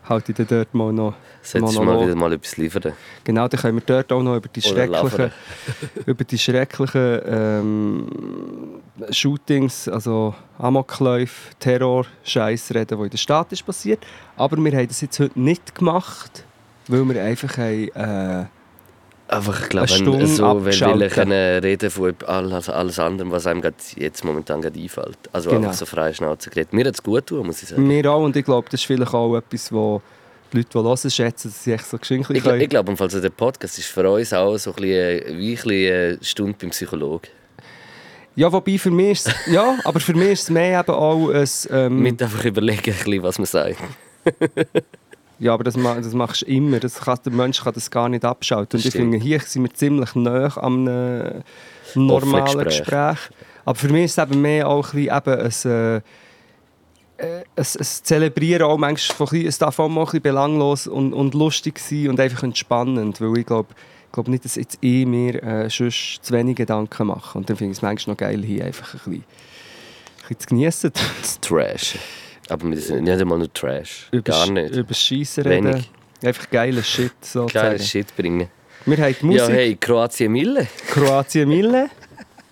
halte 0.08 0.32
ich 0.32 0.36
dann 0.36 0.46
dort 0.46 0.74
mal 0.74 0.92
noch 0.92 1.14
Solltest 1.42 1.76
du 1.76 1.82
mal 1.82 2.00
wieder 2.00 2.14
mal 2.14 2.32
etwas 2.32 2.56
liefern. 2.56 2.92
Genau, 3.24 3.48
dann 3.48 3.60
können 3.60 3.78
wir 3.78 3.82
dort 3.84 4.12
auch 4.12 4.22
noch 4.22 4.36
über 4.36 4.48
die 4.48 4.60
Oder 4.60 4.68
schrecklichen, 4.68 5.32
über 6.06 6.24
die 6.24 6.38
schrecklichen 6.38 7.20
ähm, 7.26 8.08
Shootings, 9.10 9.88
also 9.88 10.34
Amokläufe, 10.58 11.54
Terror, 11.58 12.06
Scheiß 12.24 12.74
reden, 12.74 12.98
die 12.98 13.04
in 13.04 13.10
der 13.10 13.18
Stadt 13.18 13.52
ist 13.52 13.64
passiert. 13.64 14.04
Aber 14.36 14.56
wir 14.56 14.72
haben 14.72 14.88
das 14.88 15.00
jetzt 15.00 15.18
heute 15.20 15.38
nicht 15.40 15.74
gemacht, 15.74 16.44
weil 16.88 17.04
wir 17.04 17.22
einfach 17.22 17.56
haben, 17.56 17.88
äh, 17.94 18.46
Einfach, 19.28 19.62
ich 19.62 19.68
glaube, 19.68 19.90
wenn 19.90 20.26
so 20.26 20.64
wenn 20.64 21.00
will 21.00 21.08
können 21.10 21.62
reden 21.62 21.90
von 21.90 22.14
alles, 22.26 22.70
alles 22.70 22.98
anderem, 22.98 23.30
was 23.30 23.46
einem 23.46 23.62
jetzt 23.96 24.24
momentan 24.24 24.62
gerade 24.62 24.80
einfällt. 24.80 25.18
Also 25.32 25.50
Genau. 25.50 25.62
einfach 25.64 25.74
so 25.78 25.84
frei 25.84 26.14
Schnauze 26.14 26.48
geredet. 26.48 26.72
Mir 26.72 26.86
hat 26.86 26.94
es 26.94 27.02
gut 27.02 27.26
tun, 27.26 27.46
muss 27.46 27.62
ich 27.62 27.68
sagen. 27.68 27.86
wir 27.88 28.10
auch 28.10 28.24
und 28.24 28.34
ich 28.36 28.44
glaube, 28.44 28.68
das 28.70 28.80
ist 28.80 28.86
vielleicht 28.86 29.12
auch 29.12 29.36
etwas, 29.36 29.70
wo 29.70 30.00
die 30.50 30.58
Leute, 30.58 30.68
die 30.72 30.78
hören, 30.78 31.10
schätzen, 31.10 31.48
dass 31.48 31.62
sie 31.62 31.72
echt 31.72 31.86
so 31.86 31.98
geschenkt 31.98 32.30
Ich, 32.30 32.44
ich 32.44 32.68
glaube, 32.70 32.94
also 32.98 33.20
der 33.20 33.28
Podcast 33.28 33.78
ist 33.78 33.88
für 33.88 34.10
uns 34.10 34.32
auch 34.32 34.56
so 34.56 34.70
ein 34.70 34.76
bisschen, 34.76 34.92
äh, 34.92 35.24
wie 35.36 35.50
ein 35.50 35.54
bisschen 35.62 35.94
eine 35.94 36.18
Stunde 36.24 36.56
beim 36.58 36.70
Psychologen. 36.70 37.28
Ja, 38.34 38.50
wobei 38.50 38.78
für 38.78 38.90
mich 38.90 39.10
ist 39.10 39.28
es, 39.28 39.34
ja, 39.52 39.76
aber 39.84 40.00
für 40.00 40.14
mich 40.14 40.30
ist 40.30 40.42
es 40.44 40.50
mehr 40.50 40.80
eben 40.80 40.92
auch 40.92 41.28
ein, 41.30 41.48
ähm, 41.70 42.02
Mit 42.02 42.22
einfach 42.22 42.44
überlegen, 42.44 43.22
was 43.22 43.38
man 43.38 43.46
sagt. 43.46 43.76
Ja, 45.38 45.54
aber 45.54 45.64
das, 45.64 45.74
das 45.74 46.14
machst 46.14 46.42
du 46.42 46.46
immer. 46.46 46.80
Das 46.80 47.00
kann, 47.00 47.18
der 47.24 47.32
Mensch 47.32 47.62
kann 47.62 47.72
das 47.72 47.90
gar 47.90 48.08
nicht 48.08 48.24
abschalten. 48.24 48.78
Und 48.78 48.86
ich 48.86 48.92
finde, 48.92 49.18
hier 49.18 49.40
sind 49.40 49.62
wir 49.62 49.72
ziemlich 49.72 50.14
nah 50.14 50.56
am 50.56 50.86
äh, 50.88 51.42
normalen 51.94 52.64
Gespräch. 52.64 52.78
Gespräch. 52.78 53.18
Aber 53.64 53.74
für 53.78 53.88
mich 53.88 54.06
ist 54.06 54.18
es 54.18 54.24
eben 54.24 54.40
mehr 54.40 54.68
auch 54.68 54.92
ein, 54.94 55.04
bisschen 55.04 55.16
eben 55.16 55.40
ein, 55.40 55.70
äh, 55.70 55.96
äh, 57.18 57.38
ein, 57.38 57.44
ein 57.56 57.84
Zelebrieren 57.84 58.62
auch 58.62 58.78
manchmal 58.78 59.16
von 59.16 59.26
ein 59.26 59.30
bisschen, 59.30 59.48
es 59.48 59.58
darf 59.58 59.78
auch 59.78 59.88
mal 59.88 60.00
ein 60.00 60.04
bisschen 60.06 60.22
belanglos 60.22 60.86
und, 60.86 61.12
und 61.12 61.34
lustig 61.34 61.78
sein 61.78 62.08
und 62.08 62.18
einfach 62.18 62.42
entspannend. 62.42 63.20
Weil 63.20 63.38
ich 63.38 63.46
glaube, 63.46 63.68
Ich 64.06 64.12
glaube 64.12 64.30
nicht, 64.30 64.44
dass 64.44 64.54
jetzt 64.54 64.78
ich 64.80 65.04
mir 65.06 65.42
äh, 65.42 65.68
sonst 65.70 66.20
zu 66.22 66.32
wenig 66.32 66.56
Gedanken 66.56 67.08
mache. 67.08 67.36
Und 67.36 67.48
dann 67.50 67.56
finde 67.56 67.72
ich 67.72 67.78
es 67.78 67.82
manchmal 67.82 68.14
noch 68.14 68.18
geil, 68.18 68.42
hier 68.42 68.64
einfach 68.64 68.94
ein 68.94 68.98
bisschen, 68.98 69.14
ein 69.14 70.28
bisschen 70.28 70.38
zu 70.40 70.46
geniessen. 70.48 70.92
Das 71.20 71.40
Trash. 71.40 71.98
Aber 72.48 72.70
wir 72.70 72.78
sind 72.78 73.04
nicht 73.04 73.20
einmal 73.20 73.38
nur 73.38 73.52
Trash. 73.52 74.08
Über, 74.10 74.22
Gar 74.22 74.50
nicht. 74.50 74.74
Über 74.74 74.88
das 74.88 75.00
Schiessen 75.00 75.44
reden. 75.44 75.74
Wenig. 75.74 75.90
Einfach 76.24 76.50
geiler 76.50 76.82
Shit 76.82 77.12
sozusagen. 77.20 77.52
Geiler 77.52 77.78
Shit 77.78 78.16
bringen. 78.16 78.48
Wir 78.86 78.96
haben 78.98 79.16
die 79.20 79.26
Musik. 79.26 79.40
Ja, 79.40 79.48
hey, 79.48 79.76
Kroatien 79.76 80.32
Mille. 80.32 80.66
Kroatien 80.88 81.48
Mille. 81.48 81.90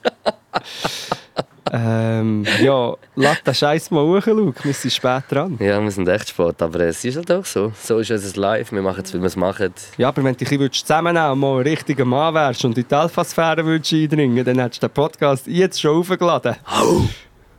ähm, 1.72 2.44
ja, 2.62 2.94
lass 3.14 3.42
den 3.42 3.54
Scheiß 3.54 3.90
mal 3.90 4.04
hoch, 4.04 4.26
Luke. 4.26 4.62
Wir 4.62 4.72
sind 4.72 4.92
spät 4.92 5.24
dran. 5.28 5.56
Ja, 5.60 5.82
wir 5.82 5.90
sind 5.90 6.08
echt 6.08 6.28
spät, 6.28 6.60
aber 6.60 6.80
es 6.80 7.04
ist 7.04 7.16
halt 7.16 7.32
auch 7.32 7.44
so. 7.44 7.72
So 7.82 7.98
ist 7.98 8.10
unser 8.10 8.40
Live. 8.40 8.70
Wir 8.70 8.82
machen 8.82 9.02
es, 9.02 9.14
wie 9.14 9.18
wir 9.18 9.26
es 9.26 9.36
machen. 9.36 9.72
Ja, 9.96 10.08
aber 10.08 10.22
wenn 10.22 10.36
du 10.36 10.44
dich 10.44 10.72
zusammennehmen 10.72 11.32
und 11.32 11.38
mal 11.40 11.60
ein 11.60 11.66
richtiger 11.66 12.04
Mann 12.04 12.34
wärst 12.34 12.64
und 12.64 12.76
in 12.76 12.86
die 12.88 12.94
Alpha-Sphäre 12.94 13.64
würdest 13.64 13.92
eindringen 13.92 14.44
dann 14.44 14.58
hättest 14.60 14.82
du 14.82 14.88
den 14.88 14.94
Podcast 14.94 15.46
jetzt 15.46 15.80
schon 15.80 15.98
aufgeladen. 15.98 16.56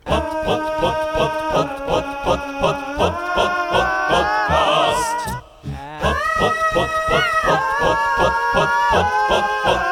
Pot, 0.08 0.24
pot, 0.44 0.62
pot, 0.80 0.98
pot, 1.14 1.34
pot, 1.52 1.70
pot, 1.86 2.06
pot, 2.24 2.40
pot, 2.60 2.78
pot, 2.96 3.14
pot, 3.36 3.52
pot, 3.72 3.90
pot, 4.10 4.28
past. 4.48 5.20
Pot, 6.02 6.16
pot, 6.38 6.56
pot, 6.74 6.90
pot, 7.08 7.26
pot, 7.44 7.62
pot, 7.80 7.98
pot, 8.18 8.36
pot, 8.54 8.70
pot, 8.92 9.12
pot, 9.28 9.46
pot. 9.64 9.87